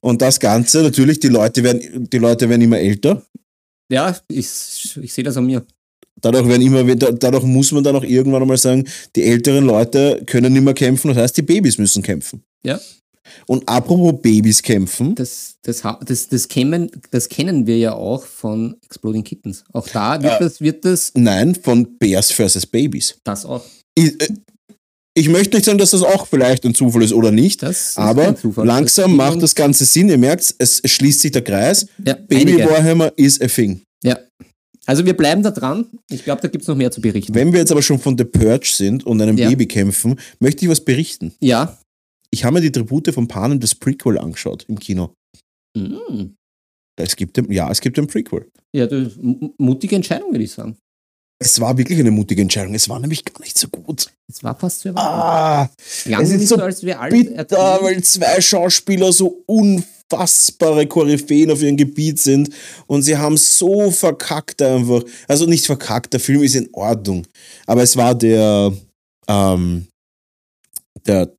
Und 0.00 0.20
das 0.20 0.38
Ganze, 0.38 0.82
natürlich, 0.82 1.18
die 1.20 1.28
Leute 1.28 1.62
werden, 1.62 2.08
die 2.10 2.18
Leute 2.18 2.48
werden 2.48 2.60
immer 2.62 2.78
älter. 2.78 3.22
Ja, 3.90 4.16
ich, 4.28 4.46
ich 5.00 5.12
sehe 5.12 5.24
das 5.24 5.36
an 5.36 5.46
mir. 5.46 5.64
Dadurch, 6.20 6.46
werden 6.48 6.62
immer, 6.62 6.82
da- 6.94 7.10
dadurch 7.12 7.44
muss 7.44 7.72
man 7.72 7.82
dann 7.84 7.96
auch 7.96 8.04
irgendwann 8.04 8.42
einmal 8.42 8.56
sagen, 8.56 8.86
die 9.16 9.22
älteren 9.22 9.64
Leute 9.64 10.22
können 10.26 10.52
nicht 10.52 10.62
mehr 10.62 10.74
kämpfen, 10.74 11.08
das 11.08 11.16
heißt, 11.18 11.36
die 11.36 11.42
Babys 11.42 11.76
müssen 11.78 12.02
kämpfen. 12.02 12.42
Ja. 12.64 12.78
Und 13.46 13.66
apropos 13.68 14.20
Babys 14.22 14.62
kämpfen, 14.62 15.14
Das, 15.14 15.54
das, 15.62 15.82
das, 16.04 16.28
das, 16.28 16.48
kennen, 16.48 16.90
das 17.10 17.28
kennen 17.28 17.66
wir 17.66 17.78
ja 17.78 17.94
auch 17.94 18.24
von 18.24 18.76
Exploding 18.84 19.24
Kittens. 19.24 19.64
Auch 19.72 19.88
da 19.88 20.22
wird, 20.22 20.32
Ja. 20.34 20.38
das, 20.38 20.60
wird 20.60 20.84
das, 20.84 21.12
nein, 21.14 21.54
von 21.54 21.96
Bears 21.98 22.30
vs. 22.30 22.66
Babys. 22.66 23.16
das 23.24 23.44
auch. 23.44 23.64
Ich, 23.96 24.20
äh, 24.20 24.28
ich 25.16 25.28
möchte 25.28 25.56
nicht 25.56 25.64
sagen, 25.66 25.78
dass 25.78 25.92
das 25.92 26.02
auch 26.02 26.26
vielleicht 26.26 26.64
ein 26.64 26.74
Zufall 26.74 27.02
ist 27.02 27.12
oder 27.12 27.30
nicht, 27.30 27.62
Das 27.62 27.90
ist 27.90 27.98
aber 27.98 28.34
langsam 28.64 29.16
Das- 29.16 29.16
macht 29.16 29.42
das 29.42 29.54
Ganze 29.54 29.84
Sinn. 29.84 30.08
Ihr 30.08 30.18
merkt, 30.18 30.54
es 30.58 30.82
schließt 30.84 31.20
sich 31.20 31.30
der 31.30 31.42
Kreis. 31.42 31.86
Ja, 32.04 32.14
Baby 32.14 32.52
einige. 32.52 32.68
Warhammer 32.70 33.12
is 33.16 33.40
a 33.40 33.46
thing. 33.46 33.82
Ja. 34.02 34.18
Also 34.86 35.06
wir 35.06 35.16
bleiben 35.16 35.42
da 35.42 35.50
dran. 35.50 35.86
Ich 36.10 36.24
glaube, 36.24 36.42
da 36.42 36.48
gibt 36.48 36.62
es 36.62 36.68
noch 36.68 36.76
mehr 36.76 36.90
zu 36.90 37.00
berichten. 37.00 37.34
Wenn 37.34 37.52
wir 37.52 37.60
jetzt 37.60 37.70
aber 37.72 37.80
schon 37.80 37.98
von 37.98 38.18
The 38.18 38.24
Purge 38.24 38.66
sind 38.70 39.06
und 39.06 39.20
einem 39.22 39.38
Ja. 39.38 39.48
Baby 39.48 39.66
kämpfen, 39.66 40.18
möchte 40.40 40.64
ich 40.64 40.70
was 40.70 40.80
berichten. 40.84 41.32
Ja. 41.40 41.78
Ich 42.30 42.44
habe 42.44 42.54
mir 42.54 42.60
die 42.60 42.72
Tribute 42.72 43.14
von 43.14 43.28
Panem 43.28 43.60
das 43.60 43.74
Prequel 43.76 44.18
angeschaut 44.18 44.64
im 44.68 44.78
Kino. 44.80 45.14
Mhm. 45.78 46.34
Es 47.00 47.14
gibt, 47.16 47.40
ja, 47.50 47.70
es 47.70 47.80
gibt 47.80 47.98
ein 47.98 48.06
Prequel. 48.08 48.48
Ja, 48.76 48.86
du, 48.86 48.96
m- 48.96 49.52
mutige 49.58 49.96
Entscheidung, 49.96 50.32
würde 50.32 50.44
ich 50.44 50.52
sagen. 50.52 50.76
Es 51.44 51.60
war 51.60 51.76
wirklich 51.76 51.98
eine 51.98 52.10
mutige 52.10 52.40
Entscheidung. 52.40 52.74
Es 52.74 52.88
war 52.88 52.98
nämlich 52.98 53.22
gar 53.22 53.38
nicht 53.40 53.58
so 53.58 53.68
gut. 53.68 54.06
Es 54.32 54.42
war 54.42 54.54
fast 54.58 54.80
zu 54.80 54.88
erwarten. 54.88 55.08
Ah, 55.10 55.70
Klang 56.04 56.22
es 56.22 56.30
ist 56.30 56.38
nicht 56.38 56.48
so 56.48 56.56
als 56.56 56.82
wir 56.82 56.98
alt 56.98 57.12
bitter, 57.12 57.78
weil 57.82 58.02
zwei 58.02 58.40
Schauspieler 58.40 59.12
so 59.12 59.42
unfassbare 59.46 60.86
Koryphäen 60.86 61.50
auf 61.50 61.60
ihrem 61.60 61.76
Gebiet 61.76 62.18
sind 62.18 62.48
und 62.86 63.02
sie 63.02 63.18
haben 63.18 63.36
so 63.36 63.90
verkackt 63.90 64.62
einfach. 64.62 65.02
Also 65.28 65.44
nicht 65.44 65.66
verkackt, 65.66 66.14
der 66.14 66.20
Film 66.20 66.42
ist 66.42 66.54
in 66.54 66.70
Ordnung. 66.72 67.26
Aber 67.66 67.82
es 67.82 67.94
war 67.94 68.14
der, 68.14 68.72
ähm, 69.28 69.86
der 71.06 71.30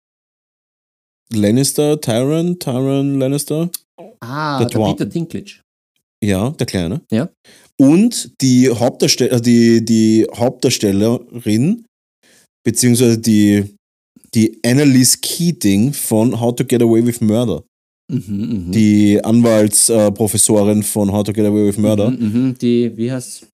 Lannister, 1.34 2.00
Tyron, 2.00 2.60
Tyron 2.60 3.20
Lannister, 3.20 3.70
Ah, 4.20 4.60
der 4.60 4.68
der. 4.68 4.94
Peter 4.94 5.06
Dinklage. 5.06 5.62
ja, 6.24 6.52
der 6.52 6.66
Kleine. 6.68 7.02
Ja. 7.12 7.28
Und 7.80 8.32
die, 8.42 8.70
Hauptdarstell 8.70 9.42
die, 9.42 9.84
die 9.84 10.26
Hauptdarstellerin, 10.34 11.86
beziehungsweise 12.64 13.18
die, 13.18 13.76
die 14.34 14.60
Annalise 14.66 15.18
Keating 15.22 15.94
von 15.94 16.40
How 16.40 16.56
to 16.56 16.64
Get 16.66 16.82
Away 16.82 17.06
with 17.06 17.22
Murder. 17.22 17.64
Mhm, 18.12 18.68
mhm. 18.68 18.72
Die 18.72 19.24
Anwaltsprofessorin 19.24 20.84
von 20.84 21.12
How 21.12 21.24
to 21.24 21.34
Get 21.34 21.46
Away 21.46 21.68
with 21.68 21.78
Murder. 21.78 22.12
Mhm, 22.12 22.48
mhm. 22.48 22.58
Die, 22.60 22.96
wie 22.96 23.12
heißt 23.12 23.48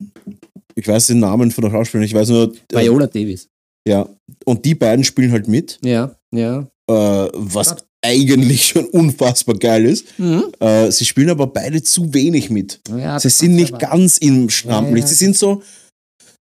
Ich 0.75 0.87
weiß 0.87 1.07
den 1.07 1.19
Namen 1.19 1.51
von 1.51 1.63
der 1.63 1.71
Schauspielerin, 1.71 2.05
ich 2.05 2.13
weiß 2.13 2.29
nur. 2.29 2.53
Äh, 2.73 2.83
Viola 2.85 3.07
Davis. 3.07 3.47
ja. 3.87 4.07
Und 4.45 4.65
die 4.65 4.75
beiden 4.75 5.03
spielen 5.03 5.31
halt 5.31 5.47
mit, 5.47 5.79
Ja, 5.83 6.15
ja. 6.33 6.67
äh, 6.89 7.29
was 7.33 7.75
eigentlich 8.03 8.67
schon 8.67 8.85
unfassbar 8.85 9.55
geil 9.57 9.85
ist. 9.85 10.05
Mhm. 10.17 10.45
Äh, 10.59 10.91
sie 10.91 11.05
spielen 11.05 11.29
aber 11.29 11.47
beide 11.47 11.83
zu 11.83 12.13
wenig 12.13 12.49
mit. 12.49 12.79
ja 12.89 13.19
Sie 13.19 13.29
sind 13.29 13.55
nicht 13.55 13.73
aber- 13.75 13.87
ganz 13.87 14.17
im 14.17 14.49
Schrampenlicht. 14.49 15.07
Ja, 15.07 15.11
ja. 15.11 15.15
Sie 15.17 15.25
sind 15.25 15.37
so, 15.37 15.61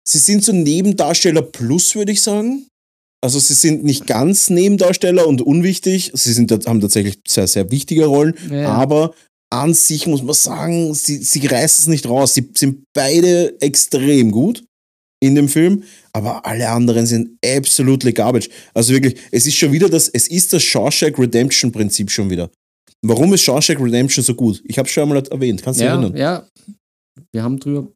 sie 0.08 0.18
sind 0.18 0.42
so 0.44 0.52
Nebendarsteller 0.52 1.42
plus, 1.42 1.94
würde 1.94 2.12
ich 2.12 2.22
sagen. 2.22 2.66
Also 3.22 3.38
sie 3.38 3.52
sind 3.54 3.84
nicht 3.84 4.06
ganz 4.06 4.48
Nebendarsteller 4.48 5.26
und 5.26 5.42
unwichtig. 5.42 6.10
Sie 6.14 6.32
sind, 6.32 6.50
haben 6.66 6.80
tatsächlich 6.80 7.18
sehr, 7.28 7.46
sehr 7.46 7.70
wichtige 7.70 8.06
Rollen. 8.06 8.34
Aber 8.64 9.12
an 9.52 9.74
sich 9.74 10.06
muss 10.06 10.22
man 10.22 10.34
sagen, 10.34 10.94
sie, 10.94 11.18
sie 11.18 11.46
reißen 11.46 11.82
es 11.82 11.86
nicht 11.88 12.08
raus. 12.08 12.32
Sie 12.32 12.48
sind 12.56 12.84
beide 12.94 13.60
extrem 13.60 14.30
gut 14.30 14.64
in 15.22 15.34
dem 15.34 15.50
Film, 15.50 15.82
aber 16.12 16.44
alle 16.44 16.68
anderen 16.68 17.06
sind 17.06 17.38
absolutely 17.44 18.12
garbage. 18.12 18.48
Also 18.74 18.92
wirklich, 18.92 19.16
es 19.30 19.46
ist 19.46 19.56
schon 19.56 19.72
wieder 19.72 19.88
das, 19.88 20.08
es 20.08 20.28
ist 20.28 20.52
das 20.52 20.62
Shawshank 20.62 21.18
Redemption 21.18 21.72
Prinzip 21.72 22.10
schon 22.10 22.30
wieder. 22.30 22.50
Warum 23.02 23.32
ist 23.32 23.42
Shawshank 23.42 23.80
Redemption 23.80 24.24
so 24.24 24.34
gut? 24.34 24.62
Ich 24.66 24.78
habe 24.78 24.86
es 24.86 24.92
schon 24.92 25.04
einmal 25.04 25.22
erwähnt, 25.30 25.62
kannst 25.62 25.80
du 25.80 25.84
ja, 25.84 25.92
erinnern? 25.92 26.16
ja. 26.16 26.46
Wir 27.32 27.42
haben 27.42 27.58
drüber. 27.58 27.88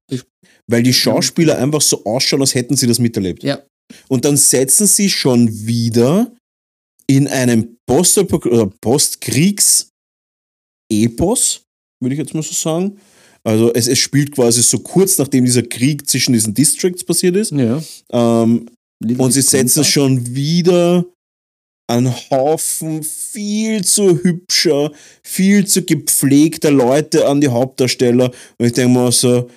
Weil 0.67 0.83
die 0.83 0.93
Schauspieler 0.93 1.59
einfach 1.59 1.81
so 1.81 2.05
ausschauen, 2.05 2.41
als 2.41 2.55
hätten 2.55 2.77
sie 2.77 2.87
das 2.87 2.99
miterlebt. 2.99 3.43
Ja. 3.43 3.63
Und 4.09 4.25
dann 4.25 4.37
setzen 4.37 4.87
sie 4.87 5.11
schon 5.11 5.67
wieder 5.67 6.33
in 7.07 7.29
einem 7.29 7.77
Post- 7.87 8.19
oder 8.19 8.71
Postkriegs-Epos, 8.81 11.63
würde 12.01 12.15
ich 12.15 12.19
jetzt 12.19 12.35
mal 12.35 12.43
so 12.43 12.55
sagen. 12.55 12.99
Also 13.47 13.73
es, 13.75 13.89
es 13.89 13.99
spielt 13.99 14.33
quasi 14.33 14.63
so 14.63 14.79
kurz 14.79 15.19
nachdem 15.19 15.45
dieser 15.45 15.63
Krieg 15.63 16.09
zwischen 16.09 16.33
diesen 16.33 16.55
Districts 16.55 17.05
passiert 17.05 17.37
ist. 17.37 17.53
Ja. 17.53 17.83
Ähm, 18.11 18.67
und 19.19 19.33
sie 19.33 19.43
setzen 19.43 19.83
Greenback. 19.83 19.93
schon 19.93 20.35
wieder 20.35 21.05
einen 21.87 22.15
Haufen 22.31 23.03
viel 23.03 23.85
zu 23.85 24.23
hübscher, 24.23 24.91
viel 25.23 25.67
zu 25.67 25.85
gepflegter 25.85 26.71
Leute 26.71 27.29
an 27.29 27.41
die 27.41 27.49
Hauptdarsteller. 27.49 28.31
Und 28.59 28.67
ich 28.67 28.73
denke 28.73 28.95
mal 28.95 29.13
so, 29.13 29.51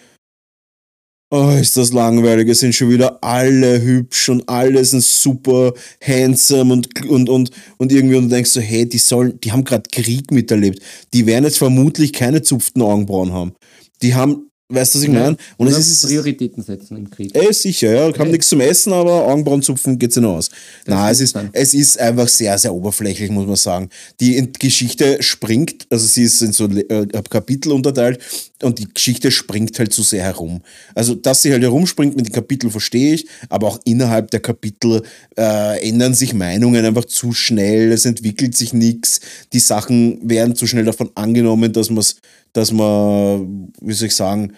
oh, 1.29 1.49
ist 1.59 1.77
das 1.77 1.93
langweilig. 1.93 2.49
Es 2.49 2.59
sind 2.59 2.73
schon 2.73 2.89
wieder 2.89 3.23
alle 3.23 3.81
hübsch 3.81 4.29
und 4.29 4.47
alle 4.47 4.83
sind 4.85 5.03
super 5.03 5.73
handsome 6.01 6.73
und, 6.73 7.05
und, 7.05 7.29
und, 7.29 7.51
und 7.77 7.91
irgendwie 7.91 8.15
und 8.15 8.25
du 8.25 8.35
denkst 8.35 8.51
so, 8.51 8.61
hey, 8.61 8.87
die 8.87 8.97
sollen, 8.97 9.39
die 9.41 9.51
haben 9.51 9.63
gerade 9.63 9.89
Krieg 9.91 10.31
miterlebt. 10.31 10.81
Die 11.13 11.25
werden 11.25 11.45
jetzt 11.45 11.57
vermutlich 11.57 12.13
keine 12.13 12.41
zupften 12.41 12.81
Augenbrauen 12.81 13.33
haben. 13.33 13.53
Die 14.01 14.15
haben, 14.15 14.49
weißt 14.69 14.95
du, 14.95 14.99
was 14.99 15.03
ich 15.03 15.13
Ja. 15.13 15.19
meine? 15.21 15.37
Und 15.57 15.67
es 15.67 15.77
ist, 15.77 16.05
Prioritäten 16.05 16.63
setzen 16.63 16.97
im 16.97 17.09
Krieg. 17.09 17.33
Ey, 17.35 17.53
sicher, 17.53 17.91
ja. 17.93 18.07
Okay. 18.07 18.29
nichts 18.29 18.49
zum 18.49 18.59
Essen, 18.61 18.91
aber 18.93 19.25
Augenbrauenzupfen 19.27 19.97
geht's 19.97 20.17
ihnen 20.17 20.25
aus. 20.25 20.49
Na, 20.85 21.09
es 21.09 21.19
ist 21.19 21.27
ist, 21.27 21.35
dann. 21.35 21.49
es 21.53 21.73
ist 21.73 21.99
einfach 21.99 22.27
sehr, 22.27 22.57
sehr 22.57 22.73
oberflächlich, 22.73 23.29
muss 23.31 23.45
man 23.47 23.55
sagen. 23.55 23.89
Die 24.19 24.51
Geschichte 24.59 25.21
springt, 25.21 25.87
also 25.89 26.05
sie 26.05 26.23
ist 26.23 26.41
in 26.41 26.53
so 26.53 26.65
äh, 26.65 27.05
Kapitel 27.29 27.71
unterteilt 27.71 28.19
und 28.63 28.79
die 28.79 28.87
Geschichte 28.93 29.31
springt 29.31 29.77
halt 29.79 29.93
zu 29.93 30.03
sehr 30.03 30.23
herum. 30.23 30.61
Also, 30.95 31.15
dass 31.15 31.41
sie 31.41 31.51
halt 31.51 31.63
herumspringt 31.63 32.15
mit 32.15 32.27
den 32.27 32.33
Kapiteln, 32.33 32.71
verstehe 32.71 33.13
ich, 33.13 33.27
aber 33.49 33.67
auch 33.67 33.79
innerhalb 33.85 34.31
der 34.31 34.39
Kapitel 34.39 35.01
äh, 35.37 35.87
ändern 35.87 36.13
sich 36.13 36.33
Meinungen 36.33 36.83
einfach 36.85 37.05
zu 37.05 37.33
schnell, 37.33 37.91
es 37.91 38.05
entwickelt 38.05 38.55
sich 38.57 38.73
nichts, 38.73 39.19
die 39.53 39.59
Sachen 39.59 40.27
werden 40.27 40.55
zu 40.55 40.67
schnell 40.67 40.85
davon 40.85 41.09
angenommen, 41.15 41.71
dass 41.73 41.89
man's, 41.89 42.17
dass 42.57 42.71
man, 42.71 43.71
wie 43.81 43.93
soll 43.93 44.07
ich 44.07 44.15
sagen, 44.15 44.53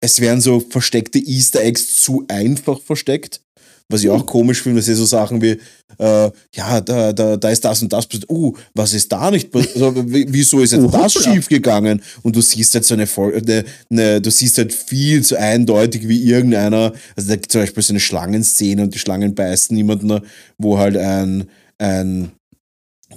es 0.00 0.20
werden 0.20 0.40
so 0.40 0.60
versteckte 0.60 1.18
Easter 1.18 1.60
Eggs 1.60 2.02
zu 2.02 2.24
einfach 2.28 2.80
versteckt. 2.80 3.42
Was 3.90 4.02
ich 4.02 4.10
auch 4.10 4.26
komisch 4.26 4.62
finde, 4.62 4.80
dass 4.80 4.86
sie 4.86 4.94
so 4.94 5.06
Sachen 5.06 5.40
wie, 5.40 5.58
äh, 5.98 6.30
ja, 6.54 6.80
da, 6.82 7.12
da, 7.12 7.36
da 7.38 7.50
ist 7.50 7.64
das 7.64 7.80
und 7.80 7.90
das 7.92 8.06
passiert. 8.06 8.28
Uh, 8.30 8.54
was 8.74 8.92
ist 8.92 9.10
da 9.10 9.30
nicht 9.30 9.50
passiert? 9.50 9.76
Also, 9.76 9.94
wieso 10.06 10.60
ist 10.60 10.72
jetzt 10.72 10.84
Oh, 10.84 10.88
das 10.88 11.14
hoppla. 11.14 11.34
schief 11.34 11.48
gegangen? 11.48 12.02
Und 12.22 12.36
du 12.36 12.42
siehst 12.42 12.74
halt 12.74 12.84
so 12.84 12.94
eine, 12.94 13.06
eine, 13.06 13.64
eine 13.90 14.20
du 14.20 14.30
siehst 14.30 14.58
halt 14.58 14.74
viel 14.74 15.22
zu 15.24 15.38
eindeutig 15.38 16.06
wie 16.06 16.22
irgendeiner, 16.22 16.92
also 17.16 17.28
da 17.28 17.36
gibt 17.36 17.50
zum 17.50 17.62
Beispiel 17.62 17.82
so 17.82 17.92
eine 17.92 18.00
Schlangenszene 18.00 18.82
und 18.82 18.94
die 18.94 18.98
Schlangen 18.98 19.34
beißen 19.34 19.74
niemanden, 19.74 20.20
wo 20.58 20.78
halt 20.78 20.96
ein, 20.98 21.48
ein 21.78 22.32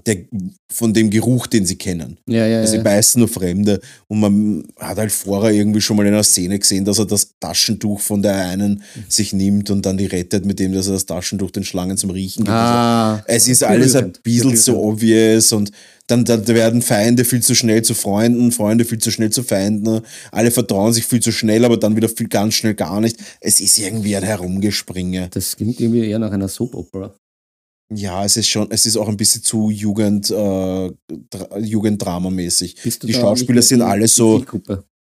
der, 0.05 0.17
von 0.71 0.93
dem 0.93 1.09
Geruch, 1.09 1.47
den 1.47 1.65
sie 1.65 1.75
kennen. 1.75 2.17
Ja, 2.27 2.45
ja, 2.47 2.59
Also 2.59 2.71
sie 2.71 2.77
ja. 2.77 2.83
beißen 2.83 3.19
nur 3.19 3.27
Fremde 3.27 3.79
und 4.07 4.19
man 4.19 4.63
hat 4.79 4.97
halt 4.97 5.11
vorher 5.11 5.51
irgendwie 5.51 5.81
schon 5.81 5.97
mal 5.97 6.05
in 6.05 6.13
einer 6.13 6.23
Szene 6.23 6.57
gesehen, 6.59 6.85
dass 6.85 6.99
er 6.99 7.05
das 7.05 7.31
Taschentuch 7.39 7.99
von 7.99 8.21
der 8.21 8.35
einen 8.47 8.83
sich 9.09 9.33
nimmt 9.33 9.69
und 9.69 9.85
dann 9.85 9.97
die 9.97 10.05
rettet, 10.05 10.45
mit 10.45 10.59
dem, 10.59 10.73
dass 10.73 10.87
er 10.87 10.93
das 10.93 11.05
Taschentuch 11.05 11.51
den 11.51 11.63
Schlangen 11.63 11.97
zum 11.97 12.09
Riechen 12.09 12.43
gibt. 12.45 12.49
Ah, 12.55 13.15
Also 13.15 13.23
es 13.27 13.47
ist 13.47 13.63
alles 13.63 13.95
ein 13.95 14.13
bisschen 14.23 14.55
zu 14.55 14.71
berührend. 14.73 14.93
obvious 15.01 15.51
und 15.53 15.71
dann, 16.07 16.25
dann 16.25 16.45
werden 16.47 16.81
Feinde 16.81 17.23
viel 17.23 17.41
zu 17.41 17.55
schnell 17.55 17.83
zu 17.83 17.93
Freunden, 17.93 18.51
Freunde 18.51 18.83
viel 18.83 18.97
zu 18.97 19.11
schnell 19.11 19.29
zu 19.29 19.43
Feinden. 19.43 20.01
Alle 20.31 20.51
vertrauen 20.51 20.91
sich 20.91 21.05
viel 21.05 21.21
zu 21.21 21.31
schnell, 21.31 21.63
aber 21.63 21.77
dann 21.77 21.95
wieder 21.95 22.09
viel 22.09 22.27
ganz 22.27 22.55
schnell 22.55 22.73
gar 22.73 22.99
nicht. 22.99 23.15
Es 23.39 23.61
ist 23.61 23.79
irgendwie 23.79 24.17
ein 24.17 24.23
Herumgespringe. 24.23 25.29
Das 25.31 25.55
klingt 25.55 25.79
irgendwie 25.79 26.05
eher 26.05 26.19
nach 26.19 26.31
einer 26.31 26.49
Soap-Opera. 26.49 27.13
Ja, 27.93 28.23
es 28.23 28.37
ist 28.37 28.47
schon, 28.47 28.71
es 28.71 28.85
ist 28.85 28.95
auch 28.95 29.09
ein 29.09 29.17
bisschen 29.17 29.43
zu 29.43 29.69
Jugend, 29.69 30.29
äh, 30.31 30.33
Dra- 30.33 31.59
Jugenddramamäßig. 31.59 32.75
Die 33.03 33.13
Schauspieler 33.13 33.61
sind 33.61 33.81
alle 33.81 34.07
so, 34.07 34.43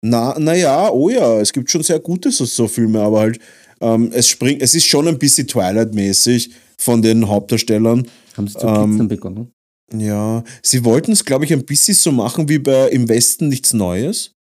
na, 0.01 0.39
naja, 0.39 0.91
oh 0.91 1.11
ja, 1.11 1.41
es 1.41 1.53
gibt 1.53 1.71
schon 1.71 1.83
sehr 1.83 1.99
gute 1.99 2.31
so, 2.31 2.45
so 2.45 2.67
Filme, 2.69 3.01
aber 3.01 3.21
halt, 3.21 3.39
ähm, 3.81 4.11
es 4.13 4.29
springt, 4.29 4.63
es 4.63 4.75
ist 4.75 4.87
schon 4.87 5.07
ein 5.07 5.19
bisschen 5.19 5.47
Twilight-mäßig 5.47 6.51
von 6.79 7.03
den 7.03 7.29
Hauptdarstellern. 7.29 8.07
Haben 8.37 8.49
sie 8.49 8.59
zu 8.59 8.67
Ähm, 8.67 8.91
kitzeln 8.91 9.09
begonnen? 9.09 9.53
Ja, 9.95 10.45
sie 10.63 10.85
wollten 10.85 11.13
es, 11.13 11.25
glaube 11.25 11.45
ich, 11.45 11.53
ein 11.53 11.65
bisschen 11.65 11.95
so 11.95 12.13
machen 12.13 12.49
wie 12.49 12.59
bei 12.59 12.89
Im 12.91 13.09
Westen 13.09 13.49
nichts 13.49 13.73
Neues. 13.73 14.33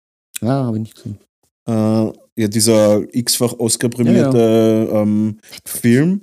Ah, 0.41 0.65
habe 0.67 0.77
ich 0.77 0.83
nicht 0.85 0.95
gesehen. 0.97 1.19
Äh, 1.69 2.13
ja, 2.39 2.49
dieser 2.49 3.03
x-fach 3.15 3.55
Oscar-prämierte 3.59 4.89
Ähm, 4.93 5.39
Film, 5.65 6.23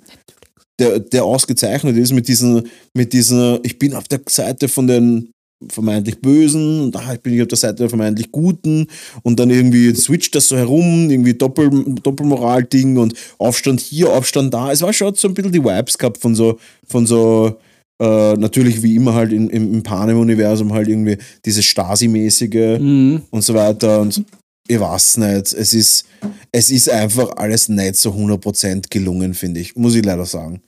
der, 0.79 0.99
der 0.99 1.23
ausgezeichnet 1.23 1.97
ist 1.97 2.13
mit 2.13 2.27
diesen, 2.27 2.67
mit 2.93 3.13
diesen, 3.13 3.59
ich 3.63 3.77
bin 3.77 3.93
auf 3.93 4.07
der 4.07 4.21
Seite 4.27 4.67
von 4.67 4.87
den 4.87 5.29
vermeintlich 5.69 6.19
Bösen 6.19 6.81
und 6.81 6.95
ah, 6.95 7.13
ich 7.13 7.21
bin 7.21 7.41
auf 7.41 7.47
der 7.47 7.57
Seite 7.57 7.75
der 7.75 7.89
vermeintlich 7.89 8.31
Guten 8.31 8.87
und 9.21 9.39
dann 9.39 9.49
irgendwie 9.49 9.93
switcht 9.95 10.35
das 10.35 10.49
so 10.49 10.57
herum, 10.57 11.09
irgendwie 11.09 11.33
Doppel, 11.33 11.69
Doppelmoral-Ding 12.01 12.97
und 12.97 13.13
Aufstand 13.37 13.79
hier, 13.79 14.11
Aufstand 14.11 14.53
da. 14.53 14.71
Es 14.71 14.81
war 14.81 14.91
schon 14.93 15.15
so 15.15 15.27
ein 15.27 15.33
bisschen 15.33 15.51
die 15.51 15.63
Vibes 15.63 15.97
gehabt 15.97 16.17
von 16.17 16.35
so, 16.35 16.59
von 16.85 17.05
so 17.05 17.57
äh, 18.01 18.33
natürlich 18.33 18.83
wie 18.83 18.95
immer 18.95 19.13
halt 19.13 19.31
in, 19.31 19.49
im, 19.49 19.73
im 19.73 19.83
Panem-Universum 19.83 20.73
halt 20.73 20.87
irgendwie 20.87 21.17
dieses 21.45 21.65
Stasi-mäßige 21.65 22.79
Mhm. 22.79 23.21
und 23.29 23.43
so 23.43 23.53
weiter 23.53 24.01
und 24.01 24.23
ich 24.67 24.79
weiß 24.79 25.17
nicht, 25.17 25.53
es 25.53 25.73
ist, 25.73 26.05
es 26.51 26.71
ist 26.71 26.89
einfach 26.89 27.35
alles 27.35 27.69
nicht 27.69 27.95
so 27.95 28.11
100% 28.11 28.89
gelungen, 28.89 29.33
finde 29.33 29.59
ich, 29.59 29.75
muss 29.75 29.95
ich 29.95 30.05
leider 30.05 30.25
sagen. 30.25 30.61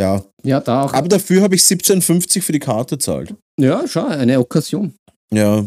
Ja, 0.00 0.24
Ja, 0.44 0.60
da 0.60 0.84
auch. 0.84 0.94
aber 0.94 1.08
dafür 1.08 1.42
habe 1.42 1.56
ich 1.56 1.62
17,50 1.62 2.40
für 2.40 2.52
die 2.52 2.60
Karte 2.60 2.96
gezahlt. 2.96 3.34
Ja, 3.60 3.82
schau, 3.86 4.06
eine 4.06 4.38
Okkasion. 4.38 4.94
Ja, 5.34 5.66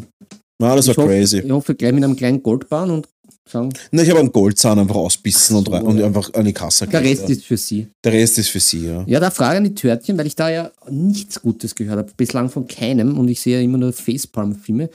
Na, 0.59 0.76
das 0.76 0.88
war 0.88 0.93
ich, 0.93 0.97
hoffe, 0.97 1.07
crazy. 1.07 1.39
ich 1.39 1.51
hoffe 1.51 1.76
gleich 1.76 1.93
mit 1.93 2.03
einem 2.03 2.16
kleinen 2.16 2.41
Goldbahn 2.41 2.89
und 2.89 3.07
sagen, 3.47 3.74
Na, 3.91 4.01
ich 4.01 4.09
habe 4.09 4.22
einen 4.22 4.32
Goldzahn 4.32 4.80
einfach 4.80 4.95
ausbissen 4.95 5.57
und, 5.57 5.66
so, 5.66 5.72
rein, 5.74 5.84
und 5.84 5.97
ja. 5.97 6.05
einfach 6.05 6.34
an 6.34 6.45
die 6.45 6.53
Kasse 6.53 6.88
der 6.88 7.01
Rest 7.01 7.24
ja. 7.24 7.30
ist 7.30 7.45
für 7.45 7.57
sie. 7.57 7.88
Der 8.03 8.14
Rest 8.14 8.38
ist 8.38 8.49
für 8.49 8.59
sie, 8.62 8.88
ja. 8.88 9.03
Ja, 9.05 9.20
da 9.20 9.30
Frage 9.30 9.57
an 9.57 9.66
die 9.66 9.76
Törtchen, 9.76 10.18
weil 10.18 10.28
ich 10.28 10.36
da 10.36 10.49
ja 10.49 10.72
nichts 10.89 11.41
Gutes 11.41 11.76
gehört 11.76 11.97
habe, 11.97 12.12
bislang 12.16 12.49
von 12.49 12.68
keinem 12.68 13.20
und 13.20 13.28
ich 13.28 13.41
sehe 13.41 13.57
ja 13.57 13.64
immer 13.64 13.78
nur 13.78 13.91
Facepalm-Filme. 13.91 14.89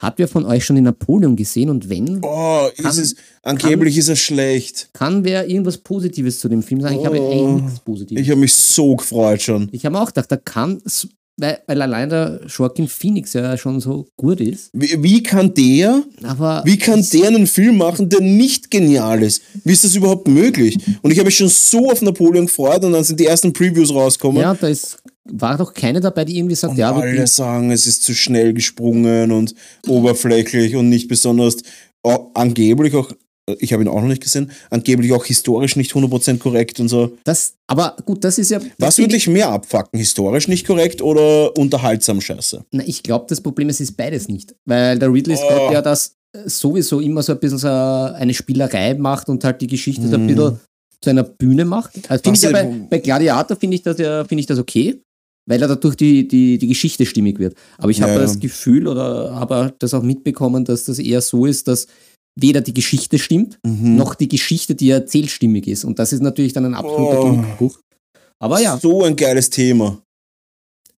Habt 0.00 0.18
ihr 0.18 0.28
von 0.28 0.44
euch 0.46 0.64
schon 0.64 0.76
den 0.76 0.84
Napoleon 0.86 1.36
gesehen 1.36 1.68
und 1.70 1.88
wenn, 1.90 2.20
Oh, 2.22 2.66
ist 2.74 2.82
Kann- 2.82 2.98
es, 2.98 3.14
angeblich 3.42 3.98
ist 3.98 4.08
er 4.08 4.16
schlecht. 4.16 4.88
kann 4.94 5.24
wer 5.24 5.46
irgendwas 5.48 5.78
Positives 5.78 6.40
zu 6.40 6.48
dem 6.48 6.62
Film 6.62 6.80
sagen? 6.80 6.98
Ich 6.98 7.04
habe 7.06 7.20
Oh. 7.20 7.30
eigentlich 7.30 7.62
nichts 7.64 7.80
Positives. 7.80 8.22
Ich 8.22 8.30
habe 8.30 8.40
mich 8.40 8.54
so 8.54 8.96
gefreut 8.96 9.42
schon. 9.42 9.68
Ich 9.72 9.84
habe 9.84 10.00
auch 10.00 10.06
gedacht, 10.06 10.32
da 10.32 10.36
kann, 10.38 10.80
weil, 11.36 11.58
weil 11.66 11.80
allein 11.82 12.08
der 12.10 12.40
Joaquin 12.48 12.88
Phoenix 12.88 13.32
ja 13.34 13.56
schon 13.56 13.80
so 13.80 14.06
gut 14.16 14.40
ist, 14.40 14.70
Wie, 14.72 15.02
wie 15.02 15.22
kann 15.22 15.52
der, 15.54 16.02
aber 16.22 16.62
wie 16.66 16.76
kann 16.78 17.04
der 17.12 17.28
einen 17.28 17.46
Film 17.46 17.76
machen, 17.78 18.08
der 18.08 18.20
nicht 18.20 18.70
genial 18.70 19.22
ist? 19.22 19.42
Wie 19.64 19.72
ist 19.72 19.84
das 19.84 19.94
überhaupt 19.94 20.28
möglich? 20.28 20.78
Und 21.02 21.10
ich 21.12 21.18
habe 21.18 21.26
mich 21.26 21.36
schon 21.36 21.48
so 21.48 21.90
auf 21.90 22.00
Napoleon 22.02 22.46
gefreut 22.46 22.84
und 22.84 22.92
dann 22.92 23.04
sind 23.04 23.20
die 23.20 23.26
ersten 23.26 23.52
Previews 23.52 23.90
rausgekommen. 23.92 24.40
ja, 24.42 24.54
da 24.54 24.66
ist, 24.68 24.98
war 25.32 25.56
doch 25.58 25.74
keine 25.74 26.00
dabei, 26.00 26.24
die 26.24 26.38
irgendwie 26.38 26.54
sagt, 26.54 26.72
Und 26.72 26.78
ja, 26.78 26.94
alle 26.94 27.26
sagen, 27.26 27.70
es 27.70 27.86
ist 27.86 28.02
zu 28.04 28.14
schnell 28.14 28.52
gesprungen 28.54 29.32
und 29.32 29.54
oberflächlich 29.86 30.76
und 30.76 30.88
nicht 30.88 31.08
besonders, 31.08 31.56
oh, 32.02 32.30
angeblich 32.34 32.94
auch, 32.94 33.12
ich 33.58 33.72
habe 33.72 33.82
ihn 33.82 33.88
auch 33.88 34.00
noch 34.00 34.08
nicht 34.08 34.22
gesehen, 34.22 34.50
angeblich 34.70 35.12
auch 35.12 35.24
historisch 35.24 35.74
nicht 35.76 35.92
100% 35.92 36.38
korrekt 36.38 36.78
und 36.80 36.88
so. 36.88 37.16
das, 37.24 37.54
aber 37.66 37.96
gut, 38.04 38.22
das 38.24 38.38
ist 38.38 38.50
ja. 38.50 38.60
Was 38.78 38.98
würde 38.98 39.14
dich 39.14 39.26
mehr 39.26 39.48
abfacken? 39.50 39.98
Historisch 39.98 40.46
nicht 40.48 40.66
korrekt 40.66 41.02
oder 41.02 41.56
unterhaltsam 41.58 42.20
scheiße? 42.20 42.64
Na, 42.72 42.84
ich 42.86 43.02
glaube, 43.02 43.26
das 43.28 43.40
Problem 43.40 43.68
ist, 43.68 43.80
es 43.80 43.90
ist 43.90 43.96
beides 43.96 44.28
nicht. 44.28 44.54
Weil 44.66 44.98
der 44.98 45.12
Ridley 45.12 45.34
Oh. 45.34 45.38
Scott 45.38 45.72
ja 45.72 45.82
das 45.82 46.14
äh, 46.32 46.48
sowieso 46.48 47.00
immer 47.00 47.22
so 47.22 47.32
ein 47.32 47.40
bisschen 47.40 47.58
so 47.58 47.68
eine 47.68 48.34
Spielerei 48.34 48.94
macht 48.94 49.28
und 49.28 49.42
halt 49.42 49.60
die 49.60 49.66
Geschichte 49.66 50.06
so 50.06 50.14
ein 50.14 50.22
Mhm. 50.24 50.26
bisschen 50.28 50.60
zu 51.02 51.10
einer 51.10 51.24
Bühne 51.24 51.64
macht. 51.64 51.92
Also 52.08 52.22
finde 52.22 52.36
ich 52.38 52.42
ja 52.44 52.52
bei, 52.52 52.64
bei 52.88 52.98
Gladiator 52.98 53.56
finde 53.56 53.74
ich, 53.76 53.82
das 53.82 53.98
ja, 53.98 54.22
finde 54.24 54.40
ich 54.40 54.46
das 54.46 54.58
okay, 54.58 55.00
weil 55.50 55.60
er 55.60 55.68
dadurch 55.68 55.96
die, 55.96 56.26
die, 56.28 56.56
die 56.58 56.66
Geschichte 56.68 57.04
stimmig 57.04 57.38
wird. 57.38 57.54
Aber 57.78 57.90
ich 57.90 58.00
habe 58.00 58.12
Ja, 58.12 58.18
ja. 58.18 58.22
das 58.22 58.38
Gefühl 58.40 58.86
oder 58.88 59.34
habe 59.34 59.74
das 59.78 59.92
auch 59.92 60.02
mitbekommen, 60.02 60.64
dass 60.64 60.84
das 60.84 60.98
eher 60.98 61.20
so 61.20 61.44
ist, 61.44 61.68
dass 61.68 61.86
weder 62.40 62.60
die 62.60 62.72
Geschichte 62.72 63.18
stimmt, 63.18 63.58
Mhm. 63.66 63.96
noch 63.96 64.14
die 64.14 64.28
Geschichte, 64.28 64.74
die 64.74 64.90
er 64.90 64.98
erzählt, 64.98 65.28
stimmig 65.30 65.66
ist. 65.66 65.84
Und 65.84 65.98
das 65.98 66.12
ist 66.12 66.22
natürlich 66.22 66.52
dann 66.54 66.64
ein 66.64 66.74
absoluter 66.74 67.20
Oh. 67.24 67.32
Durchbruch. 67.36 67.78
Aber 68.38 68.60
ja, 68.60 68.78
So 68.78 69.02
ein 69.04 69.16
geiles 69.16 69.50
Thema. 69.50 70.00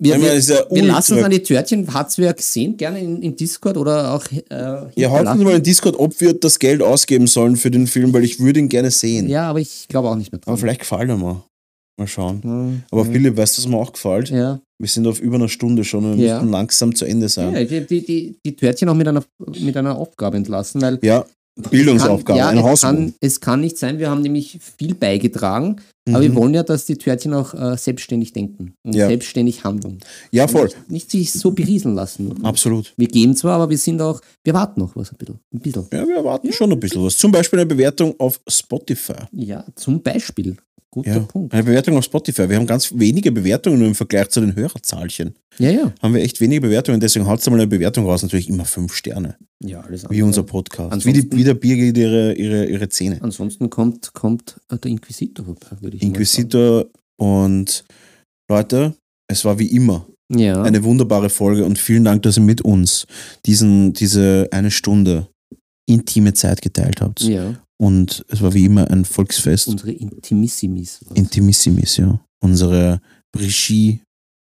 wir, 0.02 0.18
meine, 0.18 0.32
wir, 0.32 0.54
ja 0.56 0.64
wir 0.70 0.82
lassen 0.84 1.12
es 1.12 1.18
ultra- 1.18 1.24
an 1.26 1.30
die 1.30 1.42
Törtchen. 1.42 1.94
Hat 1.94 2.08
es 2.08 2.18
wer 2.18 2.32
gesehen? 2.34 2.76
Gerne 2.76 3.00
in, 3.00 3.22
in 3.22 3.36
Discord 3.36 3.76
oder 3.76 4.14
auch. 4.14 4.24
Äh, 4.32 4.90
Ja, 5.00 5.10
haut 5.10 5.26
uns 5.26 5.42
mal 5.42 5.54
in 5.56 5.62
Discord, 5.62 5.94
ob 5.98 6.18
wir 6.20 6.32
das 6.34 6.58
Geld 6.58 6.82
ausgeben 6.82 7.26
sollen 7.26 7.56
für 7.56 7.70
den 7.70 7.86
Film, 7.86 8.12
weil 8.12 8.24
ich 8.24 8.40
würde 8.40 8.58
ihn 8.60 8.68
gerne 8.68 8.90
sehen. 8.90 9.28
Ja, 9.28 9.48
aber 9.50 9.60
ich 9.60 9.86
glaube 9.88 10.08
auch 10.08 10.16
nicht 10.16 10.32
mehr 10.32 10.40
Aber 10.42 10.52
dran. 10.52 10.58
vielleicht 10.60 10.80
gefällt 10.80 11.08
er 11.08 11.16
mir. 11.16 11.44
Mal 12.00 12.06
schauen. 12.06 12.42
Hm, 12.42 12.82
Aber. 12.90 13.04
Philipp, 13.04 13.36
weißt 13.36 13.58
du, 13.58 13.62
was 13.62 13.68
mir 13.68 13.76
auch 13.76 13.92
gefällt? 13.92 14.30
Ja. 14.30 14.58
Wir 14.78 14.88
sind 14.88 15.06
auf 15.06 15.20
über 15.20 15.34
einer 15.36 15.48
Stunde 15.50 15.84
schon 15.84 16.04
und 16.06 16.18
wir 16.18 16.26
Ja. 16.26 16.40
müssen 16.40 16.50
langsam 16.50 16.94
zu 16.94 17.04
Ende 17.04 17.28
sein. 17.28 17.52
ja 17.52 17.62
die, 17.64 17.86
die, 17.86 18.04
die, 18.04 18.36
die 18.44 18.56
Törtchen 18.56 18.88
auch 18.88 18.94
mit 18.94 19.06
einer, 19.06 19.22
mit 19.60 19.76
einer 19.76 19.96
Aufgabe 19.96 20.38
entlassen, 20.38 20.80
weil. 20.80 20.98
Ja, 21.02 21.26
Bildungsaufgabe, 21.70 22.38
kann, 22.38 22.48
ein 22.48 22.56
ja, 22.56 22.62
es 22.62 22.68
Hausbuch. 22.70 22.88
kann, 22.88 23.14
es 23.20 23.40
kann 23.40 23.60
nicht 23.60 23.76
sein, 23.76 23.98
wir 23.98 24.08
haben 24.08 24.22
nämlich 24.22 24.58
viel 24.78 24.94
beigetragen, 24.94 25.76
aber 26.08 26.22
wir 26.22 26.30
Mhm. 26.30 26.34
wollen 26.36 26.54
ja, 26.54 26.62
dass 26.62 26.86
die 26.86 26.96
Törtchen 26.96 27.34
auch 27.34 27.54
äh, 27.54 27.76
selbstständig 27.76 28.32
denken 28.32 28.74
und 28.82 28.94
Ja. 28.94 29.06
selbstständig 29.08 29.64
handeln. 29.64 29.98
Ja, 30.32 30.48
voll. 30.48 30.64
Nicht, 30.66 30.90
nicht 30.90 31.10
sich 31.10 31.32
so 31.32 31.50
berieseln 31.52 31.94
lassen. 31.94 32.44
Absolut. 32.44 32.92
Wir 32.96 33.08
geben 33.08 33.36
zwar, 33.36 33.54
aber 33.56 33.70
wir 33.70 33.78
sind 33.78 34.00
auch, 34.00 34.20
wir 34.44 34.54
warten 34.54 34.80
noch 34.80 34.96
was 34.96 35.12
ein 35.12 35.18
bisschen. 35.18 35.38
Ein 35.52 35.60
bisschen. 35.60 35.86
Ja, 35.92 36.06
wir 36.06 36.16
erwarten 36.16 36.52
schon 36.52 36.72
ein 36.72 36.80
bisschen 36.80 37.04
was. 37.04 37.16
Zum 37.18 37.30
Beispiel 37.32 37.58
eine 37.60 37.66
Bewertung 37.66 38.14
auf 38.18 38.40
Spotify. 38.48 39.14
Ja, 39.32 39.64
zum 39.74 40.02
Beispiel. 40.02 40.56
Guter 40.92 41.10
Ja, 41.12 41.18
Punkt. 41.20 41.54
eine 41.54 41.62
Bewertung 41.62 41.96
auf 41.98 42.04
Spotify. 42.04 42.48
Wir 42.48 42.56
haben 42.56 42.66
ganz 42.66 42.92
wenige 42.98 43.30
Bewertungen 43.30 43.78
nur 43.78 43.86
im 43.86 43.94
Vergleich 43.94 44.28
zu 44.30 44.40
den 44.40 44.56
Hörerzahlchen. 44.56 45.34
Ja, 45.60 45.70
ja. 45.70 45.92
Haben 46.02 46.14
wir 46.14 46.20
echt 46.22 46.40
wenige 46.40 46.62
Bewertungen, 46.62 46.98
deswegen 46.98 47.28
haut 47.28 47.46
mal 47.46 47.54
eine 47.54 47.68
Bewertung 47.68 48.06
raus. 48.06 48.22
Natürlich 48.22 48.48
immer 48.48 48.64
fünf 48.64 48.92
Sterne, 48.94 49.36
Ja, 49.62 49.82
alles 49.82 50.02
wie 50.02 50.06
andere. 50.06 50.24
unser 50.24 50.42
Podcast. 50.42 51.06
Wie, 51.06 51.12
die, 51.12 51.30
wie 51.30 51.44
der 51.44 51.54
Birgit 51.54 51.96
ihre, 51.96 52.32
ihre, 52.34 52.66
ihre 52.66 52.88
Zähne. 52.88 53.18
Ansonsten 53.22 53.70
kommt, 53.70 54.14
kommt 54.14 54.60
äh, 54.68 54.78
der 54.78 54.90
Inquisitor 54.90 55.44
vorbei, 55.44 55.76
würde 55.90 55.96
ich 55.96 56.02
Inquisitor 56.02 56.86
und 57.18 57.84
Leute, 58.48 58.94
es 59.28 59.44
war 59.44 59.58
wie 59.58 59.74
immer. 59.74 60.06
Ja. 60.32 60.62
eine 60.62 60.84
wunderbare 60.84 61.28
Folge 61.28 61.64
und 61.64 61.76
vielen 61.76 62.04
Dank, 62.04 62.22
dass 62.22 62.36
ihr 62.36 62.44
mit 62.44 62.60
uns 62.60 63.04
diesen, 63.46 63.92
diese 63.94 64.48
eine 64.52 64.70
Stunde 64.70 65.26
intime 65.88 66.32
Zeit 66.34 66.62
geteilt 66.62 67.00
habt. 67.00 67.20
ja. 67.22 67.60
Und 67.80 68.24
es 68.28 68.42
war 68.42 68.52
wie 68.52 68.66
immer 68.66 68.90
ein 68.90 69.06
Volksfest. 69.06 69.68
Unsere 69.68 69.92
Intimissimis. 69.92 71.00
Intimissimis, 71.14 71.96
ja. 71.96 72.20
Unsere 72.44 73.00
Brigitte, 73.32 74.00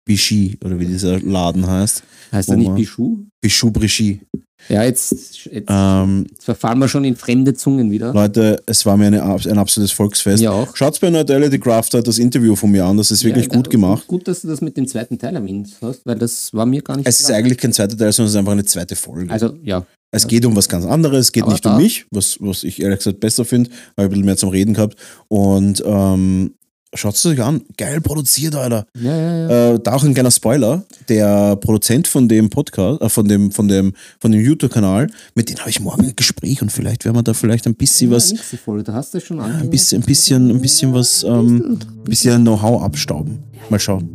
Vichy, 0.08 0.58
oder 0.64 0.80
wie 0.80 0.86
dieser 0.86 1.20
Laden 1.20 1.66
heißt. 1.66 2.02
heißt 2.32 2.48
er 2.48 2.56
nicht. 2.56 2.74
Bichou? 2.74 3.18
Bichou 3.40 3.70
Brigitte. 3.70 4.20
Ja, 4.68 4.82
jetzt, 4.82 5.12
jetzt, 5.44 5.68
Ähm, 5.68 6.26
jetzt 6.28 6.44
verfallen 6.44 6.78
wir 6.78 6.88
schon 6.88 7.04
in 7.04 7.16
fremde 7.16 7.54
Zungen 7.54 7.90
wieder. 7.90 8.12
Leute, 8.12 8.60
es 8.66 8.84
war 8.84 8.96
mir 8.96 9.06
eine, 9.06 9.22
ein 9.22 9.58
absolutes 9.58 9.92
Volksfest. 9.92 10.42
Ja, 10.42 10.50
auch. 10.50 10.76
Schaut 10.76 11.00
bei 11.00 11.10
Nerdality 11.10 11.58
Crafter 11.58 12.02
das 12.02 12.18
Interview 12.18 12.56
von 12.56 12.70
mir 12.70 12.84
an, 12.84 12.96
das 12.96 13.10
ist 13.10 13.24
wirklich 13.24 13.46
ja, 13.46 13.52
gut 13.52 13.70
gemacht. 13.70 14.06
Gut, 14.08 14.26
dass 14.26 14.42
du 14.42 14.48
das 14.48 14.60
mit 14.60 14.76
dem 14.76 14.86
zweiten 14.86 15.18
Teil 15.18 15.36
erwähnt 15.36 15.68
hast, 15.80 16.04
weil 16.04 16.18
das 16.18 16.52
war 16.52 16.66
mir 16.66 16.82
gar 16.82 16.96
nicht 16.96 17.06
Es 17.06 17.20
ist 17.20 17.26
klar. 17.26 17.38
eigentlich 17.38 17.56
kein 17.56 17.72
zweiter 17.72 17.96
Teil, 17.96 18.12
sondern 18.12 18.26
es 18.26 18.34
ist 18.34 18.38
einfach 18.38 18.52
eine 18.52 18.64
zweite 18.64 18.96
Folge. 18.96 19.32
Also, 19.32 19.56
ja. 19.62 19.86
Es 20.10 20.26
geht 20.26 20.44
um 20.46 20.56
was 20.56 20.68
ganz 20.68 20.86
anderes, 20.86 21.26
es 21.26 21.32
geht 21.32 21.42
Aber 21.42 21.52
nicht 21.52 21.66
um 21.66 21.76
mich, 21.76 22.06
was, 22.10 22.38
was 22.40 22.64
ich 22.64 22.80
ehrlich 22.80 22.98
gesagt 22.98 23.20
besser 23.20 23.44
finde, 23.44 23.70
weil 23.94 24.06
ich 24.06 24.08
ein 24.08 24.10
bisschen 24.10 24.24
mehr 24.24 24.36
zum 24.38 24.48
Reden 24.48 24.74
gehabt. 24.74 24.96
Und 25.28 25.82
ähm, 25.86 26.54
schaut 26.94 27.14
es 27.14 27.26
euch 27.26 27.42
an, 27.42 27.62
geil 27.76 28.00
produziert, 28.00 28.54
Alter. 28.54 28.86
Ja, 28.98 29.16
ja, 29.16 29.48
ja. 29.48 29.74
Äh, 29.74 29.80
da 29.80 29.94
auch 29.94 30.04
ein 30.04 30.14
kleiner 30.14 30.30
Spoiler. 30.30 30.84
Der 31.08 31.56
Produzent 31.56 32.08
von 32.08 32.28
dem 32.28 32.50
Podcast, 32.50 33.02
äh, 33.02 33.08
von 33.08 33.26
dem, 33.28 33.50
von 33.50 33.68
dem, 33.68 33.92
von 34.20 34.32
dem 34.32 34.40
YouTube-Kanal, 34.40 35.08
mit 35.34 35.50
dem 35.50 35.58
habe 35.58 35.70
ich 35.70 35.80
morgen 35.80 36.04
ein 36.04 36.16
Gespräch 36.16 36.62
und 36.62 36.72
vielleicht 36.72 37.04
werden 37.04 37.16
wir 37.16 37.22
da 37.22 37.34
vielleicht 37.34 37.66
ein 37.66 37.74
bisschen 37.74 38.10
was, 38.10 38.30
Ja, 38.30 38.36
nächste 38.36 38.56
Folge, 38.56 38.84
da 38.84 38.94
hast 38.94 39.14
du 39.14 39.20
schon 39.20 39.40
ein 39.40 39.70
bisschen, 39.70 40.02
ein 40.02 40.06
bisschen, 40.06 40.50
ein 40.50 40.60
bisschen 40.60 40.94
was, 40.94 41.22
ähm, 41.24 41.78
ein 41.78 42.04
bisschen 42.04 42.42
Know-how 42.42 42.82
abstauben. 42.82 43.38
Mal 43.70 43.78
schauen. 43.80 44.08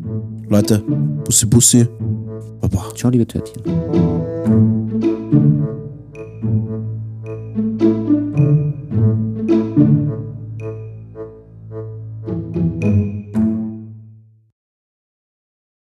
Leute, 0.49 0.79
Bussi 0.79 1.45
Bussi. 1.45 1.87
Baba. 2.61 2.93
Ciao, 2.95 3.11
liebe 3.11 3.27
Törtchen. 3.27 3.61